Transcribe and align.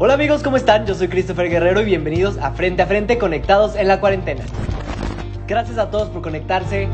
Hola 0.00 0.14
amigos, 0.14 0.44
¿cómo 0.44 0.56
están? 0.56 0.86
Yo 0.86 0.94
soy 0.94 1.08
Christopher 1.08 1.50
Guerrero 1.50 1.80
y 1.80 1.84
bienvenidos 1.84 2.38
a 2.38 2.52
Frente 2.52 2.82
a 2.82 2.86
Frente 2.86 3.18
Conectados 3.18 3.74
en 3.74 3.88
la 3.88 3.98
Cuarentena. 3.98 4.44
Gracias 5.48 5.76
a 5.76 5.90
todos 5.90 6.08
por 6.10 6.22
conectarse. 6.22 6.86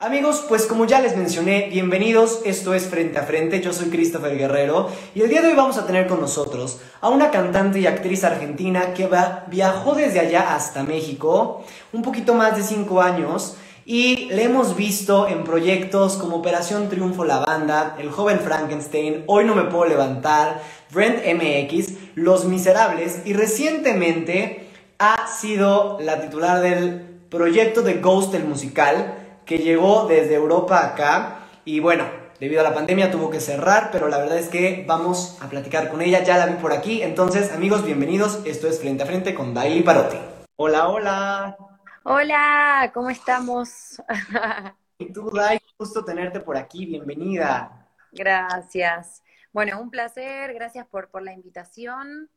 Amigos, 0.00 0.44
pues 0.48 0.66
como 0.66 0.86
ya 0.86 1.00
les 1.00 1.16
mencioné, 1.16 1.68
bienvenidos, 1.70 2.40
esto 2.44 2.74
es 2.74 2.88
Frente 2.88 3.18
a 3.18 3.22
Frente, 3.22 3.60
yo 3.60 3.72
soy 3.72 3.88
Christopher 3.88 4.36
Guerrero 4.36 4.90
y 5.14 5.22
el 5.22 5.28
día 5.28 5.40
de 5.40 5.48
hoy 5.50 5.54
vamos 5.54 5.78
a 5.78 5.86
tener 5.86 6.08
con 6.08 6.20
nosotros 6.20 6.80
a 7.00 7.08
una 7.08 7.30
cantante 7.30 7.78
y 7.78 7.86
actriz 7.86 8.24
argentina 8.24 8.92
que 8.92 9.08
viajó 9.46 9.94
desde 9.94 10.18
allá 10.18 10.56
hasta 10.56 10.82
México, 10.82 11.64
un 11.92 12.02
poquito 12.02 12.34
más 12.34 12.56
de 12.56 12.64
5 12.64 13.00
años, 13.00 13.56
y 13.88 14.26
le 14.30 14.42
hemos 14.42 14.76
visto 14.76 15.28
en 15.28 15.44
proyectos 15.44 16.16
como 16.16 16.36
Operación 16.36 16.88
Triunfo 16.88 17.24
la 17.24 17.38
Banda, 17.38 17.94
El 18.00 18.10
Joven 18.10 18.40
Frankenstein, 18.40 19.22
Hoy 19.28 19.44
No 19.44 19.54
Me 19.54 19.62
Puedo 19.62 19.86
Levantar, 19.86 20.60
Brent 20.92 21.20
MX, 21.24 22.16
Los 22.16 22.46
Miserables 22.46 23.22
y 23.24 23.32
recientemente 23.32 24.68
ha 24.98 25.28
sido 25.28 25.98
la 26.00 26.20
titular 26.20 26.60
del 26.60 27.00
proyecto 27.30 27.82
de 27.82 27.94
Ghost 27.94 28.34
el 28.34 28.44
musical 28.44 29.14
que 29.44 29.58
llegó 29.58 30.06
desde 30.08 30.34
Europa 30.34 30.84
acá 30.84 31.46
y 31.64 31.78
bueno, 31.78 32.06
debido 32.40 32.62
a 32.62 32.64
la 32.64 32.74
pandemia 32.74 33.12
tuvo 33.12 33.30
que 33.30 33.38
cerrar, 33.38 33.90
pero 33.92 34.08
la 34.08 34.18
verdad 34.18 34.38
es 34.38 34.48
que 34.48 34.84
vamos 34.88 35.38
a 35.40 35.48
platicar 35.48 35.90
con 35.90 36.02
ella, 36.02 36.24
ya 36.24 36.38
la 36.38 36.46
vi 36.46 36.54
por 36.54 36.72
aquí, 36.72 37.02
entonces 37.02 37.52
amigos, 37.52 37.84
bienvenidos, 37.84 38.40
esto 38.46 38.66
es 38.66 38.80
Frente 38.80 39.04
a 39.04 39.06
Frente 39.06 39.32
con 39.32 39.54
Daily 39.54 39.82
Parotti. 39.82 40.16
Hola, 40.56 40.88
hola. 40.88 41.75
Hola, 42.08 42.92
¿cómo 42.94 43.10
estamos? 43.10 44.00
y 44.98 45.12
tú, 45.12 45.28
Dai, 45.28 45.58
gusto 45.76 46.04
tenerte 46.04 46.38
por 46.38 46.56
aquí, 46.56 46.86
bienvenida. 46.86 47.90
Gracias. 48.12 49.24
Bueno, 49.50 49.80
un 49.80 49.90
placer, 49.90 50.54
gracias 50.54 50.86
por, 50.86 51.10
por 51.10 51.22
la 51.22 51.32
invitación. 51.32 52.30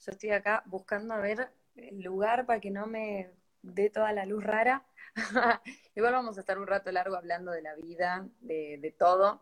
Yo 0.00 0.12
estoy 0.12 0.32
acá 0.32 0.62
buscando 0.66 1.14
a 1.14 1.18
ver 1.18 1.50
el 1.76 2.02
lugar 2.02 2.44
para 2.44 2.60
que 2.60 2.70
no 2.70 2.86
me 2.86 3.32
dé 3.62 3.88
toda 3.88 4.12
la 4.12 4.26
luz 4.26 4.44
rara. 4.44 4.84
Igual 5.94 6.12
vamos 6.12 6.36
a 6.36 6.40
estar 6.40 6.58
un 6.58 6.66
rato 6.66 6.92
largo 6.92 7.16
hablando 7.16 7.52
de 7.52 7.62
la 7.62 7.74
vida, 7.74 8.28
de, 8.40 8.76
de 8.82 8.90
todo. 8.90 9.40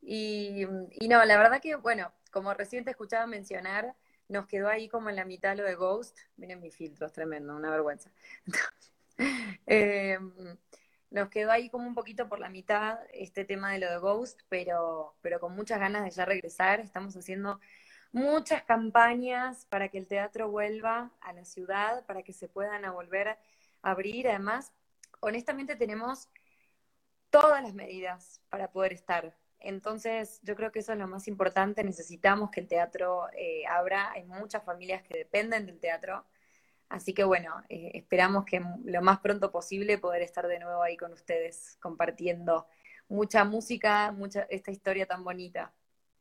Y, 0.00 0.66
y, 0.92 1.08
no, 1.08 1.22
la 1.26 1.36
verdad 1.36 1.60
que, 1.60 1.74
bueno, 1.74 2.10
como 2.30 2.54
recién 2.54 2.86
te 2.86 2.92
escuchaba 2.92 3.26
mencionar, 3.26 3.94
nos 4.28 4.46
quedó 4.46 4.68
ahí 4.68 4.88
como 4.88 5.10
en 5.10 5.16
la 5.16 5.26
mitad 5.26 5.54
lo 5.58 5.64
de 5.64 5.74
Ghost. 5.74 6.20
Miren 6.38 6.62
mi 6.62 6.70
filtro, 6.70 7.06
es 7.06 7.12
tremendo, 7.12 7.54
una 7.54 7.70
vergüenza. 7.70 8.10
Eh, 9.66 10.18
nos 11.10 11.30
quedó 11.30 11.52
ahí 11.52 11.70
como 11.70 11.86
un 11.86 11.94
poquito 11.94 12.28
por 12.28 12.38
la 12.38 12.50
mitad 12.50 12.98
este 13.12 13.44
tema 13.44 13.72
de 13.72 13.78
lo 13.78 13.90
de 13.90 13.98
Ghost, 13.98 14.42
pero, 14.48 15.16
pero 15.22 15.40
con 15.40 15.54
muchas 15.54 15.80
ganas 15.80 16.04
de 16.04 16.10
ya 16.10 16.24
regresar. 16.24 16.80
Estamos 16.80 17.16
haciendo 17.16 17.60
muchas 18.12 18.62
campañas 18.64 19.64
para 19.66 19.88
que 19.88 19.98
el 19.98 20.08
teatro 20.08 20.50
vuelva 20.50 21.12
a 21.20 21.32
la 21.32 21.44
ciudad, 21.44 22.04
para 22.06 22.22
que 22.22 22.32
se 22.32 22.48
puedan 22.48 22.82
volver 22.92 23.28
a 23.28 23.38
abrir. 23.82 24.28
Además, 24.28 24.72
honestamente 25.20 25.76
tenemos 25.76 26.28
todas 27.30 27.62
las 27.62 27.74
medidas 27.74 28.40
para 28.48 28.70
poder 28.70 28.92
estar. 28.92 29.36
Entonces, 29.60 30.40
yo 30.42 30.56
creo 30.56 30.72
que 30.72 30.80
eso 30.80 30.92
es 30.92 30.98
lo 30.98 31.08
más 31.08 31.26
importante. 31.26 31.82
Necesitamos 31.82 32.50
que 32.50 32.60
el 32.60 32.68
teatro 32.68 33.28
eh, 33.36 33.64
abra. 33.66 34.10
Hay 34.12 34.24
muchas 34.24 34.62
familias 34.62 35.02
que 35.02 35.16
dependen 35.18 35.66
del 35.66 35.80
teatro 35.80 36.24
Así 36.88 37.14
que 37.14 37.24
bueno, 37.24 37.62
eh, 37.68 37.90
esperamos 37.94 38.44
que 38.44 38.62
lo 38.84 39.02
más 39.02 39.20
pronto 39.20 39.50
posible 39.50 39.98
poder 39.98 40.22
estar 40.22 40.46
de 40.46 40.58
nuevo 40.58 40.82
ahí 40.82 40.96
con 40.96 41.12
ustedes 41.12 41.76
compartiendo 41.80 42.66
mucha 43.08 43.44
música, 43.44 44.12
mucha 44.12 44.42
esta 44.42 44.70
historia 44.70 45.06
tan 45.06 45.24
bonita. 45.24 45.72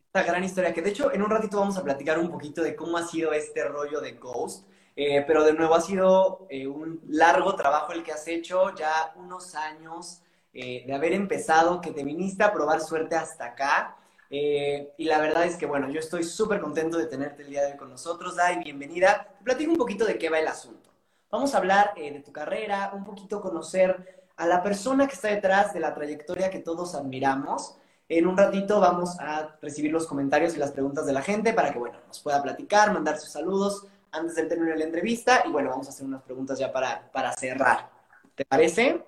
Esta 0.06 0.23
gran 0.23 0.44
historia 0.44 0.73
que 0.73 0.81
de 0.81 0.91
hecho 0.91 1.14
en 1.14 1.22
un 1.22 1.30
ratito 1.30 1.59
vamos 1.59 1.78
a 1.78 1.84
platicar 1.84 2.19
un 2.19 2.30
poquito 2.30 2.61
de 2.61 2.75
cómo 2.75 2.97
ha 2.97 3.06
sido 3.06 3.34
este 3.34 3.63
rollo 3.66 4.00
de 4.00 4.13
Ghost, 4.13 4.68
eh, 4.96 5.24
pero 5.25 5.44
de 5.44 5.53
nuevo 5.53 5.75
ha 5.75 5.81
sido 5.81 6.47
eh, 6.50 6.68
un 6.68 7.01
largo 7.07 7.56
trabajo 7.56 7.94
el 7.94 8.03
que 8.03 8.12
has 8.12 8.28
hecho, 8.28 8.74
ya 8.75 9.13
unos 9.16 9.56
años 9.56 10.22
de 10.53 10.94
haber 10.94 11.13
empezado, 11.13 11.81
que 11.81 11.90
te 11.90 12.03
viniste 12.03 12.44
a 12.44 12.53
probar 12.53 12.80
suerte 12.80 13.16
hasta 13.16 13.45
acá. 13.45 13.97
Eh, 14.35 14.95
y 14.97 15.05
la 15.05 15.19
verdad 15.19 15.45
es 15.45 15.57
que, 15.57 15.67
bueno, 15.67 15.91
yo 15.91 15.99
estoy 15.99 16.23
súper 16.23 16.59
contento 16.59 16.97
de 16.97 17.05
tenerte 17.05 17.44
el 17.44 17.51
día 17.51 17.61
de 17.61 17.73
hoy 17.73 17.77
con 17.77 17.91
nosotros, 17.91 18.35
Dai, 18.35 18.63
bienvenida. 18.63 19.27
Te 19.38 19.44
platico 19.44 19.71
un 19.71 19.77
poquito 19.77 20.05
de 20.05 20.17
qué 20.17 20.27
va 20.27 20.39
el 20.39 20.47
asunto. 20.47 20.89
Vamos 21.29 21.53
a 21.53 21.59
hablar 21.59 21.94
eh, 21.97 22.11
de 22.11 22.19
tu 22.21 22.31
carrera, 22.31 22.94
un 22.95 23.03
poquito 23.03 23.39
conocer 23.39 24.25
a 24.35 24.47
la 24.47 24.63
persona 24.63 25.05
que 25.05 25.13
está 25.13 25.27
detrás 25.27 25.71
de 25.75 25.81
la 25.81 25.94
trayectoria 25.94 26.49
que 26.49 26.57
todos 26.57 26.95
admiramos. 26.95 27.77
En 28.09 28.25
un 28.25 28.35
ratito 28.35 28.79
vamos 28.79 29.19
a 29.19 29.55
recibir 29.61 29.91
los 29.91 30.07
comentarios 30.07 30.55
y 30.55 30.57
las 30.57 30.71
preguntas 30.71 31.05
de 31.05 31.13
la 31.13 31.21
gente 31.21 31.53
para 31.53 31.71
que, 31.71 31.77
bueno, 31.77 32.00
nos 32.07 32.19
pueda 32.19 32.41
platicar, 32.41 32.91
mandar 32.91 33.19
sus 33.19 33.29
saludos 33.29 33.85
antes 34.11 34.33
del 34.33 34.47
término 34.47 34.71
de 34.71 34.79
la 34.79 34.85
entrevista 34.85 35.44
y, 35.45 35.51
bueno, 35.51 35.69
vamos 35.69 35.85
a 35.85 35.91
hacer 35.91 36.07
unas 36.07 36.23
preguntas 36.23 36.57
ya 36.57 36.73
para, 36.73 37.07
para 37.11 37.33
cerrar. 37.33 37.88
¿Te 38.33 38.45
parece? 38.45 39.00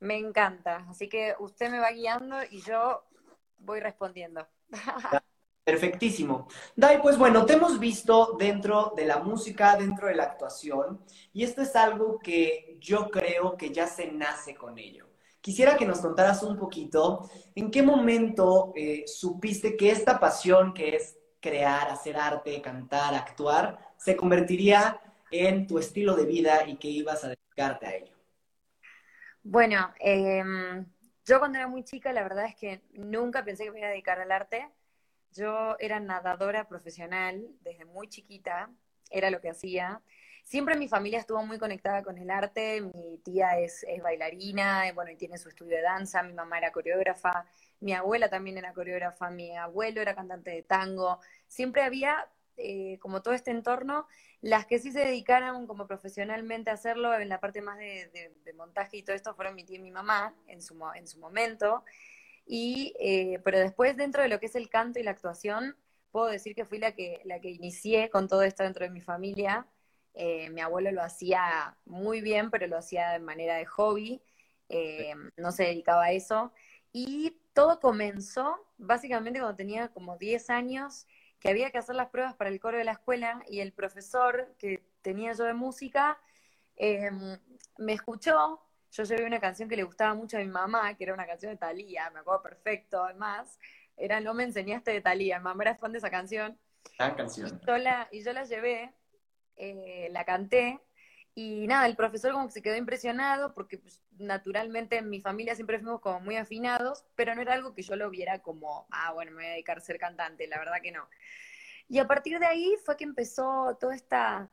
Me 0.00 0.18
encanta. 0.18 0.84
Así 0.90 1.08
que 1.08 1.34
usted 1.38 1.70
me 1.70 1.78
va 1.78 1.92
guiando 1.92 2.36
y 2.50 2.60
yo 2.60 3.02
voy 3.56 3.80
respondiendo. 3.80 4.46
Perfectísimo. 5.64 6.46
Dai, 6.76 7.02
pues 7.02 7.18
bueno, 7.18 7.44
te 7.44 7.54
hemos 7.54 7.80
visto 7.80 8.36
dentro 8.38 8.92
de 8.96 9.04
la 9.04 9.18
música, 9.18 9.76
dentro 9.76 10.06
de 10.06 10.14
la 10.14 10.22
actuación, 10.22 11.00
y 11.32 11.42
esto 11.42 11.62
es 11.62 11.74
algo 11.74 12.20
que 12.20 12.78
yo 12.80 13.10
creo 13.10 13.56
que 13.56 13.70
ya 13.70 13.88
se 13.88 14.12
nace 14.12 14.54
con 14.54 14.78
ello. 14.78 15.08
Quisiera 15.40 15.76
que 15.76 15.84
nos 15.84 16.00
contaras 16.00 16.44
un 16.44 16.56
poquito 16.56 17.28
en 17.54 17.70
qué 17.70 17.82
momento 17.82 18.72
eh, 18.76 19.04
supiste 19.06 19.76
que 19.76 19.90
esta 19.90 20.20
pasión 20.20 20.72
que 20.72 20.94
es 20.94 21.16
crear, 21.40 21.88
hacer 21.88 22.16
arte, 22.16 22.62
cantar, 22.62 23.14
actuar, 23.14 23.78
se 23.96 24.16
convertiría 24.16 25.00
en 25.30 25.66
tu 25.66 25.78
estilo 25.78 26.14
de 26.14 26.26
vida 26.26 26.66
y 26.68 26.76
que 26.76 26.88
ibas 26.88 27.24
a 27.24 27.28
dedicarte 27.28 27.86
a 27.86 27.94
ello. 27.96 28.14
Bueno, 29.42 29.92
eh, 30.00 30.42
yo 31.26 31.40
cuando 31.40 31.58
era 31.58 31.66
muy 31.66 31.82
chica, 31.82 32.12
la 32.12 32.22
verdad 32.22 32.46
es 32.46 32.54
que 32.54 32.80
nunca 32.94 33.44
pensé 33.44 33.64
que 33.64 33.72
me 33.72 33.80
iba 33.80 33.88
a 33.88 33.90
dedicar 33.90 34.20
al 34.20 34.30
arte. 34.30 34.70
Yo 35.32 35.76
era 35.80 35.98
nadadora 35.98 36.68
profesional 36.68 37.44
desde 37.62 37.84
muy 37.84 38.08
chiquita, 38.08 38.70
era 39.10 39.30
lo 39.30 39.40
que 39.40 39.50
hacía. 39.50 40.00
Siempre 40.44 40.76
mi 40.76 40.86
familia 40.86 41.18
estuvo 41.18 41.44
muy 41.44 41.58
conectada 41.58 42.04
con 42.04 42.16
el 42.18 42.30
arte, 42.30 42.80
mi 42.80 43.18
tía 43.18 43.58
es, 43.58 43.84
bailarina, 44.00 44.84
bueno, 44.94 45.10
y 45.10 45.16
tiene 45.16 45.36
su 45.36 45.48
estudio 45.48 45.76
de 45.76 45.82
danza, 45.82 46.22
mi 46.22 46.32
mamá 46.32 46.58
era 46.58 46.70
coreógrafa, 46.70 47.44
mi 47.80 47.92
abuela 47.92 48.30
también 48.30 48.56
era 48.56 48.72
coreógrafa, 48.72 49.28
mi 49.28 49.56
abuelo 49.56 50.00
era 50.00 50.14
cantante 50.14 50.50
de 50.50 50.62
tango. 50.62 51.18
Siempre 51.48 51.82
había 51.82 52.28
eh, 52.56 52.98
como 53.00 53.22
todo 53.22 53.34
este 53.34 53.50
entorno, 53.50 54.06
las 54.40 54.66
que 54.66 54.78
sí 54.78 54.92
se 54.92 55.00
dedicaron 55.00 55.66
como 55.66 55.86
profesionalmente 55.86 56.70
a 56.70 56.74
hacerlo 56.74 57.14
en 57.14 57.28
la 57.28 57.40
parte 57.40 57.60
más 57.60 57.78
de, 57.78 58.32
montaje 58.54 58.98
y 58.98 59.02
todo 59.02 59.14
esto 59.14 59.34
fueron 59.34 59.54
mi 59.54 59.64
tía 59.64 59.76
y 59.76 59.80
mi 59.82 59.90
mamá 59.90 60.34
en 60.46 60.62
su, 60.62 60.78
en 60.94 61.06
su 61.06 61.18
momento. 61.18 61.84
Y, 62.46 62.94
eh, 62.98 63.40
pero 63.44 63.58
después 63.58 63.96
dentro 63.96 64.22
de 64.22 64.28
lo 64.28 64.40
que 64.40 64.46
es 64.46 64.54
el 64.54 64.70
canto 64.70 64.98
y 64.98 65.02
la 65.02 65.10
actuación, 65.10 65.76
puedo 66.10 66.26
decir 66.26 66.54
que 66.54 66.64
fui 66.64 66.78
la 66.78 66.92
que, 66.92 67.20
la 67.24 67.40
que 67.40 67.50
inicié 67.50 68.08
con 68.08 68.28
todo 68.28 68.42
esto 68.42 68.62
dentro 68.62 68.84
de 68.84 68.90
mi 68.90 69.00
familia. 69.00 69.66
Eh, 70.14 70.48
mi 70.50 70.62
abuelo 70.62 70.90
lo 70.92 71.02
hacía 71.02 71.76
muy 71.84 72.22
bien, 72.22 72.50
pero 72.50 72.66
lo 72.66 72.78
hacía 72.78 73.10
de 73.10 73.18
manera 73.18 73.56
de 73.56 73.66
hobby, 73.66 74.22
no 75.36 75.52
se 75.52 75.64
dedicaba 75.64 76.04
a 76.04 76.12
eso. 76.12 76.52
Y 76.92 77.36
todo 77.52 77.80
comenzó 77.80 78.66
básicamente 78.78 79.40
cuando 79.40 79.56
tenía 79.56 79.88
como 79.88 80.16
10 80.16 80.50
años 80.50 81.06
que 81.40 81.48
había 81.48 81.70
que 81.70 81.78
hacer 81.78 81.94
las 81.94 82.08
pruebas 82.08 82.34
para 82.34 82.50
el 82.50 82.60
coro 82.60 82.78
de 82.78 82.84
la 82.84 82.92
escuela 82.92 83.42
y 83.48 83.60
el 83.60 83.72
profesor 83.72 84.54
que 84.58 84.82
tenía 85.02 85.32
yo 85.32 85.44
de 85.44 85.54
música 85.54 86.18
em, 86.76 87.38
me 87.78 87.92
escuchó. 87.92 88.60
Yo 88.92 89.04
llevé 89.04 89.26
una 89.26 89.40
canción 89.40 89.68
que 89.68 89.76
le 89.76 89.82
gustaba 89.82 90.14
mucho 90.14 90.36
a 90.38 90.40
mi 90.40 90.46
mamá, 90.46 90.94
que 90.94 91.04
era 91.04 91.14
una 91.14 91.26
canción 91.26 91.52
de 91.52 91.58
Thalía, 91.58 92.10
me 92.10 92.20
acuerdo 92.20 92.42
perfecto, 92.42 93.04
además. 93.04 93.58
Era 93.96 94.20
No 94.20 94.34
me 94.34 94.44
enseñaste 94.44 94.90
de 94.90 95.00
Thalía, 95.00 95.38
mi 95.38 95.44
mamá 95.44 95.64
era 95.64 95.74
fan 95.74 95.92
de 95.92 95.98
esa 95.98 96.10
canción. 96.10 96.58
canción. 96.98 97.60
Y 97.62 97.66
yo 97.66 97.78
la, 97.78 98.08
y 98.10 98.22
yo 98.22 98.32
la 98.32 98.44
llevé, 98.44 98.94
eh, 99.56 100.08
la 100.10 100.24
canté, 100.24 100.80
y 101.38 101.66
nada, 101.66 101.86
el 101.86 101.96
profesor 101.96 102.32
como 102.32 102.46
que 102.46 102.52
se 102.52 102.62
quedó 102.62 102.76
impresionado 102.76 103.52
porque 103.52 103.76
pues, 103.76 104.02
naturalmente 104.18 104.96
en 104.96 105.10
mi 105.10 105.20
familia 105.20 105.54
siempre 105.54 105.78
fuimos 105.78 106.00
como 106.00 106.18
muy 106.20 106.36
afinados, 106.36 107.04
pero 107.14 107.34
no 107.34 107.42
era 107.42 107.52
algo 107.52 107.74
que 107.74 107.82
yo 107.82 107.94
lo 107.94 108.08
viera 108.08 108.38
como, 108.38 108.86
ah, 108.90 109.12
bueno, 109.12 109.32
me 109.32 109.36
voy 109.36 109.44
a 109.44 109.50
dedicar 109.50 109.76
a 109.76 109.82
ser 109.82 109.98
cantante, 109.98 110.46
la 110.46 110.58
verdad 110.58 110.80
que 110.82 110.92
no. 110.92 111.06
Y 111.88 111.98
a 111.98 112.06
partir 112.06 112.38
de 112.38 112.46
ahí 112.46 112.74
fue 112.86 112.96
que 112.96 113.04
empezó 113.04 113.76
toda 113.78 113.94
esta 113.94 114.50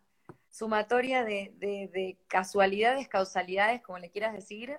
sumatoria 0.49 1.23
de, 1.23 1.53
de, 1.57 2.17
casualidades, 2.27 3.07
causalidades, 3.07 3.81
como 3.81 3.97
le 3.99 4.11
quieras 4.11 4.33
decir, 4.33 4.77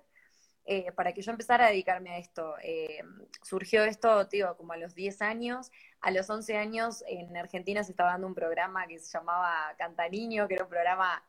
eh, 0.66 0.92
para 0.92 1.14
que 1.14 1.22
yo 1.22 1.32
empezara 1.32 1.66
a 1.66 1.70
dedicarme 1.70 2.10
a 2.10 2.18
esto. 2.18 2.54
Eh, 2.62 3.02
surgió 3.42 3.82
esto, 3.84 4.26
digo, 4.26 4.54
como 4.58 4.74
a 4.74 4.76
los 4.76 4.94
10 4.94 5.22
años. 5.22 5.72
A 6.02 6.10
los 6.10 6.28
11 6.28 6.58
años 6.58 7.02
en 7.08 7.34
Argentina 7.34 7.82
se 7.82 7.92
estaba 7.92 8.10
dando 8.10 8.26
un 8.26 8.34
programa 8.34 8.86
que 8.86 8.98
se 8.98 9.10
llamaba 9.10 9.74
Canta 9.78 10.06
Niño, 10.08 10.46
que 10.46 10.54
era 10.54 10.64
un 10.64 10.70
programa 10.70 11.24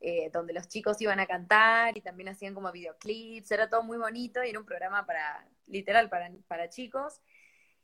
eh, 0.00 0.30
donde 0.32 0.52
los 0.52 0.68
chicos 0.68 1.00
iban 1.00 1.20
a 1.20 1.26
cantar 1.26 1.96
y 1.96 2.00
también 2.00 2.30
hacían 2.30 2.54
como 2.54 2.72
videoclips, 2.72 3.50
era 3.50 3.68
todo 3.68 3.82
muy 3.82 3.98
bonito 3.98 4.42
y 4.42 4.50
era 4.50 4.58
un 4.58 4.64
programa 4.64 5.04
para, 5.04 5.46
literal, 5.66 6.08
para, 6.08 6.30
para 6.48 6.68
chicos, 6.68 7.20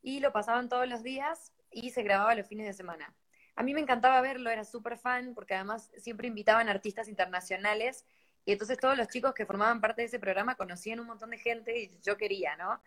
y 0.03 0.21
lo 0.21 0.33
pasaban 0.33 0.69
todos 0.69 0.89
los 0.89 1.03
días, 1.03 1.53
y 1.71 1.91
se 1.91 2.03
grababa 2.03 2.35
los 2.35 2.47
fines 2.47 2.67
de 2.67 2.73
semana. 2.73 3.15
A 3.55 3.63
mí 3.63 3.75
me 3.75 3.81
encantaba 3.81 4.21
verlo, 4.21 4.51
era 4.51 4.65
súper 4.65 4.99
fan, 4.99 5.35
porque 5.35 5.55
además 5.55 5.91
siempre 5.99 6.29
invitaban 6.29 6.69
artistas 6.69 7.09
internacionales, 7.09 8.07
y 8.47 8.53
entonces 8.53 8.79
todos 8.79 8.97
los 8.97 9.09
chicos 9.09 9.35
que 9.35 9.45
formaban 9.45 9.81
parte 9.81 10.03
de 10.03 10.07
ese 10.07 10.21
programa 10.21 10.55
conocían 10.55 11.01
un 11.01 11.07
montón 11.07 11.31
de 11.31 11.39
gente 11.39 11.79
y 11.79 11.91
yo 12.01 12.17
quería, 12.17 12.57
¿no? 12.57 12.81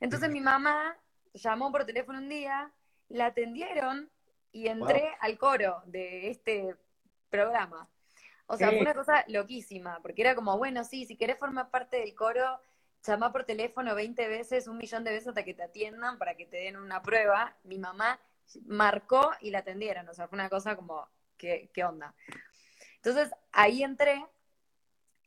Entonces 0.00 0.30
mi 0.30 0.40
mamá 0.40 0.98
llamó 1.34 1.70
por 1.70 1.84
teléfono 1.84 2.18
un 2.18 2.28
día, 2.28 2.72
la 3.08 3.26
atendieron 3.26 4.10
y 4.50 4.68
entré 4.68 5.14
al 5.20 5.36
coro 5.36 5.82
de 5.84 6.30
este 6.30 6.74
programa. 7.28 7.88
O 8.46 8.56
sea, 8.56 8.68
fue 8.68 8.80
una 8.80 8.94
cosa 8.94 9.24
loquísima, 9.28 10.00
porque 10.02 10.22
era 10.22 10.34
como, 10.34 10.58
bueno, 10.58 10.84
sí, 10.84 11.06
si 11.06 11.16
querés 11.16 11.38
formar 11.38 11.70
parte 11.70 11.98
del 11.98 12.14
coro, 12.14 12.60
llama 13.06 13.32
por 13.32 13.44
teléfono 13.44 13.94
20 13.94 14.28
veces, 14.28 14.66
un 14.66 14.78
millón 14.78 15.04
de 15.04 15.12
veces 15.12 15.28
hasta 15.28 15.44
que 15.44 15.54
te 15.54 15.62
atiendan 15.62 16.18
para 16.18 16.34
que 16.36 16.46
te 16.46 16.58
den 16.58 16.76
una 16.76 17.02
prueba. 17.02 17.56
Mi 17.64 17.78
mamá 17.78 18.20
marcó 18.66 19.30
y 19.40 19.50
la 19.50 19.60
atendieron, 19.60 20.08
o 20.08 20.14
sea, 20.14 20.28
fue 20.28 20.36
una 20.36 20.50
cosa 20.50 20.76
como, 20.76 21.08
¿qué, 21.36 21.70
qué 21.72 21.84
onda? 21.84 22.14
Entonces, 22.96 23.30
ahí 23.52 23.82
entré, 23.82 24.24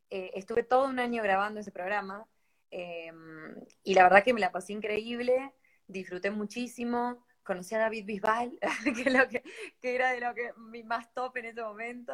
eh, 0.09 0.31
estuve 0.35 0.63
todo 0.63 0.85
un 0.85 0.99
año 0.99 1.21
grabando 1.23 1.59
ese 1.59 1.71
programa, 1.71 2.27
em, 2.71 3.55
y 3.83 3.93
la 3.93 4.03
verdad 4.03 4.23
que 4.23 4.33
me 4.33 4.39
la 4.39 4.51
pasé 4.51 4.73
increíble, 4.73 5.53
disfruté 5.87 6.31
muchísimo, 6.31 7.25
conocí 7.43 7.75
a 7.75 7.79
David 7.79 8.05
Bisbal, 8.05 8.57
que, 9.05 9.09
lo 9.09 9.27
que, 9.27 9.43
que, 9.81 9.95
era 9.95 10.11
de 10.11 10.21
lo 10.21 10.33
que 10.33 10.51
mi 10.57 10.83
más 10.83 11.13
top 11.13 11.37
en 11.37 11.45
ese 11.45 11.61
momento. 11.61 12.13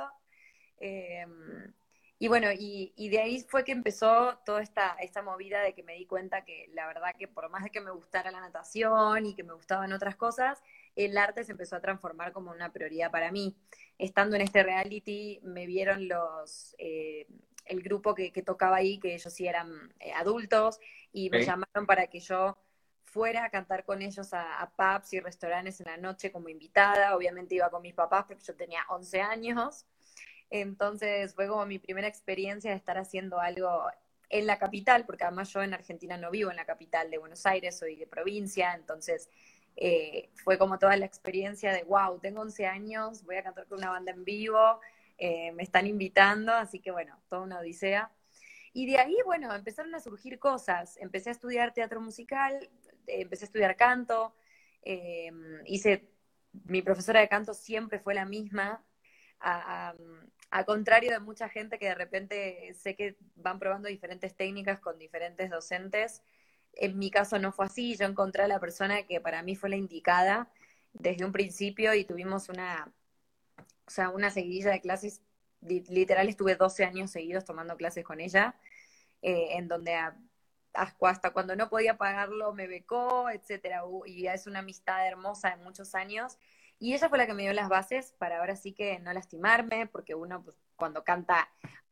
Em, 0.85 1.73
y 2.19 2.27
bueno, 2.27 2.49
y, 2.51 3.09
de 3.09 3.19
ahí 3.19 3.41
fue 3.47 3.63
que 3.63 3.71
empezó 3.71 4.37
toda 4.45 4.61
esta, 4.61 4.95
esta 4.99 5.21
movida 5.21 5.61
de 5.61 5.73
que 5.73 5.81
me 5.81 5.93
di 5.95 6.05
cuenta 6.05 6.43
que 6.43 6.69
la 6.73 6.87
verdad 6.87 7.15
que 7.17 7.27
por 7.29 7.49
más 7.49 7.63
de 7.63 7.69
que 7.69 7.79
me 7.79 7.91
gustara 7.91 8.31
la 8.31 8.41
natación 8.41 9.25
y 9.25 9.33
que 9.33 9.43
me 9.43 9.53
gustaban 9.53 9.93
otras 9.93 10.17
cosas, 10.17 10.61
el 10.95 11.17
arte 11.17 11.43
se 11.45 11.53
empezó 11.53 11.77
a 11.77 11.81
transformar 11.81 12.33
como 12.33 12.51
una 12.51 12.73
prioridad 12.73 13.11
para 13.11 13.31
mí. 13.31 13.55
Estando 13.97 14.35
en 14.35 14.41
este 14.41 14.61
reality, 14.63 15.39
me 15.43 15.65
vieron 15.65 16.07
los, 16.09 16.75
eh, 16.79 17.27
el 17.65 17.81
grupo 17.81 18.13
que, 18.13 18.31
tocaba 18.45 18.77
ahí, 18.77 18.99
que 18.99 19.15
ellos 19.15 19.33
sí 19.33 19.47
eran 19.47 19.93
eh, 19.99 20.11
adultos, 20.13 20.79
y 21.13 21.29
me 21.29 21.43
llamaron 21.45 21.85
para 21.87 22.07
que 22.07 22.19
yo 22.19 22.57
fuera 23.03 23.45
a 23.45 23.49
cantar 23.49 23.85
con 23.85 24.01
ellos 24.01 24.33
a, 24.33 24.61
a, 24.61 24.71
pubs 24.71 25.13
y 25.13 25.19
restaurantes 25.21 25.79
en 25.79 25.87
la 25.87 25.97
noche 25.97 26.31
como 26.31 26.49
invitada. 26.49 27.15
Obviamente 27.15 27.55
iba 27.55 27.69
con 27.69 27.81
mis 27.81 27.93
papás 27.93 28.25
porque 28.27 28.43
yo 28.43 28.55
tenía 28.55 28.85
11 28.89 29.21
años. 29.21 29.85
Entonces 30.53 31.33
fue 31.33 31.47
como 31.47 31.65
mi 31.65 31.79
primera 31.79 32.07
experiencia 32.07 32.69
de 32.69 32.77
estar 32.77 32.99
haciendo 32.99 33.39
algo 33.39 33.85
en 34.29 34.45
la 34.45 34.59
capital, 34.59 35.03
porque 35.03 35.23
además 35.23 35.51
yo 35.51 35.63
en 35.63 35.73
Argentina 35.73 36.15
no 36.15 36.29
vivo 36.29 36.51
en 36.51 36.57
la 36.57 36.65
capital 36.65 37.09
de 37.09 37.17
Buenos 37.17 37.47
Aires, 37.47 37.75
soy 37.75 37.95
de 37.95 38.05
provincia, 38.05 38.75
entonces 38.75 39.29
eh, 39.75 40.29
fue 40.35 40.59
como 40.59 40.77
toda 40.77 40.95
la 40.95 41.07
experiencia 41.07 41.73
de, 41.73 41.83
wow, 41.85 42.19
tengo 42.19 42.41
11 42.41 42.67
años, 42.67 43.23
voy 43.23 43.37
a 43.37 43.43
cantar 43.43 43.65
con 43.65 43.79
una 43.79 43.89
banda 43.89 44.11
en 44.11 44.23
vivo, 44.23 44.79
eh, 45.17 45.51
me 45.53 45.63
están 45.63 45.87
invitando, 45.87 46.53
así 46.53 46.79
que 46.79 46.91
bueno, 46.91 47.19
toda 47.29 47.41
una 47.41 47.57
odisea. 47.57 48.11
Y 48.73 48.85
de 48.85 48.99
ahí, 48.99 49.17
bueno, 49.25 49.51
empezaron 49.55 49.95
a 49.95 49.99
surgir 49.99 50.37
cosas. 50.37 50.97
Empecé 50.97 51.29
a 51.29 51.33
estudiar 51.33 51.73
teatro 51.73 51.99
musical, 51.99 52.69
eh, 53.07 53.21
empecé 53.21 53.45
a 53.45 53.47
estudiar 53.47 53.75
canto, 53.75 54.35
hice, 55.65 56.11
mi 56.65 56.83
profesora 56.83 57.21
de 57.21 57.27
canto 57.27 57.55
siempre 57.55 57.99
fue 57.99 58.13
la 58.13 58.25
misma, 58.25 58.83
contrario 60.65 61.11
de 61.11 61.19
mucha 61.19 61.49
gente 61.49 61.79
que 61.79 61.87
de 61.87 61.95
repente 61.95 62.73
sé 62.75 62.95
que 62.95 63.17
van 63.35 63.59
probando 63.59 63.89
diferentes 63.89 64.35
técnicas 64.35 64.79
con 64.79 64.99
diferentes 64.99 65.49
docentes, 65.49 66.21
en 66.75 66.97
mi 66.97 67.11
caso 67.11 67.39
no 67.39 67.51
fue 67.51 67.65
así, 67.65 67.95
yo 67.95 68.05
encontré 68.05 68.43
a 68.43 68.47
la 68.47 68.59
persona 68.59 69.03
que 69.03 69.19
para 69.19 69.41
mí 69.43 69.55
fue 69.55 69.69
la 69.69 69.75
indicada 69.75 70.51
desde 70.93 71.25
un 71.25 71.31
principio 71.31 71.93
y 71.93 72.05
tuvimos 72.05 72.49
una, 72.49 72.91
o 73.87 73.89
sea, 73.89 74.09
una 74.09 74.29
seguidilla 74.29 74.71
de 74.71 74.81
clases, 74.81 75.21
literal 75.61 76.29
estuve 76.29 76.55
12 76.55 76.85
años 76.85 77.11
seguidos 77.11 77.45
tomando 77.45 77.75
clases 77.77 78.03
con 78.03 78.19
ella, 78.19 78.55
eh, 79.21 79.57
en 79.57 79.67
donde 79.67 79.97
hasta 80.73 81.31
cuando 81.31 81.55
no 81.55 81.69
podía 81.69 81.97
pagarlo 81.97 82.53
me 82.53 82.67
becó, 82.67 83.29
etcétera, 83.29 83.83
y 84.05 84.27
es 84.27 84.47
una 84.47 84.59
amistad 84.59 85.07
hermosa 85.07 85.51
de 85.51 85.57
muchos 85.57 85.95
años. 85.95 86.37
Y 86.83 86.93
ella 86.93 87.07
fue 87.07 87.17
la 87.17 87.25
que 87.25 87.33
me 87.33 87.43
dio 87.43 87.53
las 87.53 87.69
bases 87.69 88.13
para 88.17 88.39
ahora 88.39 88.57
sí 88.57 88.73
que 88.73 88.99
no 88.99 89.13
lastimarme, 89.13 89.87
porque 89.87 90.15
uno 90.15 90.43
pues, 90.43 90.57
cuando 90.75 91.05
canta 91.05 91.47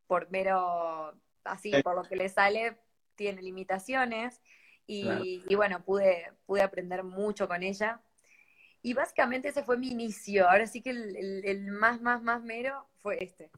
por 0.06 0.30
mero, 0.32 1.14
así, 1.46 1.72
por 1.82 1.96
lo 1.96 2.04
que 2.04 2.18
le 2.18 2.28
sale, 2.28 2.78
tiene 3.16 3.42
limitaciones. 3.42 4.42
Y, 4.86 5.56
bueno, 5.56 5.82
pude, 5.86 6.34
pude 6.46 6.62
aprender 6.62 7.06
mucho 7.06 7.48
con 7.48 7.64
ella. 7.64 8.02
Y 8.82 8.94
básicamente 8.94 9.48
ese 9.48 9.64
fue 9.64 9.78
mi 9.78 9.92
inicio. 9.92 10.50
Ahora 10.50 10.68
sí 10.68 10.82
que 10.82 10.90
el, 10.90 11.72
más, 11.72 12.02
más, 12.02 12.22
más 12.22 12.44
mero 12.44 12.86
fue 12.98 13.24
este. 13.24 13.50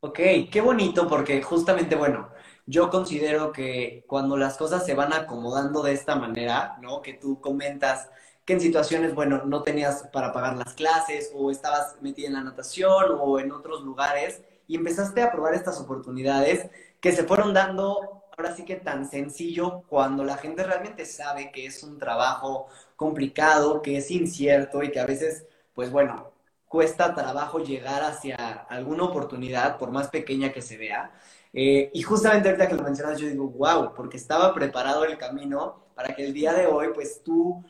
Ok, 0.00 0.20
qué 0.52 0.60
bonito 0.60 1.08
porque 1.08 1.40
justamente, 1.40 1.96
bueno, 1.96 2.28
yo 2.66 2.90
considero 2.90 3.52
que 3.52 4.04
cuando 4.06 4.36
las 4.36 4.58
cosas 4.58 4.84
se 4.84 4.92
van 4.92 5.14
acomodando 5.14 5.82
de 5.82 5.92
esta 5.92 6.14
manera, 6.14 6.76
¿no? 6.82 7.00
Que 7.00 7.14
tú 7.14 7.40
comentas 7.40 8.10
que 8.46 8.52
en 8.54 8.60
situaciones, 8.60 9.14
bueno, 9.14 9.42
no 9.44 9.62
tenías 9.62 10.04
para 10.12 10.32
pagar 10.32 10.56
las 10.56 10.74
clases 10.74 11.32
o 11.34 11.50
estabas 11.50 11.96
metida 12.00 12.28
en 12.28 12.34
la 12.34 12.44
natación 12.44 13.18
o 13.20 13.40
en 13.40 13.52
otros 13.52 13.82
lugares 13.82 14.40
y 14.68 14.76
empezaste 14.76 15.20
a 15.22 15.32
probar 15.32 15.54
estas 15.54 15.80
oportunidades 15.80 16.70
que 17.00 17.12
se 17.12 17.24
fueron 17.24 17.52
dando 17.52 18.22
ahora 18.36 18.54
sí 18.54 18.64
que 18.64 18.76
tan 18.76 19.08
sencillo 19.08 19.82
cuando 19.88 20.22
la 20.22 20.36
gente 20.36 20.62
realmente 20.62 21.06
sabe 21.06 21.50
que 21.50 21.66
es 21.66 21.82
un 21.82 21.98
trabajo 21.98 22.66
complicado, 22.94 23.82
que 23.82 23.96
es 23.96 24.10
incierto 24.10 24.82
y 24.82 24.90
que 24.90 25.00
a 25.00 25.06
veces, 25.06 25.46
pues 25.74 25.90
bueno, 25.90 26.32
cuesta 26.68 27.14
trabajo 27.14 27.60
llegar 27.60 28.02
hacia 28.02 28.36
alguna 28.36 29.04
oportunidad, 29.04 29.78
por 29.78 29.90
más 29.90 30.08
pequeña 30.08 30.52
que 30.52 30.62
se 30.62 30.76
vea. 30.76 31.12
Eh, 31.52 31.90
y 31.94 32.02
justamente 32.02 32.48
ahorita 32.48 32.68
que 32.68 32.74
lo 32.74 32.82
mencionas, 32.82 33.18
yo 33.18 33.28
digo, 33.28 33.48
wow, 33.48 33.94
porque 33.94 34.18
estaba 34.18 34.52
preparado 34.54 35.04
el 35.04 35.16
camino 35.16 35.86
para 35.94 36.14
que 36.14 36.26
el 36.26 36.34
día 36.34 36.52
de 36.52 36.66
hoy, 36.66 36.88
pues 36.94 37.22
tú 37.24 37.64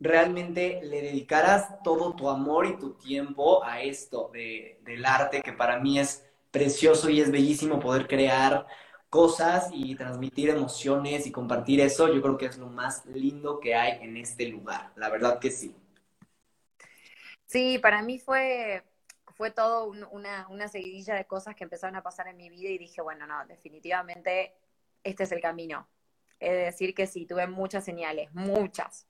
realmente 0.00 0.80
le 0.82 1.02
dedicaras 1.02 1.82
todo 1.84 2.16
tu 2.16 2.28
amor 2.28 2.66
y 2.66 2.78
tu 2.78 2.94
tiempo 2.94 3.62
a 3.62 3.82
esto 3.82 4.30
de, 4.32 4.80
del 4.84 5.04
arte, 5.04 5.42
que 5.42 5.52
para 5.52 5.78
mí 5.78 5.98
es 5.98 6.26
precioso 6.50 7.10
y 7.10 7.20
es 7.20 7.30
bellísimo 7.30 7.78
poder 7.78 8.08
crear 8.08 8.66
cosas 9.10 9.68
y 9.72 9.94
transmitir 9.96 10.50
emociones 10.50 11.26
y 11.26 11.32
compartir 11.32 11.80
eso, 11.80 12.12
yo 12.12 12.22
creo 12.22 12.38
que 12.38 12.46
es 12.46 12.58
lo 12.58 12.68
más 12.68 13.04
lindo 13.06 13.60
que 13.60 13.74
hay 13.74 14.02
en 14.02 14.16
este 14.16 14.46
lugar, 14.46 14.92
la 14.96 15.10
verdad 15.10 15.38
que 15.38 15.50
sí. 15.50 15.74
Sí, 17.44 17.78
para 17.78 18.00
mí 18.02 18.20
fue, 18.20 18.84
fue 19.34 19.50
todo 19.50 19.86
una, 19.86 20.46
una 20.48 20.68
seguidilla 20.68 21.14
de 21.14 21.26
cosas 21.26 21.56
que 21.56 21.64
empezaron 21.64 21.96
a 21.96 22.02
pasar 22.02 22.28
en 22.28 22.36
mi 22.36 22.48
vida 22.48 22.70
y 22.70 22.78
dije, 22.78 23.02
bueno, 23.02 23.26
no, 23.26 23.44
definitivamente 23.46 24.54
este 25.02 25.24
es 25.24 25.32
el 25.32 25.40
camino. 25.40 25.88
Es 26.38 26.52
decir 26.52 26.94
que 26.94 27.06
sí, 27.06 27.26
tuve 27.26 27.46
muchas 27.48 27.84
señales, 27.84 28.32
muchas. 28.32 29.06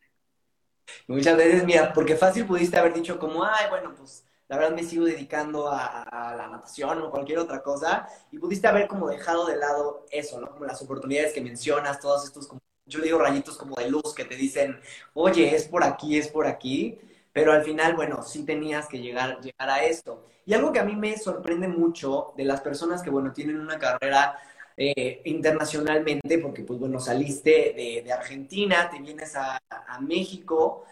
Muchas 1.06 1.36
veces, 1.36 1.64
mira, 1.64 1.92
porque 1.92 2.16
fácil 2.16 2.46
pudiste 2.46 2.78
haber 2.78 2.94
dicho 2.94 3.18
como, 3.18 3.44
ay, 3.44 3.66
bueno, 3.68 3.94
pues 3.96 4.24
la 4.48 4.56
verdad 4.56 4.74
me 4.74 4.82
sigo 4.82 5.04
dedicando 5.04 5.68
a, 5.70 6.34
la 6.36 6.48
natación 6.48 7.00
o 7.02 7.10
cualquier 7.10 7.38
otra 7.38 7.62
cosa, 7.62 8.08
y 8.32 8.38
pudiste 8.38 8.66
haber 8.66 8.88
como 8.88 9.08
dejado 9.08 9.46
de 9.46 9.56
lado 9.56 10.06
eso, 10.10 10.40
¿no? 10.40 10.50
Como 10.50 10.64
las 10.64 10.82
oportunidades 10.82 11.32
que 11.32 11.40
mencionas, 11.40 12.00
todos 12.00 12.24
estos, 12.24 12.48
como, 12.48 12.60
yo 12.84 13.00
digo 13.00 13.18
rayitos 13.18 13.56
como 13.56 13.76
de 13.76 13.88
luz 13.88 14.12
que 14.14 14.24
te 14.24 14.34
dicen, 14.34 14.80
oye, 15.14 15.54
es 15.54 15.68
por 15.68 15.84
aquí, 15.84 16.18
es 16.18 16.28
por 16.28 16.46
aquí, 16.46 16.98
pero 17.32 17.52
al 17.52 17.62
final, 17.62 17.94
bueno, 17.94 18.22
sí 18.24 18.44
tenías 18.44 18.88
que 18.88 18.98
llegar, 18.98 19.40
llegar 19.40 19.70
a 19.70 19.84
esto. 19.84 20.24
Y 20.44 20.54
algo 20.54 20.72
que 20.72 20.80
a 20.80 20.84
mí 20.84 20.96
me 20.96 21.16
sorprende 21.16 21.68
mucho 21.68 22.32
de 22.36 22.44
las 22.44 22.60
personas 22.60 23.02
que, 23.02 23.10
bueno, 23.10 23.32
tienen 23.32 23.60
una 23.60 23.78
carrera 23.78 24.36
eh, 24.80 25.22
internacionalmente, 25.26 26.38
porque, 26.38 26.62
pues, 26.62 26.78
bueno, 26.80 26.98
saliste 26.98 27.74
de, 28.04 28.12
Argentina, 28.12 28.88
te 28.90 28.98
vienes 28.98 29.36
a, 29.36 29.60
a 29.68 30.00
México, 30.00 30.84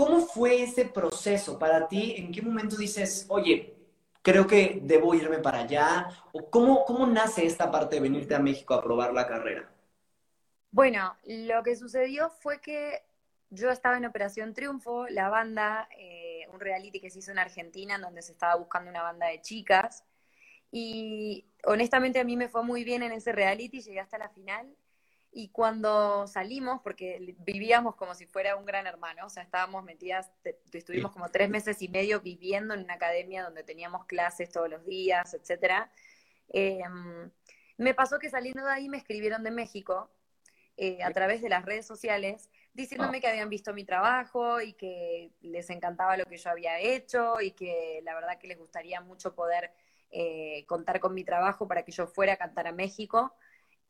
¿Cómo 0.00 0.20
fue 0.20 0.62
ese 0.62 0.86
proceso 0.86 1.58
para 1.58 1.86
ti? 1.86 2.14
¿En 2.16 2.32
qué 2.32 2.40
momento 2.40 2.74
dices, 2.74 3.26
oye, 3.28 3.74
creo 4.22 4.46
que 4.46 4.80
debo 4.82 5.14
irme 5.14 5.40
para 5.40 5.58
allá? 5.58 6.08
¿O 6.32 6.48
cómo, 6.48 6.86
cómo 6.86 7.06
nace 7.06 7.44
esta 7.44 7.70
parte 7.70 7.96
de 7.96 8.00
venirte 8.00 8.34
a 8.34 8.38
México 8.38 8.72
a 8.72 8.82
probar 8.82 9.12
la 9.12 9.26
carrera? 9.26 9.70
Bueno, 10.70 11.18
lo 11.26 11.62
que 11.62 11.76
sucedió 11.76 12.30
fue 12.30 12.62
que 12.62 13.02
yo 13.50 13.68
estaba 13.68 13.98
en 13.98 14.06
Operación 14.06 14.54
Triunfo, 14.54 15.06
la 15.08 15.28
banda, 15.28 15.86
eh, 15.98 16.46
un 16.50 16.60
reality 16.60 16.98
que 16.98 17.10
se 17.10 17.18
hizo 17.18 17.32
en 17.32 17.38
Argentina, 17.38 17.96
en 17.96 18.00
donde 18.00 18.22
se 18.22 18.32
estaba 18.32 18.54
buscando 18.54 18.90
una 18.90 19.02
banda 19.02 19.26
de 19.26 19.42
chicas. 19.42 20.02
Y 20.70 21.46
honestamente 21.64 22.20
a 22.20 22.24
mí 22.24 22.36
me 22.36 22.48
fue 22.48 22.62
muy 22.62 22.84
bien 22.84 23.02
en 23.02 23.12
ese 23.12 23.32
reality, 23.32 23.80
llegué 23.80 24.00
hasta 24.00 24.18
la 24.18 24.28
final. 24.28 24.76
Y 25.32 25.50
cuando 25.50 26.26
salimos, 26.26 26.80
porque 26.82 27.36
vivíamos 27.38 27.94
como 27.94 28.14
si 28.14 28.26
fuera 28.26 28.56
un 28.56 28.66
gran 28.66 28.86
hermano, 28.86 29.26
o 29.26 29.30
sea, 29.30 29.44
estábamos 29.44 29.84
metidas, 29.84 30.32
estuvimos 30.72 31.12
como 31.12 31.28
tres 31.28 31.48
meses 31.48 31.80
y 31.82 31.88
medio 31.88 32.20
viviendo 32.20 32.74
en 32.74 32.80
una 32.80 32.94
academia 32.94 33.44
donde 33.44 33.62
teníamos 33.62 34.06
clases 34.06 34.50
todos 34.50 34.68
los 34.68 34.84
días, 34.84 35.32
etcétera. 35.34 35.90
Em, 36.48 37.30
me 37.76 37.94
pasó 37.94 38.18
que 38.18 38.28
saliendo 38.28 38.64
de 38.64 38.72
ahí 38.72 38.88
me 38.88 38.96
escribieron 38.96 39.44
de 39.44 39.52
México 39.52 40.10
eh, 40.76 41.02
a 41.02 41.12
través 41.12 41.42
de 41.42 41.48
las 41.48 41.64
redes 41.64 41.86
sociales 41.86 42.50
diciéndome 42.72 43.20
que 43.20 43.28
habían 43.28 43.48
visto 43.48 43.72
mi 43.72 43.84
trabajo 43.84 44.60
y 44.60 44.72
que 44.74 45.30
les 45.40 45.70
encantaba 45.70 46.16
lo 46.16 46.24
que 46.26 46.36
yo 46.36 46.50
había 46.50 46.78
hecho 46.78 47.40
y 47.40 47.52
que 47.52 48.00
la 48.04 48.14
verdad 48.14 48.38
que 48.38 48.48
les 48.48 48.58
gustaría 48.58 49.00
mucho 49.00 49.34
poder 49.34 49.72
eh, 50.10 50.64
contar 50.66 51.00
con 51.00 51.14
mi 51.14 51.24
trabajo 51.24 51.68
para 51.68 51.84
que 51.84 51.92
yo 51.92 52.06
fuera 52.06 52.34
a 52.34 52.36
cantar 52.36 52.66
a 52.66 52.72
México. 52.72 53.34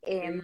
Em, 0.03 0.41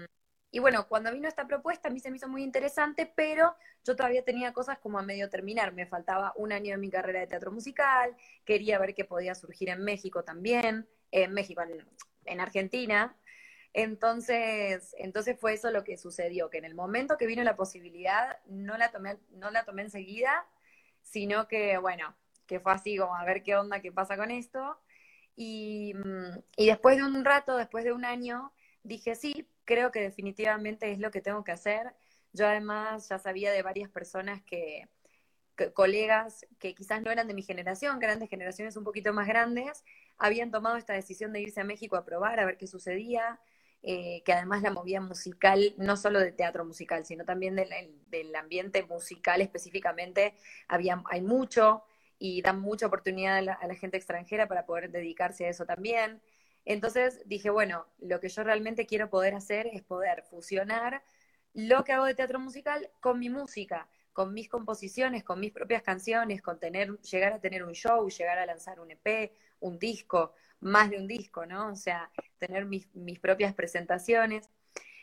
y 0.50 0.59
bueno, 0.59 0.87
cuando 0.88 1.12
vino 1.12 1.28
esta 1.28 1.47
propuesta 1.47 1.88
a 1.88 1.90
mí 1.90 2.00
se 2.00 2.11
me 2.11 2.16
hizo 2.16 2.28
muy 2.28 2.42
interesante, 2.42 3.12
pero 3.14 3.54
yo 3.85 3.97
todavía 3.97 4.25
tenía 4.25 4.52
cosas 4.52 4.78
como 4.78 4.99
a 4.99 5.02
medio 5.02 5.28
terminar. 5.28 5.73
Me 5.73 5.87
faltaba 5.87 6.33
un 6.37 6.52
año 6.52 6.73
de 6.73 6.78
mi 6.78 6.90
carrera 6.90 7.21
de 7.21 7.26
teatro 7.26 7.52
musical, 7.52 8.16
quería 8.45 8.78
ver 8.78 8.95
qué 8.95 9.04
podía 9.04 9.35
surgir 9.35 9.68
en 9.68 9.83
México 9.85 10.25
también, 10.25 10.88
en 11.11 11.33
México, 11.33 11.62
en 12.25 12.40
Argentina. 12.40 13.16
Entonces, 13.76 14.95
entonces 14.99 15.38
fue 15.38 15.52
eso 15.52 15.71
lo 15.71 15.85
que 15.85 15.99
sucedió, 15.99 16.49
que 16.49 16.56
en 16.56 16.64
el 16.64 16.75
momento 16.75 17.18
que 17.18 17.26
vino 17.26 17.45
la 17.45 17.56
posibilidad, 17.56 18.38
no 18.47 18.78
la 18.78 18.90
tomé, 18.90 19.18
no 19.33 19.50
la 19.50 19.66
tomé 19.66 19.83
enseguida, 19.83 20.47
sino 21.02 21.47
que, 21.47 21.76
bueno, 21.76 22.16
que 22.47 22.59
fue 22.59 22.73
así 22.73 22.97
como 22.97 23.14
a 23.14 23.25
ver 23.26 23.42
qué 23.42 23.54
onda, 23.56 23.80
qué 23.83 23.92
pasa 23.92 24.16
con 24.16 24.30
esto. 24.30 24.78
Y, 25.37 25.95
mm, 25.95 26.38
y 26.57 26.66
después 26.66 26.97
de 26.97 27.05
un 27.05 27.25
rato, 27.25 27.57
después 27.57 27.85
de 27.85 27.93
un 27.93 28.05
año, 28.05 28.52
dije, 28.83 29.14
sí, 29.14 29.49
creo 29.64 29.93
que 29.93 30.00
definitivamente 30.00 30.90
es 30.93 30.99
lo 30.99 31.11
que 31.11 31.21
tengo 31.21 31.45
que 31.45 31.52
hacer. 31.52 31.95
Yo 32.33 32.47
además 32.47 33.09
ya 33.09 33.19
sabía 33.19 33.52
de 33.52 33.62
varias 33.62 33.90
personas 33.90 34.43
que, 34.43 34.88
colegas 35.75 36.47
que 36.59 36.75
quizás 36.75 37.02
no 37.02 37.11
eran 37.11 37.28
de 37.28 37.35
mi 37.35 37.43
generación, 37.43 37.99
que 37.99 38.07
eran 38.07 38.19
de 38.21 38.26
generaciones 38.28 38.76
un 38.76 38.85
poquito 38.85 39.12
más 39.12 39.26
grandes, 39.26 39.85
habían 40.19 40.50
tomado 40.50 40.76
esta 40.76 40.93
decisión 40.93 41.33
de 41.33 41.40
irse 41.40 41.61
a 41.61 41.64
México 41.64 41.97
a 41.97 42.05
probar, 42.05 42.40
a 42.40 42.47
ver 42.47 42.57
qué 42.57 42.66
sucedía. 42.66 43.40
Eh, 43.83 44.23
que 44.25 44.33
además 44.33 44.62
la 44.62 44.73
movía 44.73 45.00
musical, 45.00 45.75
no 45.76 45.97
solo 45.97 46.19
de 46.19 46.33
teatro 46.33 46.64
musical, 46.64 47.05
sino 47.05 47.25
también 47.25 47.55
del, 47.55 48.35
ambiente 48.35 48.83
musical 48.83 49.40
específicamente, 49.43 50.35
había, 50.66 51.05
hay 51.09 51.21
mucho 51.21 51.85
y 52.19 52.43
dan 52.43 52.61
mucha 52.61 52.87
oportunidad 52.87 53.39
a 53.39 53.67
la, 53.67 53.75
gente 53.75 53.97
extranjera 53.97 54.49
para 54.49 54.67
poder 54.67 54.91
dedicarse 54.91 55.47
a 55.47 55.51
eso 55.51 55.67
también. 55.67 56.23
Entonces 56.65 57.21
dije, 57.27 57.51
bueno, 57.51 57.87
lo 57.99 58.21
que 58.21 58.29
yo 58.29 58.43
realmente 58.43 58.87
quiero 58.87 59.11
poder 59.11 59.35
hacer 59.35 59.69
es 59.69 59.83
poder 59.83 60.23
fusionar 60.23 61.03
lo 61.55 61.85
que 61.85 61.93
hago 61.93 62.05
de 62.05 62.15
teatro 62.15 62.39
musical 62.39 62.91
con 63.01 63.19
mi 63.19 63.31
música, 63.31 63.89
con 64.13 64.35
mis 64.35 64.49
composiciones, 64.49 65.25
con 65.25 65.41
mis 65.41 65.53
propias 65.53 65.83
canciones, 65.83 66.43
con 66.43 66.59
tener, 66.59 66.99
llegar 67.01 67.33
a 67.33 67.41
tener 67.41 67.65
un 67.65 67.73
show, 67.73 68.09
llegar 68.09 68.39
a 68.39 68.47
lanzar 68.47 68.81
un 68.81 68.91
EP, 68.91 69.33
un 69.61 69.79
disco, 69.79 70.33
más 70.61 70.91
de 70.91 70.99
un 70.99 71.07
disco, 71.07 71.47
¿no? 71.47 71.69
O 71.69 71.77
sea, 71.77 72.11
tener 72.39 72.67
mis, 72.67 72.89
propias 73.21 73.55
presentaciones. 73.55 74.51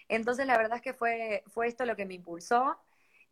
Entonces, 0.08 0.46
la 0.46 0.58
verdad 0.58 0.78
es 0.78 0.84
que 0.84 0.94
fue, 0.94 1.44
fue 1.48 1.68
esto 1.68 1.86
lo 1.86 1.96
que 1.96 2.06
me 2.06 2.16
impulsó 2.16 2.78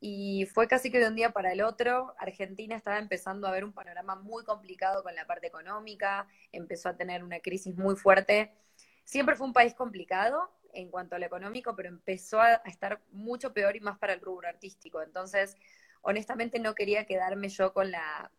y 0.03 0.47
fue 0.47 0.67
casi 0.67 0.91
que 0.91 0.99
de 0.99 1.07
un 1.07 1.15
día 1.15 1.31
para 1.31 1.53
el 1.53 1.61
otro. 1.61 2.15
Argentina 2.17 2.75
estaba 2.75 2.97
empezando 2.97 3.47
a 3.47 3.51
ver 3.51 3.63
un 3.63 3.71
panorama 3.71 4.15
muy 4.15 4.43
complicado 4.43 5.03
con 5.03 5.13
la 5.13 5.27
parte 5.27 5.45
económica, 5.47 6.27
empezó 6.51 6.89
a 6.89 6.97
tener 6.97 7.23
una 7.23 7.39
crisis 7.39 7.77
muy 7.77 7.95
fuerte. 7.95 8.51
Siempre 9.03 9.35
fue 9.35 9.45
un 9.45 9.53
país 9.53 9.75
complicado 9.75 10.51
en 10.73 10.89
cuanto 10.89 11.15
a 11.15 11.19
lo 11.19 11.25
económico, 11.27 11.75
pero 11.75 11.87
empezó 11.87 12.41
a, 12.41 12.55
estar 12.65 12.99
mucho 13.11 13.53
peor 13.53 13.75
y 13.75 13.79
más 13.79 13.99
para 13.99 14.13
el 14.13 14.21
rubro 14.21 14.47
artístico. 14.47 15.03
Entonces, 15.03 15.55
honestamente 16.01 16.57
no 16.57 16.73
quería 16.73 17.05
quedarme 17.05 17.49
yo 17.49 17.71
con 17.71 17.91
la, 17.91 18.31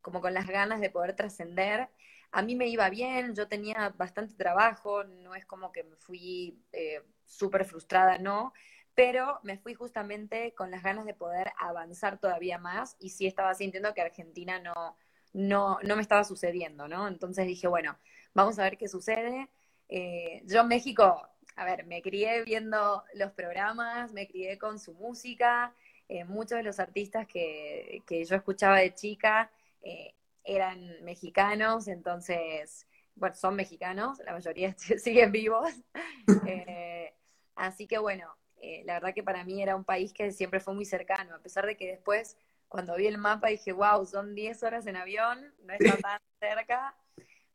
como 0.00 0.22
con 0.22 0.32
las 0.32 0.46
ganas 0.46 0.80
de 0.80 0.88
poder 0.88 1.14
trascender 1.14 1.90
a 2.32 2.42
mí 2.42 2.54
me 2.54 2.68
iba 2.68 2.88
bien, 2.90 3.34
yo 3.34 3.48
tenía 3.48 3.92
bastante 3.96 4.34
trabajo, 4.34 5.04
no 5.04 5.34
es 5.34 5.44
como 5.46 5.72
que 5.72 5.82
me 5.84 5.96
fui 5.96 6.62
eh, 6.72 7.02
súper 7.24 7.64
frustrada, 7.64 8.18
no, 8.18 8.52
pero 8.94 9.40
me 9.42 9.58
fui 9.58 9.74
justamente 9.74 10.54
con 10.54 10.70
las 10.70 10.82
ganas 10.82 11.04
de 11.06 11.14
poder 11.14 11.52
avanzar 11.58 12.18
todavía 12.18 12.58
más 12.58 12.96
y 12.98 13.10
sí 13.10 13.26
estaba 13.26 13.54
sintiendo 13.54 13.94
que 13.94 14.02
Argentina 14.02 14.58
no, 14.58 14.96
no, 15.32 15.78
no 15.82 15.96
me 15.96 16.02
estaba 16.02 16.24
sucediendo, 16.24 16.88
¿no? 16.88 17.08
Entonces 17.08 17.46
dije, 17.46 17.68
bueno, 17.68 17.98
vamos 18.34 18.58
a 18.58 18.64
ver 18.64 18.76
qué 18.76 18.88
sucede. 18.88 19.48
Eh, 19.88 20.42
yo 20.44 20.60
en 20.62 20.68
México, 20.68 21.28
a 21.56 21.64
ver, 21.64 21.86
me 21.86 22.02
crié 22.02 22.42
viendo 22.44 23.04
los 23.14 23.32
programas, 23.32 24.12
me 24.12 24.26
crié 24.26 24.58
con 24.58 24.78
su 24.78 24.94
música, 24.94 25.74
eh, 26.08 26.24
muchos 26.24 26.58
de 26.58 26.64
los 26.64 26.80
artistas 26.80 27.26
que, 27.26 28.02
que, 28.06 28.24
yo 28.24 28.34
escuchaba 28.34 28.78
de 28.78 28.94
chica 28.94 29.50
eh, 29.82 30.14
eran 30.42 31.04
mexicanos, 31.04 31.86
entonces, 31.86 32.88
bueno, 33.14 33.36
son 33.36 33.54
mexicanos, 33.54 34.18
la 34.24 34.32
mayoría 34.32 34.74
siguen 34.98 35.32
vivos. 35.32 35.70
Eh, 36.46 37.12
así 37.56 37.86
que 37.86 37.98
bueno, 37.98 38.36
eh, 38.60 38.82
la 38.84 38.94
verdad 38.94 39.14
que 39.14 39.22
para 39.22 39.44
mí 39.44 39.62
era 39.62 39.76
un 39.76 39.84
país 39.84 40.12
que 40.12 40.32
siempre 40.32 40.60
fue 40.60 40.74
muy 40.74 40.84
cercano, 40.84 41.34
a 41.34 41.38
pesar 41.38 41.66
de 41.66 41.76
que 41.76 41.86
después, 41.86 42.36
cuando 42.68 42.94
vi 42.96 43.06
el 43.06 43.18
mapa, 43.18 43.48
dije, 43.48 43.72
wow, 43.72 44.04
son 44.06 44.34
10 44.34 44.62
horas 44.62 44.86
en 44.86 44.96
avión, 44.96 45.52
no 45.64 45.74
está 45.74 45.96
tan 45.96 46.20
cerca. 46.40 46.94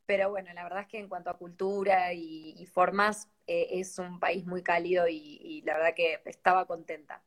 Pero 0.06 0.30
bueno, 0.30 0.54
la 0.54 0.64
verdad 0.64 0.82
es 0.82 0.88
que 0.88 1.00
en 1.00 1.10
cuanto 1.10 1.32
a 1.32 1.38
cultura 1.38 2.14
y, 2.14 2.64
formas, 2.68 3.28
eh, 3.48 3.68
es 3.72 3.98
un 3.98 4.20
país 4.20 4.46
muy 4.46 4.62
cálido 4.62 5.08
y 5.08 5.64
la 5.66 5.74
verdad 5.74 5.96
que 5.96 6.22
estaba 6.26 6.66
contenta. 6.66 7.24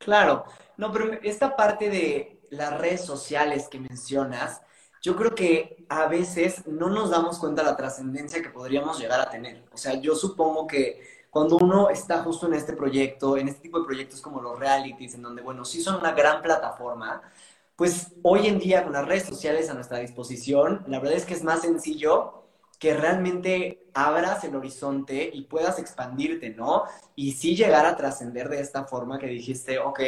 Claro, 0.00 0.46
no, 0.78 0.90
pero 0.90 1.12
esta 1.22 1.54
parte 1.54 1.90
de 1.90 2.40
las 2.50 2.80
redes 2.80 3.04
sociales 3.04 3.68
que 3.68 3.78
mencionas, 3.78 4.62
yo 5.02 5.14
creo 5.14 5.34
que 5.34 5.84
a 5.90 6.06
veces 6.06 6.66
no 6.66 6.88
nos 6.88 7.10
damos 7.10 7.38
cuenta 7.38 7.62
de 7.62 7.70
la 7.70 7.76
trascendencia 7.76 8.40
que 8.40 8.48
podríamos 8.48 8.98
llegar 8.98 9.20
a 9.20 9.28
tener. 9.28 9.62
O 9.72 9.76
sea, 9.76 10.00
yo 10.00 10.14
supongo 10.14 10.66
que 10.66 11.19
cuando 11.30 11.56
uno 11.56 11.90
está 11.90 12.22
justo 12.22 12.46
en 12.46 12.54
este 12.54 12.74
proyecto, 12.74 13.36
en 13.36 13.48
este 13.48 13.62
tipo 13.62 13.78
de 13.78 13.86
proyectos 13.86 14.20
como 14.20 14.40
los 14.42 14.58
realities, 14.58 15.14
en 15.14 15.22
donde, 15.22 15.42
bueno, 15.42 15.64
sí 15.64 15.80
son 15.80 15.96
una 15.96 16.12
gran 16.12 16.42
plataforma, 16.42 17.22
pues 17.76 18.08
hoy 18.22 18.46
en 18.46 18.58
día 18.58 18.84
con 18.84 18.92
las 18.92 19.06
redes 19.06 19.24
sociales 19.24 19.70
a 19.70 19.74
nuestra 19.74 19.98
disposición, 19.98 20.84
la 20.88 20.98
verdad 20.98 21.16
es 21.16 21.24
que 21.24 21.34
es 21.34 21.44
más 21.44 21.62
sencillo 21.62 22.44
que 22.78 22.94
realmente 22.94 23.86
abras 23.94 24.42
el 24.44 24.56
horizonte 24.56 25.30
y 25.32 25.42
puedas 25.42 25.78
expandirte, 25.78 26.50
¿no? 26.50 26.84
Y 27.14 27.32
sí 27.32 27.54
llegar 27.54 27.86
a 27.86 27.96
trascender 27.96 28.48
de 28.48 28.60
esta 28.60 28.84
forma 28.84 29.18
que 29.18 29.26
dijiste, 29.26 29.78
ok, 29.78 30.00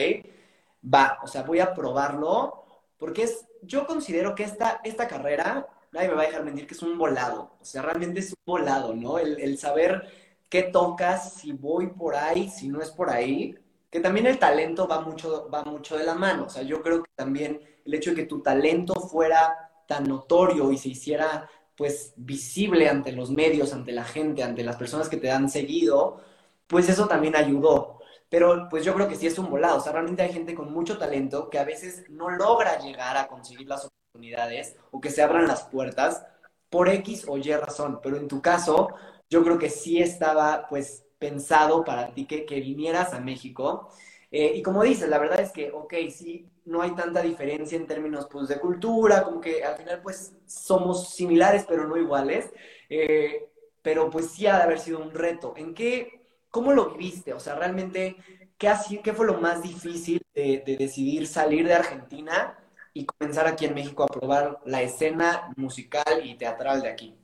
va, 0.93 1.19
o 1.23 1.27
sea, 1.27 1.43
voy 1.43 1.61
a 1.61 1.75
probarlo, 1.75 2.65
porque 2.99 3.25
es, 3.25 3.47
yo 3.63 3.87
considero 3.87 4.35
que 4.35 4.45
esta, 4.45 4.81
esta 4.85 5.07
carrera, 5.07 5.69
nadie 5.93 6.09
me 6.09 6.15
va 6.15 6.23
a 6.23 6.27
dejar 6.27 6.45
mentir 6.45 6.67
que 6.67 6.75
es 6.75 6.83
un 6.83 6.99
volado, 6.99 7.53
o 7.61 7.65
sea, 7.65 7.83
realmente 7.83 8.21
es 8.21 8.31
un 8.31 8.43
volado, 8.45 8.95
¿no? 8.95 9.19
El, 9.19 9.39
el 9.41 9.59
saber 9.59 10.22
qué 10.53 10.65
tocas, 10.65 11.33
si 11.33 11.53
voy 11.53 11.87
por 11.87 12.15
ahí, 12.15 12.51
si 12.51 12.69
no 12.69 12.83
es 12.83 12.91
por 12.91 13.09
ahí, 13.09 13.57
que 13.91 14.01
también 14.01 14.27
el 14.27 14.39
talento 14.39 14.87
va 14.87 15.01
mucho, 15.01 15.49
va 15.49 15.65
mucho 15.65 15.97
de 15.97 16.05
la 16.05 16.15
mano, 16.15 16.45
o 16.45 16.49
sea, 16.51 16.63
yo 16.63 16.83
creo 16.83 17.03
que 17.03 17.11
también 17.15 17.59
el 17.87 17.95
hecho 17.95 18.11
de 18.11 18.17
que 18.17 18.27
tu 18.27 18.43
talento 18.43 18.93
fuera 19.01 19.71
tan 19.89 20.05
notorio 20.05 20.71
y 20.71 20.77
se 20.77 20.91
hiciera 20.91 21.49
pues 21.75 22.13
visible 22.17 22.87
ante 22.87 23.13
los 23.13 23.31
medios, 23.31 23.73
ante 23.73 23.93
la 23.93 24.05
gente, 24.05 24.43
ante 24.43 24.63
las 24.63 24.77
personas 24.77 25.09
que 25.09 25.17
te 25.17 25.31
han 25.31 25.49
seguido, 25.49 26.21
pues 26.67 26.87
eso 26.91 27.09
también 27.09 27.35
ayudó. 27.35 28.01
Pero 28.29 28.69
pues 28.69 28.85
yo 28.85 28.93
creo 28.93 29.09
que 29.09 29.17
sí 29.17 29.27
es 29.27 29.39
un 29.39 29.49
volado, 29.49 29.79
o 29.79 29.81
sea, 29.81 29.93
realmente 29.93 30.21
hay 30.21 30.35
gente 30.35 30.55
con 30.55 30.71
mucho 30.71 30.99
talento 30.99 31.49
que 31.49 31.61
a 31.61 31.65
veces 31.65 32.05
no 32.11 32.29
logra 32.29 32.79
llegar 32.79 33.17
a 33.17 33.27
conseguir 33.27 33.69
las 33.69 33.87
oportunidades 33.87 34.77
o 34.91 35.01
que 35.01 35.11
se 35.11 35.23
abran 35.23 35.49
las 35.49 35.63
puertas 35.63 36.27
por 36.69 36.91
X 36.91 37.25
o 37.27 37.39
Y 37.39 37.55
razón, 37.55 38.01
pero 38.03 38.19
en 38.19 38.29
tu 38.29 38.43
caso 38.43 38.91
yo 39.33 39.43
creo 39.43 39.59
que 39.59 39.71
sí 39.71 39.99
estaba 40.03 40.67
pues 40.69 41.05
pensado 41.19 41.85
para 41.85 42.13
ti 42.13 42.27
que, 42.27 42.45
que 42.45 42.61
vinieras 42.61 43.15
a 43.15 43.21
México. 43.21 43.89
Eh, 44.31 44.53
y 44.57 44.63
como 44.63 44.83
dices, 44.83 45.09
la 45.09 45.19
verdad 45.19 45.41
es 45.41 45.53
que, 45.53 45.71
ok, 45.71 45.95
sí, 46.11 46.47
no 46.67 46.83
hay 46.83 46.91
tanta 46.95 47.23
diferencia 47.23 47.77
en 47.79 47.87
términos 47.87 48.29
pues, 48.31 48.49
de 48.49 48.61
cultura, 48.61 49.23
como 49.25 49.41
que 49.41 49.65
al 49.65 49.77
final 49.77 50.01
pues 50.03 50.35
somos 50.47 51.15
similares 51.15 51.65
pero 51.67 51.87
no 51.89 51.97
iguales, 51.97 52.51
eh, 52.91 53.49
pero 53.83 54.11
pues 54.11 54.31
sí 54.31 54.47
ha 54.47 54.57
de 54.59 54.63
haber 54.65 54.79
sido 54.79 54.99
un 55.01 55.13
reto. 55.13 55.55
¿En 55.57 55.75
qué, 55.75 56.27
cómo 56.51 56.73
lo 56.73 56.91
viviste? 56.91 57.33
O 57.33 57.41
sea, 57.41 57.55
realmente, 57.55 58.17
¿qué, 58.59 58.71
qué 59.03 59.13
fue 59.15 59.27
lo 59.27 59.41
más 59.41 59.63
difícil 59.63 60.23
de, 60.35 60.63
de 60.67 60.77
decidir 60.77 61.27
salir 61.27 61.67
de 61.67 61.75
Argentina 61.75 62.59
y 62.93 63.07
comenzar 63.07 63.47
aquí 63.47 63.65
en 63.65 63.75
México 63.75 64.03
a 64.05 64.09
probar 64.09 64.61
la 64.67 64.83
escena 64.83 65.51
musical 65.57 66.21
y 66.25 66.37
teatral 66.37 66.83
de 66.83 66.89
aquí? 66.91 67.22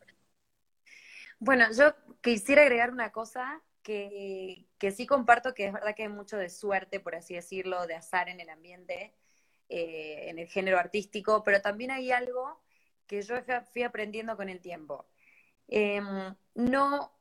Bueno, 1.40 1.66
yo 1.72 1.94
quisiera 2.20 2.62
agregar 2.62 2.90
una 2.90 3.12
cosa 3.12 3.62
que, 3.82 4.66
que, 4.78 4.90
sí 4.90 5.06
comparto 5.06 5.54
que 5.54 5.66
es 5.66 5.72
verdad 5.72 5.94
que 5.94 6.02
hay 6.02 6.08
mucho 6.08 6.36
de 6.36 6.50
suerte, 6.50 7.00
por 7.00 7.14
así 7.14 7.34
decirlo, 7.34 7.86
de 7.86 7.94
azar 7.94 8.28
en 8.28 8.40
el 8.40 8.50
ambiente, 8.50 9.14
eh, 9.68 10.28
en 10.28 10.38
el 10.38 10.48
género 10.48 10.78
artístico, 10.78 11.44
pero 11.44 11.60
también 11.62 11.90
hay 11.90 12.10
algo 12.10 12.60
que 13.06 13.22
yo 13.22 13.36
fui 13.72 13.82
aprendiendo 13.82 14.36
con 14.36 14.48
el 14.48 14.60
tiempo. 14.60 15.06
Em, 15.68 16.34
no, 16.54 17.12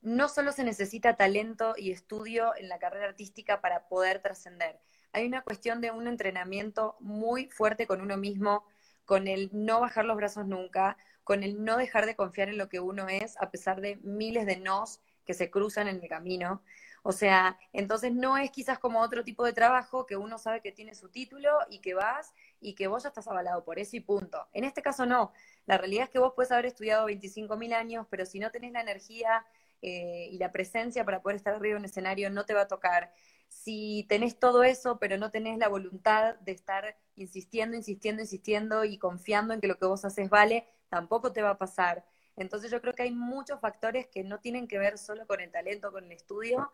no 0.00 0.28
solo 0.28 0.52
se 0.52 0.64
necesita 0.64 1.16
talento 1.16 1.74
y 1.76 1.92
estudio 1.92 2.54
en 2.56 2.68
la 2.68 2.78
carrera 2.78 3.06
artística 3.06 3.60
para 3.60 3.88
poder 3.88 4.20
trascender. 4.22 4.80
Hay 5.12 5.26
una 5.26 5.42
cuestión 5.42 5.80
de 5.80 5.90
un 5.90 6.06
entrenamiento 6.08 6.96
muy 7.00 7.48
fuerte 7.50 7.86
con 7.86 8.00
uno 8.00 8.16
mismo, 8.16 8.64
con 9.04 9.28
el 9.28 9.50
no 9.52 9.80
bajar 9.80 10.04
los 10.04 10.16
brazos 10.16 10.46
nunca, 10.46 10.96
con 11.30 11.44
el 11.44 11.62
no 11.62 11.76
dejar 11.76 12.06
de 12.06 12.16
confiar 12.16 12.48
en 12.48 12.58
lo 12.58 12.68
que 12.68 12.80
uno 12.80 13.06
es, 13.06 13.40
a 13.40 13.52
pesar 13.52 13.80
de 13.80 13.98
miles 14.02 14.46
de 14.46 14.56
nos 14.56 14.98
que 15.24 15.32
se 15.32 15.48
cruzan 15.48 15.86
en 15.86 16.02
el 16.02 16.08
camino. 16.08 16.60
O 17.04 17.12
sea, 17.12 17.56
entonces 17.72 18.12
no 18.12 18.36
es 18.36 18.50
quizás 18.50 18.80
como 18.80 19.00
otro 19.00 19.22
tipo 19.22 19.44
de 19.44 19.52
trabajo 19.52 20.06
que 20.06 20.16
uno 20.16 20.38
sabe 20.38 20.60
que 20.60 20.72
tiene 20.72 20.92
su 20.96 21.08
título 21.08 21.50
y 21.70 21.78
que 21.78 21.94
vas 21.94 22.34
y 22.60 22.74
que 22.74 22.88
vos 22.88 23.04
ya 23.04 23.10
estás 23.10 23.28
avalado 23.28 23.62
por 23.62 23.78
eso 23.78 23.96
y 23.96 24.00
punto. 24.00 24.48
En 24.52 24.64
este 24.64 24.82
caso 24.82 25.06
no. 25.06 25.32
La 25.66 25.78
realidad 25.78 26.02
es 26.02 26.10
que 26.10 26.18
vos 26.18 26.32
puedes 26.34 26.50
haber 26.50 26.66
estudiado 26.66 27.06
25.000 27.06 27.74
años, 27.74 28.08
pero 28.10 28.26
si 28.26 28.40
no 28.40 28.50
tenés 28.50 28.72
la 28.72 28.80
energía 28.80 29.46
eh, 29.82 30.30
y 30.32 30.38
la 30.38 30.50
presencia 30.50 31.04
para 31.04 31.22
poder 31.22 31.36
estar 31.36 31.54
arriba 31.54 31.76
en 31.76 31.82
un 31.82 31.84
escenario, 31.84 32.28
no 32.30 32.44
te 32.44 32.54
va 32.54 32.62
a 32.62 32.66
tocar. 32.66 33.12
Si 33.46 34.04
tenés 34.08 34.36
todo 34.36 34.64
eso, 34.64 34.98
pero 34.98 35.16
no 35.16 35.30
tenés 35.30 35.58
la 35.58 35.68
voluntad 35.68 36.34
de 36.40 36.50
estar 36.50 36.96
insistiendo, 37.14 37.76
insistiendo, 37.76 38.20
insistiendo 38.20 38.84
y 38.84 38.98
confiando 38.98 39.54
en 39.54 39.60
que 39.60 39.68
lo 39.68 39.78
que 39.78 39.86
vos 39.86 40.04
haces 40.04 40.28
vale, 40.28 40.66
tampoco 40.90 41.32
te 41.32 41.40
va 41.40 41.50
a 41.50 41.58
pasar. 41.58 42.04
Entonces 42.36 42.70
yo 42.70 42.80
creo 42.82 42.94
que 42.94 43.04
hay 43.04 43.12
muchos 43.12 43.60
factores 43.60 44.06
que 44.08 44.22
no 44.22 44.40
tienen 44.40 44.68
que 44.68 44.78
ver 44.78 44.98
solo 44.98 45.26
con 45.26 45.40
el 45.40 45.50
talento, 45.50 45.90
con 45.92 46.04
el 46.04 46.12
estudio 46.12 46.70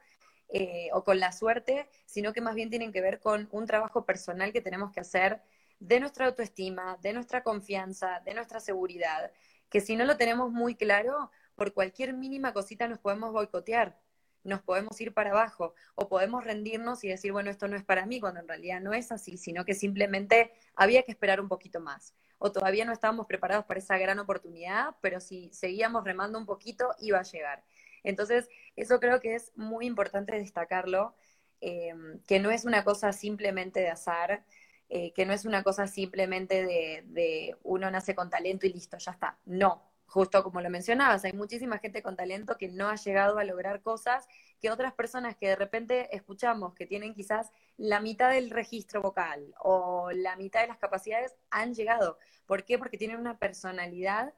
eh, 0.48 0.88
o 0.92 1.04
con 1.04 1.20
la 1.20 1.32
suerte, 1.32 1.88
sino 2.04 2.32
que 2.32 2.40
más 2.40 2.54
bien 2.54 2.70
tienen 2.70 2.92
que 2.92 3.00
ver 3.00 3.20
con 3.20 3.48
un 3.52 3.66
trabajo 3.66 4.04
personal 4.04 4.52
que 4.52 4.60
tenemos 4.60 4.92
que 4.92 5.00
hacer 5.00 5.42
de 5.78 6.00
nuestra 6.00 6.26
autoestima, 6.26 6.98
de 7.02 7.12
nuestra 7.12 7.42
confianza, 7.42 8.20
de 8.24 8.34
nuestra 8.34 8.60
seguridad, 8.60 9.30
que 9.68 9.80
si 9.80 9.96
no 9.96 10.04
lo 10.04 10.16
tenemos 10.16 10.50
muy 10.50 10.74
claro, 10.74 11.30
por 11.54 11.74
cualquier 11.74 12.14
mínima 12.14 12.52
cosita 12.52 12.88
nos 12.88 12.98
podemos 12.98 13.32
boicotear, 13.32 13.98
nos 14.46 14.62
podemos 14.62 15.00
ir 15.00 15.12
para 15.12 15.30
abajo 15.30 15.74
o 15.94 16.08
podemos 16.08 16.44
rendirnos 16.44 17.04
y 17.04 17.08
decir, 17.08 17.32
bueno, 17.32 17.50
esto 17.50 17.68
no 17.68 17.76
es 17.76 17.84
para 17.84 18.06
mí, 18.06 18.20
cuando 18.20 18.40
en 18.40 18.48
realidad 18.48 18.80
no 18.80 18.94
es 18.94 19.12
así, 19.12 19.36
sino 19.36 19.64
que 19.64 19.74
simplemente 19.74 20.52
había 20.74 21.02
que 21.02 21.12
esperar 21.12 21.40
un 21.40 21.48
poquito 21.48 21.80
más 21.80 22.14
o 22.38 22.52
todavía 22.52 22.84
no 22.84 22.92
estábamos 22.92 23.26
preparados 23.26 23.64
para 23.64 23.80
esa 23.80 23.98
gran 23.98 24.18
oportunidad, 24.18 24.94
pero 25.00 25.20
si 25.20 25.50
seguíamos 25.52 26.04
remando 26.04 26.38
un 26.38 26.46
poquito, 26.46 26.94
iba 27.00 27.18
a 27.18 27.22
llegar. 27.22 27.64
Entonces, 28.02 28.48
eso 28.76 29.00
creo 29.00 29.20
que 29.20 29.34
es 29.34 29.52
muy 29.56 29.86
importante 29.86 30.36
destacarlo, 30.36 31.14
eh, 31.60 31.94
que 32.26 32.38
no 32.40 32.50
es 32.50 32.64
una 32.64 32.84
cosa 32.84 33.12
simplemente 33.12 33.80
de 33.80 33.88
azar, 33.88 34.44
eh, 34.88 35.12
que 35.12 35.26
no 35.26 35.32
es 35.32 35.44
una 35.44 35.62
cosa 35.62 35.86
simplemente 35.86 36.64
de, 36.64 37.02
de 37.06 37.56
uno 37.64 37.90
nace 37.90 38.14
con 38.14 38.30
talento 38.30 38.66
y 38.66 38.72
listo, 38.72 38.98
ya 38.98 39.12
está. 39.12 39.38
No, 39.46 39.82
justo 40.06 40.42
como 40.42 40.60
lo 40.60 40.70
mencionabas, 40.70 41.24
hay 41.24 41.32
muchísima 41.32 41.78
gente 41.78 42.02
con 42.02 42.16
talento 42.16 42.56
que 42.56 42.68
no 42.68 42.88
ha 42.88 42.96
llegado 42.96 43.38
a 43.38 43.44
lograr 43.44 43.82
cosas 43.82 44.26
que 44.60 44.70
otras 44.70 44.94
personas 44.94 45.36
que 45.36 45.48
de 45.48 45.56
repente 45.56 46.14
escuchamos 46.14 46.74
que 46.74 46.86
tienen 46.86 47.14
quizás 47.14 47.50
la 47.76 48.00
mitad 48.00 48.30
del 48.30 48.50
registro 48.50 49.02
vocal 49.02 49.54
o 49.60 50.10
la 50.12 50.36
mitad 50.36 50.62
de 50.62 50.68
las 50.68 50.78
capacidades 50.78 51.34
han 51.50 51.74
llegado. 51.74 52.18
¿Por 52.46 52.64
qué? 52.64 52.78
Porque 52.78 52.98
tienen 52.98 53.18
una 53.18 53.38
personalidad 53.38 54.32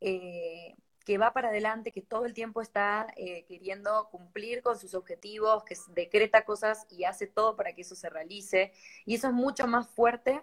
eh, 0.00 0.76
que 1.04 1.18
va 1.18 1.32
para 1.32 1.48
adelante, 1.48 1.92
que 1.92 2.02
todo 2.02 2.24
el 2.24 2.34
tiempo 2.34 2.60
está 2.60 3.06
eh, 3.16 3.44
queriendo 3.46 4.08
cumplir 4.10 4.62
con 4.62 4.78
sus 4.78 4.94
objetivos, 4.94 5.64
que 5.64 5.76
decreta 5.88 6.44
cosas 6.44 6.86
y 6.90 7.04
hace 7.04 7.26
todo 7.26 7.56
para 7.56 7.74
que 7.74 7.82
eso 7.82 7.94
se 7.94 8.08
realice. 8.08 8.72
Y 9.04 9.16
eso 9.16 9.28
es 9.28 9.34
mucho 9.34 9.66
más 9.66 9.88
fuerte 9.88 10.42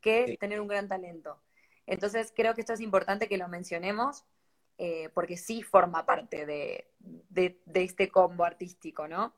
que 0.00 0.36
tener 0.38 0.60
un 0.60 0.68
gran 0.68 0.88
talento. 0.88 1.40
Entonces 1.88 2.32
creo 2.36 2.54
que 2.54 2.60
esto 2.60 2.74
es 2.74 2.80
importante 2.80 3.28
que 3.28 3.38
lo 3.38 3.48
mencionemos 3.48 4.24
eh, 4.76 5.08
porque 5.14 5.36
sí 5.36 5.62
forma 5.62 6.06
parte 6.06 6.46
de, 6.46 6.92
este 7.74 8.10
combo 8.10 8.44
artístico, 8.44 9.08
¿no? 9.08 9.34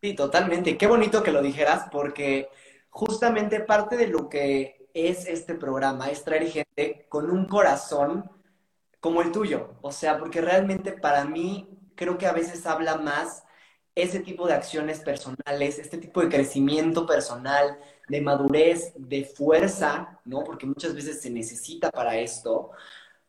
Sí, 0.00 0.14
totalmente. 0.14 0.78
Qué 0.78 0.86
bonito 0.86 1.22
que 1.22 1.32
lo 1.32 1.42
dijeras 1.42 1.88
porque 1.90 2.48
justamente 2.88 3.60
parte 3.60 3.96
de 3.96 4.06
lo 4.06 4.28
que 4.28 4.88
es 4.94 5.26
este 5.26 5.56
programa 5.56 6.08
es 6.08 6.24
traer 6.24 6.48
gente 6.48 7.06
con 7.08 7.30
un 7.30 7.46
corazón 7.46 8.30
como 9.00 9.20
el 9.20 9.32
tuyo. 9.32 9.74
O 9.82 9.90
sea, 9.92 10.18
porque 10.18 10.40
realmente 10.40 10.92
para 10.92 11.24
mí 11.24 11.68
creo 11.96 12.16
que 12.16 12.26
a 12.26 12.32
veces 12.32 12.64
habla 12.64 12.96
más 12.96 13.44
ese 14.02 14.20
tipo 14.20 14.46
de 14.46 14.54
acciones 14.54 15.00
personales, 15.00 15.78
este 15.78 15.98
tipo 15.98 16.20
de 16.20 16.28
crecimiento 16.28 17.06
personal, 17.06 17.78
de 18.08 18.20
madurez, 18.20 18.92
de 18.96 19.24
fuerza, 19.24 20.20
¿no? 20.24 20.44
Porque 20.44 20.66
muchas 20.66 20.94
veces 20.94 21.20
se 21.20 21.30
necesita 21.30 21.90
para 21.90 22.18
esto, 22.18 22.70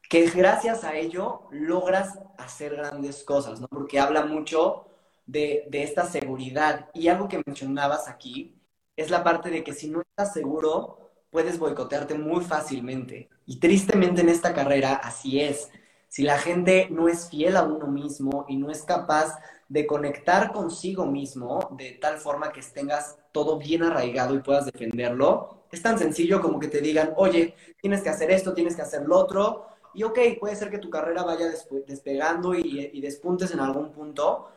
que 0.10 0.30
gracias 0.30 0.84
a 0.84 0.96
ello 0.96 1.48
logras 1.52 2.20
hacer 2.38 2.76
grandes 2.76 3.24
cosas, 3.24 3.60
¿no? 3.62 3.68
Porque 3.68 4.00
habla 4.00 4.26
mucho 4.26 4.88
de, 5.26 5.66
de 5.70 5.84
esta 5.84 6.06
seguridad. 6.06 6.90
Y 6.94 7.08
algo 7.08 7.28
que 7.28 7.42
mencionabas 7.46 8.08
aquí 8.08 8.56
es 8.96 9.10
la 9.10 9.24
parte 9.24 9.50
de 9.50 9.64
que 9.64 9.74
si 9.74 9.90
no 9.90 10.02
estás 10.02 10.34
seguro, 10.34 11.12
puedes 11.32 11.60
boicotearte 11.60 12.16
muy 12.16 12.44
fácilmente. 12.44 13.30
Y 13.46 13.60
tristemente 13.60 14.22
en 14.22 14.30
esta 14.30 14.54
carrera 14.54 14.96
así 14.96 15.42
es. 15.42 15.70
Si 16.08 16.24
la 16.24 16.40
gente 16.40 16.88
no 16.90 17.08
es 17.08 17.30
fiel 17.30 17.56
a 17.56 17.64
uno 17.64 17.88
mismo 17.88 18.46
y 18.50 18.58
no 18.58 18.72
es 18.72 18.84
capaz 18.84 19.38
de 19.70 19.86
conectar 19.86 20.52
consigo 20.52 21.06
mismo 21.06 21.70
de 21.78 21.92
tal 21.94 22.18
forma 22.18 22.52
que 22.52 22.62
tengas 22.62 23.18
todo 23.32 23.58
bien 23.58 23.84
arraigado 23.84 24.36
y 24.36 24.40
puedas 24.40 24.66
defenderlo, 24.66 25.64
es 25.72 25.82
tan 25.82 25.98
sencillo 26.00 26.42
como 26.42 26.60
que 26.60 26.68
te 26.68 26.82
digan, 26.82 27.14
oye, 27.16 27.54
tienes 27.80 28.02
que 28.02 28.10
hacer 28.10 28.32
esto, 28.32 28.54
tienes 28.54 28.76
que 28.76 28.82
hacer 28.82 29.04
lo 29.08 29.18
otro, 29.18 29.68
y 29.94 30.04
ok, 30.04 30.20
puede 30.40 30.56
ser 30.56 30.72
que 30.72 30.80
tu 30.80 30.90
carrera 30.90 31.24
vaya 31.24 31.48
despegando 31.88 32.56
y, 32.56 33.00
despuntes 33.00 33.52
en 33.52 33.60
algún 33.60 33.92
punto, 33.92 34.50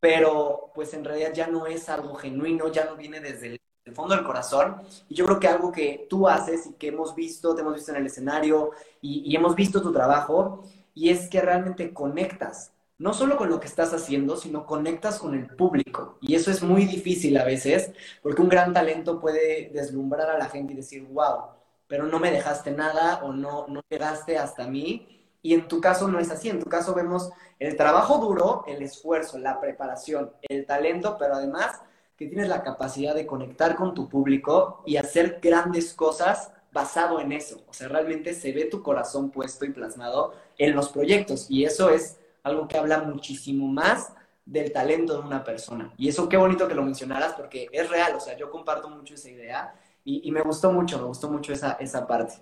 pero 0.00 0.70
pues 0.74 0.94
en 0.94 1.04
realidad 1.04 1.32
ya 1.32 1.46
no 1.46 1.66
es 1.66 1.88
algo 1.88 2.14
genuino, 2.14 2.68
ya 2.68 2.84
no 2.84 2.96
viene 2.96 3.20
desde 3.20 3.60
el 3.84 3.94
fondo 3.94 4.14
del 4.14 4.24
corazón. 4.24 4.82
Y 5.08 5.14
yo 5.14 5.24
creo 5.24 5.40
que 5.40 5.48
algo 5.48 5.70
que 5.72 6.06
tú 6.10 6.28
haces 6.28 6.66
y 6.66 6.72
que 6.74 6.88
hemos 6.88 7.14
visto, 7.14 7.54
te 7.54 7.62
hemos 7.62 7.74
visto 7.74 7.92
en 7.92 7.98
el 7.98 8.06
escenario 8.06 8.72
y, 9.00 9.22
y, 9.24 9.36
hemos 9.36 9.54
visto 9.54 9.82
tu 9.82 9.92
trabajo, 9.92 10.64
y 10.94 11.10
es 11.10 11.28
que 11.28 11.40
realmente 11.40 11.92
conectas 11.92 12.72
no 13.02 13.12
solo 13.12 13.36
con 13.36 13.50
lo 13.50 13.58
que 13.58 13.66
estás 13.66 13.92
haciendo, 13.92 14.36
sino 14.36 14.64
conectas 14.64 15.18
con 15.18 15.34
el 15.34 15.48
público. 15.48 16.18
Y 16.20 16.36
eso 16.36 16.52
es 16.52 16.62
muy 16.62 16.84
difícil 16.84 17.36
a 17.36 17.42
veces, 17.42 17.90
porque 18.22 18.40
un 18.40 18.48
gran 18.48 18.72
talento 18.72 19.20
puede 19.20 19.70
deslumbrar 19.74 20.30
a 20.30 20.38
la 20.38 20.48
gente 20.48 20.72
y 20.72 20.76
decir, 20.76 21.02
wow, 21.10 21.46
pero 21.88 22.06
no 22.06 22.20
me 22.20 22.30
dejaste 22.30 22.70
nada 22.70 23.24
o 23.24 23.32
no, 23.32 23.66
no 23.66 23.80
llegaste 23.90 24.38
hasta 24.38 24.68
mí. 24.68 25.26
Y 25.42 25.52
en 25.52 25.66
tu 25.66 25.80
caso 25.80 26.06
no 26.06 26.20
es 26.20 26.30
así, 26.30 26.48
en 26.48 26.60
tu 26.60 26.70
caso 26.70 26.94
vemos 26.94 27.32
el 27.58 27.76
trabajo 27.76 28.18
duro, 28.18 28.62
el 28.68 28.80
esfuerzo, 28.82 29.36
la 29.36 29.60
preparación, 29.60 30.30
el 30.42 30.64
talento, 30.64 31.16
pero 31.18 31.34
además 31.34 31.80
que 32.16 32.28
tienes 32.28 32.48
la 32.48 32.62
capacidad 32.62 33.16
de 33.16 33.26
conectar 33.26 33.74
con 33.74 33.94
tu 33.94 34.08
público 34.08 34.80
y 34.86 34.96
hacer 34.96 35.40
grandes 35.42 35.92
cosas 35.92 36.52
basado 36.70 37.18
en 37.18 37.32
eso. 37.32 37.64
O 37.68 37.74
sea, 37.74 37.88
realmente 37.88 38.32
se 38.32 38.52
ve 38.52 38.66
tu 38.66 38.80
corazón 38.80 39.30
puesto 39.30 39.64
y 39.64 39.70
plasmado 39.70 40.34
en 40.56 40.76
los 40.76 40.90
proyectos 40.90 41.46
y 41.50 41.64
eso 41.64 41.90
es 41.90 42.20
algo 42.42 42.68
que 42.68 42.78
habla 42.78 43.00
muchísimo 43.00 43.66
más 43.66 44.12
del 44.44 44.72
talento 44.72 45.20
de 45.20 45.26
una 45.26 45.44
persona. 45.44 45.92
Y 45.96 46.08
eso 46.08 46.28
qué 46.28 46.36
bonito 46.36 46.66
que 46.66 46.74
lo 46.74 46.82
mencionaras 46.82 47.34
porque 47.34 47.68
es 47.72 47.88
real, 47.88 48.14
o 48.16 48.20
sea, 48.20 48.36
yo 48.36 48.50
comparto 48.50 48.88
mucho 48.88 49.14
esa 49.14 49.30
idea 49.30 49.74
y, 50.04 50.30
me 50.32 50.42
gustó 50.42 50.72
mucho, 50.72 50.98
me 50.98 51.04
gustó 51.04 51.30
mucho 51.30 51.52
esa, 51.52 51.72
esa 51.72 52.06
parte. 52.06 52.34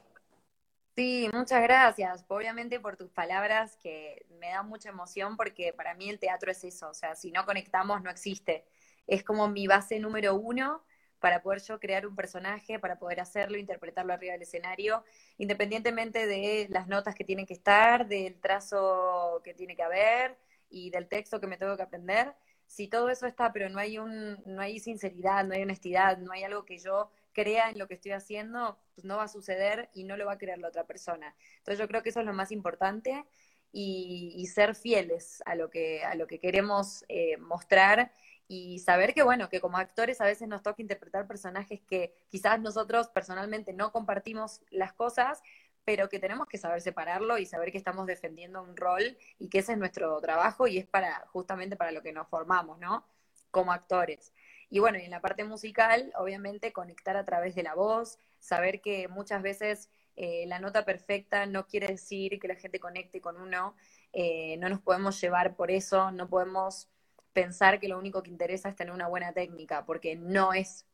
Sí, 0.97 1.29
muchas 1.33 1.63
gracias, 1.63 2.25
obviamente 2.29 2.81
por 2.81 2.97
tus 2.97 3.11
palabras 3.11 3.77
que 3.77 4.27
me 4.41 4.49
dan 4.51 4.69
mucha 4.69 4.89
emoción 4.89 5.37
porque 5.37 5.73
para 5.73 5.95
mí 5.95 6.09
el 6.09 6.19
teatro 6.19 6.51
es 6.51 6.65
eso, 6.65 6.89
o 6.89 6.95
sea, 6.95 7.15
si 7.15 7.31
no 7.31 7.45
conectamos 7.45 8.03
no 8.03 8.11
existe. 8.11 8.65
Es 9.07 9.25
como 9.25 9.49
mi 9.49 9.67
base 9.67 9.99
número 9.99 10.35
uno 10.35 10.83
para 11.21 11.43
poder 11.43 11.63
yo 11.63 11.79
crear 11.79 12.07
un 12.07 12.17
personaje, 12.17 12.79
para 12.79 12.99
poder 12.99 13.21
hacerlo, 13.21 13.59
interpretarlo 13.59 14.13
arriba 14.13 14.33
del 14.33 14.43
escenario, 14.43 15.05
independientemente 15.39 16.27
de 16.27 16.67
las 16.71 16.89
notas 16.89 17.15
que 17.15 17.25
tienen 17.25 17.47
que 17.47 17.55
estar, 17.55 18.09
del 18.09 18.41
trazo 18.41 19.41
que 19.45 19.55
tiene 19.55 19.77
que 19.77 19.83
haber 19.83 20.39
y 20.71 20.91
del 20.91 21.09
texto 21.09 21.41
que 21.41 21.47
me 21.47 21.59
tengo 21.59 21.77
que 21.77 21.83
aprender. 21.83 22.35
Si 22.67 22.89
todo 22.89 23.11
eso 23.11 23.27
está, 23.27 23.53
pero 23.53 23.69
no 23.69 23.79
hay 23.79 23.99
un, 23.99 24.41
no 24.47 24.63
hay 24.63 24.79
sinceridad, 24.79 25.45
no 25.45 25.55
hay 25.55 25.63
honestidad, 25.63 26.19
no 26.19 26.33
hay 26.33 26.45
algo 26.45 26.65
que 26.65 26.79
yo 26.79 27.11
crea 27.33 27.71
en 27.71 27.79
lo 27.79 27.87
que 27.87 27.95
estoy 27.95 28.13
haciendo, 28.13 28.79
pues 28.95 29.05
no 29.05 29.17
va 29.17 29.25
a 29.25 29.29
suceder 29.29 29.91
y 29.93 30.05
no 30.05 30.17
lo 30.17 30.27
va 30.27 30.33
a 30.33 30.39
creer 30.39 30.59
la 30.59 30.69
otra 30.69 30.87
persona. 30.87 31.35
Entonces 31.59 31.79
yo 31.79 31.89
creo 31.89 32.03
que 32.03 32.11
eso 32.11 32.21
es 32.21 32.27
lo 32.27 32.33
más 32.33 32.53
importante 32.53 33.25
y, 33.73 34.47
ser 34.53 34.75
fieles 34.75 35.43
a 35.47 35.55
lo 35.55 35.71
que, 35.71 36.03
a 36.05 36.15
lo 36.15 36.27
que 36.27 36.41
queremos 36.41 37.05
eh, 37.09 37.37
mostrar 37.37 38.13
y 38.53 38.81
saber 38.81 39.15
que, 39.15 39.23
bueno, 39.23 39.49
que 39.49 39.61
como 39.61 39.79
actores 39.79 40.21
a 40.21 40.25
veces 40.25 40.49
nos 40.49 40.65
toca 40.65 40.83
interpretar 40.83 41.29
personajes 41.29 41.81
que 41.83 42.13
quizás 42.29 42.59
nosotros 42.61 43.07
personalmente 43.07 43.73
no 43.73 43.93
compartimos 43.93 44.63
las 44.71 44.93
cosas, 44.93 45.41
pero 45.85 46.09
que 46.09 46.19
tenemos 46.19 46.49
que 46.49 46.59
saber 46.59 46.81
separarlo 46.81 47.39
y 47.39 47.47
saber 47.47 47.71
que 47.71 47.79
estamos 47.79 48.09
defendiendo 48.09 48.61
un 48.61 48.77
rol 48.77 49.17
y 49.39 49.49
que 49.51 49.61
ese 49.61 49.75
es 49.75 49.79
nuestro 49.79 50.21
trabajo 50.21 50.67
y 50.67 50.79
es 50.79 50.87
para 50.89 51.25
justamente 51.29 51.77
para 51.77 51.93
lo 51.93 52.03
que 52.03 52.13
nos 52.13 52.27
formamos, 52.27 52.81
¿no? 52.81 53.07
Como 53.53 53.71
actores. 53.71 54.33
Y 54.69 54.81
bueno, 54.81 54.99
y 54.99 55.03
en 55.03 55.13
la 55.13 55.21
parte 55.21 55.45
musical, 55.45 56.13
obviamente, 56.17 56.73
conectar 56.73 57.17
a 57.17 57.25
través 57.25 57.55
de 57.55 57.63
la 57.63 57.77
voz, 57.77 58.19
saber 58.41 58.81
que 58.81 59.07
muchas 59.07 59.43
veces 59.43 59.91
eh, 60.17 60.45
la 60.49 60.59
nota 60.59 60.85
perfecta 60.85 61.47
no 61.47 61.69
quiere 61.69 61.87
decir 61.87 62.41
que 62.41 62.49
la 62.49 62.57
gente 62.57 62.81
conecte 62.81 63.21
con 63.21 63.41
uno, 63.41 63.77
eh, 64.13 64.57
no 64.57 64.69
nos 64.69 64.81
podemos 64.81 65.21
llevar 65.21 65.55
por 65.55 65.71
eso, 65.71 66.11
no 66.11 66.29
podemos 66.29 66.89
pensar 67.33 67.81
que 67.81 67.89
lo 67.89 67.99
único 67.99 68.23
que 68.23 68.31
interesa 68.31 68.69
es 68.69 68.77
tener 68.77 68.93
una 68.93 69.09
buena 69.09 69.33
técnica, 69.33 69.85
porque 69.85 70.17
no 70.17 70.53
es 70.53 70.87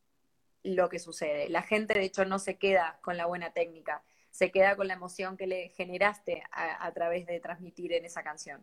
lo 0.62 0.88
que 0.88 0.98
sucede. 0.98 1.48
La 1.48 1.62
gente, 1.62 1.94
de 1.94 2.04
hecho, 2.04 2.24
no 2.24 2.38
se 2.38 2.56
queda 2.56 2.98
con 3.02 3.16
la 3.16 3.26
buena 3.26 3.52
técnica, 3.52 4.02
se 4.30 4.50
queda 4.50 4.76
con 4.76 4.88
la 4.88 4.94
emoción 4.94 5.36
que 5.36 5.46
le 5.46 5.70
generaste 5.70 6.42
a, 6.50 6.92
través 6.92 7.26
de 7.26 7.40
transmitir 7.40 7.92
en 7.92 8.04
esa 8.04 8.22
canción. 8.22 8.62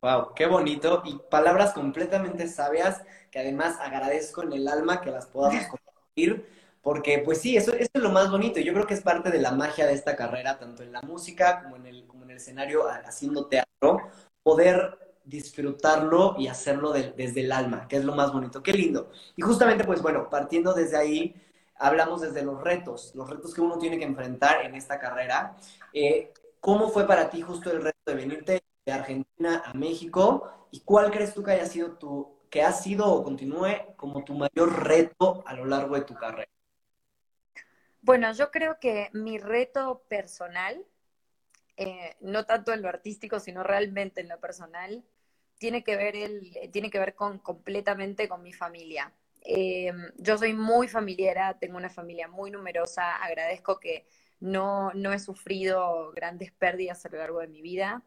Wow, 0.00 0.34
qué 0.34 0.46
bonito 0.46 1.02
y 1.04 1.18
palabras 1.30 1.72
completamente 1.72 2.48
sabias 2.48 3.02
que 3.30 3.38
además 3.38 3.78
agradezco 3.78 4.42
en 4.42 4.52
el 4.54 4.66
alma 4.66 5.00
que 5.00 5.10
las 5.10 5.26
podamos 5.26 5.66
compartir, 5.68 6.46
porque 6.80 7.18
pues 7.18 7.40
sí, 7.40 7.56
eso, 7.56 7.72
eso, 7.74 7.90
es 7.92 8.02
lo 8.02 8.10
más 8.10 8.30
bonito. 8.30 8.58
Yo 8.60 8.72
creo 8.72 8.86
que 8.86 8.94
es 8.94 9.02
parte 9.02 9.30
de 9.30 9.38
la 9.38 9.52
magia 9.52 9.86
de 9.86 9.92
esta 9.92 10.16
carrera, 10.16 10.58
tanto 10.58 10.82
en 10.82 10.92
la 10.92 11.02
música 11.02 11.62
como 11.62 11.76
en 11.76 11.86
el, 11.86 12.06
como 12.06 12.24
en 12.24 12.30
el 12.30 12.36
escenario 12.38 12.88
haciendo 12.88 13.46
teatro, 13.46 14.10
poder 14.42 15.11
disfrutarlo 15.24 16.36
y 16.38 16.48
hacerlo 16.48 16.92
desde 16.92 17.40
el 17.40 17.52
alma, 17.52 17.86
que 17.88 17.96
es 17.96 18.04
lo 18.04 18.14
más 18.14 18.32
bonito. 18.32 18.62
Qué 18.62 18.72
lindo. 18.72 19.10
Y 19.36 19.42
justamente, 19.42 19.84
pues 19.84 20.02
bueno, 20.02 20.28
partiendo 20.30 20.74
desde 20.74 20.96
ahí, 20.96 21.34
hablamos 21.76 22.20
desde 22.20 22.42
los 22.42 22.62
retos, 22.62 23.12
los 23.14 23.28
retos 23.28 23.54
que 23.54 23.60
uno 23.60 23.78
tiene 23.78 23.98
que 23.98 24.04
enfrentar 24.04 24.64
en 24.64 24.74
esta 24.74 24.98
carrera. 24.98 25.56
Eh, 25.92 26.32
¿Cómo 26.60 26.88
fue 26.88 27.06
para 27.06 27.28
ti 27.28 27.42
justo 27.42 27.70
el 27.70 27.82
reto 27.82 27.98
de 28.06 28.14
venirte 28.14 28.62
de 28.84 28.92
Argentina 28.92 29.62
a 29.64 29.74
México? 29.74 30.68
¿Y 30.70 30.80
cuál 30.80 31.10
crees 31.10 31.34
tú 31.34 31.42
que 31.42 31.52
haya 31.52 31.66
sido 31.66 31.92
tu, 31.92 32.38
que 32.48 32.62
ha 32.62 32.72
sido 32.72 33.06
o 33.06 33.24
continúe 33.24 33.94
como 33.96 34.24
tu 34.24 34.34
mayor 34.34 34.86
reto 34.86 35.42
a 35.46 35.54
lo 35.54 35.64
largo 35.64 35.96
de 35.96 36.02
tu 36.02 36.14
carrera? 36.14 36.50
Bueno, 38.00 38.32
yo 38.32 38.50
creo 38.50 38.78
que 38.80 39.10
mi 39.12 39.38
reto 39.38 40.04
personal, 40.08 40.84
eh, 41.76 42.16
no 42.20 42.44
tanto 42.46 42.72
en 42.72 42.82
lo 42.82 42.88
artístico, 42.88 43.40
sino 43.40 43.62
realmente 43.62 44.20
en 44.20 44.28
lo 44.28 44.40
personal, 44.40 45.04
tiene 45.62 45.84
que 45.84 45.94
ver, 45.94 46.16
el, 46.16 46.50
tiene 46.72 46.90
que 46.90 46.98
ver 46.98 47.14
con, 47.14 47.38
completamente 47.38 48.28
con 48.28 48.42
mi 48.42 48.52
familia. 48.52 49.12
Eh, 49.42 49.92
yo 50.16 50.36
soy 50.36 50.54
muy 50.54 50.88
familiar, 50.88 51.56
tengo 51.60 51.76
una 51.76 51.88
familia 51.88 52.26
muy 52.26 52.50
numerosa, 52.50 53.14
agradezco 53.22 53.78
que 53.78 54.04
no, 54.40 54.92
no 54.94 55.12
he 55.12 55.20
sufrido 55.20 56.10
grandes 56.16 56.50
pérdidas 56.50 57.06
a 57.06 57.10
lo 57.10 57.18
largo 57.18 57.38
de 57.38 57.46
mi 57.46 57.62
vida, 57.62 58.02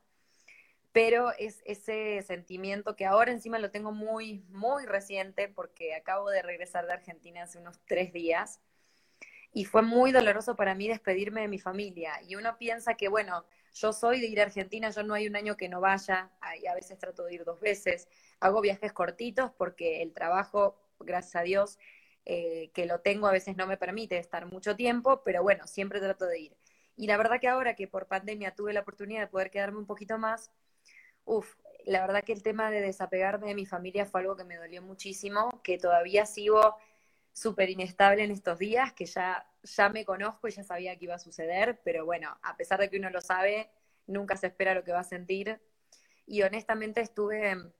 pero 0.91 1.31
es 1.39 1.61
ese 1.63 2.21
sentimiento 2.23 2.97
que 2.97 3.05
ahora 3.05 3.31
encima 3.31 3.57
lo 3.57 3.71
tengo 3.71 3.93
muy, 3.93 4.43
muy 4.49 4.85
reciente 4.85 5.47
porque 5.47 5.95
acabo 5.95 6.29
de 6.29 6.41
regresar 6.41 6.85
de 6.87 6.91
Argentina 6.91 7.43
hace 7.43 7.59
unos 7.59 7.79
tres 7.85 8.11
días 8.11 8.59
y 9.53 9.63
fue 9.63 9.81
muy 9.81 10.11
doloroso 10.11 10.57
para 10.57 10.75
mí 10.75 10.89
despedirme 10.89 11.39
de 11.39 11.47
mi 11.47 11.59
familia. 11.59 12.21
Y 12.27 12.35
uno 12.35 12.57
piensa 12.57 12.95
que, 12.95 13.07
bueno, 13.07 13.45
yo 13.75 13.91
soy 13.91 14.21
de 14.21 14.27
ir 14.27 14.39
a 14.39 14.43
Argentina, 14.43 14.89
yo 14.89 15.03
no 15.03 15.13
hay 15.13 15.27
un 15.27 15.35
año 15.35 15.57
que 15.57 15.67
no 15.67 15.81
vaya, 15.81 16.31
y 16.61 16.65
a 16.65 16.73
veces 16.73 16.97
trato 16.97 17.25
de 17.25 17.35
ir 17.35 17.43
dos 17.43 17.59
veces. 17.59 18.07
Hago 18.39 18.61
viajes 18.61 18.93
cortitos 18.93 19.51
porque 19.57 20.01
el 20.01 20.13
trabajo, 20.13 20.77
gracias 20.99 21.35
a 21.35 21.41
Dios, 21.41 21.77
eh, 22.25 22.71
que 22.73 22.85
lo 22.85 23.01
tengo 23.01 23.27
a 23.27 23.31
veces 23.33 23.57
no 23.57 23.67
me 23.67 23.77
permite 23.77 24.17
estar 24.17 24.45
mucho 24.45 24.77
tiempo, 24.77 25.21
pero 25.23 25.43
bueno, 25.43 25.67
siempre 25.67 25.99
trato 25.99 26.25
de 26.25 26.39
ir. 26.39 26.57
Y 26.95 27.07
la 27.07 27.17
verdad 27.17 27.41
que 27.41 27.49
ahora 27.49 27.75
que 27.75 27.87
por 27.89 28.07
pandemia 28.07 28.55
tuve 28.55 28.71
la 28.71 28.79
oportunidad 28.79 29.19
de 29.21 29.27
poder 29.27 29.51
quedarme 29.51 29.79
un 29.79 29.85
poquito 29.85 30.17
más, 30.17 30.51
uff, 31.25 31.55
la 31.83 31.99
verdad 31.99 32.23
que 32.23 32.31
el 32.31 32.43
tema 32.43 32.71
de 32.71 32.79
desapegarme 32.79 33.47
de 33.47 33.55
mi 33.55 33.65
familia 33.65 34.05
fue 34.05 34.21
algo 34.21 34.37
que 34.37 34.45
me 34.45 34.55
dolió 34.55 34.81
muchísimo, 34.81 35.61
que 35.63 35.77
todavía 35.77 36.25
sigo 36.25 36.77
súper 37.33 37.69
inestable 37.69 38.23
en 38.23 38.31
estos 38.31 38.57
días, 38.57 38.93
que 38.93 39.05
ya, 39.05 39.45
ya 39.65 39.89
me 39.89 40.05
conozco 40.05 40.47
y 40.47 40.51
ya 40.51 40.63
sabía 40.63 40.95
que 40.97 41.05
iba 41.05 41.15
a 41.15 41.19
suceder, 41.19 41.81
pero 41.83 42.05
bueno, 42.05 42.37
a 42.41 42.55
pesar 42.57 42.79
de 42.79 42.89
que 42.89 42.97
uno 42.97 43.09
lo 43.09 43.21
sabe, 43.21 43.69
nunca 44.07 44.37
se 44.37 44.47
espera 44.47 44.73
lo 44.73 44.83
que 44.83 44.91
va 44.91 44.99
a 44.99 45.03
sentir. 45.03 45.59
Y 46.25 46.41
honestamente 46.43 47.01
estuve 47.01 47.71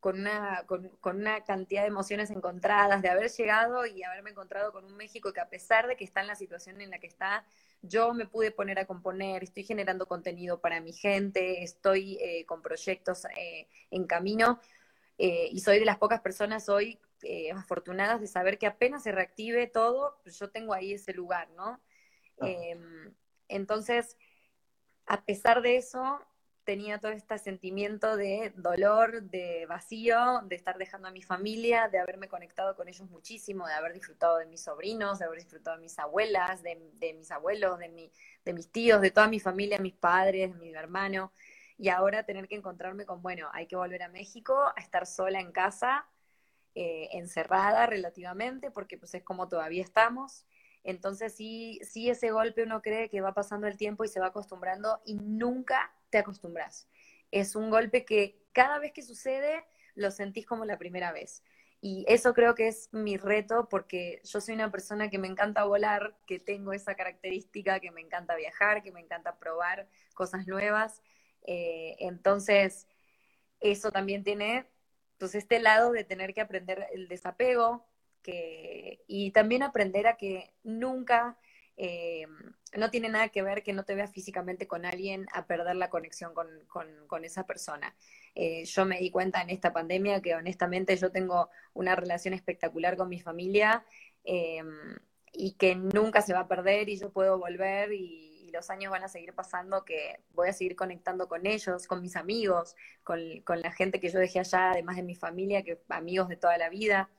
con 0.00 0.20
una, 0.20 0.64
con, 0.66 0.90
una 1.02 1.44
cantidad 1.44 1.82
de 1.82 1.88
emociones 1.88 2.30
encontradas, 2.30 3.02
de 3.02 3.08
haber 3.08 3.30
llegado 3.30 3.86
y 3.86 4.02
haberme 4.02 4.30
encontrado 4.30 4.72
con 4.72 4.84
un 4.84 4.96
México 4.96 5.32
que 5.32 5.40
a 5.40 5.48
pesar 5.48 5.86
de 5.86 5.96
que 5.96 6.04
está 6.04 6.20
en 6.20 6.28
la 6.28 6.36
situación 6.36 6.80
en 6.80 6.90
la 6.90 6.98
que 6.98 7.06
está, 7.06 7.44
yo 7.82 8.14
me 8.14 8.26
pude 8.26 8.50
poner 8.50 8.78
a 8.78 8.86
componer, 8.86 9.42
estoy 9.42 9.64
generando 9.64 10.06
contenido 10.06 10.60
para 10.60 10.80
mi 10.80 10.92
gente, 10.92 11.62
estoy 11.62 12.18
eh, 12.20 12.44
con 12.46 12.62
proyectos 12.62 13.24
eh, 13.36 13.68
en 13.90 14.06
camino 14.06 14.60
eh, 15.18 15.48
y 15.50 15.60
soy 15.60 15.78
de 15.78 15.84
las 15.84 15.98
pocas 15.98 16.20
personas 16.20 16.68
hoy 16.68 17.00
eh, 17.22 17.50
afortunadas 17.52 18.20
de 18.20 18.26
saber 18.26 18.58
que 18.58 18.66
apenas 18.66 19.02
se 19.02 19.12
reactive 19.12 19.66
todo, 19.66 20.18
pues 20.22 20.38
yo 20.38 20.50
tengo 20.50 20.74
ahí 20.74 20.92
ese 20.92 21.12
lugar, 21.12 21.50
¿no? 21.50 21.80
Em, 22.38 23.14
entonces, 23.48 24.16
a 25.06 25.24
pesar 25.24 25.62
de 25.62 25.76
eso, 25.76 26.20
tenía 26.66 26.98
todo 26.98 27.12
este 27.12 27.38
sentimiento 27.38 28.16
de 28.16 28.52
dolor, 28.56 29.22
de 29.22 29.66
vacío, 29.66 30.42
de 30.44 30.56
estar 30.56 30.76
dejando 30.78 31.06
a 31.06 31.12
mi 31.12 31.22
familia, 31.22 31.88
de 31.88 32.00
haberme 32.00 32.28
conectado 32.28 32.74
con 32.74 32.88
ellos 32.88 33.08
muchísimo, 33.08 33.66
de 33.68 33.72
haber 33.72 33.92
disfrutado 33.92 34.38
de 34.38 34.46
mis 34.46 34.64
sobrinos, 34.64 35.20
de 35.20 35.26
haber 35.26 35.38
disfrutado 35.38 35.76
de 35.76 35.82
mis 35.82 35.96
abuelas, 35.98 36.64
de, 36.64 37.14
mis 37.14 37.30
abuelos, 37.30 37.78
de, 37.78 37.88
mi, 37.88 38.10
de 38.44 38.52
mis 38.52 38.70
tíos, 38.72 39.00
de 39.00 39.12
toda 39.12 39.28
mi 39.28 39.38
familia, 39.38 39.78
mis 39.78 39.94
padres, 39.94 40.52
de 40.52 40.58
mi 40.58 40.74
hermano, 40.74 41.32
y 41.78 41.88
ahora 41.88 42.24
tener 42.24 42.48
que 42.48 42.56
encontrarme 42.56 43.06
con, 43.06 43.22
bueno, 43.22 43.48
hay 43.52 43.66
que 43.66 43.76
volver 43.76 44.02
a 44.02 44.08
México, 44.08 44.72
a 44.74 44.80
estar 44.80 45.06
sola 45.06 45.38
en 45.40 45.52
casa, 45.52 46.04
eh, 46.78 47.08
encerrada 47.12 47.86
relativamente, 47.86 48.70
porque 48.70 48.98
pues 48.98 49.14
es 49.14 49.22
como 49.22 49.48
todavía 49.48 49.82
estamos. 49.82 50.44
Entonces 50.84 51.34
sí, 51.34 51.80
sí 51.82 52.10
ese 52.10 52.30
golpe 52.32 52.64
uno 52.64 52.82
cree 52.82 53.08
que 53.08 53.22
va 53.22 53.32
pasando 53.32 53.66
el 53.66 53.78
tiempo 53.78 54.04
y 54.04 54.08
se 54.08 54.20
va 54.20 54.26
acostumbrando 54.26 55.00
y 55.06 55.14
nunca 55.14 55.90
te 56.10 56.18
acostumbras. 56.18 56.86
Es 57.30 57.56
un 57.56 57.70
golpe 57.70 58.04
que 58.04 58.44
cada 58.52 58.78
vez 58.78 58.92
que 58.92 59.00
sucede 59.00 59.64
lo 59.94 60.10
sentís 60.10 60.44
como 60.44 60.66
la 60.66 60.76
primera 60.76 61.12
vez. 61.12 61.42
Y 61.80 62.04
eso 62.08 62.34
creo 62.34 62.54
que 62.54 62.68
es 62.68 62.90
mi 62.92 63.16
reto 63.16 63.68
porque 63.70 64.20
yo 64.24 64.42
soy 64.42 64.54
una 64.54 64.70
persona 64.70 65.08
que 65.08 65.18
me 65.18 65.28
encanta 65.28 65.64
volar, 65.64 66.14
que 66.26 66.38
tengo 66.38 66.74
esa 66.74 66.94
característica, 66.94 67.80
que 67.80 67.90
me 67.90 68.02
encanta 68.02 68.36
viajar, 68.36 68.82
que 68.82 68.92
me 68.92 69.00
encanta 69.00 69.38
probar 69.38 69.88
cosas 70.14 70.46
nuevas. 70.46 71.00
Eh, 71.46 71.96
entonces, 72.00 72.86
eso 73.60 73.90
también 73.92 74.24
tiene 74.24 74.66
entonces, 75.16 75.44
este 75.44 75.60
lado 75.60 75.92
de 75.92 76.04
tener 76.04 76.34
que 76.34 76.42
aprender 76.42 76.88
el 76.92 77.08
desapego 77.08 77.86
que, 78.22 79.02
y 79.06 79.30
también 79.30 79.62
aprender 79.62 80.06
a 80.06 80.18
que 80.18 80.52
nunca, 80.62 81.38
eh, 81.78 82.26
no 82.76 82.90
tiene 82.90 83.08
nada 83.08 83.30
que 83.30 83.40
ver 83.40 83.62
que 83.62 83.72
no 83.72 83.84
te 83.86 83.94
veas 83.94 84.12
físicamente 84.12 84.66
con 84.66 84.84
alguien 84.84 85.26
a 85.32 85.46
perder 85.46 85.76
la 85.76 85.88
conexión 85.88 86.34
con, 86.34 87.24
esa 87.24 87.46
persona. 87.46 87.96
Eh, 88.34 88.66
yo 88.66 88.84
me 88.84 88.98
di 88.98 89.10
cuenta 89.10 89.40
en 89.40 89.48
esta 89.48 89.72
pandemia 89.72 90.20
que 90.20 90.34
honestamente 90.34 90.94
yo 90.98 91.10
tengo 91.10 91.48
una 91.72 91.96
relación 91.96 92.34
espectacular 92.34 92.98
con 92.98 93.08
mi 93.08 93.18
familia 93.18 93.86
eh, 94.22 94.62
y 95.32 95.52
que 95.52 95.76
nunca 95.76 96.20
se 96.20 96.34
va 96.34 96.40
a 96.40 96.48
perder 96.48 96.90
y 96.90 96.98
yo 96.98 97.10
puedo 97.10 97.38
volver 97.38 97.90
y 97.94 98.35
los 98.50 98.70
años 98.70 98.90
van 98.90 99.04
a 99.04 99.08
seguir 99.08 99.34
pasando, 99.34 99.84
que 99.84 100.20
voy 100.30 100.48
a 100.48 100.52
seguir 100.52 100.76
conectando 100.76 101.28
con 101.28 101.46
ellos, 101.46 101.86
con 101.86 102.02
mis 102.02 102.16
amigos, 102.16 102.74
con, 103.04 103.20
la 103.46 103.72
gente 103.72 104.00
que 104.00 104.08
yo 104.10 104.18
dejé 104.18 104.40
allá, 104.40 104.72
además 104.72 104.96
de 104.96 105.02
mi 105.02 105.14
familia, 105.14 105.62
que 105.62 105.80
amigos 105.88 106.28
de 106.28 106.36
toda 106.36 106.58
la 106.58 106.68
vida. 106.68 107.10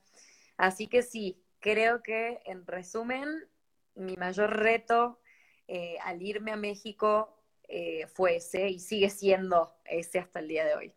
Así 0.56 0.88
que 0.88 1.02
sí, 1.02 1.42
creo 1.60 2.02
que 2.02 2.40
en 2.44 2.66
resumen, 2.66 3.48
mi 3.94 4.16
mayor 4.16 4.56
reto 4.56 5.18
eh, 5.66 5.98
al 6.04 6.22
irme 6.22 6.52
a 6.52 6.56
México 6.56 7.38
eh, 7.68 8.06
fue 8.06 8.36
ese 8.36 8.68
y 8.68 8.78
sigue 8.78 9.10
siendo 9.10 9.74
ese 9.84 10.18
hasta 10.18 10.38
el 10.40 10.48
día 10.48 10.64
de 10.64 10.74
hoy. 10.74 10.94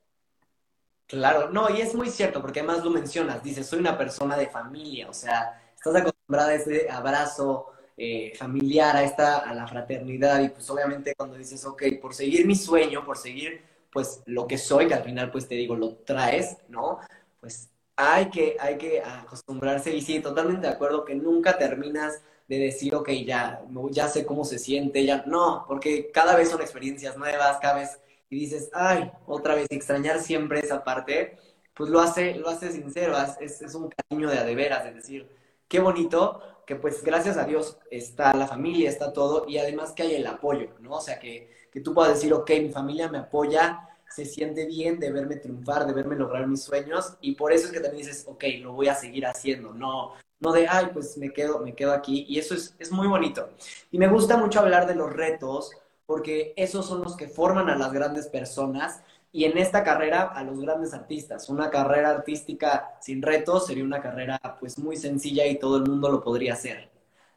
Claro, 1.08 1.50
no, 1.50 1.70
y 1.70 1.82
es 1.82 1.94
muy 1.94 2.10
cierto, 2.10 2.42
porque 2.42 2.62
además 2.62 2.86
lo 2.86 2.90
mencionas, 2.90 3.44
dices, 3.44 3.68
soy 3.68 3.80
una 3.80 3.98
persona 3.98 4.38
de 4.38 4.48
familia, 4.48 5.10
o 5.10 5.14
sea, 5.14 5.62
estás 5.76 5.94
acostumbrada 5.94 6.52
a 6.52 6.54
ese 6.54 6.90
abrazo, 6.90 7.74
eh, 8.04 8.34
familiar, 8.36 8.98
a, 8.98 9.04
esta, 9.04 9.38
a 9.38 9.54
la 9.54 9.68
fraternidad 9.68 10.42
y 10.42 10.50
pues 10.50 10.68
obviamente 10.72 11.14
cuando 11.16 11.38
dices, 11.38 11.64
ok, 11.66 11.84
por 12.02 12.16
seguir 12.16 12.48
mi 12.48 12.56
sueño, 12.56 13.06
por 13.06 13.16
seguir 13.16 13.62
pues 13.92 14.24
lo 14.26 14.48
que 14.48 14.58
soy, 14.58 14.88
que 14.88 14.96
al 14.96 15.04
final 15.04 15.30
pues 15.30 15.48
te 15.48 15.54
digo, 15.54 15.76
lo 15.76 15.98
traes, 15.98 16.58
¿no? 16.68 16.98
Pues 17.40 17.70
hay 17.96 18.32
que, 18.32 18.58
hay 18.60 18.80
que 18.80 19.04
acostumbrarse 19.04 19.96
y 19.96 20.02
sí, 20.02 20.20
totalmente 20.20 20.66
de 20.66 20.74
acuerdo 20.74 21.06
que 21.06 21.14
nunca 21.14 21.60
terminas 21.60 22.20
de 22.48 22.58
decir, 22.58 22.96
ok, 22.96 23.12
ya, 23.24 23.62
ya 23.92 24.08
sé 24.08 24.26
cómo 24.26 24.46
se 24.46 24.58
siente, 24.58 25.06
ya, 25.06 25.24
no, 25.28 25.66
porque 25.68 26.10
cada 26.12 26.36
vez 26.36 26.50
son 26.50 26.62
experiencias 26.62 27.16
nuevas, 27.18 27.60
cada 27.62 27.76
vez, 27.76 28.00
y 28.32 28.40
dices, 28.40 28.72
ay, 28.74 29.12
otra 29.28 29.54
vez, 29.54 29.68
extrañar 29.70 30.20
siempre 30.22 30.60
esa 30.60 30.84
parte, 30.84 31.38
pues 31.76 31.92
lo 31.92 32.00
hace, 32.00 32.34
lo 32.34 32.50
hace 32.50 32.72
sincero, 32.72 33.16
es, 33.40 33.62
es 33.62 33.76
un 33.76 33.90
cariño 33.90 34.28
de 34.32 34.40
a 34.40 34.44
de 34.44 34.56
veras, 34.56 34.88
es 34.88 34.96
decir, 34.96 35.30
qué 35.68 35.80
bonito 35.80 36.42
pues 36.76 37.04
gracias 37.04 37.38
a 37.38 37.46
Dios 37.46 37.78
está 37.90 38.34
la 38.34 38.48
familia, 38.48 38.90
está 38.90 39.14
todo, 39.14 39.46
y 39.48 39.58
además 39.58 39.92
que 39.94 40.04
hay 40.04 40.16
el 40.16 40.28
apoyo, 40.28 40.70
¿no? 40.80 40.98
O 40.98 41.02
sea, 41.02 41.20
que, 41.20 41.50
que 41.72 41.82
tú 41.82 41.94
puedas 41.94 42.14
decir, 42.14 42.34
ok, 42.34 42.50
mi 42.62 42.70
familia 42.70 43.10
me 43.10 43.18
apoya, 43.18 43.90
se 44.10 44.26
siente 44.26 44.66
bien 44.66 45.00
de 45.00 45.12
verme 45.12 45.38
triunfar, 45.38 45.88
de 45.88 45.94
verme 45.94 46.16
lograr 46.16 46.48
mis 46.48 46.64
sueños, 46.64 47.18
y 47.22 47.36
por 47.36 47.52
eso 47.54 47.68
es 47.68 47.72
que 47.72 47.80
también 47.80 48.06
dices, 48.06 48.26
ok, 48.28 48.44
lo 48.62 48.74
voy 48.74 48.88
a 48.88 48.96
seguir 48.96 49.26
haciendo, 49.26 49.74
no, 49.74 50.14
no 50.40 50.52
de, 50.52 50.68
ay, 50.68 50.90
pues 50.94 51.18
me 51.18 51.32
quedo, 51.32 51.60
me 51.60 51.74
quedo 51.76 51.94
aquí, 51.94 52.26
y 52.28 52.40
eso 52.40 52.54
es, 52.54 52.76
es 52.80 52.92
muy 52.92 53.08
bonito. 53.08 53.50
Y 53.92 53.98
me 53.98 54.08
gusta 54.08 54.38
mucho 54.38 54.60
hablar 54.60 54.88
de 54.88 54.96
los 54.96 55.12
retos, 55.12 55.72
porque 56.06 56.54
esos 56.58 56.86
son 56.86 57.02
los 57.02 57.16
que 57.16 57.30
forman 57.30 57.70
a 57.70 57.78
las 57.78 57.94
grandes 57.94 58.28
personas, 58.28 59.02
y 59.32 59.46
en 59.46 59.58
esta 59.58 59.84
carrera 59.84 60.24
a 60.24 60.44
los 60.44 60.60
grandes 60.60 60.94
artistas. 60.94 61.50
Una 61.50 61.70
carrera 61.70 62.10
artística 62.12 62.96
sin 63.02 63.22
retos 63.22 63.68
sería 63.68 63.84
una 63.84 64.02
carrera 64.02 64.40
pues 64.60 64.78
muy 64.78 64.98
sencilla 64.98 65.46
y 65.48 65.58
todo 65.60 65.78
el 65.78 65.84
mundo 65.90 66.10
lo 66.10 66.24
podría 66.24 66.54
hacer, 66.54 66.90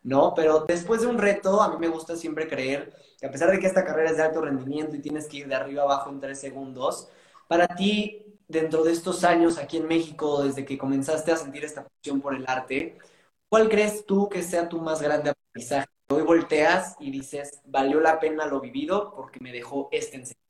¿no? 0.03 0.35
Pero 0.35 0.65
después 0.67 1.03
de 1.03 1.07
un 1.07 1.19
reto, 1.19 1.63
a 1.63 1.71
mí 1.71 1.77
me 1.79 1.89
gusta 1.89 2.17
siempre 2.17 2.49
creer 2.49 2.93
que 3.19 3.27
a 3.27 3.31
pesar 3.31 3.51
de 3.51 3.59
que 3.61 3.67
esta 3.67 3.85
carrera 3.85 4.11
es 4.11 4.17
de 4.17 4.25
alto 4.25 4.41
rendimiento 4.43 4.97
y 4.97 5.01
tienes 5.01 5.27
que 5.29 5.39
ir 5.39 5.49
de 5.49 5.55
arriba 5.55 5.83
abajo 5.85 6.11
en 6.11 6.21
tres 6.21 6.41
segundos, 6.41 7.09
Para 7.49 7.69
ti, 7.69 8.25
dentro 8.49 8.85
de 8.85 8.93
estos 8.93 9.25
años 9.25 9.59
aquí 9.59 9.77
en 9.79 9.87
México, 9.87 10.43
desde 10.43 10.65
que 10.65 10.79
comenzaste 10.79 11.33
a 11.33 11.37
sentir 11.37 11.65
esta 11.65 11.85
pasión 11.87 12.21
por 12.21 12.35
el 12.35 12.45
arte, 12.49 12.99
¿cuál 13.49 13.69
crees 13.69 14.07
tú 14.07 14.29
que 14.29 14.43
sea 14.43 14.69
tu 14.69 14.81
más 14.81 15.03
grande 15.03 15.31
aprendizaje? 15.31 15.89
Hoy 16.09 16.23
volteas 16.23 16.97
y 17.01 17.11
dices, 17.11 17.61
valió 17.65 18.01
la 18.01 18.21
pena 18.21 18.47
lo 18.47 18.61
vivido 18.61 19.15
porque 19.15 19.41
me 19.41 19.53
dejó 19.53 19.89
este 19.93 20.17
enseñanza. 20.17 20.44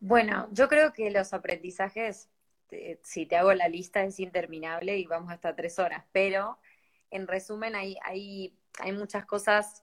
Bueno, 0.00 0.48
yo 0.52 0.68
creo 0.68 0.92
que 0.92 1.10
los 1.10 1.32
aprendizajes, 1.32 2.28
si 3.02 3.26
te 3.26 3.36
hago 3.36 3.52
la 3.54 3.68
lista, 3.68 4.02
es 4.04 4.20
interminable 4.20 4.98
y 4.98 5.06
vamos 5.06 5.32
hasta 5.32 5.54
tres 5.56 5.78
horas, 5.78 6.04
pero 6.12 6.58
en 7.10 7.26
resumen 7.26 7.74
hay, 7.74 7.96
hay, 8.02 8.58
hay 8.80 8.92
muchas 8.92 9.24
cosas 9.26 9.82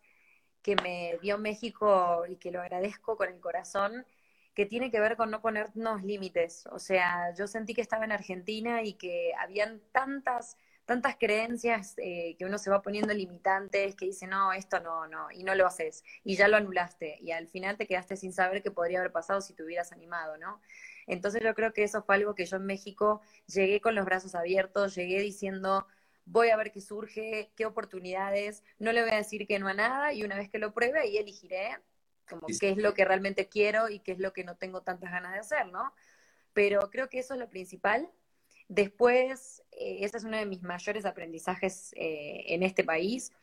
que 0.62 0.76
me 0.78 1.18
dio 1.22 1.38
México 1.38 2.26
y 2.28 2.38
que 2.38 2.52
lo 2.52 2.62
agradezco 2.62 3.18
con 3.18 3.30
el 3.30 3.40
corazón, 3.40 4.06
que 4.54 4.66
tiene 4.66 4.92
que 4.92 5.00
ver 5.00 5.18
con 5.18 5.32
no 5.32 5.42
ponernos 5.42 6.04
límites. 6.04 6.68
O 6.68 6.80
sea, 6.80 7.34
yo 7.36 7.48
sentí 7.48 7.74
que 7.74 7.82
estaba 7.82 8.06
en 8.06 8.12
Argentina 8.12 8.84
y 8.84 8.94
que 8.94 9.32
habían 9.40 9.82
tantas 9.92 10.58
tantas 10.92 11.16
creencias 11.16 11.94
eh, 12.00 12.36
que 12.38 12.44
uno 12.44 12.58
se 12.58 12.70
va 12.70 12.82
poniendo 12.82 13.14
limitantes, 13.14 13.96
que 13.96 14.08
dice, 14.08 14.28
no, 14.28 14.52
esto 14.52 14.82
no, 14.82 15.08
no, 15.08 15.32
y 15.32 15.46
no 15.46 15.56
lo 15.56 15.66
haces, 15.66 16.04
y 16.26 16.36
ya 16.36 16.50
lo 16.50 16.58
anulaste, 16.58 17.18
y 17.22 17.32
al 17.32 17.48
final 17.48 17.78
te 17.78 17.88
quedaste 17.88 18.18
sin 18.18 18.34
saber 18.34 18.62
qué 18.62 18.72
podría 18.72 19.00
haber 19.00 19.14
pasado 19.14 19.40
si 19.40 19.54
te 19.54 19.64
hubieras 19.64 19.94
animado, 19.94 20.36
¿no? 20.38 20.60
Entonces 21.08 21.42
yo 21.44 21.56
creo 21.56 21.72
que 21.72 21.84
eso 21.84 22.04
fue 22.04 22.16
algo 22.16 22.36
que 22.36 22.46
yo 22.46 22.58
en 22.58 22.66
México 22.66 23.22
llegué 23.48 23.80
con 23.80 23.96
los 23.96 24.04
brazos 24.04 24.36
abiertos, 24.36 24.94
llegué 24.94 25.22
diciendo, 25.22 25.88
voy 26.26 26.50
a 26.50 26.58
ver 26.58 26.74
qué 26.74 26.82
surge, 26.82 27.54
qué 27.56 27.66
oportunidades, 27.66 28.62
no 28.78 28.92
le 28.92 29.02
voy 29.02 29.12
a 29.12 29.16
decir 29.16 29.48
que 29.48 29.60
no 29.60 29.70
a 29.70 29.74
nada, 29.74 30.12
y 30.12 30.26
una 30.26 30.36
vez 30.36 30.50
que 30.50 30.60
lo 30.60 30.74
pruebe, 30.74 31.00
ahí 31.00 31.18
elegiré 31.18 31.78
como 32.30 32.48
qué 32.60 32.72
es 32.72 32.78
lo 32.78 32.94
que 32.94 33.06
realmente 33.06 33.48
quiero 33.48 33.88
y 33.88 34.00
qué 34.00 34.12
es 34.12 34.20
lo 34.20 34.34
que 34.34 34.44
no 34.44 34.58
tengo 34.58 34.82
tantas 34.82 35.10
ganas 35.10 35.32
de 35.32 35.40
hacer, 35.40 35.68
¿no? 35.68 35.94
Pero 36.52 36.90
creo 36.90 37.08
que 37.08 37.20
eso 37.20 37.36
es 37.36 37.40
lo 37.40 37.48
principal, 37.48 38.12
Después, 38.72 39.62
eh, 39.74 39.98
ese 40.00 40.16
es 40.16 40.24
uno 40.24 40.38
de 40.38 40.46
mis 40.46 40.64
mayores 40.64 41.04
aprendizajes 41.04 41.92
eh, 41.98 42.46
en 42.48 42.64
este 42.64 42.86
país. 42.86 43.34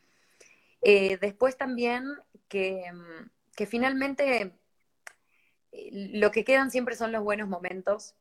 Eh, 0.80 1.18
después 1.20 1.58
también 1.58 2.06
que, 2.48 2.90
mm, 2.90 3.28
que 3.54 3.66
finalmente 3.66 4.54
lo 5.92 6.30
que 6.30 6.44
quedan 6.44 6.70
siempre 6.70 6.96
son 6.96 7.12
los 7.12 7.22
buenos 7.22 7.46
momentos. 7.46 8.14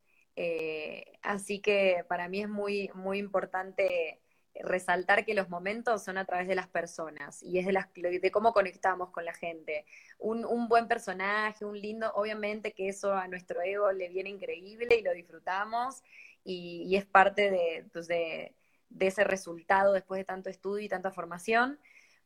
así 1.23 1.59
que 1.61 2.03
para 2.09 2.27
mí 2.27 2.41
es 2.41 2.49
muy, 2.49 2.91
muy 2.93 3.19
importante 3.19 4.19
resaltar 4.61 5.25
que 5.25 5.33
los 5.33 5.49
momentos 5.49 6.03
son 6.03 6.17
a 6.17 6.25
través 6.25 6.47
de 6.47 6.55
las 6.55 6.67
personas 6.67 7.41
y 7.41 7.57
es 7.59 7.65
de, 7.65 7.71
las, 7.73 7.87
de 7.93 8.31
cómo 8.31 8.53
conectamos 8.53 9.11
con 9.11 9.23
la 9.25 9.33
gente. 9.33 9.85
Un, 10.19 10.45
un, 10.45 10.67
buen 10.67 10.87
personaje, 10.87 11.65
un 11.65 11.79
lindo, 11.79 12.11
obviamente 12.15 12.73
que 12.73 12.89
eso 12.89 13.13
a 13.13 13.27
nuestro 13.27 13.61
ego 13.61 13.91
le 13.91 14.09
viene 14.09 14.29
increíble 14.29 14.97
y 14.97 15.03
lo 15.03 15.13
disfrutamos 15.13 16.03
y, 16.47 16.95
es 16.95 17.05
parte 17.05 17.85
pues, 17.91 18.07
de, 18.07 18.55
de, 18.89 19.07
ese 19.07 19.25
resultado 19.25 19.91
después 19.91 20.19
de 20.19 20.25
tanto 20.25 20.49
estudio 20.49 20.85
y 20.85 20.89
tanta 20.89 21.11
formación, 21.11 21.77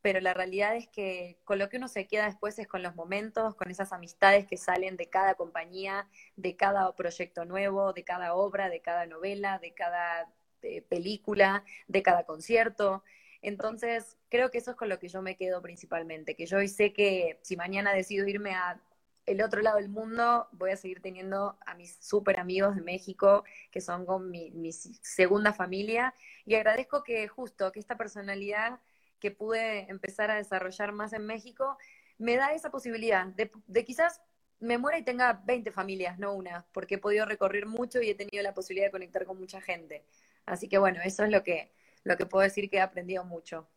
pero 0.04 0.20
la 0.22 0.34
realidad 0.34 0.76
es 0.76 0.88
que 0.88 1.40
con 1.44 1.58
lo 1.58 1.70
que 1.70 1.78
uno 1.78 1.88
se 1.88 2.08
queda 2.08 2.26
después 2.26 2.58
es 2.60 2.68
con 2.68 2.84
los 2.84 2.96
momentos, 2.96 3.56
con 3.56 3.72
esas 3.72 3.92
amistades 3.94 4.46
que 4.46 4.58
salen 4.58 4.96
de 4.96 5.10
cada 5.10 5.34
compañía, 5.34 6.08
de 6.36 6.56
cada 6.56 6.96
proyecto 6.96 7.46
nuevo, 7.46 7.94
de 7.94 8.04
cada 8.04 8.36
obra, 8.36 8.70
de 8.70 8.80
cada 8.82 9.08
novela, 9.08 9.58
de 9.58 9.74
cada 9.74 10.32
eh, 10.62 10.84
película, 10.84 11.64
de 11.88 12.04
cada 12.04 12.24
concierto. 12.24 13.04
Entonces, 13.42 14.18
creo 14.30 14.52
que 14.52 14.60
eso 14.60 14.72
es 14.72 14.78
con 14.78 14.90
lo 14.90 15.00
que 15.00 15.08
yo 15.08 15.24
me 15.24 15.36
quedo 15.36 15.64
principalmente, 15.64 16.36
que 16.36 16.46
yo 16.46 16.58
hoy 16.58 16.68
sé 16.68 16.94
que 16.94 17.40
si 17.42 17.56
mañana 17.56 17.92
decido 17.94 18.28
irme 18.28 18.54
a 18.54 18.80
el 19.26 19.42
otro 19.42 19.62
lado 19.62 19.78
del 19.78 19.90
mundo 19.90 20.48
voy 20.52 20.72
a 20.72 20.78
seguir 20.78 21.02
teniendo 21.02 21.58
a 21.66 21.76
mis 21.76 21.96
súper 22.02 22.40
amigos 22.40 22.76
de 22.76 22.82
México, 22.82 23.44
que 23.72 23.82
son 23.82 24.06
con 24.06 24.30
mi, 24.30 24.72
segunda 24.72 25.54
familia, 25.54 26.14
y 26.46 26.56
agradezco 26.56 27.04
que 27.04 27.28
justo 27.28 27.72
que 27.72 27.80
esta 27.80 27.98
personalidad 27.98 28.80
que 29.20 29.32
pude 29.32 29.90
empezar 29.90 30.32
a 30.32 30.36
desarrollar 30.36 30.92
más 30.92 31.14
en 31.14 31.26
México, 31.26 31.78
me 32.18 32.36
da 32.36 32.54
esa 32.54 32.72
posibilidad 32.72 33.28
de, 33.28 33.52
de 33.68 33.86
quizás 33.86 34.22
me 34.60 34.78
muera 34.78 34.98
y 34.98 35.04
tenga 35.04 35.42
20 35.46 35.72
familias, 35.72 36.20
no 36.20 36.34
una, 36.34 36.66
porque 36.72 36.96
he 36.96 36.98
podido 36.98 37.26
recorrer 37.26 37.66
mucho 37.66 38.02
y 38.02 38.10
he 38.10 38.16
tenido 38.16 38.44
la 38.44 38.54
posibilidad 38.54 38.88
de 38.88 38.92
conectar 38.92 39.26
con 39.26 39.40
mucha 39.40 39.62
gente. 39.62 40.06
Así 40.46 40.68
que 40.68 40.78
bueno, 40.78 41.00
eso 41.04 41.24
es 41.24 41.32
lo 41.32 41.44
que, 41.44 41.72
lo 42.04 42.18
que 42.18 42.26
puedo 42.26 42.44
decir 42.44 42.70
que 42.70 42.78
he 42.78 42.82
aprendido 42.82 43.24
mucho. 43.24 43.68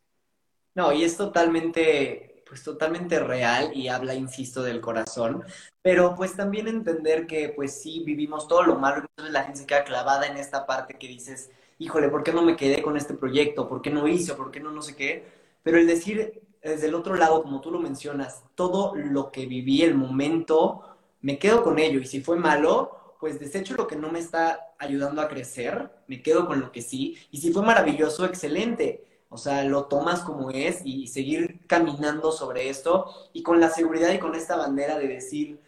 No, 0.75 0.91
y 0.91 1.03
es 1.03 1.17
totalmente 1.17 2.34
pues 2.47 2.63
totalmente 2.63 3.19
real 3.19 3.71
y 3.73 3.87
habla, 3.87 4.13
insisto, 4.13 4.61
del 4.63 4.81
corazón, 4.81 5.43
pero 5.81 6.15
pues 6.15 6.35
también 6.35 6.67
entender 6.67 7.27
que 7.27 7.49
pues 7.49 7.81
sí 7.81 8.03
vivimos 8.05 8.47
todo 8.47 8.63
lo 8.63 8.75
malo, 8.77 9.01
entonces 9.01 9.33
la 9.33 9.43
gente 9.43 9.59
se 9.59 9.65
queda 9.65 9.83
clavada 9.83 10.27
en 10.27 10.37
esta 10.37 10.65
parte 10.65 10.95
que 10.97 11.07
dices, 11.07 11.49
híjole, 11.79 12.09
¿por 12.09 12.23
qué 12.23 12.31
no 12.31 12.41
me 12.41 12.55
quedé 12.55 12.81
con 12.81 12.97
este 12.97 13.13
proyecto? 13.13 13.67
¿Por 13.67 13.81
qué 13.81 13.89
no 13.89 14.07
hice? 14.07 14.33
¿Por 14.35 14.51
qué 14.51 14.59
no 14.59 14.71
no 14.71 14.81
sé 14.81 14.95
qué? 14.95 15.25
Pero 15.63 15.77
el 15.77 15.87
decir 15.87 16.41
desde 16.63 16.87
el 16.87 16.95
otro 16.95 17.15
lado, 17.15 17.43
como 17.43 17.61
tú 17.61 17.71
lo 17.71 17.79
mencionas, 17.79 18.43
todo 18.55 18.95
lo 18.95 19.31
que 19.31 19.45
viví, 19.45 19.83
el 19.83 19.95
momento, 19.95 20.97
me 21.21 21.37
quedo 21.37 21.63
con 21.63 21.79
ello 21.79 21.99
y 21.99 22.05
si 22.05 22.21
fue 22.21 22.37
malo, 22.37 23.15
pues 23.19 23.39
desecho 23.39 23.75
lo 23.75 23.87
que 23.87 23.95
no 23.95 24.11
me 24.11 24.19
está 24.19 24.73
ayudando 24.79 25.21
a 25.21 25.27
crecer, 25.27 25.91
me 26.07 26.21
quedo 26.21 26.47
con 26.47 26.59
lo 26.59 26.71
que 26.71 26.81
sí, 26.81 27.17
y 27.31 27.39
si 27.39 27.51
fue 27.51 27.63
maravilloso, 27.63 28.25
excelente 28.25 29.14
o 29.29 29.37
sea, 29.37 29.63
lo 29.63 29.85
tomas 29.85 30.21
como 30.21 30.51
es 30.51 30.81
y 30.85 31.07
seguir 31.07 31.59
caminando 31.67 32.31
sobre 32.31 32.69
esto 32.69 33.11
y 33.33 33.43
con 33.43 33.59
la 33.59 33.69
seguridad 33.69 34.11
y 34.13 34.19
con 34.19 34.35
esta 34.35 34.55
bandera 34.55 34.97
de 34.97 35.07
decir, 35.07 35.59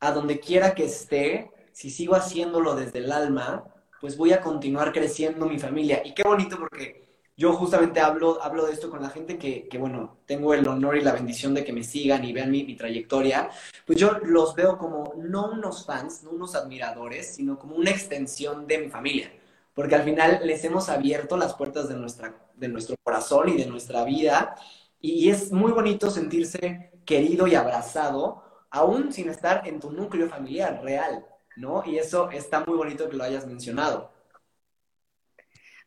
a 0.00 0.12
donde 0.12 0.40
quiera 0.40 0.74
que 0.74 0.84
esté, 0.84 1.50
si 1.72 1.90
sigo 1.90 2.14
haciéndolo 2.14 2.74
desde 2.74 2.98
el 3.00 3.12
alma, 3.12 3.64
pues 4.00 4.16
voy 4.16 4.32
a 4.32 4.40
continuar 4.40 4.92
creciendo 4.92 5.46
mi 5.46 5.58
familia. 5.58 6.02
Y 6.04 6.14
qué 6.14 6.22
bonito 6.22 6.58
porque 6.58 7.08
yo 7.36 7.52
justamente 7.54 8.00
hablo, 8.00 8.42
hablo 8.42 8.66
de 8.66 8.72
esto 8.72 8.90
con 8.90 9.02
la 9.02 9.10
gente 9.10 9.38
que, 9.38 9.68
bueno, 9.78 10.18
tengo 10.26 10.54
el 10.54 10.66
honor 10.68 10.96
y 10.96 11.02
la 11.02 11.12
bendición 11.12 11.54
de 11.54 11.64
que 11.64 11.72
me 11.72 11.84
sigan 11.84 12.24
y 12.24 12.32
vean 12.32 12.50
mi, 12.50 12.64
mi, 12.64 12.76
trayectoria, 12.76 13.50
pues 13.86 13.98
yo 13.98 14.18
los 14.22 14.54
veo 14.54 14.78
como 14.78 15.14
no 15.16 15.50
unos 15.50 15.86
fans, 15.86 16.22
no 16.22 16.30
unos 16.30 16.54
admiradores, 16.54 17.34
sino 17.34 17.58
como 17.58 17.76
una 17.76 17.90
extensión 17.90 18.66
de 18.66 18.78
mi 18.78 18.88
familia 18.88 19.30
porque 19.74 19.94
al 19.94 20.02
final 20.02 20.40
les 20.44 20.62
hemos 20.64 20.88
abierto 20.88 21.36
las 21.36 21.54
puertas 21.54 21.88
de, 21.88 21.94
nuestra, 21.94 22.34
de 22.60 22.68
nuestro 22.68 22.96
corazón 23.02 23.48
y 23.48 23.56
de 23.56 23.66
nuestra 23.66 24.04
vida, 24.04 24.54
y 25.00 25.30
es 25.30 25.50
muy 25.50 25.72
bonito 25.72 26.10
sentirse 26.10 26.92
querido 27.04 27.46
y 27.46 27.54
abrazado, 27.54 28.44
aún 28.70 29.12
sin 29.12 29.28
estar 29.28 29.66
en 29.66 29.80
tu 29.80 29.90
núcleo 29.90 30.28
familiar 30.28 30.80
real, 30.82 31.26
¿no? 31.56 31.82
Y 31.84 31.98
eso 31.98 32.30
está 32.30 32.64
muy 32.64 32.76
bonito 32.76 33.08
que 33.08 33.16
lo 33.16 33.24
hayas 33.24 33.46
mencionado. 33.46 34.12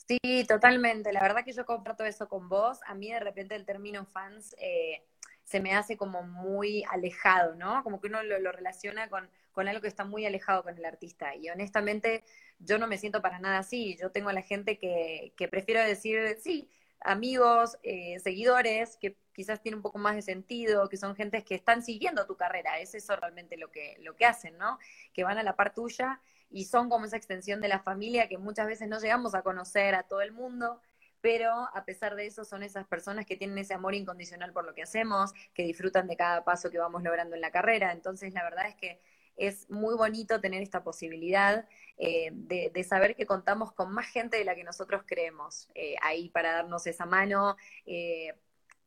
Sí, 0.06 0.46
totalmente. 0.48 1.14
La 1.14 1.22
verdad 1.22 1.46
que 1.46 1.54
yo 1.54 1.66
comparto 1.66 2.04
eso 2.04 2.28
con 2.28 2.50
vos. 2.50 2.80
A 2.86 2.94
mí 2.94 3.10
de 3.10 3.20
repente 3.20 3.56
el 3.56 3.66
término 3.66 4.06
fans 4.06 4.54
eh, 4.60 5.06
se 5.44 5.62
me 5.62 5.74
hace 5.76 5.96
como 5.96 6.24
muy 6.24 6.84
alejado, 6.90 7.56
¿no? 7.56 7.84
Como 7.84 8.02
que 8.02 8.08
uno 8.08 8.22
lo, 8.24 8.52
relaciona 8.52 9.10
con, 9.10 9.30
con, 9.54 9.68
algo 9.68 9.82
que 9.82 9.88
está 9.88 10.06
muy 10.06 10.26
alejado 10.26 10.63
con 10.63 10.78
el 10.78 10.86
artista. 10.86 11.36
Y 11.36 11.50
honestamente, 11.50 12.24
yo 12.60 12.78
no 12.78 12.88
me 12.88 12.98
siento 12.98 13.22
para 13.22 13.39
nada 13.39 13.60
así. 13.60 13.98
Yo 14.00 14.12
tengo 14.12 14.30
a 14.30 14.34
la 14.34 14.42
gente 14.42 14.78
que, 14.78 15.34
que 15.38 15.48
prefiero 15.48 15.82
decir, 15.82 16.38
sí, 16.42 16.70
amigos, 17.00 17.78
eh, 17.84 18.20
seguidores, 18.20 18.98
que 18.98 19.18
quizás 19.34 19.62
tienen 19.62 19.78
un 19.78 19.84
poco 19.84 20.00
más 20.00 20.16
de 20.16 20.22
sentido, 20.22 20.89
que 20.89 20.98
son 20.98 21.16
gentes 21.16 21.44
que 21.44 21.56
están 21.56 21.84
siguiendo 21.84 22.26
tu 22.26 22.36
carrera. 22.36 22.80
Es 22.80 22.96
eso 22.96 23.16
realmente 23.16 23.58
lo 23.58 23.72
que, 23.72 23.98
lo 24.02 24.16
que 24.16 24.26
hacen, 24.26 24.58
¿no? 24.58 24.80
Que 25.13 25.24
van 25.24 25.38
a 25.38 25.44
la 25.44 25.56
par 25.56 25.74
tuya 25.74 26.22
y 26.50 26.66
son 26.66 26.89
como 26.89 27.06
esa 27.06 27.18
extensión 27.18 27.62
de 27.62 27.68
la 27.68 27.80
familia 27.80 28.28
que 28.28 28.38
muchas 28.38 28.68
veces 28.68 28.88
no 28.88 29.00
llegamos 29.00 29.34
a 29.36 29.42
conocer 29.42 29.96
a 29.96 30.04
todo 30.04 30.22
el 30.22 30.32
mundo 30.32 30.82
pero 31.24 31.70
a 31.74 31.86
pesar 31.86 32.18
de 32.18 32.26
eso 32.26 32.44
son 32.44 32.63
esas 32.63 32.86
personas 32.86 33.26
que 33.26 33.38
tienen 33.38 33.58
ese 33.58 33.74
amor 33.74 33.96
incondicional 33.96 34.52
por 34.52 34.66
lo 34.66 34.74
que 34.74 34.84
hacemos, 34.84 35.32
que 35.54 35.63
disfrutan 35.63 36.06
de 36.06 36.18
cada 36.18 36.44
paso 36.44 36.70
que 36.70 36.78
vamos 36.78 37.02
logrando 37.02 37.34
en 37.34 37.39
la 37.39 37.50
carrera. 37.50 37.94
Entonces, 37.94 38.34
la 38.34 38.44
verdad 38.44 38.68
es 38.68 38.76
que 38.76 39.00
es 39.36 39.69
muy 39.69 39.96
bonito 39.96 40.39
tener 40.39 40.62
esta 40.62 40.84
posibilidad 40.84 41.67
eh, 41.98 42.32
de, 42.34 42.84
saber 42.84 43.15
que 43.15 43.26
contamos 43.26 43.72
con 43.72 43.91
más 43.93 44.08
gente 44.08 44.38
de 44.38 44.46
la 44.46 44.56
que 44.56 44.63
nosotros 44.63 45.04
creemos 45.06 45.69
eh, 45.76 45.96
ahí 46.02 46.30
para 46.30 46.54
darnos 46.54 46.88
esa 46.88 47.06
mano. 47.06 47.56
Eh, 47.86 48.34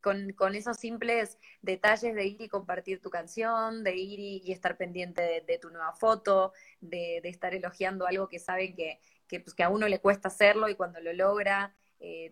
con, 0.00 0.54
esos 0.54 0.76
simples 0.76 1.36
detalles 1.62 2.14
de 2.14 2.24
ir 2.26 2.40
y 2.40 2.48
compartir 2.48 3.00
tu 3.00 3.10
canción, 3.10 3.82
de 3.82 3.96
ir 3.96 4.20
y, 4.20 4.52
estar 4.52 4.76
pendiente 4.76 5.42
de, 5.44 5.58
tu 5.58 5.68
nueva 5.70 5.94
foto, 5.94 6.52
de, 6.80 7.18
estar 7.24 7.54
elogiando 7.54 8.06
algo 8.06 8.28
que 8.28 8.38
saben 8.38 8.76
que, 8.76 9.00
que, 9.26 9.40
pues, 9.40 9.54
que 9.54 9.64
a 9.64 9.68
uno 9.68 9.88
le 9.88 9.98
cuesta 9.98 10.28
hacerlo 10.28 10.68
y 10.68 10.76
cuando 10.76 11.00
lo 11.00 11.12
logra, 11.12 11.74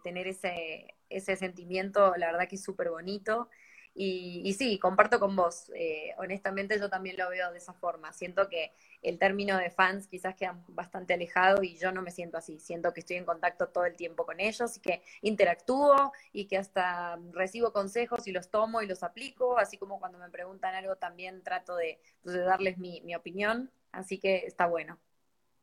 tener 0.04 0.28
ese, 0.28 0.94
ese 1.08 1.34
sentimiento, 1.34 2.14
la 2.16 2.26
verdad 2.26 2.48
que 2.48 2.56
es 2.56 2.62
súper 2.62 2.90
bonito. 2.90 3.48
Y, 3.96 4.42
y, 4.44 4.54
sí, 4.54 4.78
comparto 4.80 5.20
con 5.20 5.36
vos. 5.36 5.70
Eh, 5.74 6.12
honestamente, 6.18 6.78
yo 6.80 6.90
también 6.90 7.16
lo 7.16 7.28
veo 7.30 7.52
de 7.52 7.58
esa 7.58 7.72
forma. 7.72 8.12
Siento 8.12 8.48
que 8.48 8.72
el 9.02 9.18
término 9.18 9.56
de 9.56 9.70
fans 9.70 10.08
quizás 10.08 10.34
queda 10.34 10.58
bastante 10.68 11.14
alejado 11.14 11.62
y 11.62 11.76
yo 11.76 11.92
no 11.92 12.02
me 12.02 12.10
siento 12.10 12.36
así. 12.36 12.58
Siento 12.58 12.92
que 12.92 13.00
estoy 13.00 13.16
en 13.16 13.24
contacto 13.24 13.68
todo 13.68 13.84
el 13.84 13.94
tiempo 13.94 14.26
con 14.26 14.40
ellos 14.40 14.76
y 14.76 14.80
que 14.80 15.02
interactúo 15.22 16.12
y 16.32 16.46
que 16.46 16.56
hasta 16.56 17.20
recibo 17.32 17.72
consejos 17.72 18.26
y 18.26 18.32
los 18.32 18.50
tomo 18.50 18.82
y 18.82 18.86
los 18.86 19.04
aplico. 19.04 19.58
Así 19.58 19.78
como 19.78 20.00
cuando 20.00 20.18
me 20.18 20.28
preguntan 20.28 20.74
algo, 20.74 20.96
también 20.96 21.42
trato 21.44 21.76
de, 21.76 22.00
pues, 22.22 22.34
de 22.34 22.42
darles 22.42 22.78
mi, 22.78 23.00
mi 23.02 23.14
opinión. 23.14 23.70
Así 23.92 24.18
que 24.18 24.38
está 24.38 24.66
bueno. 24.66 24.98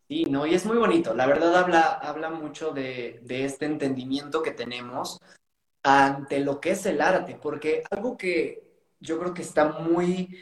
Sí, 0.08 0.24
no, 0.26 0.46
y 0.46 0.54
es 0.54 0.66
muy 0.66 0.78
bonito. 0.78 1.14
La 1.14 1.26
verdad 1.26 1.54
habla, 1.56 1.94
habla 1.94 2.30
mucho 2.30 2.72
de, 2.72 3.20
de 3.24 3.44
este 3.44 3.66
entendimiento 3.66 4.42
que 4.42 4.52
tenemos 4.52 5.20
ante 5.84 6.40
lo 6.40 6.60
que 6.60 6.72
es 6.72 6.86
el 6.86 7.02
arte, 7.02 7.38
porque 7.42 7.84
algo 7.90 8.18
que 8.18 8.64
yo 9.00 9.20
creo 9.20 9.34
que 9.34 9.42
está 9.42 9.66
muy, 9.66 10.38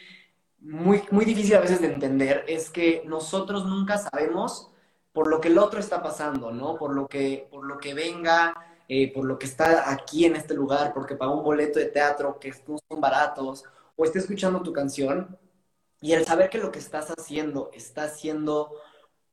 muy, 0.60 1.04
muy 1.12 1.26
difícil 1.26 1.56
a 1.56 1.62
veces 1.62 1.82
de 1.82 1.94
entender 1.94 2.44
es 2.48 2.70
que 2.70 3.04
nosotros 3.06 3.66
nunca 3.66 3.98
sabemos 3.98 4.72
por 5.14 5.28
lo 5.28 5.42
que 5.42 5.48
el 5.48 5.58
otro 5.58 5.80
está 5.80 6.04
pasando, 6.04 6.52
¿no? 6.52 6.78
Por 6.78 6.94
lo 6.94 7.08
que, 7.08 7.48
por 7.52 7.66
lo 7.66 7.78
que 7.78 7.94
venga, 7.94 8.54
eh, 8.88 9.12
por 9.14 9.26
lo 9.26 9.40
que 9.40 9.46
está 9.46 9.92
aquí 9.92 10.26
en 10.26 10.36
este 10.36 10.54
lugar, 10.54 10.94
porque 10.94 11.16
pagó 11.16 11.38
un 11.38 11.44
boleto 11.44 11.80
de 11.80 11.86
teatro 11.86 12.40
que 12.40 12.54
no 12.68 12.78
son 12.90 13.02
baratos, 13.02 13.64
o 13.96 14.06
esté 14.06 14.20
escuchando 14.20 14.62
tu 14.62 14.74
canción, 14.74 15.38
y 16.02 16.14
el 16.14 16.26
saber 16.26 16.50
que 16.50 16.58
lo 16.58 16.72
que 16.72 16.80
estás 16.80 17.14
haciendo 17.18 17.72
está 17.74 18.08
siendo 18.08 18.72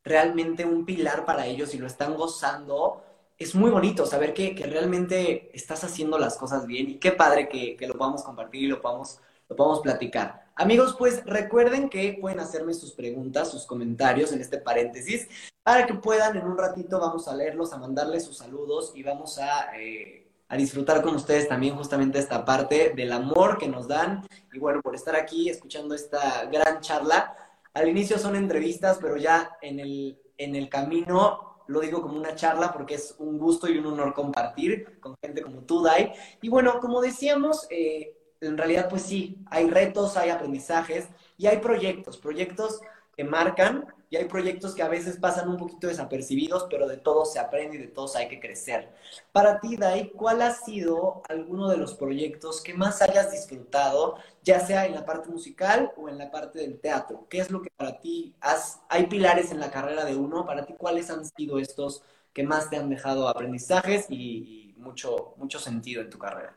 realmente 0.03 0.65
un 0.65 0.85
pilar 0.85 1.25
para 1.25 1.47
ellos 1.47 1.75
y 1.75 1.79
lo 1.79 1.87
están 1.87 2.15
gozando, 2.17 3.03
es 3.39 3.55
muy 3.55 3.71
bonito 3.71 4.07
saber 4.07 4.33
que, 4.33 4.55
realmente 4.67 5.51
estás 5.55 5.85
haciendo 5.85 6.19
las 6.19 6.37
cosas 6.37 6.67
bien 6.67 6.91
y 6.91 6.99
qué 6.99 7.13
padre 7.13 7.49
que, 7.49 7.77
lo 7.87 7.95
podamos 7.95 8.23
compartir 8.23 8.63
y 8.63 8.69
lo 8.69 8.81
podamos, 8.81 9.21
lo 9.49 9.57
podamos 9.57 9.81
platicar. 9.81 10.47
Amigos, 10.55 10.97
pues 10.99 11.23
recuerden 11.27 11.91
que 11.91 12.17
pueden 12.19 12.41
hacerme 12.41 12.73
sus 12.73 12.93
preguntas, 12.93 13.51
sus 13.51 13.67
comentarios 13.67 14.33
en 14.33 14.41
este 14.41 14.59
paréntesis, 14.59 15.29
para 15.63 15.87
que 15.87 15.95
puedan 15.95 16.37
en 16.37 16.47
un 16.47 16.57
ratito, 16.57 16.99
vamos 16.99 17.29
a 17.29 17.37
leerlos, 17.37 17.73
a 17.73 17.79
mandarles 17.79 18.25
sus 18.25 18.39
saludos 18.39 18.93
y 18.95 19.03
vamos 19.03 19.39
a, 19.39 19.77
eh, 19.79 20.31
a 20.49 20.57
disfrutar 20.57 21.03
con 21.03 21.15
ustedes 21.15 21.47
también 21.47 21.77
justamente 21.77 22.19
esta 22.19 22.45
parte 22.45 22.95
del 22.97 23.13
amor 23.13 23.59
que 23.59 23.69
nos 23.69 23.87
dan 23.87 24.27
y 24.51 24.59
bueno, 24.59 24.81
por 24.81 24.95
estar 24.95 25.15
aquí 25.15 25.51
escuchando 25.51 25.95
esta 25.95 26.47
gran 26.47 26.81
charla. 26.81 27.37
Al 27.75 27.89
inicio 27.89 28.19
son 28.19 28.37
entrevistas, 28.37 28.99
pero 28.99 29.19
ya 29.19 29.59
en 29.61 29.81
el, 29.81 30.19
en 30.39 30.55
el 30.55 30.71
camino 30.71 31.56
lo 31.67 31.81
digo 31.81 32.03
como 32.03 32.19
una 32.19 32.35
charla 32.35 32.73
porque 32.73 32.95
es 32.95 33.15
un 33.19 33.39
gusto 33.39 33.69
y 33.69 33.79
un 33.79 33.87
honor 33.87 34.15
compartir 34.15 34.99
con 35.01 35.17
gente 35.21 35.43
como 35.43 35.63
tú, 35.63 35.83
Dai. 35.83 36.13
Y 36.43 36.49
bueno, 36.49 36.81
como 36.81 37.01
decíamos, 37.01 37.67
eh, 37.71 38.17
en 38.41 38.57
realidad 38.57 38.89
pues 38.89 39.03
sí, 39.03 39.39
hay 39.47 39.69
retos, 39.69 40.17
hay 40.17 40.31
aprendizajes 40.31 41.09
y 41.37 41.47
hay 41.47 41.59
proyectos, 41.59 42.19
proyectos 42.19 42.81
que 43.17 43.25
marcan 43.25 43.87
y 44.09 44.17
hay 44.17 44.27
proyectos 44.27 44.75
que 44.75 44.83
a 44.83 44.89
veces 44.89 45.17
pasan 45.17 45.49
un 45.49 45.57
poquito 45.57 45.89
desapercibidos, 45.89 46.67
pero 46.71 46.87
de 46.87 46.97
todos 46.97 47.33
se 47.33 47.39
aprende 47.39 47.77
y 47.77 47.81
de 47.81 47.89
todos 47.89 48.15
hay 48.15 48.29
que 48.29 48.39
crecer. 48.39 48.93
Para 49.33 49.61
ti, 49.61 49.77
Dai, 49.77 50.11
¿cuál 50.11 50.43
ha 50.43 50.53
sido 50.53 51.23
alguno 51.29 51.69
de 51.69 51.77
los 51.77 51.95
proyectos 51.95 52.61
que 52.63 52.75
más 52.75 53.03
hayas 53.03 53.33
disfrutado, 53.33 54.17
ya 54.43 54.61
sea 54.61 54.87
en 54.87 54.95
la 54.95 55.05
parte 55.05 55.29
musical 55.29 55.93
o 55.97 56.09
en 56.09 56.19
la 56.19 56.31
parte 56.31 56.61
del 56.61 56.79
teatro? 56.79 57.27
¿Qué 57.29 57.39
es 57.39 57.51
lo 57.51 57.61
que 57.63 57.71
para 57.77 57.99
ti 57.99 58.35
has, 58.41 58.81
hay 58.89 59.07
pilares 59.07 59.51
en 59.51 59.59
la 59.59 59.71
carrera 59.71 60.05
de 60.05 60.15
uno? 60.15 60.47
Para 60.47 60.65
ti, 60.65 60.75
¿cuáles 60.79 61.11
han 61.11 61.25
sido 61.25 61.59
estos 61.59 62.03
que 62.33 62.45
más 62.45 62.71
te 62.71 62.77
han 62.77 62.89
dejado 62.89 63.29
aprendizajes 63.29 64.07
y, 64.11 64.75
mucho, 64.77 65.35
mucho 65.37 65.59
sentido 65.59 66.03
en 66.03 66.11
tu 66.11 66.19
carrera? 66.19 66.57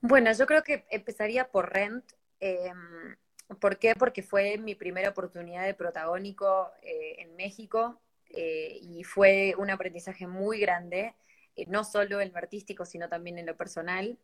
Bueno, 0.00 0.30
yo 0.32 0.46
creo 0.46 0.62
que 0.62 0.84
empezaría 0.90 1.50
por 1.50 1.72
Rent. 1.72 2.04
Em, 2.38 3.16
¿Por 3.60 3.78
qué? 3.78 3.94
Porque 3.94 4.22
fue 4.22 4.58
mi 4.58 4.74
primera 4.74 5.10
oportunidad 5.10 5.64
de 5.64 5.74
protagónico 5.74 6.70
eh, 6.82 7.16
en 7.18 7.36
México 7.36 8.00
eh, 8.30 8.78
y 8.80 9.04
fue 9.04 9.54
un 9.58 9.70
aprendizaje 9.70 10.26
muy 10.26 10.60
grande, 10.60 11.14
eh, 11.56 11.66
no 11.68 11.84
solo 11.84 12.20
en 12.20 12.32
lo 12.32 12.38
artístico, 12.38 12.84
sino 12.84 13.08
también 13.08 13.38
en 13.38 13.46
lo 13.46 13.56
personal. 13.56 14.18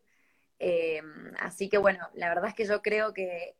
así 1.39 1.69
que 1.69 1.77
bueno, 1.77 2.09
la 2.13 2.29
verdad 2.29 2.49
es 2.49 2.55
que 2.55 2.65
yo 2.65 2.81
creo 2.81 3.13
que 3.13 3.55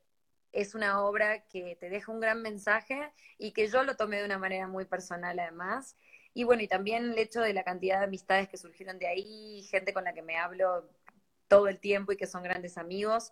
es 0.51 0.75
una 0.75 1.01
obra 1.03 1.45
que 1.47 1.75
te 1.79 1.89
deja 1.89 2.12
un 2.12 2.19
gran 2.19 2.41
mensaje 2.41 3.13
y 3.38 3.51
que 3.53 3.67
yo 3.67 3.84
lo 3.84 3.95
tomé 3.95 4.17
de 4.17 4.25
una 4.25 4.38
manera 4.39 4.67
muy 4.67 4.86
personal 4.86 5.39
además. 5.39 5.95
Y 6.34 6.43
bueno, 6.43 6.62
y 6.63 6.67
también 6.67 7.12
el 7.12 7.17
hecho 7.19 7.41
de 7.41 7.53
la 7.53 7.63
cantidad 7.63 7.99
de 7.99 8.05
amistades 8.05 8.49
que 8.49 8.58
surgieron 8.58 8.99
de 8.99 9.08
ahí, 9.08 9.63
gente 9.69 9.93
con 9.93 10.03
la 10.03 10.13
que 10.13 10.21
me 10.21 10.38
hablo 10.38 10.89
todo 11.47 11.67
el 11.67 11.79
tiempo 11.79 12.12
y 12.12 12.17
que 12.17 12.27
son 12.27 12.43
grandes 12.43 12.77
amigos. 12.77 13.32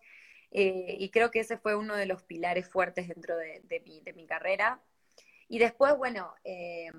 Eh, 0.51 0.95
y 0.99 1.09
creo 1.09 1.31
que 1.31 1.39
ese 1.41 1.57
fue 1.57 1.75
uno 1.75 1.95
de 1.95 2.05
los 2.05 2.23
pilares 2.23 2.69
fuertes 2.69 3.07
dentro 3.07 3.35
de, 3.37 3.83
mi, 4.15 4.25
carrera. 4.25 4.81
Y 5.47 5.59
después, 5.59 5.95
bueno, 5.97 6.33
eh, 6.43 6.91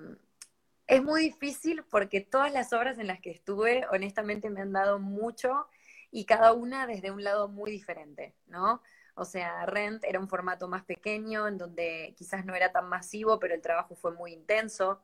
es 0.87 1.03
muy 1.03 1.21
difícil 1.21 1.83
porque 1.89 2.21
todas 2.21 2.51
las 2.51 2.73
obras 2.73 2.97
en 2.99 3.07
las 3.07 3.19
que 3.19 3.31
estuve, 3.31 3.85
honestamente, 3.91 4.49
me 4.49 4.61
han 4.61 4.73
dado 4.73 4.99
mucho 4.99 5.67
y 6.11 6.25
cada 6.25 6.53
una 6.53 6.87
desde 6.87 7.11
un 7.11 7.23
lado 7.23 7.47
muy 7.47 7.71
diferente, 7.71 8.33
¿no? 8.47 8.81
O 9.15 9.25
sea, 9.25 9.65
Rent 9.65 10.03
era 10.05 10.19
un 10.19 10.29
formato 10.29 10.67
más 10.67 10.83
pequeño, 10.85 11.47
en 11.47 11.57
donde 11.57 12.13
quizás 12.17 12.45
no 12.45 12.55
era 12.55 12.71
tan 12.71 12.87
masivo, 12.87 13.39
pero 13.39 13.53
el 13.53 13.61
trabajo 13.61 13.95
fue 13.95 14.13
muy 14.13 14.33
intenso. 14.33 15.01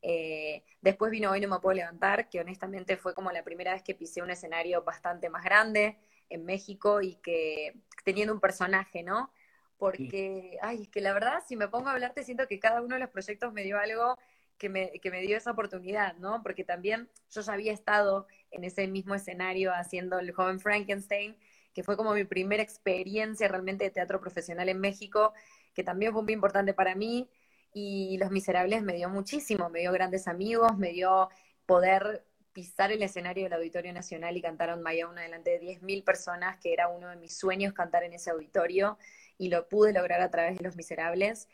Eh, 0.00 0.64
después 0.80 1.10
vino 1.10 1.30
Hoy 1.30 1.40
No 1.40 1.48
Me 1.48 1.60
Puedo 1.60 1.76
Levantar, 1.76 2.28
que 2.28 2.40
honestamente 2.40 2.96
fue 2.96 3.14
como 3.14 3.30
la 3.30 3.44
primera 3.44 3.72
vez 3.74 3.82
que 3.82 3.94
pisé 3.94 4.22
un 4.22 4.30
escenario 4.30 4.82
bastante 4.82 5.28
más 5.28 5.44
grande 5.44 5.98
en 6.30 6.44
México 6.44 7.00
y 7.00 7.16
que 7.16 7.74
teniendo 8.04 8.32
un 8.32 8.40
personaje, 8.40 9.02
¿no? 9.02 9.32
Porque, 9.78 10.58
ay, 10.60 10.82
es 10.82 10.88
que 10.88 11.00
la 11.00 11.12
verdad, 11.12 11.42
si 11.46 11.56
me 11.56 11.68
pongo 11.68 11.88
a 11.88 11.92
hablarte, 11.92 12.24
siento 12.24 12.48
que 12.48 12.58
cada 12.58 12.82
uno 12.82 12.96
de 12.96 13.00
los 13.00 13.10
proyectos 13.10 13.52
me 13.52 13.62
dio 13.62 13.78
algo 13.78 14.16
que 14.58 14.68
me, 14.68 14.90
que 15.00 15.10
me 15.10 15.20
dio 15.20 15.36
esa 15.36 15.52
oportunidad, 15.52 16.16
¿no? 16.16 16.42
Porque 16.42 16.64
también 16.64 17.08
yo 17.30 17.40
ya 17.40 17.52
había 17.52 17.72
estado 17.72 18.26
en 18.50 18.64
ese 18.64 18.88
mismo 18.88 19.14
escenario 19.14 19.72
haciendo 19.72 20.18
el 20.18 20.32
joven 20.32 20.58
Frankenstein, 20.58 21.36
que 21.72 21.84
fue 21.84 21.96
como 21.96 22.12
mi 22.12 22.24
primera 22.24 22.62
experiencia 22.62 23.46
realmente 23.46 23.84
de 23.84 23.90
teatro 23.90 24.20
profesional 24.20 24.68
en 24.68 24.80
México, 24.80 25.32
que 25.74 25.84
también 25.84 26.12
fue 26.12 26.22
muy 26.24 26.32
importante 26.32 26.74
para 26.74 26.96
mí. 26.96 27.30
Y 27.72 28.18
Los 28.18 28.32
Miserables 28.32 28.82
me 28.82 28.94
dio 28.94 29.08
muchísimo, 29.08 29.70
me 29.70 29.80
dio 29.80 29.92
grandes 29.92 30.26
amigos, 30.26 30.76
me 30.76 30.90
dio 30.90 31.28
poder 31.66 32.24
pisar 32.58 32.90
el 32.90 33.00
escenario 33.04 33.44
del 33.44 33.52
Auditorio 33.52 33.92
Nacional 33.92 34.36
y 34.36 34.42
cantar 34.42 34.70
On 34.70 34.82
My 34.82 35.00
Own 35.04 35.14
delante 35.14 35.60
de 35.60 35.60
10.000 35.60 36.02
personas, 36.02 36.58
que 36.58 36.72
era 36.72 36.88
uno 36.88 37.08
de 37.08 37.14
mis 37.14 37.38
sueños 37.38 37.72
cantar 37.72 38.02
en 38.02 38.14
ese 38.14 38.30
auditorio, 38.30 38.98
y 39.38 39.48
lo 39.48 39.68
pude 39.68 39.92
lograr 39.92 40.20
a 40.20 40.28
través 40.28 40.58
de 40.58 40.64
Los 40.64 40.74
Miserables. 40.74 41.48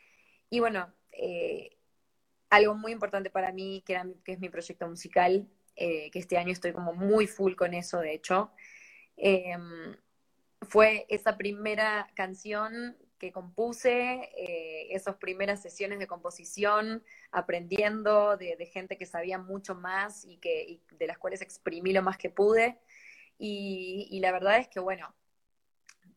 Y 0.49 0.61
bueno, 0.61 0.91
eh, 1.11 1.77
algo 2.49 2.73
muy 2.73 2.91
importante 2.91 3.29
para 3.29 3.51
mí, 3.51 3.83
que, 3.85 3.93
era, 3.93 4.07
que 4.23 4.31
es 4.31 4.39
mi 4.39 4.49
proyecto 4.49 4.87
musical, 4.87 5.47
eh, 5.75 6.09
que 6.09 6.17
este 6.17 6.39
año 6.39 6.51
estoy 6.51 6.73
como 6.73 6.93
muy 6.93 7.27
full 7.27 7.53
con 7.53 7.75
eso, 7.75 7.99
de 7.99 8.15
hecho, 8.15 8.51
em, 9.15 9.95
fue 10.63 11.05
esa 11.09 11.37
primera 11.37 12.07
canción 12.15 12.97
que 13.17 13.31
compuse, 13.31 14.29
eh, 14.37 14.87
esas 14.91 15.15
primeras 15.15 15.61
sesiones 15.61 15.99
de 15.99 16.07
composición, 16.07 17.03
aprendiendo 17.31 18.37
de, 18.37 18.65
gente 18.65 18.97
que 18.97 19.05
sabía 19.05 19.37
mucho 19.37 19.75
más 19.75 20.25
y, 20.25 20.37
que, 20.37 20.81
de 20.91 21.07
las 21.07 21.17
cuales 21.17 21.41
exprimí 21.41 21.93
lo 21.93 22.01
más 22.03 22.17
que 22.17 22.29
pude. 22.29 22.79
Y, 23.37 24.19
la 24.21 24.31
verdad 24.31 24.57
es 24.59 24.67
que, 24.67 24.79
bueno, 24.79 25.13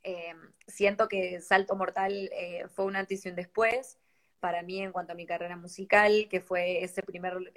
eh, 0.03 0.35
siento 0.67 1.09
que 1.09 1.41
Salto 1.41 1.77
Mortal 1.77 2.31
eh, 2.33 2.67
fue 2.69 2.85
un 2.85 2.97
antes 2.97 3.25
y 3.27 3.29
un 3.29 3.37
después 3.37 3.99
para 4.41 4.63
mí 4.63 4.81
en 4.81 4.93
cuanto 4.93 5.13
a 5.13 5.17
mi 5.17 5.27
carrera 5.27 5.57
musical, 5.57 6.29
que 6.31 6.41
fue 6.41 6.85
ese 6.85 7.03
primer, 7.03 7.53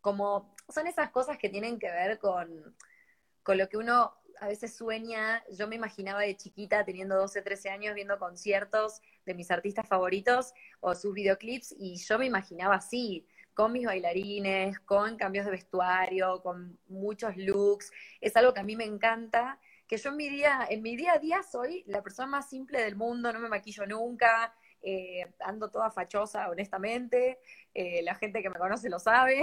como, 0.00 0.56
son 0.68 0.88
esas 0.88 1.10
cosas 1.10 1.38
que 1.38 1.48
tienen 1.48 1.78
que 1.78 1.90
ver 1.90 2.18
con, 2.18 2.74
con 3.44 3.56
lo 3.56 3.68
que 3.68 3.76
uno 3.76 4.17
a 4.40 4.48
veces 4.48 4.76
sueña, 4.76 5.42
yo 5.50 5.66
me 5.68 5.76
imaginaba 5.76 6.20
de 6.20 6.36
chiquita 6.36 6.84
teniendo 6.84 7.16
12, 7.16 7.42
13 7.42 7.70
años 7.70 7.94
viendo 7.94 8.18
conciertos 8.18 9.00
de 9.26 9.34
mis 9.34 9.50
artistas 9.50 9.86
favoritos 9.86 10.52
o 10.80 10.94
sus 10.94 11.14
videoclips 11.14 11.74
y 11.78 11.96
yo 11.96 12.18
me 12.18 12.26
imaginaba 12.26 12.76
así, 12.76 13.26
con 13.54 13.72
mis 13.72 13.86
bailarines, 13.86 14.78
con 14.80 15.16
cambios 15.16 15.44
de 15.44 15.50
vestuario, 15.50 16.40
con 16.42 16.78
muchos 16.86 17.36
looks. 17.36 17.90
Es 18.20 18.36
algo 18.36 18.54
que 18.54 18.60
a 18.60 18.62
mí 18.64 18.76
me 18.76 18.84
encanta, 18.84 19.58
que 19.88 19.96
yo 19.96 20.10
en 20.10 20.16
mi 20.16 20.28
día, 20.28 20.66
en 20.70 20.80
mi 20.80 20.94
día 20.96 21.14
a 21.14 21.18
día 21.18 21.42
soy 21.42 21.82
la 21.86 22.02
persona 22.02 22.28
más 22.28 22.48
simple 22.48 22.80
del 22.80 22.94
mundo, 22.94 23.32
no 23.32 23.40
me 23.40 23.48
maquillo 23.48 23.84
nunca, 23.86 24.54
eh, 24.80 25.34
ando 25.40 25.70
toda 25.70 25.90
fachosa, 25.90 26.48
honestamente, 26.50 27.40
eh, 27.74 28.02
la 28.04 28.14
gente 28.14 28.42
que 28.42 28.50
me 28.50 28.58
conoce 28.58 28.88
lo 28.88 29.00
sabe. 29.00 29.42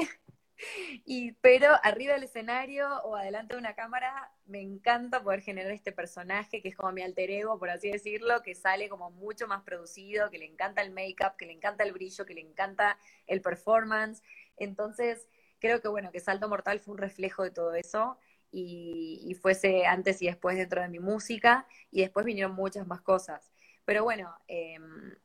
Y, 1.06 1.34
pero 1.34 1.70
arriba 1.84 2.14
del 2.14 2.24
escenario 2.24 3.02
o 3.04 3.16
adelante 3.16 3.56
de 3.56 3.60
una 3.60 3.76
cámara 3.76 4.32
me 4.46 4.62
encanta 4.62 5.22
poder 5.22 5.42
generar 5.42 5.72
este 5.72 5.92
personaje 5.92 6.62
que 6.62 6.70
es 6.70 6.76
como 6.76 6.92
mi 6.92 7.02
alter 7.02 7.30
ego, 7.32 7.60
por 7.60 7.70
así 7.70 7.92
decirlo, 7.92 8.42
que 8.42 8.56
sale 8.56 8.90
como 8.90 9.12
mucho 9.12 9.48
más 9.48 9.64
producido, 9.64 10.30
que 10.30 10.38
le 10.38 10.46
encanta 10.46 10.82
el 10.82 10.92
make-up, 10.92 11.36
que 11.38 11.46
le 11.46 11.54
encanta 11.54 11.84
el 11.84 11.94
brillo, 11.94 12.26
que 12.26 12.34
le 12.34 12.42
encanta 12.42 12.98
el 13.28 13.42
performance. 13.42 14.24
Entonces, 14.58 15.28
creo 15.60 15.82
que 15.82 15.88
bueno, 15.88 16.12
que 16.12 16.20
Salto 16.20 16.50
Mortal 16.50 16.80
fue 16.80 16.94
un 16.94 17.00
reflejo 17.00 17.44
de 17.44 17.52
todo 17.52 17.74
eso 17.76 18.18
y, 18.52 19.36
fuese 19.42 19.86
antes 19.86 20.22
y 20.22 20.28
después 20.28 20.58
dentro 20.58 20.82
de 20.82 20.90
mi 20.90 21.00
música 21.00 21.68
y 21.92 22.02
después 22.02 22.26
vinieron 22.26 22.54
muchas 22.56 22.88
más 22.88 23.02
cosas. 23.02 23.52
Pero 23.86 24.04
bueno, 24.04 24.34
em, 24.48 25.16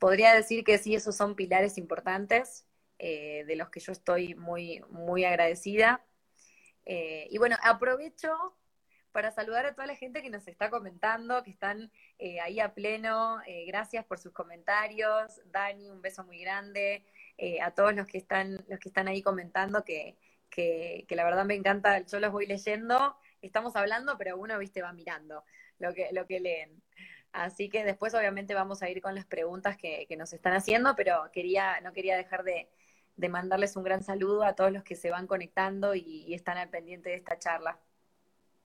podría 0.00 0.34
decir 0.34 0.64
que 0.64 0.78
sí, 0.78 0.94
esos 0.94 1.16
son 1.16 1.34
pilares 1.34 1.78
importantes 1.78 2.67
eh, 2.98 3.44
de 3.46 3.56
los 3.56 3.70
que 3.70 3.80
yo 3.80 3.92
estoy 3.92 4.34
muy, 4.34 4.82
muy 4.90 5.24
agradecida. 5.24 6.04
Eh, 6.84 7.28
y 7.30 7.38
bueno, 7.38 7.56
aprovecho 7.62 8.56
para 9.12 9.30
saludar 9.30 9.66
a 9.66 9.74
toda 9.74 9.86
la 9.86 9.94
gente 9.94 10.22
que 10.22 10.30
nos 10.30 10.46
está 10.48 10.68
comentando, 10.70 11.42
que 11.42 11.50
están 11.50 11.92
eh, 12.18 12.40
ahí 12.40 12.60
a 12.60 12.74
pleno. 12.74 13.38
Gracias 13.66 14.04
por 14.04 14.18
sus 14.18 14.32
comentarios. 14.32 15.40
Dani, 15.46 15.90
un 15.90 16.02
beso 16.02 16.24
muy 16.24 16.40
grande. 16.40 17.04
A 17.62 17.70
todos 17.70 17.94
los 17.94 18.06
que 18.06 18.18
están, 18.18 18.56
los 18.68 18.80
que 18.80 18.88
están 18.88 19.06
ahí 19.06 19.22
comentando, 19.22 19.84
que, 19.84 20.16
que, 20.50 21.04
que, 21.08 21.16
la 21.16 21.24
verdad 21.24 21.44
me 21.44 21.54
encanta, 21.54 22.00
yo 22.00 22.18
los 22.18 22.32
voy 22.32 22.46
leyendo, 22.46 23.16
estamos 23.42 23.76
hablando, 23.76 24.18
pero 24.18 24.36
uno, 24.36 24.58
viste, 24.58 24.82
va 24.82 24.92
mirando 24.92 25.44
lo 25.78 25.94
que, 25.94 26.08
lo 26.12 26.26
que 26.26 26.40
leen. 26.40 26.82
Así 27.32 27.68
que 27.68 27.84
después 27.84 28.14
obviamente 28.14 28.54
vamos 28.54 28.82
a 28.82 28.90
ir 28.90 29.00
con 29.00 29.14
las 29.14 29.24
preguntas 29.24 29.76
que, 29.76 30.06
que 30.08 30.16
nos 30.16 30.32
están 30.32 30.54
haciendo, 30.54 30.96
pero 30.96 31.30
quería, 31.32 31.80
no 31.80 31.92
quería 31.92 32.16
dejar 32.16 32.42
de, 32.42 32.68
de, 33.18 33.28
mandarles 33.28 33.76
un 33.76 33.82
gran 33.82 34.02
saludo 34.02 34.44
a 34.44 34.54
todos 34.54 34.72
los 34.72 34.82
que 34.84 34.96
se 34.96 35.10
van 35.10 35.26
conectando 35.26 35.94
y, 35.94 36.32
están 36.32 36.56
al 36.56 36.68
pendiente 36.70 37.10
de 37.10 37.16
esta 37.16 37.38
charla. 37.38 37.78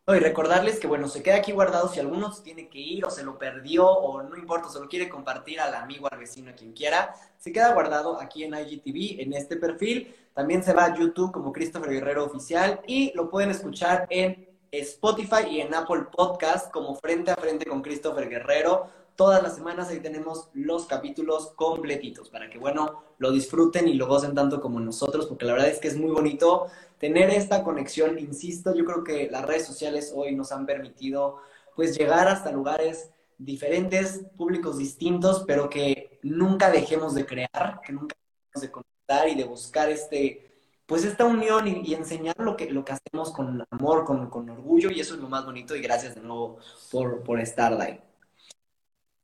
y 0.08 0.20
recordarles 0.20 0.80
que, 0.80 0.88
bueno, 0.88 1.08
se 1.08 1.22
queda 1.22 1.38
aquí 1.38 1.51
guardado 1.51 1.89
si 1.89 1.99
alguno 1.99 2.32
se 2.32 2.43
tiene 2.43 2.70
que 2.70 2.80
ir 2.80 3.06
o 3.06 3.10
se 3.10 3.24
lo 3.24 3.38
perdió 3.38 3.88
o 3.88 4.24
no 4.24 4.38
importa, 4.38 4.70
se 4.70 4.80
lo 4.80 4.88
quiere 4.88 5.10
compartir 5.10 5.60
al 5.60 5.74
amigo, 5.76 6.08
al 6.12 6.20
vecino, 6.20 6.51
a 6.51 6.54
quien 6.54 6.74
quiera, 6.74 7.14
se 7.38 7.51
queda 7.51 7.74
guardado 7.74 8.20
aquí 8.20 8.43
en 8.43 8.54
IGTV, 8.54 9.22
en 9.22 9.34
este 9.34 9.58
perfil. 9.58 10.16
También 10.34 10.64
se 10.64 10.74
va 10.74 10.86
a 10.86 10.97
YouTube 10.97 11.32
como 11.32 11.51
Christopher 11.51 11.91
Guerrero 11.91 12.26
Oficial 12.26 12.82
y 12.88 13.12
lo 13.16 13.30
pueden 13.30 13.51
escuchar 13.51 14.08
en 14.10 14.54
Spotify 14.72 15.45
y 15.51 15.62
en 15.62 15.74
Apple 15.76 16.06
Podcast 16.12 16.72
como 16.72 16.95
Frente 16.95 17.30
a 17.30 17.36
Frente 17.36 17.66
con 17.66 17.84
Christopher 17.84 18.28
Guerrero. 18.28 18.89
Todas 19.16 19.43
las 19.43 19.55
semanas 19.55 19.89
ahí 19.89 19.99
tenemos 19.99 20.49
los 20.53 20.86
capítulos 20.86 21.53
completitos 21.55 22.30
para 22.30 22.49
que, 22.49 22.57
bueno, 22.57 23.03
lo 23.20 23.32
disfruten 23.32 23.88
y 23.88 23.93
lo 23.93 24.07
gocen 24.07 24.34
tanto 24.34 24.59
como 24.59 24.80
nosotros, 24.80 25.28
porque 25.28 25.45
la 25.45 25.53
verdad 25.53 25.70
es 25.70 25.80
que 25.80 25.88
es 25.88 25.97
muy 25.97 26.11
bonito 26.11 26.68
tener 26.97 27.30
esta 27.30 27.64
conexión. 27.64 28.18
Insisto, 28.18 28.74
yo 28.74 28.86
creo 28.86 29.03
que 29.03 29.30
las 29.30 29.45
redes 29.45 29.66
sociales 29.66 30.11
hoy 30.16 30.36
nos 30.36 30.51
han 30.51 30.66
permitido 30.66 31.38
pues 31.76 31.97
llegar 31.97 32.28
hasta 32.28 32.51
lugares 32.51 33.11
diferentes, 33.38 34.26
públicos 34.38 34.78
distintos, 34.78 35.43
pero 35.45 35.70
que 35.70 36.20
nunca 36.24 36.72
dejemos 36.72 37.14
de 37.14 37.26
crear, 37.26 37.82
que 37.86 37.93
nunca 37.93 38.16
dejemos 38.16 38.61
de 38.61 38.72
conectar 38.72 39.30
y 39.30 39.36
de 39.36 39.43
buscar 39.43 39.89
este 39.89 40.49
pues 40.86 41.05
esta 41.05 41.26
unión 41.26 41.68
y, 41.68 41.93
enseñar 41.93 42.36
lo 42.39 42.57
que, 42.57 42.70
lo 42.70 42.84
que 42.84 42.93
hacemos 42.93 43.32
con 43.32 43.66
amor, 43.72 44.03
con, 44.03 44.30
con, 44.30 44.49
orgullo, 44.49 44.91
y 44.91 44.99
eso 44.99 45.16
es 45.16 45.22
lo 45.22 45.30
más 45.30 45.45
bonito, 45.45 45.76
y 45.76 45.82
gracias 45.82 46.16
de 46.16 46.22
nuevo 46.22 46.57
por, 46.91 47.24
por 47.24 47.39
estar 47.39 47.80
ahí. 47.82 47.99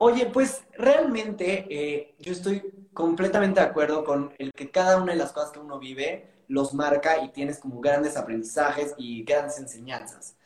Oye, 0.02 0.28
pues 0.28 0.64
realmente 0.78 1.66
eh, 1.70 2.16
yo 2.20 2.32
estoy 2.32 2.88
completamente 2.94 3.60
de 3.60 3.66
acuerdo 3.66 4.06
con 4.06 4.34
el 4.38 4.54
que 4.54 4.72
cada 4.72 4.96
una 4.96 5.12
de 5.12 5.20
las 5.20 5.34
cosas 5.34 5.52
que 5.52 5.60
uno 5.60 5.78
vive 5.78 6.46
los 6.48 6.74
marca 6.74 7.22
y 7.22 7.30
tienes 7.34 7.60
como 7.60 7.82
grandes 7.82 8.16
aprendizajes 8.16 8.96
y 8.98 9.24
grandes 9.26 9.60
enseñanzas. 9.60 10.38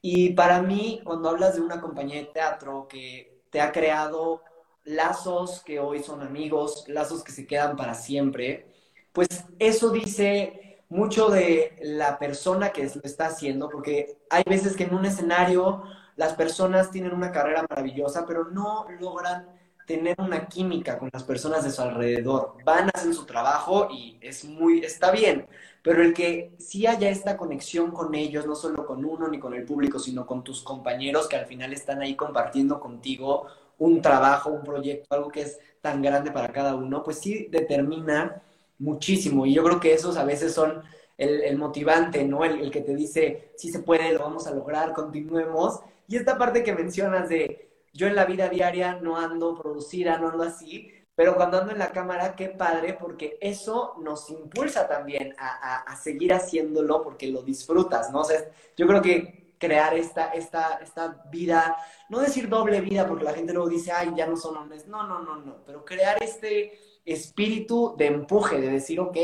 Y 0.00 0.30
para 0.30 0.62
mí, 0.62 1.02
cuando 1.04 1.28
hablas 1.28 1.54
de 1.54 1.60
una 1.60 1.82
compañía 1.82 2.16
de 2.16 2.26
teatro 2.26 2.88
que 2.88 3.42
te 3.50 3.60
ha 3.60 3.72
creado 3.72 4.42
lazos 4.84 5.60
que 5.60 5.78
hoy 5.80 6.02
son 6.02 6.22
amigos, 6.22 6.84
lazos 6.88 7.22
que 7.22 7.32
se 7.32 7.46
quedan 7.46 7.76
para 7.76 7.92
siempre, 7.92 8.72
pues 9.12 9.28
eso 9.58 9.90
dice 9.90 10.78
mucho 10.88 11.28
de 11.28 11.76
la 11.82 12.18
persona 12.18 12.70
que 12.70 12.84
lo 12.84 13.02
está 13.04 13.26
haciendo, 13.26 13.68
porque 13.68 14.16
hay 14.30 14.44
veces 14.46 14.76
que 14.76 14.84
en 14.84 14.94
un 14.94 15.04
escenario 15.04 15.82
las 16.16 16.34
personas 16.34 16.90
tienen 16.90 17.12
una 17.12 17.32
carrera 17.32 17.66
maravillosa, 17.68 18.24
pero 18.26 18.44
no 18.44 18.86
logran 19.00 19.46
tener 19.86 20.14
una 20.18 20.46
química 20.46 20.98
con 20.98 21.10
las 21.12 21.24
personas 21.24 21.64
de 21.64 21.70
su 21.70 21.82
alrededor. 21.82 22.56
Van 22.64 22.86
a 22.86 22.92
hacer 22.94 23.12
su 23.12 23.26
trabajo 23.26 23.88
y 23.90 24.18
es 24.20 24.44
muy, 24.44 24.80
está 24.80 25.10
bien, 25.10 25.46
pero 25.82 26.02
el 26.02 26.14
que 26.14 26.54
sí 26.58 26.86
haya 26.86 27.10
esta 27.10 27.36
conexión 27.36 27.90
con 27.90 28.14
ellos, 28.14 28.46
no 28.46 28.54
solo 28.54 28.86
con 28.86 29.04
uno 29.04 29.28
ni 29.28 29.38
con 29.38 29.54
el 29.54 29.64
público, 29.64 29.98
sino 29.98 30.26
con 30.26 30.42
tus 30.42 30.62
compañeros 30.62 31.28
que 31.28 31.36
al 31.36 31.46
final 31.46 31.72
están 31.72 32.00
ahí 32.00 32.16
compartiendo 32.16 32.80
contigo 32.80 33.46
un 33.78 34.00
trabajo, 34.00 34.50
un 34.50 34.62
proyecto, 34.62 35.14
algo 35.14 35.28
que 35.30 35.42
es 35.42 35.58
tan 35.80 36.00
grande 36.00 36.30
para 36.30 36.52
cada 36.52 36.74
uno, 36.74 37.02
pues 37.02 37.18
sí 37.18 37.48
determina 37.50 38.42
muchísimo. 38.78 39.44
Y 39.44 39.54
yo 39.54 39.62
creo 39.64 39.80
que 39.80 39.92
esos 39.92 40.16
a 40.16 40.24
veces 40.24 40.54
son 40.54 40.82
el, 41.18 41.42
el 41.42 41.58
motivante, 41.58 42.24
¿no? 42.24 42.44
El, 42.44 42.60
el, 42.60 42.70
que 42.70 42.80
te 42.80 42.94
dice, 42.94 43.52
sí 43.56 43.70
se 43.70 43.80
puede, 43.80 44.12
lo 44.12 44.20
vamos 44.20 44.46
a 44.46 44.54
lograr, 44.54 44.92
continuemos. 44.92 45.80
Y 46.14 46.16
esta 46.16 46.38
parte 46.38 46.62
que 46.62 46.76
mencionas 46.76 47.28
de, 47.28 47.72
yo 47.92 48.06
en 48.06 48.14
la 48.14 48.24
vida 48.24 48.48
diaria 48.48 49.00
no 49.02 49.16
ando 49.16 49.56
producida, 49.56 50.16
no 50.16 50.28
ando 50.28 50.44
así, 50.44 50.88
pero 51.16 51.34
cuando 51.34 51.58
ando 51.58 51.72
en 51.72 51.80
la 51.80 51.90
cámara, 51.90 52.36
qué 52.36 52.50
padre, 52.50 52.94
porque 52.94 53.36
eso 53.40 53.96
nos 53.98 54.30
impulsa 54.30 54.86
también 54.86 55.34
a, 55.38 55.78
a, 55.78 55.96
seguir 55.96 56.32
haciéndolo 56.32 57.02
porque 57.02 57.26
lo 57.26 57.42
disfrutas, 57.42 58.12
¿no? 58.12 58.20
O 58.20 58.28
yo 58.76 58.86
creo 58.86 59.02
que 59.02 59.56
crear 59.58 59.94
esta, 59.94 60.28
esta, 60.28 60.78
esta 60.80 61.20
vida, 61.32 61.76
no 62.08 62.20
decir 62.20 62.48
doble 62.48 62.80
vida, 62.80 63.08
porque 63.08 63.24
la 63.24 63.34
gente 63.34 63.52
luego 63.52 63.68
dice, 63.68 63.90
ay, 63.90 64.12
ya 64.14 64.28
no 64.28 64.36
son 64.36 64.56
hombres, 64.56 64.86
no, 64.86 65.02
no, 65.08 65.18
no, 65.20 65.34
no, 65.38 65.64
pero 65.66 65.84
crear 65.84 66.22
este 66.22 66.78
espíritu 67.04 67.96
de 67.98 68.06
empuje, 68.06 68.60
de 68.60 68.70
decir, 68.70 69.00
ok, 69.00 69.16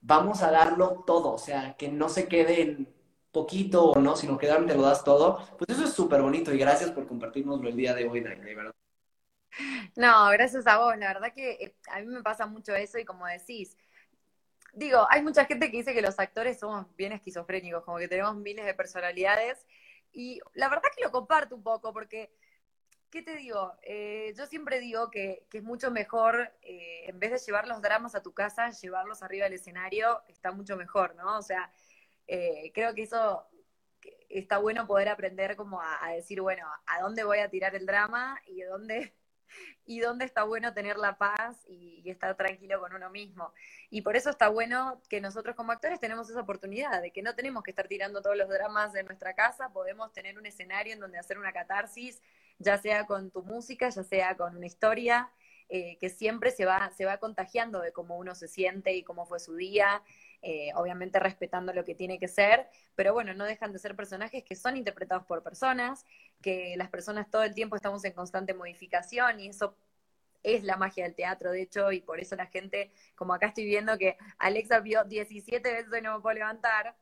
vamos 0.00 0.42
a 0.42 0.50
darlo 0.50 1.04
todo, 1.06 1.32
o 1.32 1.38
sea, 1.38 1.76
que 1.78 1.88
no 1.88 2.08
se 2.08 2.26
quede 2.26 2.62
en 2.62 2.97
poquito 3.32 3.90
o 3.90 4.00
no, 4.00 4.16
sino 4.16 4.38
que 4.38 4.46
realmente 4.46 4.74
lo 4.74 4.82
das 4.82 5.04
todo, 5.04 5.38
pues 5.56 5.70
eso 5.70 5.84
es 5.84 5.92
súper 5.92 6.22
bonito 6.22 6.52
y 6.52 6.58
gracias 6.58 6.90
por 6.90 7.06
compartirnoslo 7.06 7.68
el 7.68 7.76
día 7.76 7.94
de 7.94 8.08
hoy, 8.08 8.20
Dani, 8.20 8.54
verdad. 8.54 8.74
No, 9.96 10.30
gracias 10.30 10.66
a 10.66 10.78
vos, 10.78 10.96
la 10.96 11.14
verdad 11.14 11.32
que 11.34 11.50
eh, 11.52 11.76
a 11.90 12.00
mí 12.00 12.06
me 12.06 12.22
pasa 12.22 12.46
mucho 12.46 12.74
eso 12.74 12.98
y 12.98 13.04
como 13.04 13.26
decís, 13.26 13.76
digo, 14.72 15.06
hay 15.10 15.22
mucha 15.22 15.44
gente 15.44 15.70
que 15.70 15.78
dice 15.78 15.94
que 15.94 16.02
los 16.02 16.18
actores 16.18 16.58
somos 16.58 16.86
bien 16.96 17.12
esquizofrénicos, 17.12 17.84
como 17.84 17.98
que 17.98 18.08
tenemos 18.08 18.36
miles 18.36 18.64
de 18.64 18.74
personalidades 18.74 19.66
y 20.12 20.40
la 20.54 20.68
verdad 20.68 20.88
que 20.96 21.04
lo 21.04 21.10
comparto 21.10 21.56
un 21.56 21.62
poco 21.62 21.92
porque 21.92 22.30
¿qué 23.10 23.22
te 23.22 23.36
digo? 23.36 23.74
Eh, 23.82 24.34
yo 24.36 24.46
siempre 24.46 24.80
digo 24.80 25.10
que, 25.10 25.46
que 25.50 25.58
es 25.58 25.64
mucho 25.64 25.90
mejor, 25.90 26.52
eh, 26.62 27.04
en 27.06 27.18
vez 27.18 27.30
de 27.30 27.38
llevar 27.38 27.66
los 27.66 27.80
dramas 27.80 28.14
a 28.14 28.22
tu 28.22 28.32
casa, 28.32 28.70
llevarlos 28.70 29.22
arriba 29.22 29.44
del 29.44 29.54
escenario, 29.54 30.22
está 30.28 30.52
mucho 30.52 30.76
mejor, 30.76 31.14
¿no? 31.16 31.38
O 31.38 31.42
sea, 31.42 31.70
eh, 32.28 32.70
creo 32.74 32.94
que 32.94 33.02
eso 33.02 33.44
está 34.28 34.58
bueno 34.58 34.86
poder 34.86 35.08
aprender 35.08 35.56
como 35.56 35.80
a, 35.80 36.12
decir, 36.14 36.40
bueno, 36.40 36.66
a 36.86 37.00
dónde 37.00 37.24
voy 37.24 37.38
a 37.38 37.50
tirar 37.50 37.74
el 37.74 37.86
drama 37.86 38.40
y 38.46 38.62
dónde, 38.62 39.14
y 39.86 39.98
dónde 40.00 40.24
está 40.24 40.44
bueno 40.44 40.72
tener 40.74 40.96
la 40.96 41.18
paz 41.18 41.64
y, 41.66 42.02
y, 42.04 42.10
estar 42.10 42.36
tranquilo 42.36 42.78
con 42.78 42.94
uno 42.94 43.10
mismo. 43.10 43.52
Y 43.90 44.02
por 44.02 44.14
eso 44.16 44.30
está 44.30 44.48
bueno 44.48 45.02
que 45.08 45.20
nosotros 45.20 45.56
como 45.56 45.72
actores 45.72 45.98
tenemos 45.98 46.30
esa 46.30 46.42
oportunidad 46.42 47.02
de 47.02 47.10
que 47.10 47.22
no 47.22 47.34
tenemos 47.34 47.64
que 47.64 47.70
estar 47.70 47.88
tirando 47.88 48.22
todos 48.22 48.36
los 48.36 48.48
dramas 48.48 48.92
de 48.92 49.02
nuestra 49.02 49.34
casa, 49.34 49.72
podemos 49.72 50.12
tener 50.12 50.38
un 50.38 50.46
escenario 50.46 50.92
en 50.92 51.00
donde 51.00 51.18
hacer 51.18 51.38
una 51.38 51.52
catarsis 51.52 52.22
ya 52.58 52.78
sea 52.78 53.06
con 53.06 53.30
tu 53.30 53.42
música, 53.42 53.88
ya 53.88 54.02
sea 54.02 54.36
con 54.36 54.56
una 54.56 54.66
historia, 54.66 55.30
eh, 55.68 55.96
que 56.00 56.08
siempre 56.08 56.50
se 56.50 56.64
va, 56.64 56.90
se 56.96 57.04
va 57.04 57.18
contagiando 57.18 57.80
de 57.80 57.92
cómo 57.92 58.16
uno 58.16 58.34
se 58.34 58.48
siente 58.48 58.94
y 58.94 59.02
cómo 59.02 59.26
fue 59.26 59.38
su 59.38 59.54
día, 59.54 60.02
eh, 60.42 60.70
obviamente 60.74 61.18
respetando 61.18 61.72
lo 61.72 61.84
que 61.84 61.94
tiene 61.94 62.18
que 62.18 62.28
ser, 62.28 62.68
pero 62.94 63.12
bueno, 63.12 63.34
no 63.34 63.44
dejan 63.44 63.72
de 63.72 63.78
ser 63.78 63.96
personajes 63.96 64.44
que 64.44 64.56
son 64.56 64.76
interpretados 64.76 65.24
por 65.24 65.42
personas, 65.42 66.04
que 66.42 66.74
las 66.76 66.90
personas 66.90 67.30
todo 67.30 67.42
el 67.42 67.54
tiempo 67.54 67.76
estamos 67.76 68.04
en 68.04 68.12
constante 68.12 68.54
modificación 68.54 69.40
y 69.40 69.48
eso 69.48 69.76
es 70.42 70.62
la 70.64 70.76
magia 70.76 71.04
del 71.04 71.14
teatro, 71.14 71.50
de 71.50 71.62
hecho, 71.62 71.92
y 71.92 72.00
por 72.00 72.20
eso 72.20 72.36
la 72.36 72.46
gente, 72.46 72.92
como 73.16 73.34
acá 73.34 73.48
estoy 73.48 73.64
viendo 73.64 73.98
que 73.98 74.16
Alexa 74.38 74.80
vio 74.80 75.04
17 75.04 75.72
veces 75.72 75.92
y 75.98 76.02
no 76.02 76.16
me 76.16 76.22
puedo 76.22 76.34
levantar, 76.34 76.96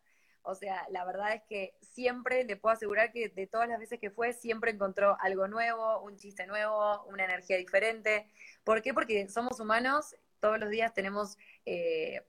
o 0.49 0.55
sea, 0.55 0.87
la 0.91 1.05
verdad 1.05 1.34
es 1.34 1.43
que 1.43 1.74
siempre 1.80 2.45
le 2.45 2.57
puedo 2.57 2.72
asegurar 2.72 3.11
que 3.11 3.28
de 3.28 3.49
todas 3.49 3.68
las 3.68 3.80
veces 3.80 3.99
que 3.99 4.11
fue, 4.11 4.32
siempre 4.32 4.70
encontró 4.70 5.16
algo 5.20 5.49
nuevo, 5.49 6.01
un 6.03 6.16
chiste 6.16 6.47
nuevo, 6.47 7.03
una 7.07 7.24
energía 7.24 7.57
diferente. 7.57 8.28
¿Por 8.62 8.80
qué? 8.80 8.95
Porque 8.95 9.28
somos 9.28 9.59
humanos, 9.59 10.14
todos 10.39 10.61
los 10.61 10.70
días 10.70 10.95
tenemos 10.95 11.37
eh, 11.64 12.22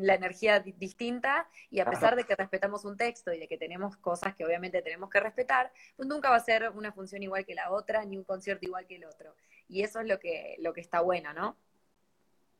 la 0.00 0.14
energía 0.14 0.60
distinta 0.60 1.48
y 1.70 1.80
a 1.80 1.88
pesar 1.88 2.16
de 2.16 2.24
que 2.24 2.34
respetamos 2.34 2.84
un 2.84 2.96
texto 2.96 3.32
y 3.32 3.38
de 3.38 3.48
que 3.48 3.56
tenemos 3.56 3.96
cosas 3.96 4.34
que 4.34 4.44
obviamente 4.44 4.82
tenemos 4.82 5.10
que 5.10 5.20
respetar, 5.20 5.72
pues 5.96 6.08
nunca 6.08 6.30
va 6.30 6.36
a 6.36 6.44
ser 6.44 6.70
una 6.70 6.92
función 6.92 7.22
igual 7.22 7.44
que 7.44 7.54
la 7.54 7.70
otra, 7.70 8.04
ni 8.04 8.16
un 8.16 8.24
concierto 8.24 8.66
igual 8.66 8.86
que 8.86 8.96
el 8.96 9.04
otro. 9.04 9.34
Y 9.68 9.82
eso 9.82 10.00
es 10.00 10.08
lo 10.08 10.18
que, 10.18 10.56
lo 10.60 10.72
que 10.72 10.80
está 10.80 11.00
bueno, 11.00 11.32
¿no? 11.32 11.56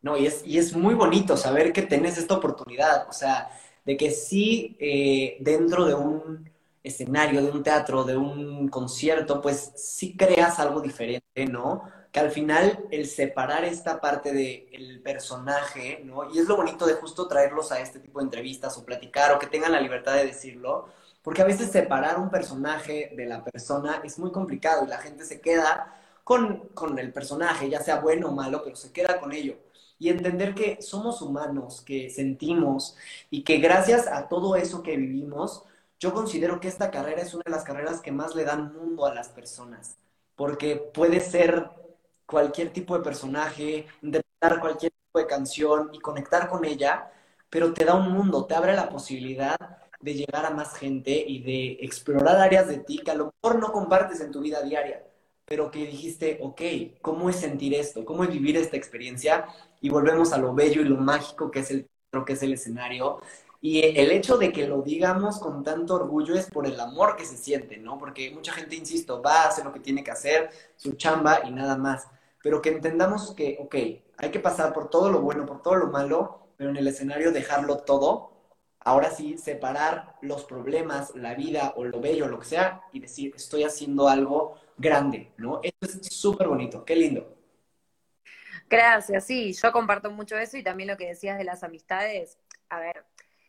No, 0.03 0.17
y 0.17 0.27
es, 0.27 0.43
y 0.47 0.59
es 0.59 0.75
muy 0.75 0.95
bonito 0.95 1.37
saber 1.37 1.73
que 1.73 1.83
tenés 1.83 2.17
esta 2.17 2.35
oportunidad. 2.35 3.09
O 3.09 3.13
sea, 3.13 3.51
de 3.85 3.97
que 3.97 4.11
sí 4.11 4.77
eh, 4.81 5.37
dentro 5.41 5.85
de 5.85 5.95
un 5.95 6.51
escenario, 6.83 7.43
de 7.43 7.51
un 7.51 7.63
teatro, 7.63 8.05
de 8.05 8.17
un 8.17 8.69
concierto, 8.69 9.41
pues 9.43 9.73
sí 9.77 10.17
creas 10.17 10.59
algo 10.59 10.81
diferente, 10.81 11.47
¿no? 11.47 11.83
Que 12.13 12.21
al 12.21 12.31
final 12.31 12.87
el 12.91 13.07
separar 13.07 13.65
esta 13.65 14.01
parte 14.01 14.33
del 14.33 15.01
personaje, 15.03 16.03
¿no? 16.05 16.33
Y 16.33 16.39
es 16.39 16.49
lo 16.49 16.57
bonito 16.57 16.87
de 16.87 16.95
justo 16.95 17.29
traerlos 17.29 17.71
a 17.73 17.81
este 17.81 18.01
tipo 18.01 18.19
de 18.19 18.25
entrevistas 18.25 18.77
o 18.77 18.85
platicar 18.85 19.33
o 19.33 19.39
que 19.39 19.47
tengan 19.47 19.73
la 19.73 19.81
libertad 19.81 20.15
de 20.15 20.27
decirlo, 20.27 20.89
porque 21.23 21.43
a 21.43 21.45
veces 21.45 21.71
separar 21.71 22.19
un 22.19 22.31
personaje 22.31 23.13
de 23.17 23.27
la 23.27 23.45
persona 23.45 24.01
es 24.05 24.19
muy 24.19 24.33
complicado 24.33 24.85
y 24.85 24.89
la 24.89 24.99
gente 24.99 25.25
se 25.25 25.41
queda 25.41 25.95
con, 26.25 26.69
con 26.75 26.99
el 26.99 27.13
personaje, 27.13 27.69
ya 27.71 27.81
sea 27.81 28.01
bueno 28.01 28.29
o 28.29 28.33
malo, 28.33 28.63
pero 28.65 28.77
se 28.77 28.93
queda 28.93 29.21
con 29.21 29.33
ello 29.33 29.57
y 29.99 30.09
entender 30.09 30.55
que 30.55 30.81
somos 30.81 31.21
humanos, 31.23 31.83
que 31.83 32.11
sentimos 32.11 32.97
y 33.31 33.45
que 33.45 33.59
gracias 33.59 34.07
a 34.09 34.29
todo 34.29 34.57
eso 34.57 34.83
que 34.83 34.97
vivimos 34.97 35.65
yo 36.01 36.15
considero 36.15 36.61
que 36.61 36.69
esta 36.69 36.91
carrera 36.91 37.21
es 37.23 37.35
una 37.35 37.43
de 37.45 37.51
las 37.51 37.65
carreras 37.65 38.01
que 38.01 38.11
más 38.11 38.35
le 38.35 38.45
dan 38.45 38.73
mundo 38.75 39.05
a 39.07 39.15
las 39.15 39.29
personas, 39.29 39.99
porque 40.35 40.77
puede 40.77 41.21
ser 41.21 41.71
cualquier 42.31 42.71
tipo 42.71 42.97
de 42.97 43.03
personaje, 43.03 43.87
interpretar 44.03 44.61
cualquier 44.61 44.93
tipo 44.93 45.19
de 45.19 45.27
canción 45.27 45.91
y 45.93 45.99
conectar 45.99 46.49
con 46.49 46.65
ella, 46.65 47.11
pero 47.51 47.73
te 47.75 47.85
da 47.85 47.95
un 47.95 48.13
mundo, 48.13 48.47
te 48.47 48.55
abre 48.55 48.75
la 48.75 48.89
posibilidad 48.89 49.57
de 50.01 50.15
llegar 50.15 50.47
a 50.47 50.51
más 50.51 50.75
gente 50.77 51.13
y 51.27 51.43
de 51.43 51.85
explorar 51.85 52.37
áreas 52.37 52.69
de 52.69 52.79
ti 52.79 52.99
que 52.99 53.11
a 53.11 53.15
lo 53.17 53.33
mejor 53.43 53.61
no 53.61 53.73
compartes 53.73 54.21
en 54.21 54.31
tu 54.31 54.41
vida 54.41 54.63
diaria, 54.63 55.05
pero 55.45 55.71
que 55.71 55.85
dijiste, 55.87 56.39
ok, 56.41 56.61
¿cómo 57.03 57.29
es 57.29 57.37
sentir 57.37 57.75
esto? 57.75 58.05
¿Cómo 58.05 58.25
es 58.25 58.31
vivir 58.31 58.57
esta 58.57 58.77
experiencia? 58.77 59.47
Y 59.81 59.91
volvemos 59.91 60.33
a 60.33 60.39
lo 60.39 60.55
bello 60.55 60.81
y 60.83 60.85
lo 60.85 60.97
mágico 60.97 61.51
que 61.51 61.61
es 61.61 61.71
el 61.71 61.89
que 62.27 62.33
es 62.33 62.43
el 62.43 62.53
escenario. 62.53 63.21
Y 63.61 63.83
el 63.83 64.11
hecho 64.11 64.39
de 64.39 64.53
que 64.53 64.67
lo 64.67 64.83
digamos 64.83 65.39
con 65.39 65.63
tanto 65.63 65.95
orgullo 65.95 66.35
es 66.35 66.47
por 66.47 66.67
el 66.67 66.81
amor 66.81 67.17
que 67.17 67.27
se 67.27 67.37
siente, 67.37 67.77
¿no? 67.77 67.99
Porque 67.99 68.31
mucha 68.31 68.53
gente, 68.53 68.75
insisto, 68.75 69.21
va 69.23 69.43
a 69.43 69.49
hacer 69.49 69.65
lo 69.65 69.73
que 69.73 69.81
tiene 69.81 70.03
que 70.03 70.11
hacer, 70.11 70.51
su 70.77 70.95
chamba 70.95 71.43
y 71.47 71.51
nada 71.51 71.77
más. 71.77 72.09
Pero 72.43 72.63
que 72.63 72.71
entendamos 72.71 73.35
que, 73.35 73.59
ok, 73.61 73.75
hay 74.17 74.31
que 74.31 74.41
pasar 74.41 74.73
por 74.73 74.89
todo 74.89 75.11
lo 75.11 75.21
bueno, 75.21 75.47
por 75.47 75.63
todo 75.63 75.77
lo 75.77 75.87
malo, 75.89 76.49
pero 76.57 76.71
en 76.71 76.77
el 76.77 76.89
escenario 76.89 77.33
dejarlo 77.33 77.79
todo. 77.79 78.33
Ahora 78.81 79.11
sí, 79.11 79.37
separar 79.37 80.17
los 80.23 80.45
problemas, 80.45 81.15
la 81.15 81.35
vida 81.35 81.75
o 81.77 81.85
lo 81.85 82.01
bello, 82.01 82.29
lo 82.29 82.39
que 82.39 82.47
sea, 82.47 82.83
y 82.93 83.01
decir, 83.01 83.33
estoy 83.37 83.65
haciendo 83.65 84.09
algo 84.09 84.59
grande, 84.79 85.33
¿no? 85.37 85.61
Eso 85.63 85.99
es 86.01 86.15
súper 86.17 86.49
bonito, 86.49 86.85
qué 86.85 86.97
lindo. 86.97 87.37
Gracias, 88.71 89.27
sí, 89.27 89.53
yo 89.53 89.73
comparto 89.73 90.11
mucho 90.11 90.39
eso 90.39 90.57
y 90.57 90.63
también 90.63 90.89
lo 90.89 90.97
que 90.97 91.09
decías 91.09 91.37
de 91.37 91.45
las 91.45 91.63
amistades. 91.63 92.39
A 92.69 92.79
ver, 92.79 93.05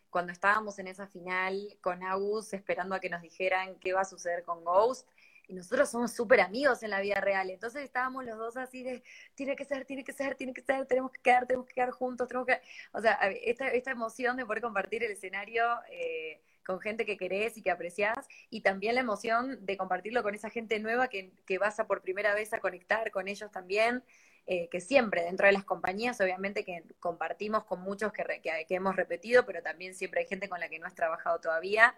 cuando 0.10 0.34
estábamos 0.34 0.80
en 0.80 0.88
esa 0.88 1.08
final 1.08 1.78
con 1.80 2.04
Agus, 2.04 2.54
esperando 2.54 2.96
a 2.96 3.00
que 3.00 3.10
nos 3.10 3.22
dijeran 3.22 3.76
qué 3.76 3.94
va 3.94 4.02
a 4.02 4.06
suceder 4.06 4.44
con 4.44 4.64
Ghost, 4.66 5.08
y 5.52 5.54
nosotros 5.54 5.90
somos 5.90 6.14
súper 6.14 6.40
amigos 6.40 6.82
en 6.82 6.90
la 6.90 7.02
vida 7.02 7.20
real, 7.20 7.50
entonces 7.50 7.84
estábamos 7.84 8.24
los 8.24 8.38
dos 8.38 8.56
así 8.58 8.84
de, 8.84 9.04
tiene 9.36 9.56
que 9.56 9.66
ser, 9.66 9.86
tiene 9.86 10.04
que 10.04 10.14
ser, 10.14 10.36
tiene 10.36 10.54
que 10.54 10.62
ser, 10.62 10.86
tenemos 10.86 11.12
que 11.12 11.22
quedar, 11.22 11.46
tenemos 11.46 11.68
que 11.68 11.74
quedar 11.74 11.92
juntos, 11.92 12.28
tenemos 12.28 12.48
que... 12.48 12.62
O 12.94 13.02
sea, 13.02 13.14
esta, 13.44 13.68
esta 13.68 13.92
emoción 13.92 14.38
de 14.38 14.46
poder 14.46 14.62
compartir 14.62 15.04
el 15.04 15.12
escenario... 15.12 15.64
Eh, 15.90 16.42
con 16.64 16.80
gente 16.80 17.08
que 17.08 17.18
querés 17.18 17.58
y 17.58 17.64
que 17.64 17.72
apreciás, 17.72 18.28
y 18.52 18.62
también 18.62 18.94
la 18.94 19.02
emoción 19.02 19.66
de 19.66 19.78
compartirlo 19.78 20.22
con 20.22 20.36
esa 20.36 20.52
gente 20.52 20.80
nueva 20.80 21.08
que, 21.08 21.34
que 21.48 21.58
vas 21.58 21.80
a 21.80 21.88
por 21.88 22.04
primera 22.04 22.36
vez 22.36 22.54
a 22.54 22.60
conectar 22.60 23.10
con 23.10 23.28
ellos 23.28 23.52
también. 23.52 24.04
Eh, 24.48 24.70
que 24.70 24.82
siempre 24.82 25.22
dentro 25.22 25.46
de 25.46 25.54
las 25.54 25.64
compañías, 25.64 26.20
obviamente 26.20 26.66
que 26.66 26.84
compartimos 27.00 27.64
con 27.64 27.80
muchos 27.82 28.12
que, 28.12 28.42
que, 28.42 28.66
hemos 28.76 28.96
repetido, 28.96 29.46
pero 29.46 29.62
también 29.62 29.94
siempre 29.94 30.22
hay 30.22 30.28
gente 30.28 30.50
con 30.50 30.60
la 30.60 30.68
que 30.68 30.80
no 30.80 30.88
has 30.88 30.96
trabajado 30.96 31.40
todavía, 31.40 31.96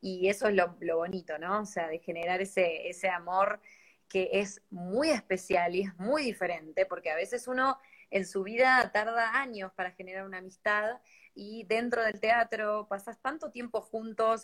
y 0.00 0.28
eso 0.28 0.48
es 0.48 0.54
lo, 0.54 0.96
bonito, 0.96 1.38
¿no? 1.38 1.60
O 1.60 1.66
sea, 1.66 1.88
de 1.88 1.98
generar 1.98 2.40
ese, 2.40 2.88
ese 2.88 3.08
amor 3.08 3.60
que 4.08 4.30
es 4.32 4.62
muy 4.70 5.10
especial 5.10 5.74
y 5.74 5.82
es 5.82 5.96
muy 5.98 6.22
diferente, 6.22 6.86
porque 6.86 7.10
a 7.10 7.16
veces 7.16 7.48
uno 7.48 7.78
en 8.10 8.24
su 8.26 8.42
vida 8.44 8.90
tarda 8.92 9.40
años 9.40 9.72
para 9.74 9.92
generar 9.92 10.24
una 10.24 10.38
amistad 10.38 11.00
y 11.34 11.64
dentro 11.64 12.02
del 12.02 12.20
teatro 12.20 12.86
pasas 12.88 13.20
tanto 13.20 13.50
tiempo 13.50 13.80
juntos 13.80 14.42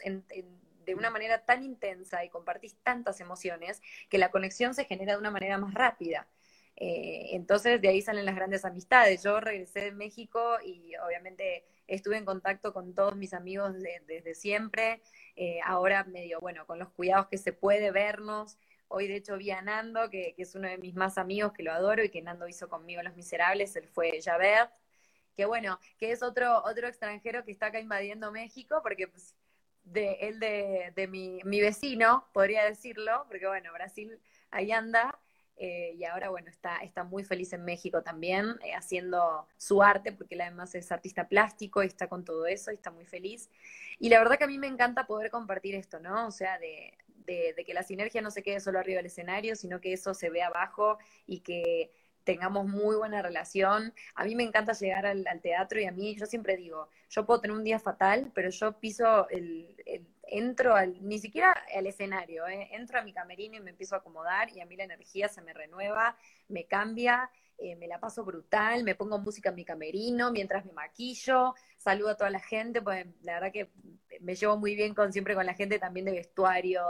de 0.85 0.95
una 0.95 1.11
manera 1.11 1.45
tan 1.45 1.63
intensa 1.63 2.25
y 2.25 2.29
compartís 2.29 2.77
tantas 2.83 3.21
emociones 3.21 3.81
que 4.09 4.19
la 4.19 4.31
conexión 4.31 4.75
se 4.75 4.85
genera 4.85 5.13
de 5.13 5.19
una 5.19 5.31
manera 5.31 5.59
más 5.59 5.75
rápida. 5.75 6.29
Eh, 6.77 7.37
entonces 7.37 7.81
de 7.81 7.89
ahí 7.89 8.03
salen 8.03 8.25
las 8.25 8.35
grandes 8.35 8.65
amistades. 8.65 9.23
Yo 9.23 9.41
regresé 9.41 9.81
de 9.81 9.93
México 9.93 10.57
y 10.65 10.97
obviamente 10.97 11.65
estuve 11.87 12.17
en 12.17 12.25
contacto 12.25 12.73
con 12.73 12.95
todos 12.95 13.17
mis 13.17 13.35
amigos 13.35 13.75
desde 14.07 14.35
siempre. 14.35 15.01
Eh, 15.37 15.61
ahora 15.65 16.05
medio, 16.05 16.41
bueno, 16.41 16.67
con 16.67 16.79
los 16.79 16.91
cuidados 16.91 17.29
que 17.29 17.39
se 17.39 17.53
puede 17.53 17.91
vernos. 17.91 18.59
Hoy 18.89 19.09
de 19.09 19.17
hecho 19.17 19.39
vi 19.39 19.51
a 19.51 19.63
Nando, 19.63 20.11
que, 20.11 20.35
es 20.37 20.55
uno 20.55 20.69
de 20.69 20.79
mis 20.79 20.95
más 20.95 21.17
amigos, 21.19 21.53
que 21.53 21.63
lo 21.63 21.73
adoro 21.73 22.05
y 22.05 22.11
que 22.11 22.21
Nando 22.23 22.49
hizo 22.49 22.69
conmigo 22.69 23.03
Los 23.03 23.17
Miserables, 23.17 23.75
él 23.77 23.89
fue 23.89 24.21
Javert, 24.23 24.71
que 25.35 25.47
bueno, 25.47 25.81
que 25.99 26.13
es 26.13 26.23
otro, 26.23 26.63
otro 26.65 26.89
extranjero 26.89 27.45
que 27.45 27.53
está 27.53 27.67
acá 27.67 27.81
invadiendo 27.81 28.31
México, 28.33 28.81
porque 28.83 29.09
pues, 29.09 29.35
de 29.85 30.13
él 30.21 30.39
de, 30.41 30.93
de 30.95 31.09
mi, 31.09 31.41
mi 31.45 31.61
vecino, 31.61 32.29
podría 32.33 32.65
decirlo, 32.65 33.25
porque 33.29 33.47
bueno, 33.47 33.73
Brasil 33.73 34.21
ahí 34.51 34.71
anda, 34.73 35.19
eh, 35.65 35.95
y 35.97 36.05
ahora, 36.05 36.29
bueno, 36.29 36.51
está, 36.51 36.79
está 36.79 37.05
muy 37.05 37.23
feliz 37.23 37.53
en 37.53 37.65
México 37.65 38.03
también, 38.03 38.57
eh, 38.65 38.75
haciendo 38.75 39.47
su 39.57 39.81
arte, 39.81 40.11
porque 40.11 40.35
él 40.35 40.41
además 40.41 40.75
es 40.75 40.91
artista 40.91 41.29
plástico 41.29 41.85
y 41.85 41.87
está 41.87 42.09
con 42.09 42.25
todo 42.25 42.47
eso 42.47 42.73
y 42.73 42.75
está 42.75 42.91
muy 42.91 43.05
feliz. 43.05 43.49
Y 44.01 44.09
la 44.09 44.19
verdad 44.19 44.39
que 44.39 44.45
a 44.45 44.49
mí 44.49 44.59
me 44.59 44.67
encanta 44.67 45.07
poder 45.07 45.31
compartir 45.31 45.77
esto, 45.77 46.01
¿no? 46.01 46.27
O 46.27 46.33
sea, 46.33 46.59
de, 46.59 46.99
de, 47.27 47.55
de 47.57 47.65
que 47.65 47.75
la 47.75 47.85
sinergia 47.85 48.21
no 48.21 48.33
se 48.33 48.43
quede 48.43 48.59
solo 48.59 48.81
arriba 48.81 48.97
del 48.97 49.07
escenario, 49.07 49.55
sino 49.55 49.81
que 49.81 49.93
eso 49.93 50.15
se 50.15 50.31
ve 50.31 50.43
abajo 50.43 50.99
y 51.29 51.43
que 51.43 51.93
tengamos 52.25 52.67
muy 52.67 52.97
buena 52.97 53.23
relación. 53.23 53.95
A 54.17 54.25
mí 54.25 54.35
me 54.35 54.43
encanta 54.43 54.73
llegar 54.73 55.07
al, 55.07 55.25
teatro 55.43 55.81
y 55.81 55.85
a 55.85 55.93
mí, 55.93 56.17
yo 56.17 56.27
siempre 56.27 56.57
digo, 56.57 56.89
yo 57.09 57.25
puedo 57.25 57.41
tener 57.41 57.57
un 57.57 57.65
día 57.65 57.79
fatal, 57.79 58.33
pero 58.35 58.51
yo 58.51 58.79
piso 58.81 59.29
el, 59.29 59.77
entro 60.33 60.75
al, 60.75 60.97
ni 61.07 61.19
siquiera 61.19 61.55
al 61.77 61.87
escenario, 61.87 62.49
¿eh? 62.49 62.69
entro 62.73 62.99
a 62.99 63.03
mi 63.03 63.13
camerino 63.13 63.57
y 63.57 63.61
me 63.61 63.71
empiezo 63.71 63.95
a 63.95 63.99
acomodar 63.99 64.49
y 64.51 64.61
a 64.61 64.67
mí 64.67 64.77
la 64.77 64.85
energía 64.85 65.29
se 65.29 65.43
me 65.43 65.53
renueva, 65.53 66.17
me 66.49 66.65
cambia, 66.67 67.31
eh, 67.59 67.77
me 67.77 67.87
la 67.87 68.01
paso 68.01 68.25
brutal, 68.25 68.83
me 68.83 68.95
pongo 68.95 69.19
música 69.19 69.51
en 69.51 69.57
mi 69.57 69.65
camerino 69.67 70.33
mientras 70.33 70.65
me 70.65 70.73
maquillo, 70.73 71.55
saludo 71.77 72.11
a 72.11 72.17
toda 72.17 72.31
la 72.31 72.41
gente, 72.41 72.81
pues 72.81 73.07
la 73.21 73.35
verdad 73.35 73.53
que 73.53 73.71
me 74.21 74.35
llevo 74.35 74.57
muy 74.57 74.75
bien 74.75 74.95
con 74.95 75.13
siempre 75.13 75.35
con 75.35 75.45
la 75.45 75.55
gente 75.55 75.79
también 75.79 76.07
de 76.07 76.13
vestuario, 76.13 76.83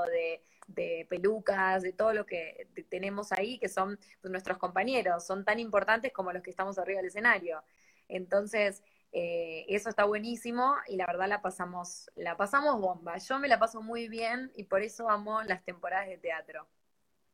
de 0.69 1.07
pelucas, 1.09 1.83
de 1.83 1.93
todo 1.93 2.15
lo 2.15 2.25
que 2.25 2.69
tenemos 2.89 3.33
ahí, 3.33 3.59
que 3.59 3.69
son 3.69 3.99
pues, 4.21 4.31
nuestros 4.31 4.57
compañeros, 4.59 5.27
son 5.27 5.45
tan 5.45 5.59
importantes 5.59 6.13
como 6.13 6.33
los 6.33 6.43
que 6.43 6.51
estamos 6.51 6.79
arriba 6.79 6.99
del 6.99 7.09
escenario. 7.09 7.63
Entonces, 8.09 8.83
eh, 9.13 9.67
eso 9.69 9.89
está 9.89 10.05
buenísimo 10.05 10.75
y 10.89 10.97
la 10.97 11.07
verdad 11.07 11.29
la 11.29 11.43
pasamos, 11.43 12.11
la 12.17 12.37
pasamos 12.37 12.81
bomba. 12.81 13.19
Yo 13.19 13.39
me 13.39 13.49
la 13.49 13.59
paso 13.59 13.83
muy 13.83 14.09
bien 14.09 14.51
y 14.57 14.65
por 14.65 14.83
eso 14.83 15.09
amo 15.11 15.43
las 15.43 15.63
temporadas 15.65 16.09
de 16.09 16.19
teatro. 16.19 16.67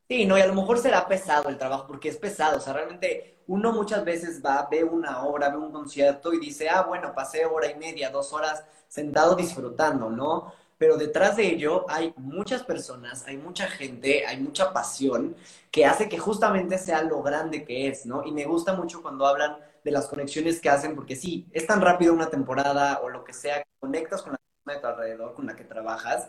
Sí, 0.09 0.24
no, 0.26 0.39
y 0.39 0.41
a 0.41 0.47
lo 0.47 0.55
mejor 0.55 0.79
será 0.79 1.07
pesado 1.07 1.51
el 1.51 1.59
trabajo, 1.59 1.87
porque 1.87 2.09
es 2.09 2.16
pesado, 2.16 2.57
o 2.57 2.61
sea, 2.61 2.72
realmente 2.72 3.43
uno 3.47 3.72
muchas 3.72 4.05
veces 4.05 4.43
va, 4.45 4.66
ve 4.70 4.83
una 4.83 5.22
obra, 5.24 5.51
ve 5.51 5.59
un 5.59 5.70
concierto 5.70 6.33
y 6.33 6.41
dice, 6.41 6.68
ah, 6.70 6.83
bueno, 6.83 7.14
pasé 7.14 7.45
hora 7.45 7.70
y 7.70 7.74
media, 7.76 8.09
dos 8.11 8.33
horas 8.33 8.64
sentado 8.89 9.35
disfrutando, 9.37 10.09
¿no? 10.09 10.53
pero 10.79 10.97
detrás 10.97 11.37
de 11.37 11.49
ello 11.49 11.85
hay 11.89 12.14
muchas 12.16 12.62
personas, 12.62 13.26
hay 13.26 13.37
mucha 13.37 13.66
gente, 13.66 14.24
hay 14.24 14.41
mucha 14.41 14.72
pasión 14.72 15.37
que 15.72 15.85
hace 15.85 16.09
que 16.09 16.18
justamente 16.18 16.79
sea 16.79 17.03
lo 17.03 17.20
grande 17.20 17.64
que 17.64 17.89
es, 17.89 18.07
¿no? 18.07 18.24
Y 18.24 18.31
me 18.31 18.45
gusta 18.45 18.72
mucho 18.74 19.03
cuando 19.03 19.26
hablan 19.26 19.57
de 19.85 19.91
las 19.91 20.07
conexiones 20.09 20.61
que 20.61 20.70
hacen, 20.70 20.95
porque 20.95 21.16
sí, 21.16 21.47
es 21.53 21.66
tan 21.66 21.81
rápido 21.81 22.12
una 22.12 22.31
temporada 22.31 23.01
o 23.03 23.09
lo 23.09 23.24
que 23.24 23.33
sea, 23.33 23.62
conectas 23.79 24.22
con 24.22 24.33
la 24.33 24.39
persona 24.39 24.74
de 24.74 24.81
tu 24.81 24.87
alrededor 24.87 25.35
con 25.35 25.47
la 25.47 25.57
que 25.57 25.64
trabajas, 25.64 26.29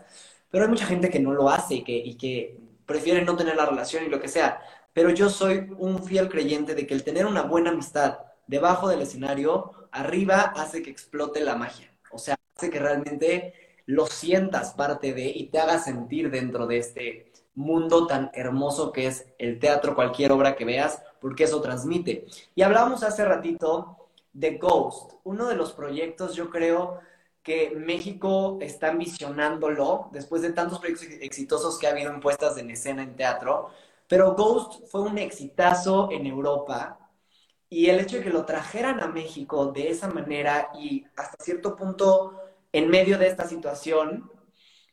pero 0.49 0.63
hay 0.63 0.69
mucha 0.69 0.85
gente 0.85 1.09
que 1.09 1.19
no 1.19 1.33
lo 1.33 1.49
hace 1.49 1.75
y 1.75 1.83
que, 1.83 1.97
y 1.97 2.15
que 2.15 2.57
prefiere 2.85 3.23
no 3.23 3.35
tener 3.35 3.55
la 3.55 3.65
relación 3.65 4.03
y 4.03 4.09
lo 4.09 4.19
que 4.19 4.27
sea. 4.27 4.61
Pero 4.93 5.11
yo 5.11 5.29
soy 5.29 5.69
un 5.77 6.03
fiel 6.03 6.29
creyente 6.29 6.75
de 6.75 6.87
que 6.87 6.93
el 6.93 7.03
tener 7.03 7.25
una 7.25 7.43
buena 7.43 7.69
amistad 7.69 8.19
debajo 8.47 8.89
del 8.89 9.01
escenario, 9.01 9.87
arriba, 9.91 10.53
hace 10.55 10.81
que 10.81 10.89
explote 10.89 11.39
la 11.41 11.55
magia. 11.55 11.91
O 12.11 12.17
sea, 12.17 12.35
hace 12.55 12.69
que 12.69 12.79
realmente 12.79 13.53
lo 13.85 14.07
sientas 14.07 14.73
parte 14.73 15.13
de 15.13 15.29
y 15.29 15.47
te 15.47 15.59
hagas 15.59 15.85
sentir 15.85 16.31
dentro 16.31 16.65
de 16.65 16.77
este 16.77 17.31
mundo 17.55 18.07
tan 18.07 18.31
hermoso 18.33 18.91
que 18.91 19.07
es 19.07 19.27
el 19.37 19.59
teatro, 19.59 19.95
cualquier 19.95 20.31
obra 20.31 20.55
que 20.55 20.65
veas, 20.65 21.01
porque 21.19 21.45
eso 21.45 21.61
transmite. 21.61 22.25
Y 22.55 22.61
hablábamos 22.61 23.03
hace 23.03 23.25
ratito 23.25 24.09
de 24.33 24.57
Ghost, 24.57 25.13
uno 25.23 25.47
de 25.47 25.55
los 25.55 25.73
proyectos, 25.73 26.35
yo 26.35 26.49
creo 26.49 26.99
que 27.43 27.71
México 27.75 28.57
está 28.61 28.89
ambicionándolo 28.89 30.09
después 30.11 30.41
de 30.41 30.53
tantos 30.53 30.79
proyectos 30.79 31.07
exitosos 31.21 31.79
que 31.79 31.87
ha 31.87 31.91
habido 31.91 32.11
en 32.11 32.19
puestas 32.19 32.57
en 32.57 32.69
escena 32.69 33.03
en 33.03 33.15
teatro, 33.15 33.69
pero 34.07 34.35
Ghost 34.35 34.85
fue 34.89 35.01
un 35.01 35.17
exitazo 35.17 36.09
en 36.11 36.25
Europa 36.25 36.99
y 37.69 37.87
el 37.89 37.99
hecho 37.99 38.17
de 38.17 38.23
que 38.23 38.29
lo 38.31 38.45
trajeran 38.45 38.99
a 39.01 39.07
México 39.07 39.67
de 39.67 39.89
esa 39.89 40.07
manera 40.09 40.69
y 40.73 41.05
hasta 41.15 41.43
cierto 41.43 41.75
punto 41.75 42.39
en 42.71 42.89
medio 42.89 43.17
de 43.17 43.27
esta 43.27 43.47
situación, 43.47 44.31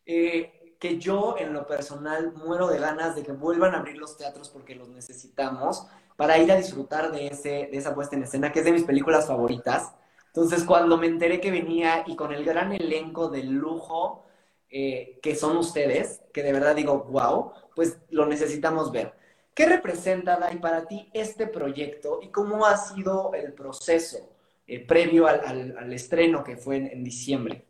eh, 0.04 0.76
que 0.78 0.98
yo 0.98 1.36
en 1.38 1.52
lo 1.52 1.66
personal 1.66 2.32
muero 2.34 2.68
de 2.68 2.78
ganas 2.78 3.16
de 3.16 3.22
que 3.22 3.32
vuelvan 3.32 3.74
a 3.74 3.78
abrir 3.78 3.96
los 3.96 4.16
teatros 4.16 4.50
porque 4.50 4.74
los 4.74 4.88
necesitamos 4.90 5.86
para 6.16 6.38
ir 6.38 6.50
a 6.50 6.56
disfrutar 6.56 7.12
de, 7.12 7.28
ese, 7.28 7.68
de 7.70 7.76
esa 7.76 7.94
puesta 7.94 8.16
en 8.16 8.22
escena, 8.22 8.52
que 8.52 8.60
es 8.60 8.64
de 8.64 8.72
mis 8.72 8.84
películas 8.84 9.26
favoritas. 9.26 9.94
Entonces, 10.28 10.64
cuando 10.64 10.96
me 10.98 11.06
enteré 11.06 11.40
que 11.40 11.50
venía 11.50 12.04
y 12.06 12.16
con 12.16 12.32
el 12.32 12.44
gran 12.44 12.72
elenco 12.72 13.28
de 13.28 13.44
lujo 13.44 14.26
eh, 14.68 15.18
que 15.22 15.34
son 15.36 15.56
ustedes, 15.56 16.22
que 16.32 16.42
de 16.42 16.52
verdad 16.52 16.74
digo, 16.74 17.04
wow, 17.04 17.52
pues 17.74 17.98
lo 18.10 18.26
necesitamos 18.26 18.90
ver. 18.90 19.14
¿Qué 19.54 19.64
representa, 19.66 20.36
Dai, 20.36 20.60
para 20.60 20.86
ti 20.86 21.08
este 21.14 21.46
proyecto 21.46 22.18
y 22.20 22.28
cómo 22.28 22.66
ha 22.66 22.76
sido 22.76 23.32
el 23.32 23.54
proceso 23.54 24.28
eh, 24.66 24.84
previo 24.84 25.26
al, 25.26 25.92
estreno 25.92 26.42
que 26.44 26.56
fue 26.56 26.76
en 26.76 27.04
diciembre? 27.04 27.64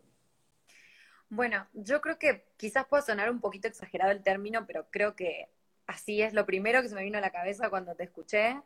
Bueno, 1.29 1.67
yo 1.73 2.01
creo 2.01 2.17
que 2.17 2.47
quizás 2.57 2.85
pueda 2.87 3.03
sonar 3.03 3.29
un 3.29 3.39
poquito 3.39 3.67
exagerado 3.67 4.11
el 4.11 4.23
término, 4.23 4.65
pero 4.65 4.87
creo 4.89 5.15
que 5.15 5.49
así 5.87 6.21
es 6.21 6.33
lo 6.33 6.45
primero 6.45 6.81
que 6.81 6.89
se 6.89 6.95
me 6.95 7.03
vino 7.03 7.17
a 7.17 7.21
la 7.21 7.31
cabeza 7.31 7.69
cuando 7.69 7.95
te 7.95 8.03
escuché. 8.03 8.61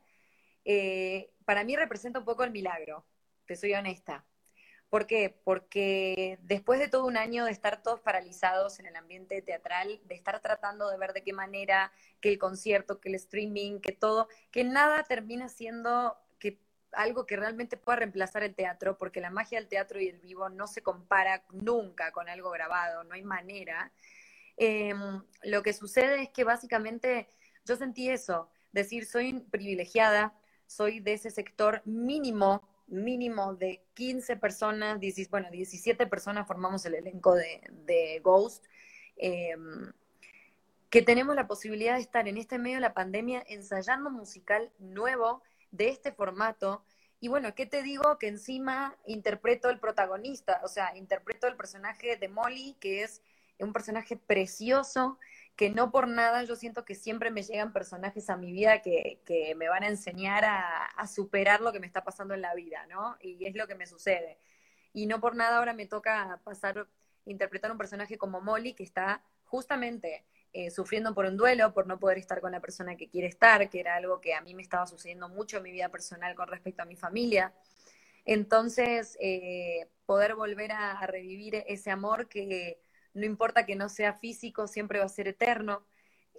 Eh, 0.65 1.32
para 1.45 1.63
mí 1.63 1.76
representa 1.76 2.19
un 2.19 2.26
poco 2.26 2.43
el 2.43 2.51
milagro, 2.51 3.05
te 3.45 3.55
soy 3.55 3.74
honesta. 3.74 4.26
¿Por 4.89 5.07
qué? 5.07 5.34
Porque 5.45 6.38
después 6.41 6.78
de 6.78 6.89
todo 6.89 7.05
un 7.05 7.15
año 7.15 7.45
de 7.45 7.51
estar 7.51 7.82
todos 7.82 8.01
paralizados 8.01 8.78
en 8.80 8.88
el 8.88 8.97
ambiente 8.97 9.41
teatral, 9.41 10.01
de 10.03 10.15
estar 10.15 10.41
tratando 10.41 10.89
de 10.89 10.97
ver 10.97 11.13
de 11.13 11.24
qué 11.24 11.32
manera 11.32 11.93
que 12.19 12.28
el 12.28 12.38
concierto, 12.38 12.99
que 12.99 13.07
el 13.07 13.15
streaming, 13.15 13.80
que 13.80 13.93
todo, 13.93 14.28
que 14.51 14.65
nada 14.65 15.03
termina 15.03 15.47
siendo 15.47 16.17
que 16.39 16.59
algo 16.91 17.26
que 17.26 17.38
realmente 17.38 17.78
pueda 17.78 17.99
reemplazar 17.99 18.43
el 18.43 18.53
teatro, 18.53 18.97
porque 18.97 19.22
la 19.22 19.30
magia 19.30 19.59
del 19.59 19.69
teatro 19.69 19.97
y 20.01 20.09
el 20.09 20.19
vivo 20.19 20.49
no 20.49 20.67
se 20.67 20.84
compara 20.84 21.45
nunca 21.51 22.11
con 22.11 22.28
algo 22.28 22.51
grabado, 22.51 23.05
no 23.05 23.15
hay 23.15 23.24
manera. 23.24 23.93
Em, 24.64 25.24
lo 25.41 25.64
que 25.64 25.74
sucede 25.74 26.22
es 26.22 26.30
que 26.30 26.43
básicamente 26.43 27.28
yo 27.66 27.76
sentí 27.78 28.12
eso, 28.12 28.47
decir, 28.72 29.07
soy 29.07 29.39
privilegiada, 29.49 30.36
soy 30.68 30.99
de 30.99 31.14
ese 31.14 31.32
sector 31.32 31.82
mínimo 31.84 32.62
mínimo 32.86 33.55
de 33.55 33.82
15 33.95 34.36
personas, 34.36 34.99
bueno, 35.32 35.49
17 35.49 36.05
personas 36.05 36.45
formamos 36.45 36.86
el 36.86 36.93
elenco 36.93 37.34
de, 37.34 38.20
Ghost, 38.24 38.66
em, 39.16 39.91
que 40.91 41.01
tenemos 41.01 41.36
la 41.36 41.47
posibilidad 41.47 41.95
de 41.95 42.01
estar 42.01 42.28
en 42.28 42.38
este 42.38 42.59
medio 42.59 42.78
de 42.78 42.82
la 42.82 42.93
pandemia 42.93 43.43
ensayando 43.47 44.12
musical 44.12 44.72
nuevo 44.78 45.41
de 45.72 45.89
este 45.89 46.12
formato. 46.12 46.86
Y 47.20 47.30
bueno, 47.30 47.55
¿qué 47.55 47.66
te 47.66 47.82
digo? 47.82 48.20
Que 48.20 48.28
encima 48.28 48.95
interpreto 49.07 49.72
el 49.72 49.80
protagonista, 49.80 50.62
o 50.64 50.68
sea, 50.68 50.95
interpreto 50.95 51.47
el 51.47 51.55
personaje 51.55 52.18
de 52.18 52.28
Molly, 52.28 52.76
que 52.80 53.01
es 53.01 53.24
un 53.64 53.74
personaje 53.74 54.18
precioso, 54.18 55.18
que 55.55 55.70
no 55.70 55.91
por 55.91 56.07
nada 56.07 56.43
yo 56.43 56.55
siento 56.55 56.86
que 56.86 56.95
siempre 56.95 57.30
me 57.32 57.43
llegan 57.43 57.74
personajes 57.74 58.30
a 58.30 58.38
mi 58.38 58.51
vida 58.51 58.82
que, 58.82 59.20
me 59.57 59.70
van 59.70 59.84
a 59.84 59.88
enseñar 59.88 60.43
a, 60.45 61.07
superar 61.07 61.62
lo 61.62 61.72
que 61.72 61.80
me 61.80 61.88
está 61.88 62.03
pasando 62.03 62.34
en 62.34 62.41
la 62.41 62.55
vida, 62.55 62.86
¿no? 62.88 63.18
Y 63.22 63.45
es 63.45 63.55
lo 63.55 63.68
que 63.68 63.76
me 63.76 63.86
sucede. 63.86 64.38
Y 64.93 65.05
no 65.05 65.20
por 65.20 65.36
nada 65.36 65.57
ahora 65.57 65.74
me 65.74 65.86
toca 65.86 66.39
pasar, 66.43 66.88
interpretar 67.26 67.72
un 67.72 67.78
personaje 67.78 68.18
como 68.18 68.41
Molly, 68.41 68.74
que 68.74 68.84
está 68.84 69.24
justamente 69.45 70.26
eh, 70.53 70.70
sufriendo 70.72 71.14
por 71.14 71.26
un 71.26 71.38
duelo, 71.38 71.74
por 71.74 71.88
no 71.88 71.99
poder 71.99 72.18
estar 72.18 72.41
con 72.41 72.51
la 72.51 72.59
persona 72.59 72.95
que 72.97 73.07
quiere 73.07 73.28
estar, 73.28 73.70
que 73.70 73.80
era 73.80 73.95
algo 73.95 74.20
que 74.20 74.34
a 74.34 74.41
mí 74.41 74.53
me 74.53 74.62
estaba 74.62 74.86
sucediendo 74.86 75.30
mucho 75.30 75.57
en 75.57 75.64
mi 75.64 75.72
vida 75.72 75.89
personal 75.89 76.36
con 76.36 76.47
respecto 76.47 76.82
a 76.84 76.86
mi 76.86 76.95
familia. 76.95 77.53
Entonces, 78.26 79.18
eh, 79.20 79.88
poder 80.05 80.36
volver 80.36 80.72
a 80.72 81.05
revivir 81.07 81.64
ese 81.68 81.89
amor 81.89 82.28
que 82.28 82.82
no 83.14 83.26
importa 83.26 83.66
que 83.66 83.76
no 83.76 83.89
sea 83.89 84.14
físico, 84.14 84.68
siempre 84.68 84.99
va 84.99 85.05
a 85.05 85.09
ser 85.09 85.28
eterno. 85.28 85.86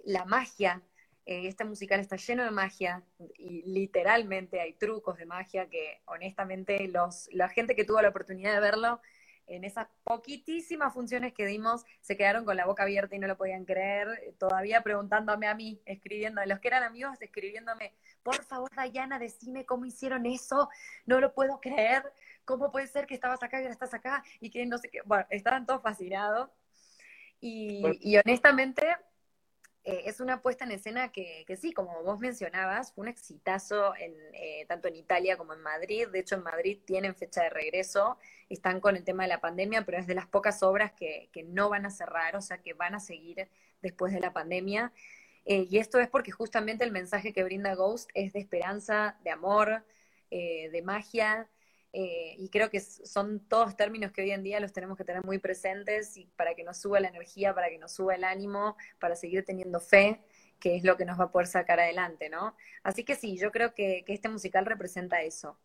La 0.03 0.25
magia, 0.25 0.81
eh, 1.25 1.47
este 1.47 1.63
musical 1.63 1.99
está 1.99 2.17
lleno 2.17 2.43
de 2.43 2.51
magia 2.51 3.03
y 3.37 3.61
literalmente 3.63 4.59
hay 4.59 4.73
trucos 4.73 5.17
de 5.17 5.25
magia 5.25 5.69
que 5.69 6.01
honestamente 6.05 6.87
los, 6.87 7.29
la 7.31 7.47
gente 7.49 7.75
que 7.75 7.85
tuvo 7.85 8.01
la 8.01 8.09
oportunidad 8.09 8.53
de 8.53 8.59
verlo 8.59 8.99
en 9.47 9.63
esas 9.63 9.87
poquitísimas 10.03 10.93
funciones 10.93 11.33
que 11.33 11.45
dimos, 11.45 11.85
se 12.01 12.17
quedaron 12.17 12.45
con 12.45 12.55
la 12.55 12.65
boca 12.65 12.83
abierta 12.83 13.15
y 13.15 13.19
no 13.19 13.27
lo 13.27 13.37
podían 13.37 13.65
creer, 13.65 14.35
todavía 14.37 14.81
preguntándome 14.81 15.47
a 15.47 15.55
mí, 15.55 15.81
escribiendo, 15.85 16.43
los 16.45 16.59
que 16.59 16.69
eran 16.69 16.83
amigos, 16.83 17.21
escribiéndome, 17.21 17.93
por 18.23 18.43
favor, 18.43 18.69
Dayana, 18.75 19.19
decime 19.19 19.65
cómo 19.65 19.85
hicieron 19.85 20.25
eso, 20.25 20.69
no 21.05 21.19
lo 21.19 21.33
puedo 21.33 21.59
creer, 21.59 22.03
cómo 22.45 22.71
puede 22.71 22.87
ser 22.87 23.05
que 23.05 23.15
estabas 23.15 23.43
acá 23.43 23.57
y 23.59 23.63
ahora 23.63 23.73
estás 23.73 23.93
acá, 23.93 24.23
y 24.39 24.49
que 24.49 24.65
no 24.65 24.77
sé 24.77 24.89
qué, 24.89 25.01
bueno, 25.05 25.25
estaban 25.29 25.65
todos 25.65 25.81
fascinados, 25.81 26.49
y, 27.45 28.17
honestamente, 28.17 28.85
eh, 29.83 30.03
es 30.05 30.21
una 30.21 30.41
puesta 30.41 30.63
en 30.63 30.71
escena 30.71 31.11
que, 31.11 31.45
sí, 31.59 31.73
como 31.73 32.01
vos 32.03 32.17
mencionabas, 32.19 32.93
fue 32.93 33.03
un 33.03 33.09
exitazo 33.09 33.93
en, 33.97 34.13
eh, 34.31 34.65
tanto 34.69 34.87
en 34.87 34.95
Italia 34.95 35.35
como 35.35 35.53
en 35.53 35.61
Madrid. 35.61 36.07
De 36.07 36.19
hecho, 36.19 36.35
en 36.35 36.43
Madrid 36.43 36.79
tienen 36.85 37.15
fecha 37.15 37.43
de 37.43 37.49
regreso, 37.49 38.17
están 38.47 38.79
con 38.79 38.95
el 38.95 39.03
tema 39.03 39.23
de 39.23 39.29
la 39.29 39.41
pandemia, 39.41 39.83
pero 39.85 39.97
es 39.97 40.07
de 40.07 40.15
las 40.15 40.27
pocas 40.27 40.63
obras 40.63 40.93
que, 40.93 41.29
no 41.47 41.67
van 41.67 41.85
a 41.85 41.89
cerrar, 41.89 42.37
o 42.37 42.41
sea, 42.41 42.59
que 42.59 42.73
van 42.73 42.95
a 42.95 43.01
seguir 43.01 43.49
después 43.81 44.13
de 44.13 44.21
la 44.21 44.31
pandemia. 44.31 44.93
Eh, 45.45 45.67
y 45.69 45.79
esto 45.79 45.99
es 45.99 46.07
porque 46.07 46.31
justamente 46.31 46.85
el 46.85 46.91
mensaje 46.91 47.33
que 47.33 47.43
brinda 47.43 47.75
Ghost 47.75 48.09
es 48.13 48.31
de 48.31 48.39
esperanza, 48.39 49.17
de 49.25 49.31
amor, 49.31 49.83
de 50.31 50.81
magia, 50.83 51.47
eh, 51.95 52.35
y 52.39 52.49
creo 52.49 52.71
que 52.71 52.79
son 52.79 53.39
todos 53.41 53.77
términos 53.77 54.11
que 54.11 54.23
hoy 54.23 54.31
en 54.31 54.41
día 54.41 54.59
los 54.59 54.73
tenemos 54.73 54.97
que 54.97 55.03
tener 55.03 55.23
muy 55.23 55.37
presentes 55.37 56.17
y 56.17 56.25
para 56.35 56.55
que 56.55 56.63
nos 56.63 56.77
suba 56.77 56.99
la 56.99 57.09
energía, 57.09 57.53
para 57.53 57.69
que 57.69 57.77
nos 57.77 57.91
suba 57.91 58.15
el 58.15 58.23
ánimo, 58.23 58.75
para 58.99 59.15
seguir 59.15 59.45
teniendo 59.45 59.79
fe, 59.79 60.23
que 60.59 60.75
es 60.75 60.83
lo 60.83 60.97
que 60.97 61.05
nos 61.05 61.19
va 61.19 61.25
a 61.25 61.31
poder 61.31 61.45
sacar 61.45 61.79
adelante, 61.79 62.29
¿no? 62.29 62.55
Así 62.81 63.03
que 63.03 63.13
sí, 63.13 63.37
yo 63.37 63.51
creo 63.51 63.75
que, 63.75 64.03
este 64.07 64.27
musical 64.27 64.65
representa 64.65 65.21
eso. 65.21 65.55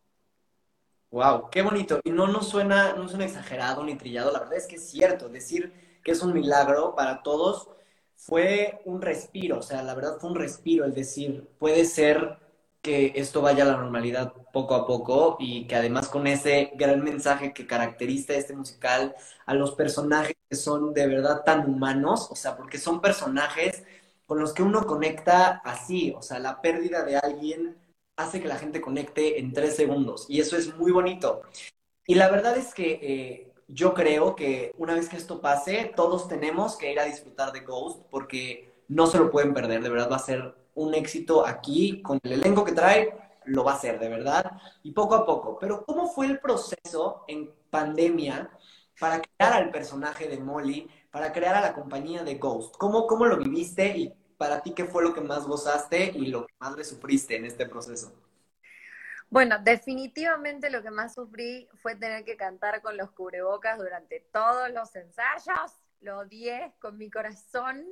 Wow, 1.09 1.49
qué 1.49 1.63
bonito. 1.63 1.99
Y 2.03 2.11
no 2.11 2.27
nos 2.27 2.47
suena, 2.47 2.93
no 2.93 3.09
suena 3.09 3.25
exagerado 3.25 3.83
ni 3.83 3.95
trillado, 3.95 4.31
la 4.31 4.41
verdad 4.41 4.57
es 4.57 4.67
que 4.67 4.75
es 4.75 4.87
cierto, 4.87 5.29
decir 5.29 5.73
que 6.03 6.11
es 6.11 6.21
un 6.21 6.33
milagro 6.33 6.95
para 6.95 7.23
todos 7.23 7.69
fue 8.15 8.81
un 8.85 9.01
respiro, 9.01 9.59
o 9.59 9.61
sea, 9.63 9.81
la 9.81 9.95
verdad 9.95 10.17
fue 10.19 10.29
un 10.29 10.35
respiro 10.35 10.85
el 10.85 10.93
decir, 10.93 11.49
puede 11.57 11.85
ser 11.85 12.37
que 12.81 13.13
esto 13.15 13.41
vaya 13.41 13.63
a 13.63 13.67
la 13.67 13.77
normalidad 13.77 14.33
poco 14.53 14.75
a 14.75 14.87
poco 14.87 15.37
y 15.39 15.67
que 15.67 15.75
además 15.75 16.07
con 16.07 16.27
ese 16.27 16.71
gran 16.75 17.03
mensaje 17.03 17.53
que 17.53 17.67
caracteriza 17.67 18.33
este 18.33 18.55
musical 18.55 19.15
a 19.45 19.53
los 19.53 19.73
personajes 19.73 20.35
que 20.49 20.55
son 20.55 20.93
de 20.93 21.07
verdad 21.07 21.43
tan 21.43 21.69
humanos, 21.69 22.29
o 22.31 22.35
sea, 22.35 22.55
porque 22.55 22.77
son 22.77 23.01
personajes 23.01 23.83
con 24.25 24.39
los 24.39 24.53
que 24.53 24.63
uno 24.63 24.85
conecta 24.85 25.61
así, 25.65 26.13
o 26.15 26.21
sea, 26.21 26.39
la 26.39 26.61
pérdida 26.61 27.03
de 27.03 27.17
alguien 27.17 27.77
hace 28.15 28.41
que 28.41 28.47
la 28.47 28.57
gente 28.57 28.81
conecte 28.81 29.39
en 29.39 29.53
tres 29.53 29.75
segundos 29.75 30.25
y 30.29 30.39
eso 30.39 30.57
es 30.57 30.75
muy 30.75 30.91
bonito. 30.91 31.41
Y 32.05 32.15
la 32.15 32.29
verdad 32.29 32.57
es 32.57 32.73
que 32.73 32.99
eh, 33.01 33.53
yo 33.67 33.93
creo 33.93 34.35
que 34.35 34.73
una 34.77 34.95
vez 34.95 35.09
que 35.09 35.17
esto 35.17 35.41
pase, 35.41 35.91
todos 35.95 36.27
tenemos 36.27 36.75
que 36.77 36.91
ir 36.91 36.99
a 36.99 37.05
disfrutar 37.05 37.51
de 37.51 37.61
Ghost 37.61 38.01
porque 38.09 38.71
no 38.87 39.05
se 39.07 39.19
lo 39.19 39.29
pueden 39.29 39.53
perder, 39.53 39.83
de 39.83 39.89
verdad 39.89 40.11
va 40.11 40.15
a 40.15 40.19
ser 40.19 40.55
un 40.79 40.93
éxito 40.93 41.45
aquí 41.45 42.01
con 42.01 42.19
el 42.23 42.33
elenco 42.33 42.63
que 42.63 42.71
trae, 42.71 43.13
lo 43.45 43.63
va 43.63 43.73
a 43.73 43.75
hacer, 43.75 43.99
de 43.99 44.07
verdad, 44.07 44.51
y 44.81 44.91
poco 44.91 45.15
a 45.15 45.25
poco. 45.25 45.59
Pero 45.59 45.85
¿cómo 45.85 46.07
fue 46.07 46.25
el 46.27 46.39
proceso 46.39 47.25
en 47.27 47.53
pandemia 47.69 48.49
para 48.97 49.21
crear 49.21 49.53
al 49.53 49.71
personaje 49.71 50.29
de 50.29 50.39
Molly, 50.39 50.89
para 51.11 51.33
crear 51.33 51.55
a 51.55 51.61
la 51.61 51.73
compañía 51.73 52.23
de 52.23 52.35
Ghost? 52.35 52.77
¿Cómo, 52.77 53.07
cómo 53.07 53.25
lo 53.25 53.37
viviste 53.37 53.97
y 53.97 54.13
para 54.37 54.61
ti 54.61 54.71
qué 54.71 54.85
fue 54.85 55.03
lo 55.03 55.13
que 55.13 55.19
más 55.19 55.45
gozaste 55.45 56.13
y 56.15 56.27
lo 56.27 56.47
que 56.47 56.53
más 56.59 56.77
le 56.77 56.85
sufriste 56.85 57.35
en 57.35 57.45
este 57.45 57.65
proceso? 57.65 58.13
Bueno, 59.29 59.57
definitivamente 59.61 60.69
lo 60.69 60.81
que 60.81 60.91
más 60.91 61.13
sufrí 61.13 61.67
fue 61.81 61.95
tener 61.95 62.23
que 62.23 62.37
cantar 62.37 62.81
con 62.81 62.95
los 62.95 63.11
cubrebocas 63.11 63.77
durante 63.77 64.21
todos 64.31 64.71
los 64.71 64.95
ensayos. 64.95 65.73
Lo 65.99 66.19
odié 66.19 66.73
con 66.79 66.97
mi 66.97 67.11
corazón 67.11 67.85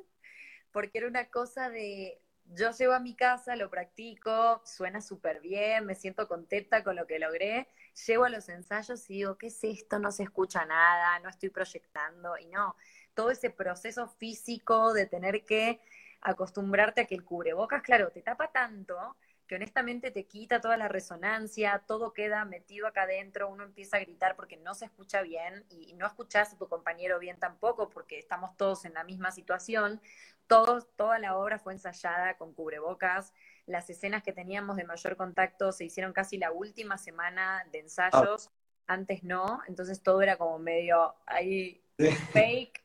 porque 0.71 0.99
era 0.99 1.07
una 1.07 1.29
cosa 1.29 1.69
de 1.69 2.21
yo 2.53 2.71
llego 2.71 2.93
a 2.93 2.99
mi 2.99 3.15
casa, 3.15 3.55
lo 3.55 3.69
practico, 3.69 4.61
suena 4.65 5.01
súper 5.01 5.41
bien, 5.41 5.85
me 5.85 5.95
siento 5.95 6.27
contenta 6.27 6.83
con 6.83 6.95
lo 6.95 7.05
que 7.07 7.19
logré, 7.19 7.67
llego 8.07 8.25
a 8.25 8.29
los 8.29 8.49
ensayos 8.49 9.09
y 9.09 9.15
digo, 9.15 9.37
¿qué 9.37 9.47
es 9.47 9.63
esto? 9.63 9.99
No 9.99 10.11
se 10.11 10.23
escucha 10.23 10.65
nada, 10.65 11.19
no 11.19 11.29
estoy 11.29 11.49
proyectando, 11.49 12.37
y 12.37 12.47
no, 12.47 12.75
todo 13.13 13.31
ese 13.31 13.49
proceso 13.49 14.07
físico 14.07 14.93
de 14.93 15.05
tener 15.05 15.43
que 15.45 15.81
acostumbrarte 16.21 17.01
a 17.01 17.05
que 17.05 17.15
el 17.15 17.23
cubrebocas, 17.23 17.81
claro, 17.81 18.11
te 18.11 18.21
tapa 18.21 18.51
tanto 18.51 19.17
que 19.47 19.55
honestamente 19.55 20.11
te 20.11 20.25
quita 20.25 20.59
toda 20.59 20.77
la 20.77 20.89
resonancia, 20.89 21.83
todo 21.87 22.13
queda 22.13 22.43
metido 22.45 22.85
acá 22.85 23.03
adentro, 23.03 23.49
uno 23.49 23.63
empieza 23.63 23.97
a 23.97 24.01
gritar 24.01 24.35
porque 24.35 24.57
no 24.57 24.75
se 24.75 24.85
escucha 24.85 25.21
bien 25.21 25.65
y 25.69 25.93
no 25.93 26.05
escuchas 26.05 26.53
a 26.53 26.57
tu 26.57 26.67
compañero 26.67 27.17
bien 27.17 27.39
tampoco 27.39 27.89
porque 27.89 28.19
estamos 28.19 28.55
todos 28.57 28.83
en 28.83 28.93
la 28.93 29.05
misma 29.05 29.31
situación. 29.31 30.01
Todo, 30.47 30.81
toda 30.81 31.19
la 31.19 31.37
obra 31.37 31.59
fue 31.59 31.73
ensayada 31.73 32.37
con 32.37 32.53
cubrebocas. 32.53 33.33
Las 33.65 33.89
escenas 33.89 34.23
que 34.23 34.33
teníamos 34.33 34.77
de 34.77 34.85
mayor 34.85 35.17
contacto 35.17 35.71
se 35.71 35.85
hicieron 35.85 36.13
casi 36.13 36.37
la 36.37 36.51
última 36.51 36.97
semana 36.97 37.65
de 37.71 37.79
ensayos, 37.79 38.49
antes 38.87 39.23
no, 39.23 39.61
entonces 39.67 40.01
todo 40.01 40.21
era 40.21 40.37
como 40.37 40.57
medio 40.59 41.13
ahí 41.25 41.83
fake 42.31 42.81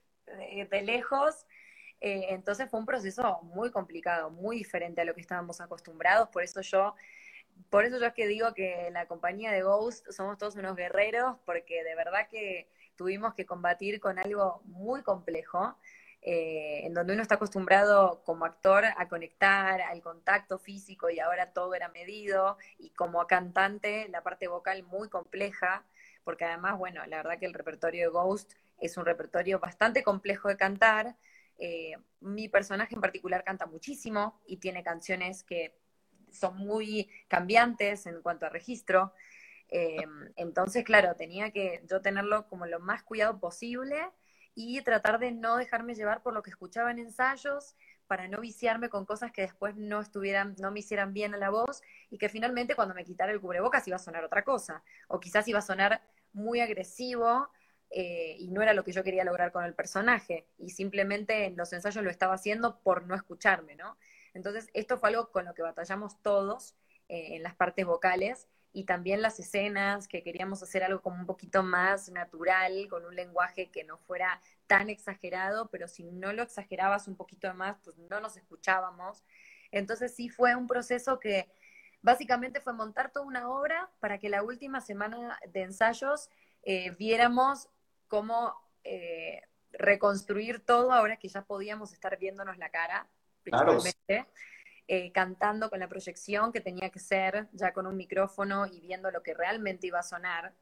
de 0.69 0.83
lejos. 0.83 1.47
Eh, 2.01 2.35
entonces 2.35 2.69
fue 2.69 2.81
un 2.81 2.87
proceso 2.87 3.41
muy 3.43 3.71
complicado, 3.71 4.29
muy 4.29 4.57
diferente 4.57 5.01
a 5.01 5.05
lo 5.05 5.15
que 5.15 5.21
estábamos 5.21 5.61
acostumbrados, 5.61 6.29
por 6.31 6.43
eso 6.43 6.61
yo, 6.61 6.97
por 7.71 7.85
eso 7.85 7.97
yo 8.01 8.07
es 8.07 8.13
que 8.13 8.27
digo 8.27 8.55
que 8.55 8.91
la 8.91 9.07
compañía 9.07 9.53
de 9.53 9.63
Ghost 9.63 10.11
somos 10.11 10.37
todos 10.37 10.57
unos 10.57 10.75
guerreros, 10.75 11.37
porque 11.45 11.85
de 11.85 11.95
verdad 11.95 12.27
que 12.29 12.69
tuvimos 12.97 13.35
que 13.35 13.47
combatir 13.47 14.01
con 14.01 14.19
algo 14.19 14.63
muy 14.65 15.03
complejo, 15.03 15.79
eh, 16.25 16.87
en 16.87 16.95
donde 16.95 17.15
uno 17.15 17.23
está 17.23 17.35
acostumbrado 17.35 18.23
como 18.25 18.45
actor 18.45 18.85
a 18.85 19.09
conectar 19.09 19.81
al 19.81 20.01
contacto 20.01 20.57
físico 20.57 21.11
y 21.11 21.19
ahora 21.19 21.53
todo 21.53 21.75
era 21.75 21.89
medido, 21.89 22.57
y 22.79 22.91
como 22.91 23.27
cantante 23.27 24.09
la 24.09 24.23
parte 24.23 24.47
vocal 24.47 24.85
muy 24.85 25.09
compleja, 25.09 25.85
porque 26.23 26.45
además, 26.45 26.79
bueno, 26.79 27.05
la 27.07 27.17
verdad 27.17 27.39
que 27.41 27.47
el 27.47 27.55
repertorio 27.55 28.03
de 28.03 28.13
Ghost 28.13 28.53
es 28.79 28.97
un 28.97 29.05
repertorio 29.05 29.59
bastante 29.59 30.05
complejo 30.05 30.49
de 30.49 30.57
cantar. 30.57 31.17
Eh, 31.59 31.95
mi 32.21 32.49
personaje 32.49 32.95
en 32.95 33.01
particular 33.01 33.43
canta 33.43 33.67
muchísimo 33.67 34.41
y 34.47 34.59
tiene 34.59 34.85
canciones 34.85 35.43
que 35.43 35.77
son 36.31 36.57
muy 36.57 37.11
cambiantes 37.29 38.07
en 38.07 38.23
cuanto 38.23 38.47
a 38.47 38.49
registro. 38.49 39.13
Eh, 39.69 40.05
entonces, 40.37 40.85
claro, 40.85 41.17
tenía 41.17 41.51
que 41.51 41.83
yo 41.89 42.01
tenerlo 42.01 42.47
como 42.49 42.67
lo 42.67 42.79
más 42.79 43.03
cuidado 43.03 43.41
posible 43.41 44.11
y 44.55 44.81
tratar 44.83 45.19
de 45.19 45.33
no 45.33 45.57
dejarme 45.57 45.95
llevar 45.95 46.23
por 46.23 46.35
lo 46.35 46.43
que 46.43 46.51
escuchaba 46.51 46.91
en 46.91 46.99
ensayos 46.99 47.75
para 48.07 48.29
no 48.29 48.41
viciarme 48.41 48.91
con 48.91 49.07
cosas 49.07 49.33
que 49.33 49.43
después 49.43 49.75
no 49.77 50.01
estuvieran, 50.01 50.55
no 50.59 50.71
me 50.71 50.81
hicieran 50.81 51.15
bien 51.15 51.35
a 51.35 51.39
la 51.39 51.51
voz 51.51 51.81
y 52.11 52.19
que 52.19 52.29
finalmente 52.29 52.75
cuando 52.75 52.95
me 52.95 53.05
quitara 53.05 53.33
el 53.33 53.41
cubrebocas 53.41 53.87
iba 53.89 53.97
a 53.97 53.99
sonar 53.99 54.25
otra 54.25 54.45
cosa. 54.45 54.83
O 55.09 55.19
quizás 55.19 55.49
iba 55.49 55.61
a 55.61 55.63
sonar 55.63 56.03
muy 56.33 56.61
agresivo 56.61 57.49
eh, 57.91 58.37
y 58.39 58.51
no 58.51 58.63
era 58.63 58.75
lo 58.75 58.85
que 58.85 58.93
yo 58.93 59.03
quería 59.03 59.25
lograr 59.25 59.53
con 59.53 59.65
el 59.65 59.75
personaje. 59.75 60.47
Y 60.59 60.71
simplemente 60.71 61.47
en 61.47 61.57
los 61.57 61.73
ensayos 61.73 62.05
lo 62.05 62.11
estaba 62.11 62.35
haciendo 62.35 62.81
por 62.81 63.07
no 63.07 63.15
escucharme, 63.15 63.77
¿no? 63.77 63.97
Entonces, 64.35 64.69
esto 64.75 64.99
fue 64.99 65.11
algo 65.11 65.31
con 65.31 65.47
lo 65.47 65.55
que 65.55 65.63
batallamos 65.63 66.21
todos 66.23 66.75
eh, 67.09 67.37
en 67.37 67.43
las 67.43 67.55
partes 67.55 67.87
vocales 67.87 68.49
y 68.73 68.85
también 68.85 69.21
las 69.21 69.39
escenas, 69.39 70.09
que 70.09 70.23
queríamos 70.23 70.63
hacer 70.63 70.83
algo 70.83 71.03
como 71.03 71.17
un 71.17 71.27
poquito 71.27 71.63
más 71.63 72.09
natural, 72.11 72.89
con 72.89 73.05
un 73.05 73.15
lenguaje 73.15 73.71
que 73.71 73.85
no 73.85 73.99
fuera 73.99 74.41
tan 74.67 74.89
exagerado, 74.89 75.69
pero 75.71 75.89
si 75.89 76.05
no 76.05 76.33
lo 76.33 76.43
exagerabas 76.43 77.07
un 77.07 77.17
poquito 77.17 77.53
más, 77.55 77.79
pues 77.85 77.99
no 77.99 78.21
nos 78.21 78.37
escuchábamos. 78.37 79.23
Entonces 79.71 80.15
sí 80.15 80.31
fue 80.31 80.57
un 80.57 80.67
proceso 80.67 81.19
que 81.19 81.51
básicamente 82.01 82.61
fue 82.61 82.73
montar 82.73 83.13
toda 83.13 83.27
una 83.27 83.49
obra 83.51 83.91
para 84.01 84.19
que 84.19 84.29
la 84.29 84.43
última 84.43 84.81
semana 84.81 85.39
de 85.49 85.63
ensayos 85.63 86.31
eh, 86.63 86.91
viéramos 86.99 87.69
cómo 88.09 88.55
eh, 88.85 89.43
reconstruir 89.73 90.61
todo 90.61 90.93
ahora 90.93 91.17
que 91.17 91.29
ya 91.29 91.43
podíamos 91.43 91.93
estar 91.93 92.19
viéndonos 92.19 92.59
la 92.59 92.71
cara, 92.71 93.07
principalmente. 93.43 94.27
Eh, 94.95 95.11
cantando 95.11 95.71
con 95.71 95.81
la 95.81 95.89
proyección 95.89 96.53
que 96.53 96.61
tenía 96.61 96.91
que 96.91 96.99
ser, 96.99 97.49
ya 97.53 97.73
con 97.73 97.87
un 97.87 97.97
micrófono 97.97 98.67
y 98.67 98.79
viendo 98.79 99.11
lo 99.11 99.23
que 99.23 99.33
realmente 99.33 99.87
iba 99.87 99.99
a 100.01 100.03
sonar. 100.03 100.53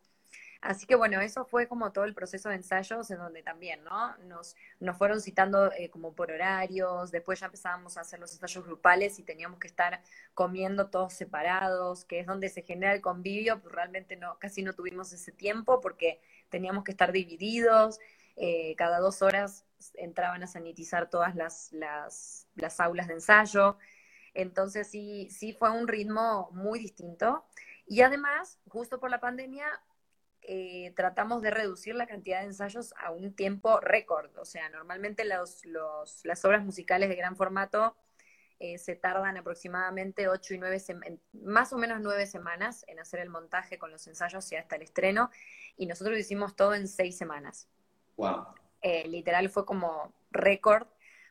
Así 0.60 0.86
que 0.86 0.94
bueno, 0.94 1.20
eso 1.20 1.44
fue 1.44 1.66
como 1.66 1.90
todo 1.90 2.04
el 2.04 2.14
proceso 2.14 2.48
de 2.48 2.54
ensayos 2.54 3.10
en 3.10 3.18
donde 3.18 3.42
también, 3.42 3.82
¿no? 3.82 4.16
Nos, 4.18 4.54
nos 4.78 4.96
fueron 4.96 5.20
citando 5.20 5.72
eh, 5.72 5.90
como 5.90 6.14
por 6.14 6.30
horarios, 6.30 7.10
después 7.10 7.40
ya 7.40 7.46
empezábamos 7.46 7.96
a 7.96 8.02
hacer 8.02 8.20
los 8.20 8.32
ensayos 8.32 8.64
grupales 8.64 9.18
y 9.18 9.24
teníamos 9.24 9.58
que 9.58 9.66
estar 9.66 10.00
comiendo 10.32 10.90
todos 10.90 11.12
separados, 11.12 12.04
que 12.04 12.20
es 12.20 12.26
donde 12.28 12.50
se 12.50 12.62
genera 12.62 12.92
el 12.92 13.00
convivio, 13.00 13.60
pues 13.60 13.74
realmente 13.74 14.14
no, 14.14 14.38
casi 14.38 14.62
no 14.62 14.74
tuvimos 14.74 15.12
ese 15.12 15.32
tiempo 15.32 15.80
porque 15.80 16.20
teníamos 16.50 16.84
que 16.84 16.92
estar 16.92 17.10
divididos, 17.10 17.98
eh, 18.36 18.76
cada 18.76 19.00
dos 19.00 19.22
horas 19.22 19.64
entraban 19.94 20.44
a 20.44 20.46
sanitizar 20.46 21.10
todas 21.10 21.34
las, 21.34 21.72
las, 21.72 22.46
las 22.54 22.78
aulas 22.78 23.08
de 23.08 23.14
ensayo, 23.14 23.76
entonces 24.34 24.88
sí, 24.88 25.28
sí 25.30 25.52
fue 25.52 25.70
un 25.70 25.88
ritmo 25.88 26.50
muy 26.52 26.78
distinto. 26.78 27.44
Y 27.86 28.02
además, 28.02 28.60
justo 28.68 29.00
por 29.00 29.10
la 29.10 29.20
pandemia, 29.20 29.66
eh, 30.42 30.92
tratamos 30.96 31.42
de 31.42 31.50
reducir 31.50 31.94
la 31.94 32.06
cantidad 32.06 32.40
de 32.40 32.46
ensayos 32.46 32.94
a 32.98 33.10
un 33.10 33.34
tiempo 33.34 33.80
récord. 33.80 34.30
O 34.38 34.44
sea, 34.44 34.68
normalmente 34.70 35.24
los, 35.24 35.64
las 36.24 36.44
obras 36.44 36.64
musicales 36.64 37.08
de 37.08 37.16
gran 37.16 37.36
formato 37.36 37.96
eh, 38.58 38.78
se 38.78 38.94
tardan 38.94 39.36
aproximadamente 39.36 40.28
ocho 40.28 40.54
y 40.54 40.58
nueve, 40.58 40.82
más 41.32 41.72
o 41.72 41.78
menos 41.78 42.00
nueve 42.00 42.26
semanas 42.26 42.84
en 42.88 42.98
hacer 42.98 43.20
el 43.20 43.30
montaje 43.30 43.78
con 43.78 43.90
los 43.90 44.06
ensayos 44.06 44.50
y 44.52 44.56
hasta 44.56 44.76
el 44.76 44.82
estreno. 44.82 45.30
Y 45.76 45.86
nosotros 45.86 46.18
hicimos 46.18 46.56
todo 46.56 46.74
en 46.74 46.86
seis 46.86 47.16
semanas. 47.16 47.68
Wow. 48.16 48.46
Eh, 48.82 49.08
literal 49.08 49.48
fue 49.50 49.66
como 49.66 50.14
récord 50.30 50.86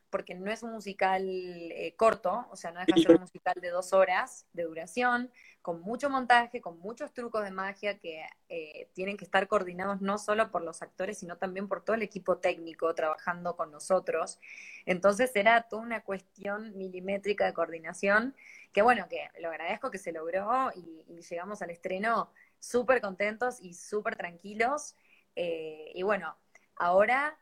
porque 0.09 0.35
no 0.35 0.51
es 0.51 0.63
un 0.63 0.71
musical 0.71 1.23
eh, 1.27 1.93
corto, 1.95 2.47
o 2.51 2.55
sea, 2.55 2.71
no 2.71 2.79
deja 2.79 2.95
de 2.95 3.01
ser 3.01 3.11
un 3.15 3.21
musical 3.21 3.55
de 3.61 3.69
dos 3.69 3.93
horas 3.93 4.45
de 4.53 4.63
duración, 4.63 5.31
con 5.61 5.81
mucho 5.81 6.09
montaje, 6.09 6.61
con 6.61 6.79
muchos 6.79 7.13
trucos 7.13 7.43
de 7.43 7.51
magia 7.51 7.99
que 7.99 8.23
eh, 8.47 8.89
tienen 8.93 9.17
que 9.17 9.25
estar 9.25 9.47
coordinados 9.47 10.01
no 10.01 10.17
solo 10.17 10.51
por 10.51 10.63
los 10.63 10.81
actores, 10.81 11.19
sino 11.19 11.37
también 11.37 11.67
por 11.67 11.83
todo 11.83 11.95
el 11.95 12.01
equipo 12.01 12.37
técnico 12.37 12.93
trabajando 12.95 13.55
con 13.55 13.71
nosotros. 13.71 14.39
Entonces 14.85 15.35
era 15.35 15.63
toda 15.63 15.81
una 15.81 16.01
cuestión 16.01 16.77
milimétrica 16.77 17.45
de 17.45 17.53
coordinación, 17.53 18.35
que 18.73 18.81
bueno, 18.81 19.07
que 19.09 19.29
lo 19.39 19.49
agradezco 19.49 19.91
que 19.91 19.97
se 19.97 20.11
logró 20.11 20.71
y, 20.75 21.05
llegamos 21.29 21.61
al 21.61 21.69
estreno 21.69 22.31
súper 22.59 23.01
contentos 23.01 23.59
y 23.61 23.73
súper 23.73 24.15
tranquilos. 24.15 24.95
Eh, 25.35 25.91
y 25.93 26.01
bueno, 26.01 26.37
ahora 26.75 27.37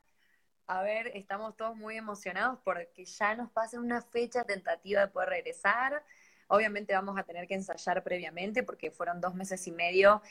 a 0.67 0.81
ver, 0.81 1.11
estamos 1.15 1.55
todos 1.55 1.77
muy 1.77 1.95
emocionados 1.95 2.59
porque 2.63 3.05
ya 3.05 3.35
nos 3.35 3.49
pasa 3.49 3.79
una 3.79 4.01
fecha 4.01 4.43
tentativa 4.43 5.01
de 5.01 5.07
poder 5.07 5.29
regresar. 5.29 6.03
Obviamente 6.47 6.93
vamos 6.93 7.17
a 7.17 7.23
tener 7.23 7.47
que 7.47 7.53
ensayar 7.53 8.03
previamente 8.03 8.63
porque 8.63 8.91
fueron 8.91 9.21
dos 9.21 9.33
meses 9.33 9.65
y 9.67 9.71
medio 9.71 10.21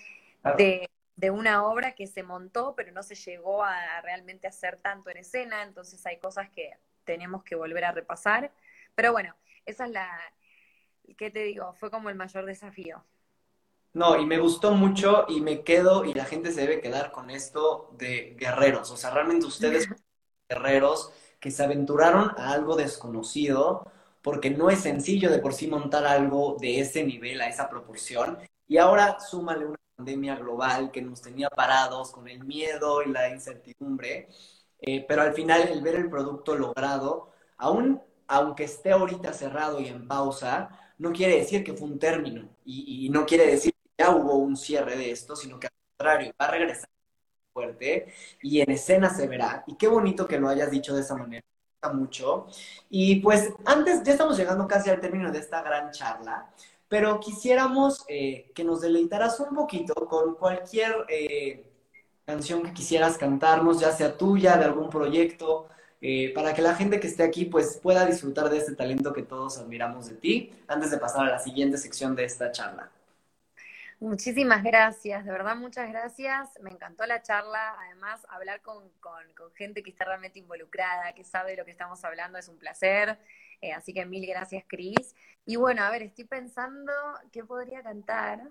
de, 0.57 0.89
una 1.31 1.65
obra 1.65 1.93
que 1.93 2.07
se 2.07 2.23
montó, 2.23 2.75
pero 2.77 2.93
no 2.93 3.03
se 3.03 3.15
llegó 3.15 3.65
a, 3.65 4.01
realmente 4.03 4.47
hacer 4.47 4.77
tanto 4.77 5.09
en 5.09 5.17
escena, 5.17 5.63
entonces 5.63 6.05
hay 6.07 6.19
cosas 6.19 6.51
que 6.51 6.77
tenemos 7.05 7.43
que 7.43 7.55
volver 7.55 7.85
a 7.85 7.93
repasar. 7.93 8.53
Pero 8.95 9.13
bueno, 9.13 9.35
esa 9.65 9.87
es 9.87 9.91
la, 9.93 10.21
¿qué 11.17 11.31
te 11.31 11.45
digo? 11.45 11.73
Fue 11.75 11.91
como 11.91 12.11
el 12.11 12.15
mayor 12.15 12.45
desafío. 12.45 13.03
No, 13.95 14.21
y 14.21 14.27
me 14.27 14.39
gustó 14.39 14.73
mucho 14.73 15.25
y 15.29 15.41
me 15.41 15.63
quedo 15.63 16.05
y 16.05 16.13
la 16.13 16.27
gente 16.27 16.53
se 16.53 16.61
debe 16.61 16.83
quedar 16.83 17.13
con 17.13 17.31
esto 17.31 17.91
de 17.97 18.37
guerreros. 18.39 18.91
O 18.91 18.97
sea, 18.99 19.11
realmente 19.11 19.47
ustedes 19.47 19.89
guerreros 20.49 21.13
que 21.41 21.51
se 21.51 21.63
aventuraron 21.65 22.31
a 22.37 22.53
algo 22.53 22.77
desconocido, 22.77 23.91
porque 24.23 24.51
no 24.51 24.71
es 24.71 24.81
sencillo 24.81 25.31
de 25.31 25.39
por 25.39 25.55
sí 25.55 25.69
montar 25.69 26.07
algo 26.07 26.57
de 26.61 26.81
ese 26.81 27.05
nivel, 27.05 27.41
a 27.41 27.49
esa 27.49 27.69
proporción. 27.69 28.39
Y 28.67 28.79
ahora 28.79 29.21
súmale 29.21 29.67
una 29.67 29.79
pandemia 29.97 30.37
global 30.37 30.91
que 30.91 31.03
nos 31.03 31.23
tenía 31.23 31.49
parados 31.51 32.11
con 32.11 32.29
el 32.29 32.45
miedo 32.45 33.03
y 33.03 33.11
la 33.11 33.31
incertidumbre, 33.31 34.29
eh, 34.81 35.05
pero 35.07 35.23
al 35.23 35.35
final 35.35 35.63
el 35.69 35.83
ver 35.83 35.97
el 35.97 36.11
producto 36.11 36.55
logrado, 36.57 37.31
aún 37.59 38.03
aunque 38.29 38.65
esté 38.65 38.91
ahorita 38.93 39.33
cerrado 39.33 39.81
y 39.81 39.87
en 39.87 40.09
pausa, 40.09 40.69
no 40.99 41.13
quiere 41.13 41.37
decir 41.39 41.63
que 41.63 41.75
fue 41.75 41.87
un 41.89 41.99
término 41.99 42.49
y, 42.65 43.07
y 43.07 43.09
no 43.11 43.25
quiere 43.25 43.47
decir 43.47 43.73
que 43.73 44.05
ya 44.05 44.11
hubo 44.17 44.35
un 44.35 44.57
cierre 44.57 44.97
de 44.97 45.13
esto, 45.13 45.37
sino 45.37 45.61
que 45.61 45.69
al 45.69 45.73
contrario, 45.97 46.33
va 46.41 46.47
a 46.47 46.51
regresar 46.51 46.89
y 48.43 48.61
en 48.61 48.71
escena 48.71 49.11
se 49.11 49.27
verá. 49.27 49.65
Y 49.67 49.75
qué 49.77 49.89
bonito 49.89 50.27
que 50.27 50.39
lo 50.39 50.49
hayas 50.49 50.71
dicho 50.71 50.95
de 50.95 51.03
esa 51.03 51.17
manera. 51.17 51.45
mucho. 51.93 52.47
Y 52.91 53.21
pues 53.21 53.53
antes, 53.65 54.03
ya 54.03 54.13
estamos 54.13 54.37
llegando 54.37 54.67
casi 54.67 54.91
al 54.91 55.01
término 55.01 55.31
de 55.31 55.39
esta 55.39 55.63
gran 55.63 55.93
charla, 55.93 56.51
pero 56.89 57.21
quisiéramos 57.21 58.05
eh, 58.09 58.51
que 58.55 58.65
nos 58.65 58.81
deleitaras 58.81 59.39
un 59.41 59.55
poquito 59.55 59.95
con 59.95 60.35
cualquier 60.35 61.07
eh, 61.09 61.65
canción 62.25 62.63
que 62.65 62.73
quisieras 62.73 63.17
cantarnos, 63.19 63.81
ya 63.81 63.93
sea 63.93 64.17
tuya, 64.17 64.57
de 64.57 64.65
algún 64.65 64.91
proyecto, 64.91 65.69
eh, 66.01 66.33
para 66.35 66.55
que 66.55 66.63
la 66.63 66.75
gente 66.75 67.01
que 67.01 67.07
esté 67.07 67.23
aquí 67.23 67.45
pues 67.47 67.79
pueda 67.83 68.05
disfrutar 68.05 68.51
de 68.51 68.59
este 68.59 68.75
talento 68.75 69.13
que 69.13 69.23
todos 69.23 69.59
admiramos 69.59 70.09
de 70.09 70.17
ti, 70.17 70.53
antes 70.69 70.91
de 70.91 70.99
pasar 70.99 71.27
a 71.27 71.31
la 71.31 71.39
siguiente 71.39 71.79
sección 71.79 72.15
de 72.17 72.25
esta 72.25 72.51
charla. 72.53 72.91
Muchísimas 73.99 74.63
gracias, 74.63 75.25
de 75.25 75.33
verdad 75.33 75.57
muchas 75.57 75.89
gracias. 75.89 76.51
Me 76.61 76.71
encantó 76.71 77.07
la 77.07 77.23
charla. 77.23 77.75
Además, 77.81 78.27
hablar 78.29 78.61
con, 78.61 78.93
gente 79.55 79.83
que 79.83 79.89
está 79.89 80.05
realmente 80.05 80.39
involucrada, 80.39 81.15
que 81.15 81.25
sabe 81.25 81.53
de 81.53 81.57
lo 81.57 81.65
que 81.65 81.71
estamos 81.71 82.05
hablando, 82.05 82.37
es 82.37 82.49
un 82.49 82.59
placer. 82.59 83.19
Eh, 83.63 83.73
así 83.73 83.95
que 83.95 84.05
mil 84.05 84.27
gracias, 84.27 84.65
Cris. 84.67 85.15
Y 85.47 85.57
bueno, 85.57 85.83
a 85.83 85.91
ver, 85.91 86.03
estoy 86.03 86.25
pensando 86.27 86.93
qué 87.33 87.43
podría 87.43 87.83
cantar. 87.83 88.51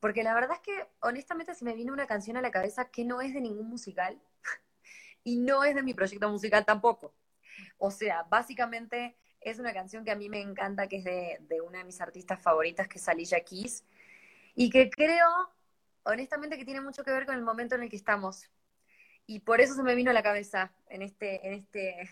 Porque 0.00 0.22
la 0.22 0.32
verdad 0.32 0.52
es 0.56 0.60
que, 0.60 0.88
honestamente, 1.00 1.54
se 1.54 1.64
me 1.66 1.74
vino 1.74 1.92
una 1.92 2.06
canción 2.06 2.38
a 2.38 2.42
la 2.42 2.50
cabeza 2.50 2.90
que 2.90 3.04
no 3.04 3.20
es 3.20 3.34
de 3.34 3.42
ningún 3.42 3.68
musical 3.68 4.18
y 5.24 5.36
no 5.36 5.62
es 5.62 5.74
de 5.74 5.82
mi 5.82 5.92
proyecto 5.92 6.30
musical 6.30 6.64
tampoco. 6.64 7.12
O 7.76 7.90
sea, 7.90 8.22
básicamente 8.22 9.14
es 9.42 9.58
una 9.58 9.74
canción 9.74 10.04
que 10.06 10.10
a 10.10 10.16
mí 10.16 10.30
me 10.30 10.40
encanta, 10.40 10.88
que 10.88 10.96
es 10.98 11.04
de, 11.04 11.38
de 11.42 11.60
una 11.60 11.78
de 11.78 11.84
mis 11.84 12.00
artistas 12.00 12.40
favoritas, 12.40 12.88
que 12.88 12.98
es 12.98 13.08
Alicia 13.08 13.44
Keys 13.44 13.84
y 14.58 14.70
que 14.70 14.90
creo, 14.90 15.24
honestamente, 16.02 16.58
que 16.58 16.64
tiene 16.64 16.80
mucho 16.80 17.04
que 17.04 17.12
ver 17.12 17.26
con 17.26 17.36
el 17.36 17.42
momento 17.42 17.76
en 17.76 17.84
el 17.84 17.88
que 17.88 17.94
estamos. 17.94 18.50
Y 19.24 19.38
por 19.38 19.60
eso 19.60 19.74
se 19.74 19.84
me 19.84 19.94
vino 19.94 20.10
a 20.10 20.14
la 20.14 20.24
cabeza 20.24 20.72
en 20.88 21.02
este, 21.02 21.46
en 21.46 21.52
este. 21.52 22.10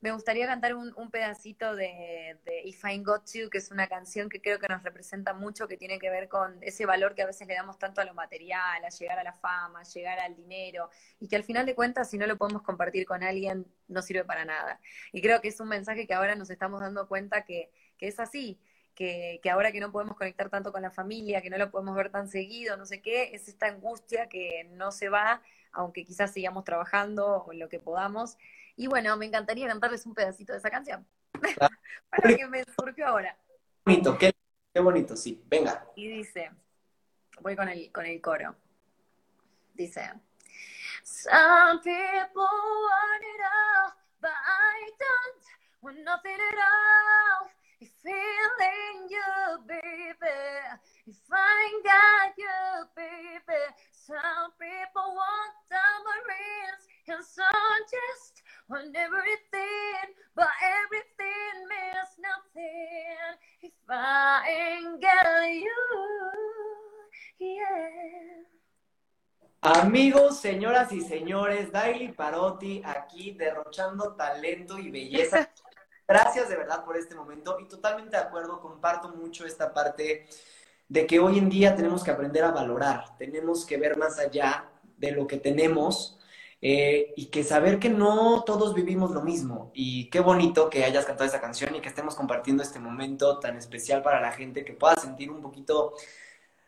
Me 0.00 0.10
gustaría 0.12 0.46
cantar 0.46 0.74
un, 0.74 1.10
pedacito 1.10 1.76
de, 1.76 2.40
If 2.64 2.82
I 2.82 3.02
Got 3.02 3.30
You, 3.34 3.50
que 3.50 3.58
es 3.58 3.70
una 3.70 3.88
canción 3.88 4.30
que 4.30 4.40
creo 4.40 4.58
que 4.58 4.68
nos 4.68 4.82
representa 4.82 5.34
mucho, 5.34 5.68
que 5.68 5.76
tiene 5.76 5.98
que 5.98 6.08
ver 6.08 6.30
con 6.30 6.62
ese 6.62 6.86
valor 6.86 7.14
que 7.14 7.20
a 7.20 7.26
veces 7.26 7.46
le 7.46 7.54
damos 7.54 7.78
tanto 7.78 8.00
a 8.00 8.06
lo 8.06 8.14
material, 8.14 8.82
a 8.82 8.88
llegar 8.88 9.18
a 9.18 9.24
la 9.24 9.34
fama, 9.34 9.80
a 9.80 9.84
llegar 9.84 10.20
al 10.20 10.34
dinero, 10.34 10.88
y 11.20 11.28
que 11.28 11.36
al 11.36 11.44
final 11.44 11.66
de 11.66 11.74
cuentas, 11.74 12.08
si 12.08 12.16
no 12.16 12.26
lo 12.26 12.38
podemos 12.38 12.62
compartir 12.62 13.04
con 13.04 13.22
alguien, 13.22 13.66
no 13.86 14.00
sirve 14.00 14.24
para 14.24 14.46
nada. 14.46 14.80
Y 15.12 15.20
creo 15.20 15.42
que 15.42 15.48
es 15.48 15.60
un 15.60 15.68
mensaje 15.68 16.06
que 16.06 16.14
ahora 16.14 16.36
nos 16.36 16.48
estamos 16.48 16.80
dando 16.80 17.06
cuenta 17.06 17.44
que, 17.44 17.70
que 17.98 18.08
es 18.08 18.18
así, 18.18 18.58
que, 18.98 19.38
que, 19.44 19.48
ahora 19.48 19.70
que 19.70 19.78
no 19.78 19.92
podemos 19.92 20.16
conectar 20.16 20.50
tanto 20.50 20.72
con 20.72 20.82
la 20.82 20.90
familia, 20.90 21.40
que 21.40 21.50
no 21.50 21.56
lo 21.56 21.70
podemos 21.70 21.94
ver 21.94 22.10
tan 22.10 22.28
seguido, 22.28 22.76
no 22.76 22.84
sé 22.84 23.00
qué, 23.00 23.30
es 23.32 23.46
esta 23.46 23.66
angustia 23.66 24.28
que 24.28 24.68
no 24.72 24.90
se 24.90 25.08
va, 25.08 25.40
aunque 25.70 26.04
quizás 26.04 26.32
sigamos 26.32 26.64
trabajando 26.64 27.44
o 27.44 27.52
lo 27.52 27.68
que 27.68 27.78
podamos. 27.78 28.36
Y 28.74 28.88
bueno, 28.88 29.16
me 29.16 29.26
encantaría 29.26 29.68
cantarles 29.68 30.04
un 30.04 30.14
pedacito 30.14 30.52
de 30.52 30.58
esa 30.58 30.70
canción, 30.70 31.06
para 32.10 32.36
que 32.36 32.44
me 32.48 32.64
surgió 32.76 33.06
ahora. 33.06 33.38
Qué 33.46 33.92
bonito, 33.92 34.18
qué, 34.18 34.32
qué 34.74 34.80
bonito, 34.80 35.14
sí, 35.16 35.44
venga. 35.46 35.86
Y 35.94 36.08
dice, 36.08 36.50
voy 37.40 37.54
con 37.54 37.68
el, 37.68 37.92
con 37.92 38.04
el 38.04 38.20
coro, 38.20 38.56
dice, 39.74 40.10
Some 41.04 41.78
people 41.84 42.42
want 42.42 43.22
it 43.22 43.42
all, 43.46 43.92
but 44.20 44.30
I 44.30 44.90
don't 44.98 45.44
want 45.82 46.04
nothing 46.04 46.32
at 46.32 46.58
all. 46.58 47.57
If 47.80 47.90
feeling 48.02 49.06
you, 49.08 49.58
baby, 49.68 50.34
if 51.06 51.16
I 51.30 51.80
got 51.84 52.34
you, 52.36 52.86
baby. 52.96 53.62
Some 53.92 54.50
people 54.58 55.14
want 55.14 55.54
tambourines, 55.70 56.84
and 57.06 57.24
some 57.24 57.80
just 57.86 58.42
want 58.68 58.96
everything, 58.96 60.10
but 60.34 60.48
everything 60.58 61.54
means 61.70 62.12
nothing 62.18 63.38
if 63.62 63.72
I 63.88 64.42
ain't 64.50 65.00
got 65.00 65.46
you, 65.46 65.76
yeah. 67.38 68.48
Amigos, 69.60 70.40
señoras 70.40 70.92
y 70.92 71.00
señores, 71.00 71.70
Daily 71.70 72.12
Parotti 72.12 72.80
aquí 72.84 73.32
derrochando 73.32 74.14
talento 74.16 74.78
y 74.78 74.90
belleza. 74.90 75.48
Gracias 76.08 76.48
de 76.48 76.56
verdad 76.56 76.86
por 76.86 76.96
este 76.96 77.14
momento 77.14 77.58
y 77.60 77.66
totalmente 77.66 78.16
de 78.16 78.22
acuerdo, 78.22 78.62
comparto 78.62 79.10
mucho 79.10 79.44
esta 79.44 79.74
parte 79.74 80.26
de 80.88 81.06
que 81.06 81.18
hoy 81.18 81.36
en 81.36 81.50
día 81.50 81.76
tenemos 81.76 82.02
que 82.02 82.10
aprender 82.10 82.44
a 82.44 82.50
valorar, 82.50 83.14
tenemos 83.18 83.66
que 83.66 83.76
ver 83.76 83.98
más 83.98 84.18
allá 84.18 84.70
de 84.96 85.10
lo 85.10 85.26
que 85.26 85.36
tenemos 85.36 86.18
eh, 86.62 87.12
y 87.14 87.26
que 87.26 87.44
saber 87.44 87.78
que 87.78 87.90
no 87.90 88.42
todos 88.46 88.72
vivimos 88.72 89.10
lo 89.10 89.20
mismo. 89.20 89.70
Y 89.74 90.08
qué 90.08 90.20
bonito 90.20 90.70
que 90.70 90.82
hayas 90.82 91.04
cantado 91.04 91.28
esa 91.28 91.42
canción 91.42 91.74
y 91.76 91.82
que 91.82 91.90
estemos 91.90 92.14
compartiendo 92.14 92.62
este 92.62 92.78
momento 92.78 93.38
tan 93.38 93.58
especial 93.58 94.02
para 94.02 94.18
la 94.18 94.32
gente, 94.32 94.64
que 94.64 94.72
pueda 94.72 94.96
sentir 94.96 95.30
un 95.30 95.42
poquito 95.42 95.92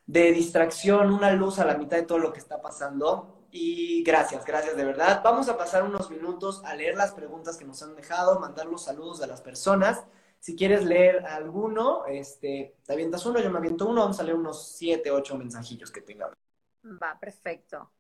de 0.07 0.33
distracción, 0.33 1.11
una 1.15 1.33
luz 1.33 1.59
a 1.59 1.65
la 1.65 1.79
mitad 1.79 1.97
de 1.97 2.03
todo 2.03 2.19
lo 2.19 2.31
que 2.31 2.41
está 2.41 2.61
pasando. 2.61 3.40
Y 3.53 4.03
gracias, 4.05 4.45
gracias 4.45 4.77
de 4.77 4.85
verdad. 4.85 5.23
Vamos 5.25 5.49
a 5.49 5.57
pasar 5.57 5.83
unos 5.83 6.11
minutos 6.11 6.63
a 6.65 6.75
leer 6.75 6.97
las 6.97 7.13
preguntas 7.13 7.57
que 7.57 7.65
nos 7.65 7.83
han 7.83 7.97
dejado, 7.97 8.39
mandar 8.39 8.67
los 8.67 8.85
saludos 8.85 9.21
a 9.23 9.27
las 9.27 9.41
personas. 9.41 10.05
Si 10.39 10.57
quieres 10.57 10.85
leer 10.85 11.27
alguno, 11.27 12.07
este, 12.07 12.77
te 12.87 12.93
avientas 12.93 13.27
uno, 13.27 13.41
yo 13.41 13.51
me 13.51 13.59
aviento 13.59 13.87
uno, 13.87 14.03
vamos 14.03 14.21
a 14.21 14.23
leer 14.23 14.37
unos 14.37 14.69
siete, 14.69 15.11
ocho 15.11 15.37
mensajillos 15.37 15.91
que 15.91 16.01
tengamos. 16.01 16.37
Va, 16.85 17.19
perfecto. 17.21 17.91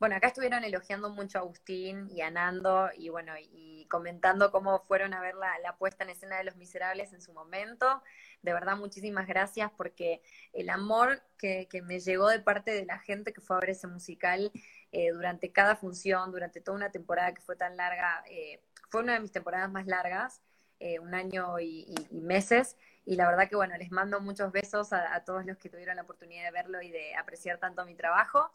Bueno, 0.00 0.16
acá 0.16 0.28
estuvieron 0.28 0.64
elogiando 0.64 1.10
mucho 1.10 1.36
a 1.36 1.42
Agustín 1.42 2.08
y 2.10 2.22
a 2.22 2.30
Nando 2.30 2.88
y 2.96 3.10
bueno, 3.10 3.34
y 3.38 3.86
comentando 3.90 4.50
cómo 4.50 4.80
fueron 4.84 5.12
a 5.12 5.20
ver 5.20 5.34
la, 5.34 5.58
la, 5.58 5.76
puesta 5.76 6.04
en 6.04 6.10
escena 6.10 6.38
de 6.38 6.44
Los 6.44 6.56
Miserables 6.56 7.12
en 7.12 7.20
su 7.20 7.34
momento. 7.34 8.02
De 8.40 8.54
verdad, 8.54 8.78
muchísimas 8.78 9.26
gracias 9.26 9.70
porque 9.76 10.22
el 10.54 10.70
amor 10.70 11.22
que, 11.36 11.68
que 11.68 11.82
me 11.82 12.00
llegó 12.00 12.28
de 12.28 12.40
parte 12.40 12.70
de 12.70 12.86
la 12.86 12.98
gente 12.98 13.34
que 13.34 13.42
fue 13.42 13.56
a 13.56 13.60
ver 13.60 13.70
ese 13.70 13.88
musical 13.88 14.50
eh, 14.90 15.10
durante 15.10 15.52
cada 15.52 15.76
función, 15.76 16.32
durante 16.32 16.62
toda 16.62 16.78
una 16.78 16.90
temporada 16.90 17.34
que 17.34 17.42
fue 17.42 17.56
tan 17.56 17.76
larga, 17.76 18.24
eh, 18.30 18.62
fue 18.88 19.02
una 19.02 19.12
de 19.12 19.20
mis 19.20 19.32
temporadas 19.32 19.70
más 19.70 19.86
largas, 19.86 20.40
eh, 20.78 20.98
un 20.98 21.14
año 21.14 21.58
y, 21.60 21.84
y, 21.86 22.16
y, 22.16 22.20
meses. 22.22 22.78
Y 23.04 23.16
la 23.16 23.28
verdad 23.28 23.50
que 23.50 23.56
bueno, 23.56 23.76
les 23.76 23.90
mando 23.90 24.18
muchos 24.22 24.50
besos 24.50 24.94
a, 24.94 25.14
a 25.14 25.24
todos 25.24 25.44
los 25.44 25.58
que 25.58 25.68
tuvieron 25.68 25.96
la 25.96 26.02
oportunidad 26.02 26.44
de 26.44 26.52
verlo 26.52 26.80
y 26.80 26.90
de 26.90 27.14
apreciar 27.16 27.58
tanto 27.58 27.84
mi 27.84 27.94
trabajo. 27.94 28.50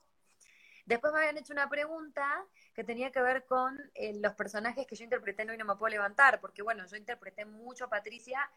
Después 0.85 1.11
me 1.13 1.19
habían 1.19 1.37
hecho 1.37 1.51
una 1.51 1.67
pregunta 1.67 2.45
que 2.73 2.83
tenía 2.83 3.11
que 3.11 3.21
ver 3.21 3.45
con 3.45 3.79
eh, 3.95 4.13
los 4.19 4.33
personajes 4.33 4.85
que 4.85 4.95
yo 4.95 5.03
interpreté 5.03 5.41
en 5.43 5.49
Hoy 5.49 5.57
No 5.57 5.65
Me 5.65 5.75
Puedo 5.75 5.89
Levantar, 5.89 6.39
porque 6.39 6.61
bueno, 6.61 6.85
yo 6.85 6.95
interpreté 6.95 7.45
mucho 7.45 7.85
a 7.85 7.89
Patricia, 7.89 8.49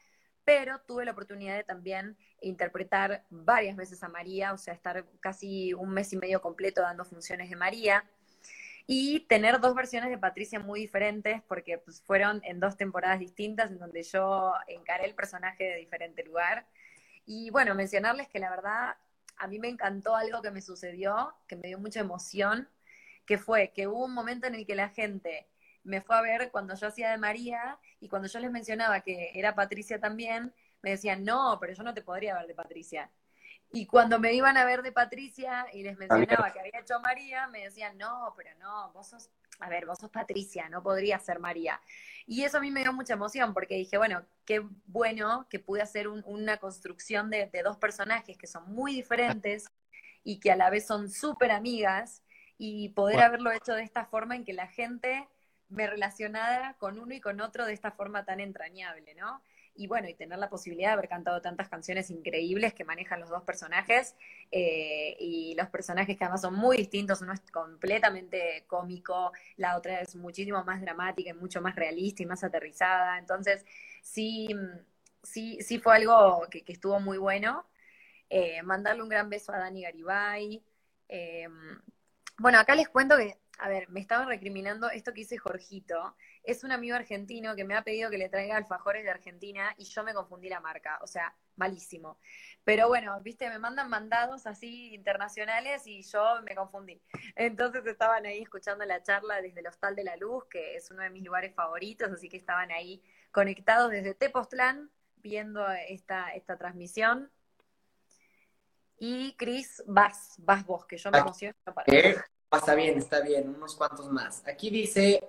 pero 0.45 0.81
tuve 0.81 1.05
la 1.05 1.13
oportunidad 1.13 1.57
de 1.57 1.65
también 1.65 2.17
interpretar 2.41 3.25
varias 3.31 3.77
veces 3.77 4.03
a 4.03 4.09
María, 4.09 4.53
o 4.53 4.59
sea, 4.59 4.75
estar 4.75 5.07
casi 5.21 5.73
un 5.75 5.91
mes 5.91 6.13
y 6.13 6.17
medio 6.17 6.41
completo 6.41 6.83
dando 6.83 7.05
funciones 7.05 7.49
de 7.49 7.57
María 7.57 8.05
y 8.87 9.21
tener 9.21 9.61
dos 9.61 9.75
versiones 9.75 10.09
de 10.09 10.17
Patricia 10.17 10.59
muy 10.61 10.81
diferentes 10.81 11.43
porque 11.49 11.79
pues, 11.79 12.01
fueron 12.01 12.41
en 12.45 12.61
dos 12.61 12.77
temporadas 12.77 13.19
distintas 13.21 13.71
en 13.71 13.79
donde 13.79 14.03
yo 14.03 14.55
encaré 14.67 15.05
el 15.05 15.15
personaje 15.15 15.65
de 15.65 15.77
diferente 15.77 16.25
lugar. 16.25 16.67
Y 17.27 17.51
bueno, 17.51 17.75
mencionarles 17.75 18.29
que 18.29 18.39
la 18.39 18.49
verdad 18.49 18.97
a 19.39 19.47
mí 19.47 19.59
me 19.59 19.69
encantó 19.69 20.17
algo 20.17 20.43
que 20.43 20.51
me 20.51 20.61
sucedió, 20.61 21.35
que 21.47 21.57
me 21.57 21.69
dio 21.69 21.79
mucha 21.79 22.01
emoción, 22.01 22.69
que 23.27 23.39
fue 23.39 23.73
que 23.75 23.87
hubo 23.87 24.05
un 24.05 24.15
momento 24.15 24.47
en 24.47 24.55
el 24.55 24.67
que 24.67 24.75
la 24.75 24.89
gente 24.89 25.49
me 25.85 26.01
fue 26.01 26.17
a 26.17 26.23
ver 26.23 26.51
cuando 26.51 26.75
yo 26.75 26.87
hacía 26.87 27.11
de 27.11 27.19
María 27.19 27.79
y 28.01 28.09
cuando 28.09 28.29
yo 28.29 28.39
les 28.41 28.51
mencionaba 28.51 29.01
que 29.01 29.33
era 29.35 29.55
Patricia 29.55 30.01
también, 30.01 30.55
me 30.83 30.91
decían, 30.91 31.25
no, 31.25 31.59
pero 31.61 31.73
yo 31.73 31.83
no 31.83 31.95
te 31.95 32.03
podría 32.03 32.35
ver 32.37 32.47
de 32.47 32.55
Patricia. 32.55 33.11
Y 33.71 33.87
cuando 33.87 34.19
me 34.19 34.33
iban 34.33 34.57
a 34.57 34.65
ver 34.65 34.83
de 34.83 34.93
Patricia 34.93 35.67
y 35.73 35.83
les 35.83 35.99
mencionaba 35.99 36.53
que 36.53 36.61
había 36.61 36.81
hecho 36.81 37.01
María, 37.01 37.49
me 37.49 37.65
decían, 37.65 37.99
no, 37.99 38.33
pero 38.37 38.51
no, 38.59 38.93
vos 38.93 39.09
sos, 39.09 39.31
a 39.61 39.69
ver, 39.69 39.87
vos 39.87 39.99
sos 39.99 40.11
Patricia, 40.11 40.69
no 40.69 40.83
podría 40.83 41.19
ser 41.19 41.39
María. 41.39 41.81
Y 42.27 42.45
eso 42.45 42.59
a 42.59 42.61
mí 42.61 42.71
me 42.71 42.83
dio 42.83 42.93
mucha 42.93 43.15
emoción 43.15 43.55
porque 43.55 43.75
dije, 43.75 43.99
bueno, 43.99 44.25
qué 44.45 44.63
bueno 44.87 45.47
que 45.49 45.59
pude 45.59 45.83
hacer 45.83 46.09
un, 46.09 46.23
una 46.27 46.59
construcción 46.59 47.31
de, 47.31 47.47
de, 47.47 47.63
dos 47.63 47.77
personajes 47.77 48.37
que 48.37 48.47
son 48.47 48.73
muy 48.73 48.95
diferentes 48.95 49.67
y 50.23 50.41
que 50.41 50.53
a 50.53 50.57
la 50.57 50.71
vez 50.71 50.87
son 50.87 51.11
súper 51.11 51.51
amigas 51.51 52.23
y 52.59 52.91
poder 52.91 53.17
bueno. 53.17 53.27
haberlo 53.27 53.53
hecho 53.53 53.73
de 53.75 53.83
esta 53.83 54.05
forma 54.05 54.37
en 54.37 54.45
que 54.45 54.53
la 54.53 54.67
gente 54.67 55.29
me 55.69 55.87
relacionara 55.87 56.75
con 56.79 56.99
uno 56.99 57.15
y 57.15 57.21
con 57.21 57.41
otro 57.41 57.67
de 57.67 57.73
esta 57.73 57.93
forma 57.93 58.25
tan 58.25 58.41
entrañable, 58.41 59.15
¿no? 59.15 59.43
Y 59.79 59.87
bueno, 59.87 60.09
y 60.09 60.15
tener 60.15 60.39
la 60.39 60.51
posibilidad 60.51 60.89
de 60.89 60.93
haber 60.95 61.09
cantado 61.09 61.41
tantas 61.41 61.69
canciones 61.69 62.11
increíbles 62.11 62.75
que 62.75 62.85
manejan 62.85 63.21
los 63.21 63.31
dos 63.31 63.45
personajes, 63.45 64.17
eh, 64.51 65.17
y 65.21 65.55
los 65.57 65.69
personajes 65.69 66.19
que 66.19 66.25
además 66.25 66.41
son 66.41 66.55
muy 66.55 66.77
distintos, 66.77 67.23
uno 67.23 67.33
es 67.33 67.41
completamente 67.53 68.65
cómico, 68.67 69.33
la 69.57 69.77
otra 69.77 70.01
es 70.01 70.17
muchísimo 70.17 70.65
más 70.65 70.81
dramática 70.81 71.31
y 71.31 71.35
mucho 71.35 71.61
más 71.61 71.77
realista 71.77 72.25
y 72.25 72.27
más 72.27 72.43
aterrizada, 72.43 73.19
entonces 73.19 73.65
sí, 74.03 74.49
sí, 75.23 75.59
sí 75.61 75.79
fue 75.79 75.97
algo 75.97 76.47
que, 76.51 76.65
estuvo 76.67 76.99
muy 77.01 77.19
bueno. 77.19 77.65
Eh, 78.31 78.63
mandarle 78.63 79.03
un 79.03 79.09
gran 79.09 79.31
beso 79.31 79.53
a 79.53 79.59
Dani 79.59 79.83
Garibay. 79.83 80.63
Eh, 81.09 81.49
bueno, 82.39 82.59
acá 82.59 82.75
les 82.75 82.89
cuento 82.89 83.17
que, 83.17 83.39
a 83.59 83.69
ver, 83.69 83.89
me 83.91 84.01
estaban 84.01 84.29
recriminando 84.29 84.91
esto 84.91 85.13
que 85.13 85.23
hice 85.23 85.39
Jorgito, 85.39 86.17
es 86.43 86.65
un 86.65 86.73
amigo 86.73 86.97
argentino 86.97 87.55
que 87.55 87.65
me 87.65 87.75
ha 87.75 87.83
pedido 87.83 88.11
que 88.11 88.19
le 88.19 88.29
traiga 88.29 88.57
alfajores 88.57 89.05
de 89.05 89.11
Argentina 89.11 89.75
y 89.77 89.85
yo 89.85 90.03
me 90.05 90.15
confundí 90.15 90.49
la 90.49 90.61
marca, 90.61 90.99
o 91.03 91.07
sea, 91.07 91.35
malísimo. 91.57 92.19
Pero 92.65 92.89
bueno, 92.89 93.21
viste, 93.21 93.49
me 93.49 93.59
mandan 93.59 93.89
mandados 93.91 94.47
así 94.47 94.95
internacionales 94.95 95.87
y 95.87 96.03
yo 96.03 96.43
me 96.43 96.55
confundí. 96.55 97.03
Entonces 97.37 97.87
estaban 97.87 98.27
ahí 98.27 98.43
escuchando 98.43 98.85
la 98.85 99.03
charla 99.03 99.41
desde 99.43 99.61
el 99.61 99.67
Hostal 99.67 99.97
de 99.97 100.05
la 100.05 100.17
Luz, 100.17 100.45
que 100.51 100.77
es 100.77 100.91
uno 100.91 101.03
de 101.03 101.11
mis 101.11 101.25
lugares 101.25 101.55
favoritos, 101.55 102.11
así 102.11 102.29
que 102.29 102.37
estaban 102.37 102.71
ahí 102.71 103.03
conectados 103.31 103.91
desde 103.91 104.15
Tepoztlán 104.15 104.91
viendo 105.17 105.67
esta, 105.89 106.31
esta 106.31 106.57
transmisión. 106.57 107.31
Y 108.99 109.37
Cris, 109.37 109.83
vas, 109.87 110.35
vas 110.39 110.65
vos, 110.67 110.85
que 110.85 110.97
yo 110.97 111.11
me 111.11 111.19
emociono. 111.19 111.55
Para... 111.75 111.85
Eh, 111.87 112.17
está 112.51 112.75
bien, 112.75 112.99
está 112.99 113.21
bien, 113.21 113.49
unos 113.49 113.77
cuantos 113.77 114.11
más. 114.11 114.43
Aquí 114.47 114.71
dice 114.71 115.23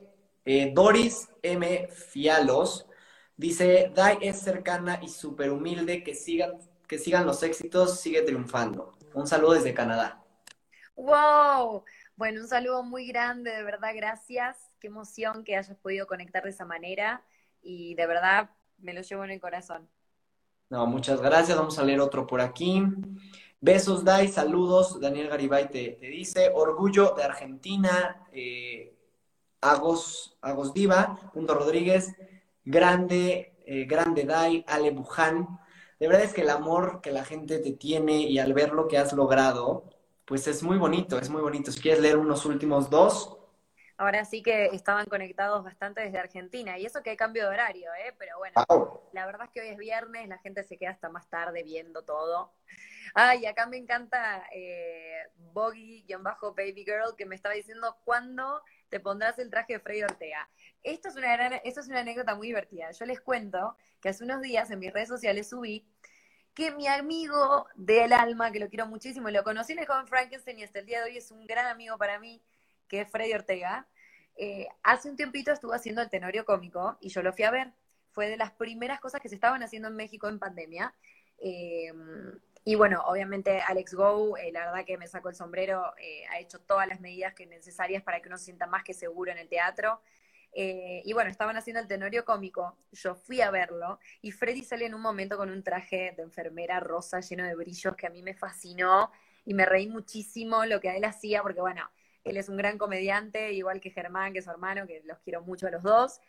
eh, 0.51 0.71
Doris 0.73 1.29
M. 1.43 1.89
Fialos 1.89 2.87
dice, 3.37 3.91
Dai 3.93 4.17
es 4.19 4.39
cercana 4.39 4.99
y 4.99 5.07
súper 5.07 5.51
humilde, 5.51 6.03
que 6.03 6.15
sigan, 6.15 6.53
que 6.87 6.97
sigan 6.97 7.27
los 7.27 7.43
éxitos, 7.43 7.99
sigue 7.99 8.23
triunfando. 8.23 8.97
Un 9.13 9.27
saludo 9.27 9.53
desde 9.53 9.75
Canadá. 9.75 10.23
¡Wow! 10.95 11.83
Bueno, 12.15 12.41
un 12.41 12.47
saludo 12.47 12.81
muy 12.81 13.05
grande, 13.05 13.51
de 13.51 13.61
verdad, 13.61 13.91
gracias. 13.95 14.57
Qué 14.79 14.87
emoción 14.87 15.43
que 15.43 15.55
hayas 15.55 15.77
podido 15.77 16.07
conectar 16.07 16.41
de 16.41 16.49
esa 16.49 16.65
manera 16.65 17.23
y 17.61 17.93
de 17.93 18.07
verdad 18.07 18.49
me 18.79 18.95
lo 18.95 19.01
llevo 19.01 19.23
en 19.25 19.29
el 19.29 19.39
corazón. 19.39 19.87
No, 20.71 20.87
muchas 20.87 21.21
gracias. 21.21 21.55
Vamos 21.55 21.77
a 21.77 21.83
leer 21.83 21.99
otro 21.99 22.25
por 22.25 22.41
aquí. 22.41 22.81
Besos, 23.61 24.03
Dai, 24.03 24.27
saludos. 24.27 24.99
Daniel 24.99 25.29
Garibay 25.29 25.69
te, 25.69 25.91
te 25.91 26.07
dice, 26.07 26.49
orgullo 26.55 27.13
de 27.15 27.23
Argentina. 27.23 28.27
Eh, 28.31 28.95
Agos, 29.61 30.37
Agos 30.41 30.73
Diva, 30.73 31.31
Punto 31.33 31.53
Rodríguez, 31.53 32.15
Grande, 32.65 33.55
eh, 33.65 33.85
Grande 33.85 34.23
Dai, 34.23 34.63
Ale 34.67 34.91
Buján. 34.91 35.59
De 35.99 36.07
verdad 36.07 36.23
es 36.23 36.33
que 36.33 36.41
el 36.41 36.49
amor 36.49 37.01
que 37.01 37.11
la 37.11 37.25
gente 37.25 37.59
te 37.59 37.73
tiene 37.73 38.21
y 38.21 38.39
al 38.39 38.53
ver 38.53 38.71
lo 38.71 38.87
que 38.87 38.97
has 38.97 39.11
logrado, 39.13 39.83
pues 40.25 40.47
es 40.47 40.63
muy 40.63 40.77
bonito, 40.77 41.17
es 41.19 41.29
muy 41.29 41.41
bonito. 41.41 41.71
Si 41.71 41.81
quieres 41.81 42.01
leer 42.01 42.17
unos 42.17 42.45
últimos 42.45 42.89
dos. 42.89 43.35
Ahora 43.97 44.23
sí 44.23 44.41
que 44.41 44.67
estaban 44.67 45.07
conectados 45.07 45.61
bastante 45.61 46.01
desde 46.01 46.19
Argentina. 46.19 46.77
Y 46.77 46.85
eso 46.85 47.03
que 47.03 47.09
hay 47.09 47.17
cambio 47.17 47.43
de 47.43 47.49
horario, 47.49 47.89
¿eh? 47.95 48.13
Pero 48.17 48.37
bueno, 48.37 49.01
la 49.11 49.25
verdad 49.25 49.47
es 49.47 49.51
que 49.51 49.59
hoy 49.59 49.67
es 49.67 49.77
viernes, 49.77 50.29
la 50.29 50.37
gente 50.37 50.63
se 50.63 50.77
queda 50.77 50.91
hasta 50.91 51.09
más 51.09 51.29
tarde 51.29 51.63
viendo 51.63 52.03
todo. 52.03 52.53
Ah, 53.13 53.35
y 53.35 53.45
acá 53.45 53.65
me 53.65 53.75
encanta 53.75 54.45
eh, 54.53 55.23
Boggy-Baby 55.53 56.85
Girl, 56.85 57.15
que 57.17 57.25
me 57.25 57.35
estaba 57.35 57.55
diciendo 57.55 57.97
cuándo 58.05 58.61
te 58.89 58.99
pondrás 58.99 59.39
el 59.39 59.49
traje 59.49 59.73
de 59.73 59.79
Freddy 59.79 60.03
Ortega. 60.03 60.49
Esto 60.83 61.09
es, 61.09 61.15
una 61.15 61.35
esto 61.57 61.79
es 61.81 61.87
una 61.87 61.99
anécdota 61.99 62.35
muy 62.35 62.47
divertida. 62.47 62.91
Yo 62.91 63.05
les 63.05 63.21
cuento 63.21 63.75
que 64.01 64.09
hace 64.09 64.23
unos 64.23 64.41
días 64.41 64.69
en 64.71 64.79
mis 64.79 64.93
redes 64.93 65.09
sociales 65.09 65.49
subí 65.49 65.85
que 66.53 66.71
mi 66.71 66.87
amigo 66.87 67.67
del 67.75 68.11
alma, 68.11 68.51
que 68.51 68.59
lo 68.59 68.67
quiero 68.67 68.87
muchísimo, 68.87 69.29
lo 69.29 69.43
conocí 69.43 69.73
en 69.73 69.79
el 69.79 69.85
joven 69.85 70.07
Frankenstein 70.07 70.59
y 70.59 70.63
hasta 70.63 70.79
el 70.79 70.85
día 70.85 70.99
de 70.99 71.11
hoy 71.11 71.17
es 71.17 71.31
un 71.31 71.45
gran 71.45 71.67
amigo 71.67 71.97
para 71.97 72.19
mí, 72.19 72.41
que 72.87 73.01
es 73.01 73.09
Freddy 73.09 73.33
Ortega, 73.33 73.87
eh, 74.41 74.67
hace 74.83 75.09
un 75.09 75.17
tiempito 75.17 75.51
estuvo 75.51 75.73
haciendo 75.73 76.01
el 76.01 76.09
tenorio 76.09 76.45
cómico 76.45 76.97
y 77.01 77.09
yo 77.09 77.21
lo 77.21 77.33
fui 77.33 77.43
a 77.43 77.51
ver. 77.51 77.73
Fue 78.11 78.29
de 78.29 78.37
las 78.37 78.51
primeras 78.51 79.01
cosas 79.01 79.19
que 79.19 79.27
se 79.27 79.35
estaban 79.35 79.61
haciendo 79.63 79.89
en 79.89 79.97
México 79.97 80.29
en 80.29 80.39
pandemia. 80.39 80.93
Eh, 81.39 81.91
y 82.63 82.75
bueno, 82.75 83.01
obviamente 83.05 83.61
Alex 83.61 83.93
Go, 83.93 84.37
eh, 84.37 84.51
la 84.51 84.65
verdad 84.67 84.85
que 84.85 84.97
me 84.97 85.07
sacó 85.07 85.29
el 85.29 85.35
sombrero, 85.35 85.93
ha 86.31 86.39
hecho 86.39 86.59
todas 86.59 86.87
las 86.87 86.99
medidas 86.99 87.33
que 87.33 87.45
necesarias 87.45 88.03
para 88.03 88.21
que 88.21 88.27
uno 88.27 88.37
se 88.37 88.45
sienta 88.45 88.67
más 88.67 88.83
que 88.83 88.93
seguro 88.93 89.31
en 89.31 89.37
el 89.37 89.47
teatro. 89.49 90.01
y 90.53 91.13
bueno, 91.13 91.29
estaban 91.29 91.57
haciendo 91.57 91.79
el 91.79 91.87
tenorio 91.87 92.25
cómico, 92.25 92.77
yo 92.91 93.15
fui 93.15 93.41
a 93.41 93.51
verlo 93.51 93.99
y 94.21 94.31
Freddy 94.31 94.63
sale 94.63 94.85
en 94.85 94.95
un 94.95 95.01
momento 95.01 95.37
con 95.37 95.49
un 95.49 95.63
traje 95.63 96.13
de 96.17 96.23
enfermera 96.23 96.79
rosa 96.79 97.19
lleno 97.21 97.45
de 97.45 97.55
brillos 97.55 97.95
que 97.95 98.07
a 98.07 98.09
mí 98.09 98.23
me 98.23 98.33
fascinó 98.33 99.11
y 99.45 99.53
me 99.53 99.65
reí 99.65 99.87
muchísimo 99.87 100.65
lo 100.65 100.79
que 100.79 100.95
él 100.95 101.05
hacía 101.05 101.41
porque 101.43 101.61
bueno, 101.61 101.89
él 102.23 102.37
es 102.37 102.49
un 102.49 102.57
gran 102.57 102.77
comediante, 102.77 103.53
igual 103.53 103.79
que 103.81 103.91
Germán, 103.91 104.33
que 104.33 104.39
es 104.39 104.45
su 104.45 104.51
hermano, 104.51 104.85
que 104.85 105.01
los 105.05 105.19
quiero 105.19 105.41
mucho 105.41 105.67
a 105.67 105.71
los 105.71 105.83
dos. 105.83 106.19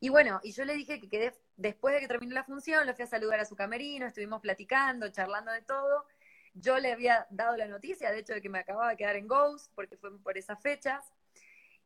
Y 0.00 0.10
bueno, 0.10 0.40
y 0.42 0.52
yo 0.52 0.64
le 0.64 0.74
dije 0.74 1.00
que 1.00 1.08
quedé, 1.08 1.34
después 1.56 1.94
de 1.94 2.00
que 2.00 2.08
terminó 2.08 2.34
la 2.34 2.44
función, 2.44 2.86
lo 2.86 2.94
fui 2.94 3.04
a 3.04 3.08
saludar 3.08 3.40
a 3.40 3.44
su 3.44 3.56
camerino, 3.56 4.06
estuvimos 4.06 4.40
platicando, 4.40 5.08
charlando 5.10 5.50
de 5.50 5.62
todo. 5.62 6.06
Yo 6.54 6.78
le 6.78 6.92
había 6.92 7.26
dado 7.30 7.56
la 7.56 7.66
noticia, 7.66 8.10
de 8.10 8.20
hecho, 8.20 8.32
de 8.32 8.40
que 8.40 8.48
me 8.48 8.60
acababa 8.60 8.90
de 8.90 8.96
quedar 8.96 9.16
en 9.16 9.26
Ghost, 9.26 9.72
porque 9.74 9.96
fue 9.96 10.16
por 10.20 10.38
esas 10.38 10.60
fechas. 10.60 11.04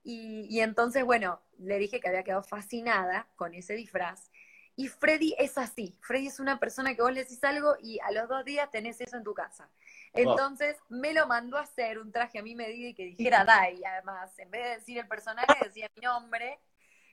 Y, 0.03 0.47
y 0.51 0.61
entonces, 0.61 1.05
bueno, 1.05 1.41
le 1.59 1.79
dije 1.79 2.01
que 2.01 2.09
había 2.09 2.25
quedado 2.25 2.43
fascinada 2.43 3.29
con 3.37 3.55
ese 3.55 3.75
disfraz. 3.75 4.31
Y 4.75 4.89
Freddy 4.89 5.35
es 5.39 5.59
así. 5.59 5.97
Freddy 6.01 6.29
es 6.29 6.41
una 6.41 6.59
persona 6.59 6.95
que 6.95 7.03
vos 7.03 7.13
le 7.13 7.21
decís 7.21 7.43
algo 7.45 7.77
y 7.81 7.99
a 8.01 8.11
los 8.11 8.29
dos 8.29 8.45
días 8.45 8.71
tenés 8.71 9.01
eso 9.01 9.17
en 9.17 9.25
tu 9.25 9.35
casa. 9.35 9.71
Entonces 10.15 10.77
me 10.89 11.13
lo 11.13 11.27
mandó 11.27 11.59
a 11.59 11.63
hacer 11.63 11.99
un 11.99 12.11
traje 12.11 12.39
a 12.39 12.43
mi 12.43 12.55
medida 12.55 12.89
y 12.89 12.95
que 12.95 13.05
dijera 13.05 13.45
Dai, 13.45 13.83
además, 13.85 14.39
en 14.39 14.51
vez 14.51 14.65
de 14.65 14.71
decir 14.77 14.99
el 14.99 15.09
personaje, 15.09 15.55
decía 15.63 15.89
mi 15.97 16.03
nombre. 16.03 16.59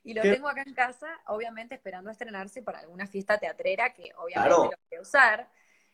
Y 0.10 0.16
lo 0.16 0.24
tengo 0.24 0.50
acá 0.50 0.64
en 0.66 0.74
casa, 0.74 1.08
obviamente 1.28 1.76
esperando 1.76 2.10
estrenarse 2.10 2.64
para 2.64 2.80
alguna 2.80 3.06
fiesta 3.06 3.38
teatrera 3.38 3.94
que 3.94 4.12
obviamente 4.18 4.50
lo 4.50 4.64
voy 4.64 4.98
a 4.98 5.02
usar. 5.02 5.48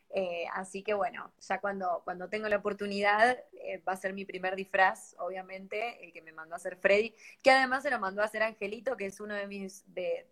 Eh, 0.09 0.45
así 0.53 0.83
que 0.83 0.93
bueno, 0.93 1.33
ya 1.41 1.59
cuando, 1.59 2.01
cuando 2.05 2.29
tengo 2.29 2.47
la 2.47 2.55
oportunidad, 2.55 3.37
eh, 3.51 3.83
va 3.85 3.91
a 3.91 3.97
ser 3.97 4.13
mi 4.13 4.23
primer 4.23 4.55
disfraz, 4.55 5.17
obviamente, 5.19 6.01
el 6.01 6.13
que 6.13 6.21
me 6.21 6.31
mandó 6.31 6.53
a 6.53 6.57
hacer 6.57 6.77
Freddy, 6.77 7.13
que 7.43 7.51
además 7.51 7.83
se 7.83 7.89
lo 7.89 7.99
mandó 7.99 8.21
a 8.21 8.25
hacer 8.25 8.41
Angelito, 8.41 8.95
que 8.95 9.07
es 9.07 9.19
uno 9.19 9.33
de 9.33 9.47
mis, 9.47 9.83
de, 9.93 10.25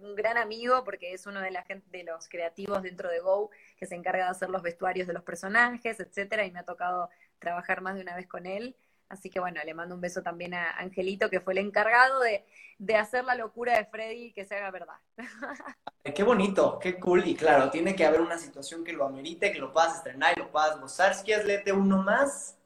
un 0.00 0.16
gran 0.16 0.36
amigo 0.36 0.82
porque 0.82 1.12
es 1.12 1.24
uno 1.26 1.40
de, 1.40 1.52
la 1.52 1.62
gente, 1.62 1.86
de 1.96 2.02
los 2.02 2.28
creativos 2.28 2.82
dentro 2.82 3.08
de 3.08 3.20
Go 3.20 3.52
que 3.76 3.86
se 3.86 3.94
encarga 3.94 4.24
de 4.24 4.30
hacer 4.32 4.50
los 4.50 4.62
vestuarios 4.62 5.06
de 5.06 5.12
los 5.12 5.22
personajes, 5.22 6.00
etcétera, 6.00 6.44
y 6.44 6.50
me 6.50 6.58
ha 6.58 6.64
tocado 6.64 7.08
trabajar 7.38 7.82
más 7.82 7.94
de 7.94 8.00
una 8.00 8.16
vez 8.16 8.26
con 8.26 8.46
él. 8.46 8.74
Así 9.08 9.30
que 9.30 9.40
bueno, 9.40 9.60
le 9.64 9.74
mando 9.74 9.94
un 9.94 10.00
beso 10.00 10.22
también 10.22 10.54
a 10.54 10.70
Angelito, 10.72 11.30
que 11.30 11.40
fue 11.40 11.54
el 11.54 11.58
encargado 11.58 12.20
de, 12.20 12.44
hacer 12.94 13.24
la 13.24 13.34
locura 13.34 13.76
de 13.76 13.86
Freddy 13.86 14.32
que 14.32 14.44
se 14.44 14.56
haga 14.56 14.70
verdad. 14.70 14.96
Qué 16.14 16.22
bonito, 16.22 16.78
qué 16.78 16.98
cool. 16.98 17.26
Y 17.26 17.34
claro, 17.34 17.70
tiene 17.70 17.94
que 17.94 18.04
haber 18.04 18.20
una 18.20 18.38
situación 18.38 18.84
que 18.84 18.92
lo 18.92 19.04
amerite, 19.04 19.52
que 19.52 19.58
lo 19.58 19.72
puedas 19.72 19.96
estrenar 19.96 20.34
y 20.36 20.40
lo 20.40 20.50
puedas 20.50 20.80
gozar. 20.80 21.14
Si 21.14 21.24
quieres, 21.24 21.46
léete 21.46 21.72
uno 21.72 22.02
más. 22.02 22.56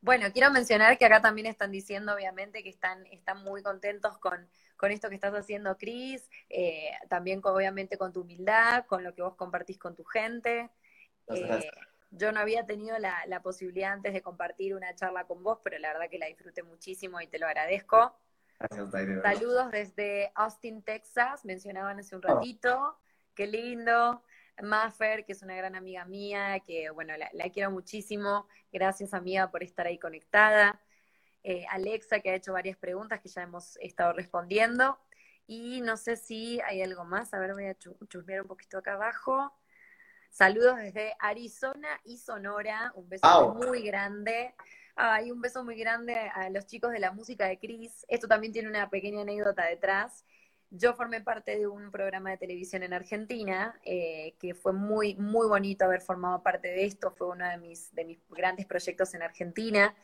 Bueno, 0.00 0.26
quiero 0.32 0.50
mencionar 0.50 0.98
que 0.98 1.04
acá 1.04 1.20
también 1.20 1.46
están 1.46 1.70
diciendo, 1.70 2.14
obviamente, 2.14 2.62
que 2.62 2.70
están, 2.70 3.06
están 3.06 3.42
muy 3.44 3.62
contentos 3.62 4.18
con, 4.18 4.48
con 4.76 4.90
esto 4.90 5.08
que 5.08 5.14
estás 5.14 5.32
haciendo, 5.34 5.76
Cris, 5.78 6.28
eh, 6.48 6.90
también 7.08 7.40
obviamente 7.44 7.96
con 7.96 8.12
tu 8.12 8.22
humildad, 8.22 8.84
con 8.86 9.04
lo 9.04 9.14
que 9.14 9.22
vos 9.22 9.36
compartís 9.36 9.78
con 9.78 9.94
tu 9.94 10.04
gente. 10.04 10.70
Eh, 11.28 11.70
yo 12.12 12.30
no 12.30 12.40
había 12.40 12.66
tenido 12.66 12.96
la, 12.98 13.40
posibilidad 13.42 13.92
antes 13.92 14.12
de 14.12 14.22
compartir 14.22 14.74
una 14.74 14.94
charla 14.94 15.26
con 15.26 15.42
vos, 15.42 15.58
pero 15.64 15.78
la 15.78 15.92
verdad 15.92 16.08
que 16.10 16.18
la 16.18 16.26
disfruté 16.26 16.62
muchísimo 16.62 17.20
y 17.20 17.26
te 17.26 17.38
lo 17.38 17.46
agradezco. 17.46 18.14
Gracias, 18.58 18.90
Saludos 19.22 19.70
desde 19.72 20.30
Austin, 20.34 20.82
Texas, 20.82 21.44
mencionaban 21.44 21.98
hace 21.98 22.14
un 22.14 22.22
oh. 22.24 22.34
ratito. 22.34 22.98
Qué 23.34 23.46
lindo. 23.46 24.22
Maffer, 24.62 25.24
que 25.24 25.32
es 25.32 25.42
una 25.42 25.56
gran 25.56 25.74
amiga 25.74 26.04
mía, 26.04 26.60
que 26.60 26.90
bueno, 26.90 27.16
la, 27.16 27.30
la 27.32 27.48
quiero 27.50 27.70
muchísimo. 27.70 28.46
Gracias, 28.70 29.14
amiga, 29.14 29.50
por 29.50 29.62
estar 29.62 29.86
ahí 29.86 29.98
conectada. 29.98 30.80
Eh, 31.42 31.64
Alexa, 31.70 32.20
que 32.20 32.30
ha 32.30 32.34
hecho 32.34 32.52
varias 32.52 32.76
preguntas 32.76 33.20
que 33.20 33.28
ya 33.28 33.42
hemos 33.42 33.76
estado 33.78 34.12
respondiendo. 34.12 34.98
Y 35.46 35.80
no 35.80 35.96
sé 35.96 36.16
si 36.16 36.60
hay 36.60 36.82
algo 36.82 37.04
más. 37.04 37.34
A 37.34 37.40
ver, 37.40 37.54
voy 37.54 37.66
a 37.66 37.74
chusmear 37.74 38.42
un 38.42 38.48
poquito 38.48 38.78
acá 38.78 38.94
abajo. 38.94 39.52
Saludos 40.32 40.78
desde 40.78 41.14
Arizona 41.18 42.00
y 42.04 42.16
Sonora. 42.16 42.90
Un 42.94 43.06
beso 43.06 43.54
muy 43.54 43.82
grande. 43.82 44.54
Hay 44.96 45.30
un 45.30 45.42
beso 45.42 45.62
muy 45.62 45.76
grande 45.76 46.14
a 46.14 46.48
los 46.48 46.66
chicos 46.66 46.90
de 46.90 47.00
la 47.00 47.12
música 47.12 47.46
de 47.46 47.58
Cris. 47.58 48.06
Esto 48.08 48.26
también 48.26 48.50
tiene 48.50 48.70
una 48.70 48.88
pequeña 48.88 49.20
anécdota 49.20 49.66
detrás. 49.66 50.24
Yo 50.74 50.94
formé 50.94 51.20
parte 51.20 51.58
de 51.58 51.66
un 51.66 51.90
programa 51.90 52.30
de 52.30 52.38
televisión 52.38 52.82
en 52.82 52.94
Argentina, 52.94 53.78
eh, 53.84 54.32
que 54.40 54.54
fue 54.54 54.72
muy, 54.72 55.14
muy 55.16 55.46
bonito 55.46 55.84
haber 55.84 56.00
formado 56.00 56.42
parte 56.42 56.68
de 56.68 56.86
esto, 56.86 57.10
fue 57.10 57.28
uno 57.28 57.46
de 57.46 57.58
mis, 57.58 57.94
de 57.94 58.06
mis 58.06 58.18
grandes 58.30 58.64
proyectos 58.64 59.12
en 59.12 59.20
Argentina. 59.20 59.94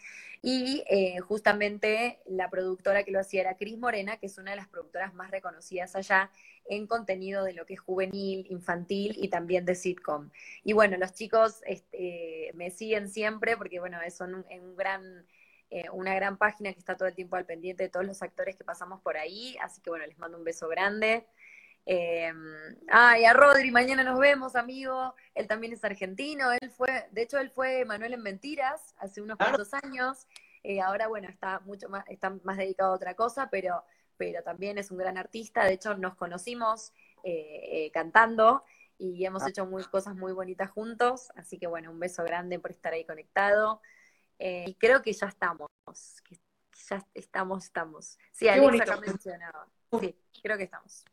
Y 0.43 0.85
eh, 0.91 1.21
justamente 1.21 2.21
la 2.27 2.51
productora 2.51 3.03
que 3.03 3.13
lo 3.13 3.19
hacía 3.19 3.41
era 3.41 3.57
Cris 3.57 3.79
Morena, 3.79 4.19
que 4.19 4.27
es 4.27 4.37
una 4.37 4.51
de 4.51 4.59
las 4.59 4.69
productoras 4.69 5.15
más 5.15 5.31
reconocidas 5.31 5.97
allá 5.97 6.31
en 6.67 6.87
contenido 6.87 7.45
de 7.45 7.55
lo 7.55 7.65
que 7.65 7.73
es 7.73 7.81
juvenil, 7.81 8.47
infantil 8.51 9.17
y 9.17 9.29
también 9.29 9.65
de 9.65 9.75
sitcom. 9.75 10.29
Y 10.65 10.75
bueno, 10.75 10.99
los 10.99 11.15
chicos 11.15 11.63
este, 11.67 12.51
me 12.53 12.71
siguen 12.71 13.09
siempre 13.09 13.57
porque, 13.57 13.81
bueno, 13.81 13.97
son 14.11 14.35
un 14.35 14.77
gran 14.77 15.25
eh, 15.71 15.91
una 15.93 16.15
gran 16.15 16.39
página 16.39 16.73
que 16.73 16.79
está 16.79 16.97
todo 16.97 17.09
el 17.09 17.15
tiempo 17.15 17.37
al 17.37 17.45
pendiente 17.45 17.83
de 17.83 17.89
todos 17.91 18.07
los 18.07 18.23
actores 18.23 18.57
que 18.57 18.65
pasamos 18.65 19.03
por 19.03 19.19
ahí, 19.19 19.57
así 19.61 19.83
que 19.83 19.91
bueno, 19.91 20.07
les 20.07 20.19
mando 20.19 20.39
un 20.39 20.45
beso 20.45 20.67
grande. 20.69 21.27
Eh, 21.85 22.33
ah, 22.91 23.19
y 23.19 23.25
a 23.25 23.35
Rodri, 23.35 23.71
mañana 23.71 24.03
nos 24.03 24.19
vemos, 24.19 24.57
amigo. 24.57 25.15
Él 25.35 25.47
también 25.47 25.73
es 25.73 25.85
argentino. 25.85 26.53
Él 26.53 26.71
fue, 26.71 27.07
de 27.13 27.23
hecho, 27.23 27.39
él 27.39 27.51
fue 27.51 27.85
Manuel 27.85 28.15
en 28.15 28.23
Mentiras 28.23 28.95
hace 28.99 29.21
unos 29.21 29.37
cuantos 29.37 29.73
años. 29.75 30.27
Eh, 30.63 30.81
ahora, 30.81 31.09
bueno, 31.09 31.29
está 31.29 31.61
mucho 31.61 31.89
más, 31.89 32.05
está 32.09 32.31
más 32.45 32.57
dedicado 32.57 32.93
a 32.93 32.97
otra 32.97 33.15
cosa, 33.15 33.49
pero, 33.51 33.85
pero 34.17 34.43
también 34.43 34.79
es 34.79 34.91
un 34.91 34.99
gran 34.99 35.19
artista. 35.19 35.65
De 35.65 35.75
hecho, 35.75 35.97
nos 35.97 36.15
conocimos 36.15 36.93
cantando 37.93 38.65
y 38.97 39.25
hemos 39.27 39.43
ah. 39.43 39.49
hecho 39.51 39.67
muy, 39.67 39.85
cosas 39.85 40.15
muy 40.15 40.33
bonitas 40.33 40.71
juntos. 40.71 41.31
Así 41.37 41.59
que 41.59 41.67
bueno, 41.67 41.91
un 41.91 42.01
beso 42.01 42.25
grande 42.25 42.59
por 42.59 42.71
estar 42.71 42.93
ahí 42.93 43.05
conectado. 43.05 43.83
Eh, 44.39 44.65
y 44.69 44.75
creo 44.75 45.03
que 45.03 45.13
ya 45.13 45.27
estamos, 45.27 45.69
que 46.25 46.39
ya 46.89 47.05
estamos, 47.15 47.65
estamos. 47.65 48.19
Sí, 48.33 48.49
Alexa 48.49 48.85
acá 48.85 49.01
mencionaba. 49.01 49.69
Sí, 50.01 50.17
creo 50.43 50.57
que 50.57 50.65
estamos. 50.65 51.05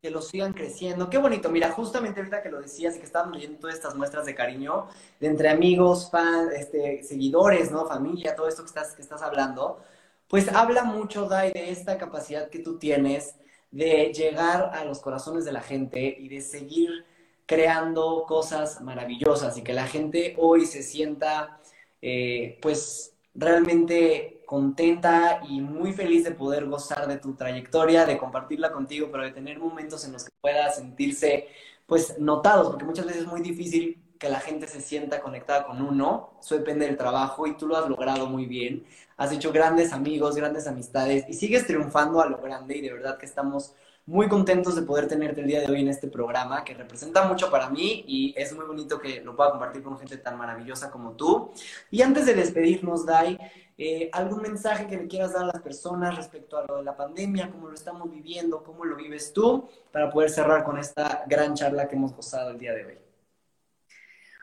Que 0.00 0.10
lo 0.10 0.20
sigan 0.20 0.52
creciendo. 0.52 1.08
Qué 1.08 1.18
bonito. 1.18 1.48
Mira, 1.50 1.70
justamente 1.70 2.20
ahorita 2.20 2.42
que 2.42 2.50
lo 2.50 2.60
decías 2.60 2.96
y 2.96 2.98
que 2.98 3.06
estábamos 3.06 3.36
leyendo 3.36 3.60
todas 3.60 3.76
estas 3.76 3.94
muestras 3.94 4.26
de 4.26 4.34
cariño, 4.34 4.88
de 5.20 5.28
entre 5.28 5.48
amigos, 5.48 6.10
fans, 6.10 6.52
este, 6.54 7.04
seguidores, 7.04 7.70
¿no? 7.70 7.86
Familia, 7.86 8.34
todo 8.34 8.48
esto 8.48 8.62
que 8.62 8.68
estás, 8.68 8.94
que 8.94 9.02
estás 9.02 9.22
hablando, 9.22 9.80
pues 10.26 10.48
habla 10.48 10.82
mucho, 10.82 11.28
Dai, 11.28 11.52
de 11.52 11.70
esta 11.70 11.98
capacidad 11.98 12.48
que 12.48 12.58
tú 12.58 12.78
tienes 12.78 13.36
de 13.70 14.12
llegar 14.12 14.70
a 14.74 14.84
los 14.84 15.00
corazones 15.00 15.44
de 15.44 15.52
la 15.52 15.60
gente 15.60 16.16
y 16.18 16.28
de 16.28 16.40
seguir 16.40 17.04
creando 17.46 18.24
cosas 18.26 18.80
maravillosas 18.80 19.56
y 19.58 19.62
que 19.62 19.72
la 19.72 19.86
gente 19.86 20.34
hoy 20.38 20.66
se 20.66 20.82
sienta 20.82 21.58
eh, 22.00 22.58
pues 22.60 23.14
realmente 23.34 24.42
contenta 24.46 25.40
y 25.48 25.60
muy 25.60 25.92
feliz 25.92 26.24
de 26.24 26.32
poder 26.32 26.66
gozar 26.66 27.08
de 27.08 27.16
tu 27.16 27.34
trayectoria, 27.34 28.04
de 28.04 28.18
compartirla 28.18 28.72
contigo, 28.72 29.08
pero 29.10 29.24
de 29.24 29.32
tener 29.32 29.58
momentos 29.58 30.04
en 30.04 30.12
los 30.12 30.24
que 30.24 30.32
pueda 30.40 30.70
sentirse 30.70 31.48
pues 31.86 32.18
notados, 32.18 32.68
porque 32.68 32.84
muchas 32.84 33.06
veces 33.06 33.22
es 33.22 33.28
muy 33.28 33.40
difícil 33.40 34.02
que 34.18 34.28
la 34.28 34.40
gente 34.40 34.68
se 34.68 34.80
sienta 34.80 35.20
conectada 35.20 35.64
con 35.66 35.82
uno, 35.82 36.34
eso 36.40 36.56
depende 36.56 36.86
del 36.86 36.96
trabajo 36.96 37.46
y 37.46 37.56
tú 37.56 37.66
lo 37.66 37.76
has 37.76 37.88
logrado 37.88 38.26
muy 38.26 38.46
bien, 38.46 38.84
has 39.16 39.32
hecho 39.32 39.52
grandes 39.52 39.92
amigos, 39.92 40.36
grandes 40.36 40.66
amistades 40.66 41.24
y 41.28 41.34
sigues 41.34 41.66
triunfando 41.66 42.20
a 42.20 42.26
lo 42.26 42.38
grande 42.38 42.76
y 42.76 42.82
de 42.82 42.92
verdad 42.92 43.18
que 43.18 43.26
estamos 43.26 43.74
muy 44.04 44.28
contentos 44.28 44.74
de 44.74 44.82
poder 44.82 45.06
tenerte 45.06 45.40
el 45.40 45.46
día 45.46 45.60
de 45.60 45.66
hoy 45.66 45.80
en 45.80 45.88
este 45.88 46.08
programa 46.08 46.64
que 46.64 46.74
representa 46.74 47.24
mucho 47.24 47.50
para 47.50 47.70
mí 47.70 48.04
y 48.06 48.34
es 48.36 48.52
muy 48.52 48.64
bonito 48.64 48.98
que 48.98 49.20
lo 49.20 49.36
pueda 49.36 49.50
compartir 49.50 49.82
con 49.82 49.98
gente 49.98 50.16
tan 50.16 50.36
maravillosa 50.36 50.90
como 50.90 51.12
tú. 51.12 51.52
Y 51.90 52.02
antes 52.02 52.26
de 52.26 52.34
despedirnos, 52.34 53.06
Dai, 53.06 53.38
eh, 53.78 54.10
¿algún 54.12 54.42
mensaje 54.42 54.88
que 54.88 54.96
le 54.96 55.06
quieras 55.06 55.32
dar 55.32 55.44
a 55.44 55.46
las 55.46 55.62
personas 55.62 56.16
respecto 56.16 56.58
a 56.58 56.66
lo 56.66 56.78
de 56.78 56.82
la 56.82 56.96
pandemia, 56.96 57.50
cómo 57.50 57.68
lo 57.68 57.74
estamos 57.74 58.10
viviendo, 58.10 58.64
cómo 58.64 58.84
lo 58.84 58.96
vives 58.96 59.32
tú, 59.32 59.68
para 59.92 60.10
poder 60.10 60.30
cerrar 60.30 60.64
con 60.64 60.78
esta 60.78 61.24
gran 61.28 61.54
charla 61.54 61.86
que 61.86 61.94
hemos 61.94 62.12
gozado 62.12 62.50
el 62.50 62.58
día 62.58 62.74
de 62.74 62.84
hoy? 62.84 62.98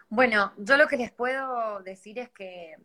Bueno, 0.08 0.54
yo 0.58 0.78
lo 0.78 0.88
que 0.88 0.98
les 0.98 1.12
puedo 1.12 1.82
decir 1.84 2.18
es 2.18 2.30
que 2.30 2.76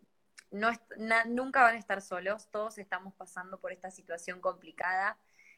nunca 0.51 1.63
van 1.63 1.75
a 1.75 1.79
estar 1.79 2.01
solos, 2.01 2.49
todos 2.51 2.77
estamos 2.77 3.13
pasando 3.13 3.59
por 3.59 3.71
esta 3.71 3.89
situación 3.91 4.41
complicada 4.41 5.17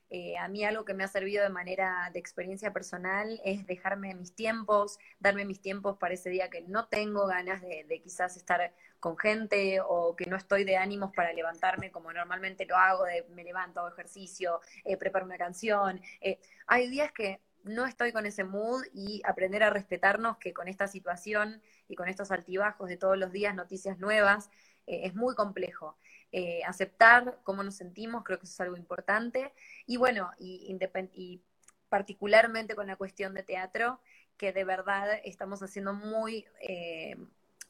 eh, 0.09 0.37
a 0.37 0.47
mí 0.47 0.63
algo 0.63 0.85
que 0.85 0.93
me 0.93 1.03
ha 1.03 1.07
servido 1.07 1.43
de 1.43 1.49
manera 1.49 2.09
de 2.13 2.19
experiencia 2.19 2.71
personal 2.71 3.41
es 3.43 3.67
dejarme 3.67 4.15
mis 4.15 4.33
tiempos, 4.33 4.99
darme 5.19 5.43
mis 5.43 5.61
tiempos 5.61 5.97
para 5.97 6.13
ese 6.13 6.29
día 6.29 6.49
que 6.49 6.61
no 6.61 6.87
tengo 6.87 7.27
ganas 7.27 7.61
de, 7.61 8.01
quizás 8.01 8.37
estar 8.37 8.73
con 9.01 9.17
gente 9.17 9.79
o 9.85 10.15
que 10.15 10.25
no 10.25 10.37
estoy 10.37 10.63
de 10.63 10.77
ánimos 10.77 11.11
para 11.13 11.33
levantarme 11.33 11.91
como 11.91 12.13
normalmente 12.13 12.65
lo 12.65 12.77
hago, 12.77 13.03
de 13.03 13.25
me 13.31 13.43
levanto, 13.43 13.81
hago 13.81 13.89
ejercicio, 13.89 14.61
eh, 14.85 14.95
preparo 14.95 15.25
una 15.25 15.37
canción. 15.37 16.01
Eh, 16.21 16.39
hay 16.67 16.89
días 16.89 17.11
que 17.11 17.41
no 17.63 17.85
estoy 17.85 18.13
con 18.13 18.25
ese 18.25 18.45
mood 18.45 18.85
y 18.93 19.21
aprender 19.25 19.61
a 19.63 19.69
respetarnos 19.69 20.37
que 20.37 20.53
con 20.53 20.69
esta 20.69 20.87
situación 20.87 21.61
y 21.89 21.95
con 21.95 22.07
estos 22.07 22.31
altibajos 22.31 22.87
de 22.87 22.95
todos 22.95 23.17
los 23.17 23.33
días, 23.33 23.53
noticias 23.55 23.99
nuevas, 23.99 24.49
es 24.85 25.13
muy 25.15 25.35
complejo. 25.35 25.97
Eh, 26.31 26.61
aceptar 26.65 27.39
cómo 27.43 27.63
nos 27.63 27.75
sentimos, 27.75 28.23
creo 28.23 28.37
que 28.39 28.45
eso 28.45 28.53
es 28.53 28.61
algo 28.61 28.77
importante. 28.77 29.53
Y 29.85 29.97
bueno, 29.97 30.31
y, 30.37 31.41
particularmente 31.89 32.75
con 32.75 32.87
la 32.87 32.97
cuestión 32.97 33.33
de 33.33 33.43
teatro, 33.43 34.01
que 34.35 34.51
de 34.51 34.65
verdad 34.65 35.07
estamos 35.23 35.63
haciendo 35.63 35.93
muy 35.93 36.45
eh, 36.59 37.15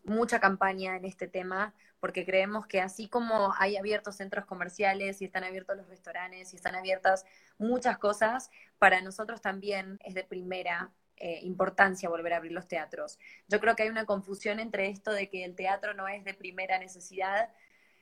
mucha 0.04 0.40
campaña 0.40 0.96
en 0.96 1.06
este 1.06 1.28
tema, 1.28 1.74
porque 2.00 2.26
creemos 2.26 2.66
que 2.68 2.82
así 2.82 3.10
como 3.10 3.54
hay 3.60 3.78
abiertos 3.78 4.16
centros 4.16 4.46
comerciales 4.46 5.22
y 5.22 5.26
están 5.26 5.44
abiertos 5.44 5.78
los 5.78 5.88
restaurantes 5.88 6.54
y 6.54 6.56
están 6.56 6.76
abiertas 6.76 7.26
muchas 7.58 7.98
cosas, 7.98 8.50
para 8.80 9.02
nosotros 9.02 9.42
también 9.42 10.00
es 10.04 10.14
de 10.14 10.24
primera 10.24 10.92
eh, 11.18 11.40
importancia 11.42 12.10
volver 12.10 12.34
a 12.34 12.38
abrir 12.38 12.52
los 12.52 12.68
teatros. 12.68 13.18
Yo 13.48 13.60
creo 13.60 13.76
que 13.76 13.84
hay 13.84 13.90
una 13.90 14.06
confusión 14.06 14.60
entre 14.60 14.88
esto 14.88 15.12
de 15.12 15.30
que 15.30 15.44
el 15.44 15.56
teatro 15.56 15.94
no 15.94 16.08
es 16.08 16.24
de 16.24 16.34
primera 16.34 16.78
necesidad, 16.80 17.50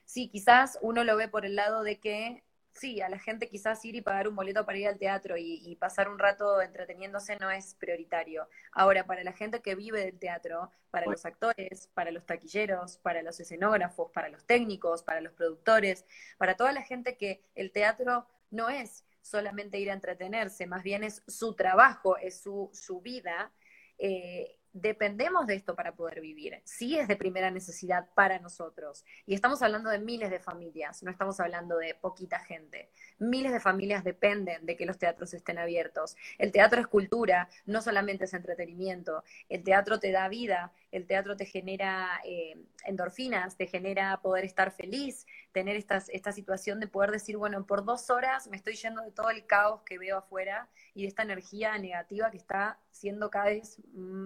sí, 0.06 0.28
quizás 0.28 0.78
uno 0.80 1.04
lo 1.04 1.16
ve 1.16 1.28
por 1.28 1.44
el 1.44 1.56
lado 1.56 1.82
de 1.82 2.00
que 2.00 2.42
sí, 2.76 3.00
a 3.00 3.08
la 3.08 3.18
gente 3.18 3.48
quizás 3.48 3.84
ir 3.84 3.96
y 3.96 4.02
pagar 4.02 4.28
un 4.28 4.36
boleto 4.36 4.64
para 4.64 4.78
ir 4.78 4.88
al 4.88 4.98
teatro 4.98 5.36
y, 5.36 5.76
pasar 5.76 6.08
un 6.08 6.18
rato 6.18 6.60
entreteniéndose 6.60 7.36
no 7.36 7.50
es 7.50 7.74
prioritario. 7.74 8.48
Ahora, 8.72 9.06
para 9.06 9.24
la 9.24 9.32
gente 9.32 9.60
que 9.60 9.74
vive 9.74 10.00
del 10.00 10.18
teatro, 10.18 10.70
para 10.90 11.06
los 11.06 11.24
actores, 11.26 11.88
para 11.94 12.10
los 12.10 12.24
taquilleros, 12.26 12.98
para 12.98 13.22
los 13.22 13.38
escenógrafos, 13.40 14.10
para 14.12 14.28
los 14.28 14.44
técnicos, 14.44 15.02
para 15.02 15.20
los 15.20 15.32
productores, 15.32 16.04
para 16.38 16.56
toda 16.56 16.72
la 16.72 16.82
gente 16.82 17.16
que 17.16 17.42
el 17.54 17.72
teatro 17.72 18.26
no 18.50 18.68
es 18.68 19.04
solamente 19.22 19.78
ir 19.78 19.90
a 19.90 19.94
entretenerse, 19.94 20.66
más 20.66 20.82
bien 20.82 21.02
es 21.02 21.22
su 21.26 21.54
trabajo, 21.54 22.16
es 22.16 22.40
su, 22.40 22.70
su 22.72 23.00
vida. 23.00 23.52
Eh, 23.98 24.58
dependemos 24.80 25.46
de 25.46 25.54
esto 25.54 25.74
para 25.74 25.94
poder 25.94 26.20
vivir. 26.20 26.60
Sí 26.64 26.98
es 26.98 27.08
de 27.08 27.16
primera 27.16 27.50
necesidad 27.50 28.08
para 28.14 28.38
nosotros. 28.38 29.04
Y 29.24 29.34
estamos 29.34 29.62
hablando 29.62 29.90
de 29.90 29.98
miles 29.98 30.30
de 30.30 30.38
familias, 30.38 31.02
no 31.02 31.10
estamos 31.10 31.40
hablando 31.40 31.78
de 31.78 31.94
poquita 31.94 32.40
gente. 32.40 32.90
Miles 33.18 33.52
de 33.52 33.60
familias 33.60 34.04
dependen 34.04 34.66
de 34.66 34.76
que 34.76 34.84
los 34.84 34.98
teatros 34.98 35.32
estén 35.32 35.58
abiertos. 35.58 36.16
El 36.38 36.52
teatro 36.52 36.80
es 36.80 36.86
cultura, 36.86 37.48
no 37.64 37.80
solamente 37.80 38.26
es 38.26 38.34
entretenimiento. 38.34 39.24
El 39.48 39.64
teatro 39.64 39.98
te 39.98 40.12
da 40.12 40.28
vida, 40.28 40.72
el 40.92 41.06
teatro 41.06 41.36
te 41.36 41.46
genera 41.46 42.20
eh, 42.24 42.56
endorfinas, 42.84 43.56
te 43.56 43.66
genera 43.66 44.20
poder 44.20 44.44
estar 44.44 44.72
feliz, 44.72 45.26
tener 45.56 45.74
esta 45.78 46.32
situación 46.32 46.80
de 46.80 46.86
poder 46.86 47.10
decir, 47.10 47.38
bueno, 47.38 47.64
por 47.64 47.82
dos 47.82 48.10
horas 48.10 48.46
me 48.48 48.58
estoy 48.58 48.74
yendo 48.74 49.00
de 49.00 49.10
todo 49.10 49.30
el 49.30 49.46
caos 49.46 49.80
que 49.86 49.96
veo 49.96 50.18
afuera 50.18 50.68
y 50.92 51.00
de 51.00 51.08
esta 51.08 51.22
energía 51.22 51.78
negativa 51.78 52.30
que 52.30 52.36
está 52.36 52.78
siendo 52.90 53.30
cada 53.30 53.46
vez 53.46 53.78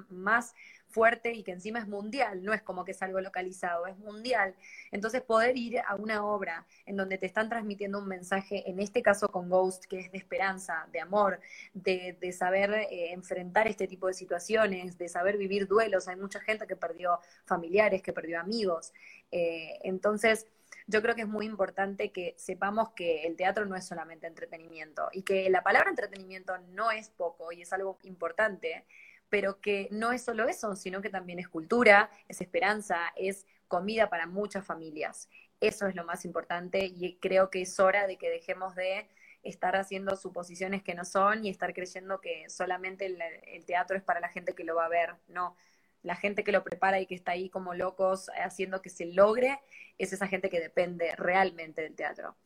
más 0.09 0.57
fuerte 0.89 1.33
y 1.33 1.45
que 1.45 1.53
encima 1.53 1.79
es 1.79 1.87
mundial, 1.87 2.43
no 2.43 2.53
es 2.53 2.63
como 2.63 2.85
que 2.85 2.91
es 2.91 3.03
algo 3.03 3.21
localizado, 3.21 3.87
es 3.87 3.97
mundial. 3.99 4.57
Entonces 4.91 5.23
poder 5.23 5.57
ir 5.57 5.79
a 5.79 5.95
una 5.95 6.25
obra 6.25 6.67
en 6.85 6.97
donde 6.97 7.17
te 7.17 7.27
están 7.27 7.49
transmitiendo 7.49 8.01
un 8.01 8.09
mensaje, 8.09 8.69
en 8.69 8.81
este 8.81 9.01
caso 9.01 9.29
con 9.29 9.49
Ghost, 9.49 9.85
que 9.85 10.01
es 10.01 10.11
de 10.11 10.19
esperanza, 10.19 10.89
de 10.91 10.99
amor, 10.99 11.39
de, 11.75 12.33
saber 12.33 12.73
eh, 12.73 13.13
enfrentar 13.13 13.69
este 13.69 13.87
tipo 13.87 14.09
de 14.09 14.15
situaciones, 14.15 14.99
de 14.99 15.09
saber 15.09 15.37
vivir 15.37 15.69
duelos, 15.69 16.09
hay 16.09 16.17
mucha 16.17 16.41
gente 16.41 16.67
que 16.67 16.75
perdió 16.75 17.21
familiares, 17.45 18.03
que 18.03 18.13
perdió 18.13 18.41
amigos. 18.41 18.93
Eh, 19.31 19.79
entonces, 19.85 20.49
yo 20.91 21.03
creo 21.03 21.15
que 21.15 21.23
es 21.23 21.29
muy 21.29 21.47
importante 21.47 22.11
que 22.11 22.35
sepamos 22.37 22.91
que 22.91 23.27
el 23.27 23.37
teatro 23.37 23.65
no 23.65 23.77
es 23.77 23.87
solamente 23.87 24.27
entretenimiento 24.27 25.09
y 25.13 25.23
que 25.23 25.49
la 25.49 25.63
palabra 25.63 25.89
entretenimiento 25.91 26.59
no 26.73 26.91
es 26.91 27.11
poco 27.11 27.53
y 27.53 27.63
es 27.63 27.73
algo 27.73 27.99
importante, 28.03 28.85
pero 29.29 29.61
que 29.61 29.89
no 29.93 30.11
es 30.11 30.23
solo 30.23 30.49
eso, 30.49 30.75
sino 30.75 31.01
que 31.01 31.09
también 31.09 31.39
es 31.39 31.49
cultura, 31.49 32.11
es 32.29 32.41
esperanza, 32.41 32.99
es 33.17 33.47
comida 33.69 34.11
para 34.11 34.27
muchas 34.27 34.67
familias. 34.67 35.29
Eso 35.61 35.87
es 35.87 35.95
lo 35.95 36.05
más 36.05 36.25
importante 36.25 36.85
y 36.87 37.17
creo 37.21 37.51
que 37.51 37.63
es 37.63 37.79
hora 37.79 38.09
de 38.09 38.17
que 38.17 38.29
dejemos 38.29 38.75
de 38.75 39.09
estar 39.45 39.77
haciendo 39.77 40.17
suposiciones 40.17 40.83
que 40.83 40.95
no 40.95 41.05
son 41.05 41.45
y 41.45 41.51
estar 41.51 41.73
creyendo 41.73 42.21
que 42.21 42.51
solamente 42.51 43.07
el, 43.07 43.19
el 43.47 43.65
teatro 43.65 43.97
es 43.97 44.03
para 44.03 44.21
la 44.21 44.29
gente 44.29 44.55
que 44.55 44.65
lo 44.65 44.75
va 44.75 44.87
a 44.87 44.89
ver. 44.89 45.15
No, 45.29 45.57
la 46.03 46.17
gente 46.17 46.45
que 46.45 46.53
lo 46.53 46.65
prepara 46.65 47.01
y 47.01 47.07
que 47.07 47.15
está 47.15 47.33
ahí 47.33 47.51
como 47.51 47.75
locos 47.75 48.31
haciendo 48.43 48.83
que 48.83 48.91
se 48.91 49.07
logre, 49.07 49.61
es 49.99 50.13
esa 50.13 50.27
gente 50.27 50.51
que 50.51 50.61
depende 50.61 51.15
realmente 51.17 51.83
del 51.83 51.95
teatro. 51.95 52.37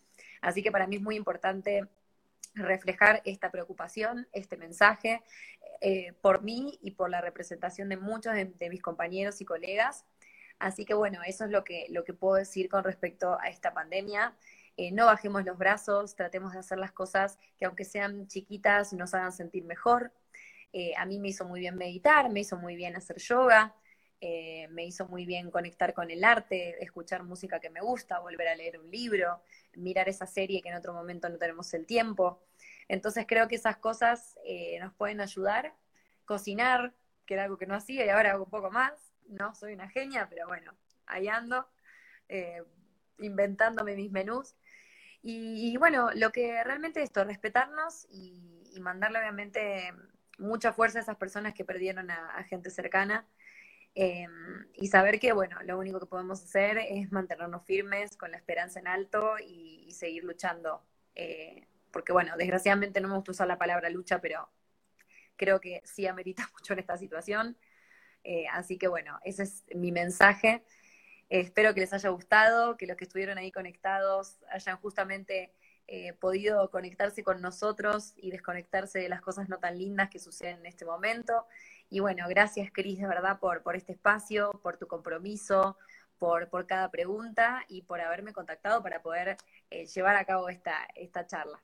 Así 0.41 0.63
que 0.63 0.73
para 0.73 0.87
mí 0.87 0.97
es 0.97 1.03
muy 1.03 1.17
importante 1.17 1.89
reflejar 2.55 3.23
esta 3.25 3.51
preocupación, 3.51 4.29
este 4.33 4.57
mensaje, 4.57 5.23
eh, 5.81 6.13
por 6.21 6.43
mí 6.43 6.79
y 6.83 6.93
por 6.93 7.11
la 7.11 7.21
representación 7.21 7.89
de 7.89 7.97
muchos 7.97 8.35
de, 8.35 8.71
mis 8.71 8.83
compañeros 8.83 9.41
y 9.41 9.45
colegas. 9.45 10.05
Así 10.59 10.85
que 10.85 10.95
bueno, 10.95 11.21
eso 11.27 11.45
es 11.45 11.51
lo 11.51 11.65
que, 11.65 11.87
lo 11.91 12.05
que 12.05 12.15
puedo 12.15 12.37
decir 12.37 12.69
con 12.69 12.85
respecto 12.85 13.39
a 13.41 13.49
esta 13.49 13.75
pandemia. 13.75 14.37
Eh, 14.77 14.93
no 14.93 15.07
bajemos 15.07 15.45
los 15.45 15.59
brazos, 15.59 16.15
tratemos 16.17 16.53
de 16.53 16.61
hacer 16.61 16.79
las 16.79 16.93
cosas 16.93 17.39
que 17.59 17.65
aunque 17.65 17.85
sean 17.85 18.27
chiquitas 18.29 18.93
nos 18.93 19.15
hagan 19.15 19.33
sentir 19.33 19.65
mejor, 19.65 20.13
eh, 20.77 20.93
a 20.97 21.07
mí 21.07 21.21
me 21.21 21.29
hizo 21.29 21.45
muy 21.45 21.61
bien 21.61 21.77
meditar, 21.77 22.31
me 22.31 22.41
hizo 22.41 22.57
muy 22.57 22.75
bien 22.75 22.97
hacer 22.97 23.17
yoga, 23.19 23.77
eh, 24.21 24.67
me 24.73 24.85
hizo 24.85 25.07
muy 25.07 25.25
bien 25.25 25.53
conectar 25.53 25.95
con 25.95 26.11
el 26.11 26.25
arte, 26.25 26.83
escuchar 26.83 27.23
música 27.23 27.61
que 27.61 27.71
me 27.71 27.81
gusta, 27.81 28.19
volver 28.19 28.49
a 28.49 28.57
leer 28.57 28.81
un 28.81 28.91
libro, 28.91 29.41
mirar 29.77 30.09
esa 30.09 30.27
serie 30.27 30.61
que 30.63 30.71
en 30.71 30.75
otro 30.75 30.93
momento 30.93 31.29
no 31.29 31.39
tenemos 31.39 31.73
el 31.75 31.87
tiempo. 31.87 32.43
Entonces 32.89 33.25
creo 33.29 33.47
que 33.47 33.55
esas 33.55 33.77
cosas 33.77 34.37
eh, 34.45 34.81
nos 34.81 34.93
pueden 34.95 35.21
ayudar. 35.21 35.77
Cocinar, 36.25 36.93
que 37.25 37.35
era 37.35 37.45
algo 37.45 37.57
que 37.57 37.67
no 37.67 37.77
hacía 37.77 38.05
y 38.05 38.09
ahora 38.09 38.33
hago 38.33 38.43
un 38.43 38.51
poco 38.51 38.73
más. 38.73 39.13
No 39.29 39.55
soy 39.55 39.75
una 39.75 39.89
genia, 39.89 40.27
pero 40.29 40.49
bueno, 40.49 40.75
ahí 41.07 41.29
ando, 41.29 41.69
inventándome 43.19 43.95
mis 43.95 44.11
menús. 44.11 44.57
Y, 45.23 45.77
bueno, 45.77 46.11
lo 46.15 46.33
que 46.33 46.65
realmente 46.65 47.01
es 47.01 47.05
esto, 47.05 47.23
respetarnos 47.25 48.07
y, 48.11 48.65
y 48.75 48.81
mandarle 48.81 49.21
obviamente 49.21 49.93
mucha 50.39 50.73
fuerza 50.73 50.99
a 50.99 51.03
esas 51.03 51.17
personas 51.17 51.55
que 51.55 51.65
perdieron 51.65 52.11
a, 52.11 52.43
gente 52.45 52.71
cercana. 52.71 53.27
Em, 53.95 54.67
y 54.75 54.89
saber 54.89 55.21
que, 55.21 55.33
bueno, 55.33 55.63
lo 55.63 55.79
único 55.79 56.01
que 56.01 56.07
podemos 56.07 56.43
hacer 56.43 56.79
es 56.79 57.13
mantenernos 57.13 57.65
firmes, 57.65 58.17
con 58.17 58.33
la 58.33 58.37
esperanza 58.37 58.81
en 58.81 58.89
alto 58.89 59.37
y, 59.39 59.91
seguir 59.93 60.25
luchando. 60.25 60.83
Eh, 61.15 61.69
porque, 61.93 62.13
bueno, 62.13 62.37
desgraciadamente 62.37 63.01
no 63.01 63.09
me 63.09 63.15
gusta 63.15 63.31
usar 63.31 63.47
la 63.47 63.59
palabra 63.59 63.89
lucha, 63.91 64.21
pero 64.21 64.51
creo 65.37 65.61
que 65.61 65.83
sí 65.85 66.07
amerita 66.07 66.49
mucho 66.53 66.73
en 66.73 66.81
esta 66.81 66.99
situación. 66.99 67.57
Eh, 68.25 68.47
así 68.53 68.79
que, 68.79 68.89
bueno, 68.89 69.21
ese 69.25 69.45
es 69.45 69.65
mi 69.75 69.93
mensaje. 69.93 70.65
espero 71.29 71.75
que 71.75 71.81
les 71.81 71.93
haya 71.93 72.09
gustado, 72.11 72.77
que 72.77 72.87
los 72.87 72.97
que 72.97 73.05
estuvieron 73.05 73.39
ahí 73.39 73.53
conectados 73.53 74.39
hayan 74.51 74.77
justamente 74.79 75.53
eh, 75.87 76.15
podido 76.15 76.71
conectarse 76.71 77.23
con 77.23 77.43
nosotros 77.43 78.15
y 78.17 78.31
desconectarse 78.31 78.99
de 78.99 79.09
las 79.09 79.21
cosas 79.21 79.49
no 79.49 79.59
tan 79.59 79.79
lindas 79.79 80.09
que 80.11 80.19
suceden 80.19 80.59
en 80.59 80.67
este 80.67 80.85
momento. 80.85 81.47
Y 81.91 82.01
bueno, 82.01 82.25
gracias 82.29 82.71
Cris, 82.73 82.99
de 82.99 83.07
verdad, 83.07 83.39
por, 83.39 83.63
por 83.63 83.77
este 83.77 83.93
espacio, 83.93 84.51
por 84.63 84.77
tu 84.79 84.87
compromiso, 84.87 85.77
por, 86.19 86.49
por 86.49 86.67
cada 86.67 86.91
pregunta 86.91 87.65
y 87.69 87.83
por 87.83 88.01
haberme 88.01 88.33
contactado 88.33 88.83
para 88.83 89.03
poder 89.03 89.37
eh, 89.71 89.87
llevar 89.87 90.17
a 90.17 90.25
cabo 90.25 90.49
esta, 90.49 90.75
esta 90.95 91.27
charla. 91.27 91.61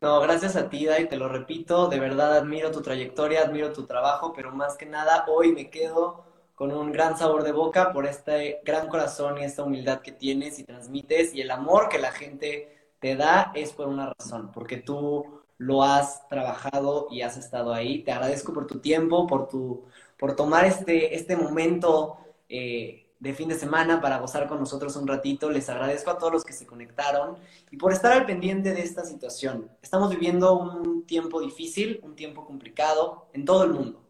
No, 0.00 0.20
gracias 0.20 0.56
a 0.56 0.68
ti, 0.68 0.84
Dai, 0.84 1.08
te 1.08 1.16
lo 1.16 1.28
repito, 1.28 1.86
de 1.86 2.00
verdad 2.00 2.36
admiro 2.36 2.72
tu 2.72 2.82
trayectoria, 2.82 3.42
admiro 3.42 3.72
tu 3.72 3.86
trabajo, 3.86 4.32
pero 4.32 4.50
más 4.50 4.76
que 4.76 4.86
nada 4.86 5.24
hoy 5.28 5.52
me 5.52 5.70
quedo 5.70 6.24
con 6.56 6.72
un 6.72 6.90
gran 6.90 7.16
sabor 7.16 7.44
de 7.44 7.52
boca 7.52 7.92
por 7.92 8.06
este 8.06 8.60
gran 8.64 8.88
corazón 8.88 9.38
y 9.38 9.44
esta 9.44 9.62
humildad 9.62 10.00
que 10.00 10.10
tienes 10.10 10.58
y 10.58 10.64
transmites 10.64 11.34
y 11.34 11.40
el 11.40 11.52
amor 11.52 11.88
que 11.88 11.98
la 11.98 12.10
gente 12.10 12.81
te 13.02 13.16
da 13.16 13.50
es 13.54 13.72
por 13.72 13.88
una 13.88 14.14
razón, 14.16 14.52
porque 14.54 14.76
tú 14.76 15.42
lo 15.58 15.82
has 15.82 16.26
trabajado 16.28 17.08
y 17.10 17.22
has 17.22 17.36
estado 17.36 17.74
ahí. 17.74 18.04
Te 18.04 18.12
agradezco 18.12 18.52
por 18.54 18.68
tu 18.68 18.78
tiempo, 18.78 19.26
por, 19.26 19.48
tu, 19.48 19.82
por 20.16 20.36
tomar 20.36 20.64
este, 20.64 21.16
este 21.16 21.36
momento 21.36 22.16
eh, 22.48 23.08
de 23.18 23.34
fin 23.34 23.48
de 23.48 23.58
semana 23.58 24.00
para 24.00 24.18
gozar 24.18 24.46
con 24.46 24.60
nosotros 24.60 24.94
un 24.94 25.08
ratito. 25.08 25.50
Les 25.50 25.68
agradezco 25.68 26.12
a 26.12 26.18
todos 26.18 26.32
los 26.32 26.44
que 26.44 26.52
se 26.52 26.64
conectaron 26.64 27.36
y 27.72 27.76
por 27.76 27.92
estar 27.92 28.12
al 28.12 28.24
pendiente 28.24 28.72
de 28.72 28.82
esta 28.82 29.04
situación. 29.04 29.68
Estamos 29.82 30.08
viviendo 30.10 30.56
un 30.56 31.04
tiempo 31.04 31.40
difícil, 31.40 31.98
un 32.04 32.14
tiempo 32.14 32.46
complicado 32.46 33.26
en 33.32 33.44
todo 33.44 33.64
el 33.64 33.72
mundo, 33.72 34.00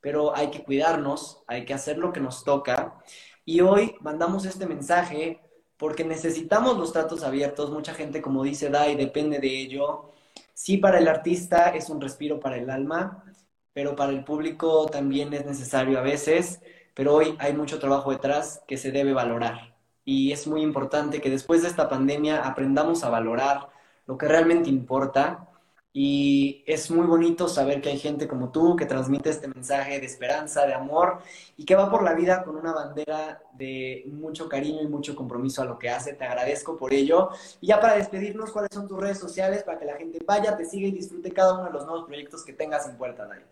pero 0.00 0.34
hay 0.34 0.50
que 0.50 0.64
cuidarnos, 0.64 1.44
hay 1.46 1.64
que 1.64 1.74
hacer 1.74 1.98
lo 1.98 2.12
que 2.12 2.18
nos 2.18 2.42
toca. 2.42 3.00
Y 3.44 3.60
hoy 3.60 3.94
mandamos 4.00 4.44
este 4.44 4.66
mensaje 4.66 5.40
porque 5.76 6.04
necesitamos 6.04 6.78
los 6.78 6.92
tratos 6.92 7.22
abiertos. 7.22 7.70
Mucha 7.70 7.94
gente, 7.94 8.22
como 8.22 8.42
dice 8.44 8.70
Dai, 8.70 8.96
depende 8.96 9.38
de 9.38 9.48
ello. 9.48 10.12
Sí, 10.54 10.78
para 10.78 10.98
el 10.98 11.08
artista 11.08 11.70
es 11.70 11.90
un 11.90 12.00
respiro 12.00 12.40
para 12.40 12.56
el 12.56 12.70
alma, 12.70 13.24
pero 13.72 13.96
para 13.96 14.12
el 14.12 14.24
público 14.24 14.86
también 14.86 15.32
es 15.34 15.44
necesario 15.46 15.98
a 15.98 16.02
veces 16.02 16.60
pero 16.94 17.14
hoy 17.14 17.36
hay 17.40 17.52
mucho 17.52 17.78
trabajo 17.78 18.12
detrás 18.12 18.62
que 18.66 18.76
se 18.76 18.92
debe 18.92 19.12
valorar. 19.12 19.74
Y 20.04 20.32
es 20.32 20.46
muy 20.46 20.62
importante 20.62 21.20
que 21.20 21.30
después 21.30 21.62
de 21.62 21.68
esta 21.68 21.88
pandemia 21.88 22.42
aprendamos 22.46 23.04
a 23.04 23.10
valorar 23.10 23.68
lo 24.06 24.16
que 24.16 24.28
realmente 24.28 24.70
importa. 24.70 25.48
Y 25.96 26.64
es 26.66 26.90
muy 26.90 27.06
bonito 27.06 27.46
saber 27.46 27.80
que 27.80 27.88
hay 27.88 27.98
gente 28.00 28.26
como 28.26 28.50
tú 28.50 28.74
que 28.74 28.84
transmite 28.84 29.30
este 29.30 29.46
mensaje 29.46 30.00
de 30.00 30.06
esperanza, 30.06 30.66
de 30.66 30.74
amor 30.74 31.20
y 31.56 31.64
que 31.64 31.76
va 31.76 31.88
por 31.88 32.02
la 32.02 32.14
vida 32.14 32.42
con 32.42 32.56
una 32.56 32.72
bandera 32.72 33.40
de 33.52 34.02
mucho 34.08 34.48
cariño 34.48 34.82
y 34.82 34.88
mucho 34.88 35.14
compromiso 35.14 35.62
a 35.62 35.66
lo 35.66 35.78
que 35.78 35.90
hace. 35.90 36.14
Te 36.14 36.24
agradezco 36.24 36.76
por 36.76 36.92
ello. 36.92 37.30
Y 37.60 37.68
ya 37.68 37.80
para 37.80 37.94
despedirnos, 37.94 38.50
¿cuáles 38.50 38.70
son 38.74 38.88
tus 38.88 38.98
redes 38.98 39.20
sociales 39.20 39.62
para 39.62 39.78
que 39.78 39.84
la 39.84 39.96
gente 39.96 40.18
vaya, 40.26 40.56
te 40.56 40.64
siga 40.64 40.88
y 40.88 40.90
disfrute 40.90 41.30
cada 41.30 41.54
uno 41.54 41.66
de 41.66 41.72
los 41.72 41.86
nuevos 41.86 42.06
proyectos 42.06 42.44
que 42.44 42.52
tengas 42.52 42.88
en 42.88 42.96
puerta, 42.96 43.26
Dani? 43.26 43.44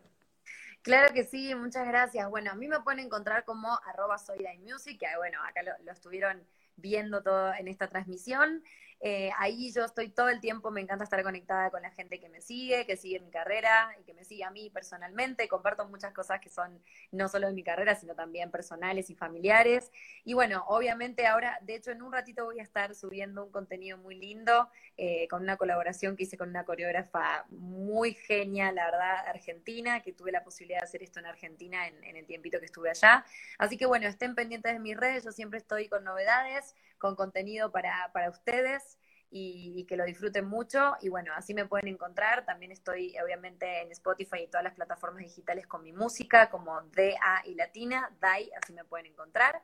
Claro 0.82 1.14
que 1.14 1.23
sí, 1.23 1.55
muchas 1.55 1.86
gracias. 1.86 2.28
Bueno, 2.28 2.51
a 2.51 2.56
mí 2.56 2.66
me 2.66 2.81
pueden 2.81 3.06
encontrar 3.06 3.44
como 3.44 3.69
arroba 3.86 4.16
music, 4.59 4.98
que 4.98 5.06
bueno, 5.16 5.39
acá 5.44 5.60
lo 5.62 5.93
estuvieron 5.93 6.43
viendo 6.77 7.23
todo 7.23 7.55
en 7.55 7.69
esta 7.69 7.86
transmisión. 7.86 8.64
Eh, 9.05 9.33
ahí 9.37 9.73
yo 9.73 9.85
estoy 9.85 10.11
todo 10.11 10.29
el 10.29 10.41
tiempo, 10.41 10.70
me 10.70 10.81
encanta 10.81 11.03
estar 11.03 11.20
conectada 11.24 11.73
con 11.73 11.83
la 11.83 11.91
gente 11.91 12.20
que 12.20 12.29
me 12.29 12.41
sigue, 12.41 12.87
que 12.87 12.97
sigue 12.97 13.19
mi 13.19 13.33
carrera 13.33 13.93
y 14.01 14.05
que 14.05 14.15
me 14.15 14.24
sigue 14.24 14.45
a 14.45 14.51
mí 14.53 14.70
personalmente. 14.70 15.49
Comparto 15.49 15.85
muchas 15.89 16.12
cosas 16.12 16.39
que 16.39 16.49
son 16.49 16.81
no 17.11 17.29
solo 17.29 17.49
de 17.49 17.53
mi 17.53 17.65
carrera, 17.65 17.97
sino 17.97 18.15
también 18.15 18.53
personales 18.53 19.11
y 19.11 19.16
familiares. 19.16 19.91
Y 20.24 20.35
bueno, 20.35 20.65
obviamente 20.69 21.27
ahora, 21.27 21.59
de 21.62 21.74
hecho, 21.74 21.91
en 21.91 22.01
un 22.01 22.12
ratito 22.12 22.45
voy 22.45 22.61
a 22.61 22.62
estar 22.62 22.95
subiendo 22.95 23.45
un 23.45 23.51
contenido 23.51 23.99
muy 23.99 24.15
lindo 24.15 24.70
eh, 24.97 25.27
con 25.29 25.43
una 25.43 25.57
colaboración 25.57 26.16
que 26.16 26.23
hice 26.23 26.39
con 26.39 26.51
una 26.51 26.65
coreógrafa 26.65 27.45
muy 27.51 28.15
genial, 28.15 28.77
la 28.77 28.85
verdad, 28.85 29.27
argentina, 29.27 30.01
que 30.01 30.12
tuve 30.12 30.31
la 30.31 30.45
posibilidad 30.45 30.79
de 30.79 30.85
hacer 30.85 31.03
esto 31.03 31.19
en 31.19 31.27
Argentina 31.27 31.89
en, 31.89 32.05
en 32.05 32.16
el 32.16 32.27
tiempito 32.27 32.61
que 32.61 32.66
estuve 32.66 32.91
allá. 32.91 33.24
Así 33.59 33.77
que 33.77 33.87
bueno, 33.87 34.07
estén 34.07 34.37
pendientes 34.37 34.73
de 34.73 34.79
mis 34.79 34.97
redes, 34.97 35.24
yo 35.24 35.33
siempre 35.33 35.59
estoy 35.59 35.89
con 35.89 36.05
novedades 36.05 36.77
con 37.03 37.16
contenido 37.16 37.73
para, 37.73 38.11
para 38.12 38.31
ustedes 38.31 38.97
y, 39.29 39.85
que 39.89 39.97
lo 39.97 40.05
disfruten 40.05 40.47
mucho. 40.47 40.95
Y 41.01 41.09
bueno, 41.09 41.33
así 41.35 41.53
me 41.53 41.66
pueden 41.66 41.89
encontrar. 41.89 42.47
También 42.47 42.70
estoy 42.70 43.16
obviamente 43.19 43.83
en 43.83 43.91
Spotify 43.91 44.45
y 44.45 44.47
todas 44.47 44.62
las 44.62 44.74
plataformas 44.74 45.24
digitales 45.24 45.66
con 45.66 45.83
mi 45.83 45.93
música, 45.93 46.49
como 46.49 46.81
DA 46.93 47.43
y 47.45 47.55
Latina, 47.57 48.09
DAI, 48.20 48.51
así 48.62 48.73
me 48.73 48.85
pueden 48.85 49.07
encontrar. 49.07 49.62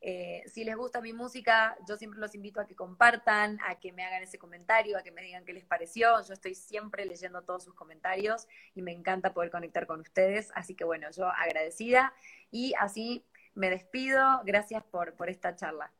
Eh, 0.00 0.44
si 0.46 0.64
les 0.64 0.76
gusta 0.76 1.02
mi 1.02 1.12
música, 1.12 1.76
yo 1.86 1.96
siempre 1.96 2.20
los 2.20 2.34
invito 2.34 2.60
a 2.60 2.66
que 2.66 2.74
compartan, 2.74 3.58
a 3.66 3.78
que 3.80 3.92
me 3.92 4.04
hagan 4.04 4.22
ese 4.22 4.38
comentario, 4.38 4.96
a 4.96 5.02
que 5.02 5.10
me 5.10 5.22
digan 5.22 5.44
qué 5.44 5.52
les 5.52 5.66
pareció. 5.66 6.22
Yo 6.26 6.32
estoy 6.32 6.54
siempre 6.54 7.04
leyendo 7.04 7.42
todos 7.42 7.64
sus 7.64 7.74
comentarios 7.74 8.46
y 8.74 8.80
me 8.80 8.92
encanta 8.92 9.34
poder 9.34 9.50
conectar 9.50 9.86
con 9.86 10.00
ustedes. 10.00 10.50
Así 10.54 10.74
que 10.74 10.84
bueno, 10.84 11.08
yo 11.10 11.26
agradecida 11.26 12.14
y 12.50 12.72
así 12.78 13.26
me 13.54 13.68
despido. 13.68 14.40
Gracias 14.44 14.82
por, 14.84 15.14
por 15.14 15.28
esta 15.28 15.54
charla. 15.54 15.92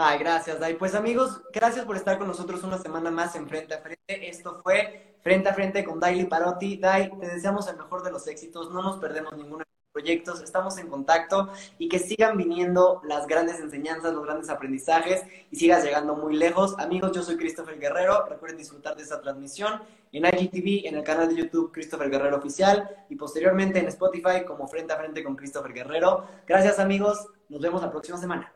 Ay, 0.00 0.20
gracias, 0.20 0.60
Dai. 0.60 0.78
Pues 0.78 0.94
amigos, 0.94 1.42
gracias 1.52 1.84
por 1.84 1.96
estar 1.96 2.18
con 2.18 2.28
nosotros 2.28 2.62
una 2.62 2.78
semana 2.78 3.10
más 3.10 3.34
en 3.34 3.48
Frente 3.48 3.74
a 3.74 3.78
Frente. 3.78 4.28
Esto 4.28 4.60
fue 4.62 5.16
Frente 5.24 5.48
a 5.48 5.54
Frente 5.54 5.84
con 5.84 5.98
Daily 5.98 6.26
Parotti. 6.26 6.76
Dai, 6.76 7.10
te 7.18 7.26
deseamos 7.26 7.66
el 7.66 7.78
mejor 7.78 8.04
de 8.04 8.12
los 8.12 8.28
éxitos, 8.28 8.70
no 8.70 8.80
nos 8.80 8.98
perdemos 8.98 9.36
ninguno 9.36 9.58
de 9.58 9.64
los 9.64 9.92
proyectos, 9.92 10.40
estamos 10.40 10.78
en 10.78 10.86
contacto 10.86 11.48
y 11.78 11.88
que 11.88 11.98
sigan 11.98 12.36
viniendo 12.36 13.00
las 13.08 13.26
grandes 13.26 13.58
enseñanzas, 13.58 14.14
los 14.14 14.24
grandes 14.24 14.48
aprendizajes 14.50 15.24
y 15.50 15.56
sigas 15.56 15.82
llegando 15.82 16.14
muy 16.14 16.36
lejos. 16.36 16.78
Amigos, 16.78 17.10
yo 17.10 17.24
soy 17.24 17.36
Christopher 17.36 17.80
Guerrero, 17.80 18.24
recuerden 18.26 18.58
disfrutar 18.58 18.94
de 18.94 19.02
esta 19.02 19.20
transmisión 19.20 19.82
en 20.12 20.26
IGTV, 20.26 20.86
en 20.86 20.94
el 20.94 21.02
canal 21.02 21.28
de 21.28 21.34
YouTube 21.34 21.72
Christopher 21.72 22.08
Guerrero 22.08 22.36
Oficial 22.36 22.88
y 23.08 23.16
posteriormente 23.16 23.80
en 23.80 23.88
Spotify 23.88 24.44
como 24.46 24.68
Frente 24.68 24.92
a 24.92 24.96
Frente 24.96 25.24
con 25.24 25.34
Christopher 25.34 25.72
Guerrero. 25.72 26.24
Gracias 26.46 26.78
amigos, 26.78 27.26
nos 27.48 27.60
vemos 27.60 27.82
la 27.82 27.90
próxima 27.90 28.16
semana. 28.16 28.52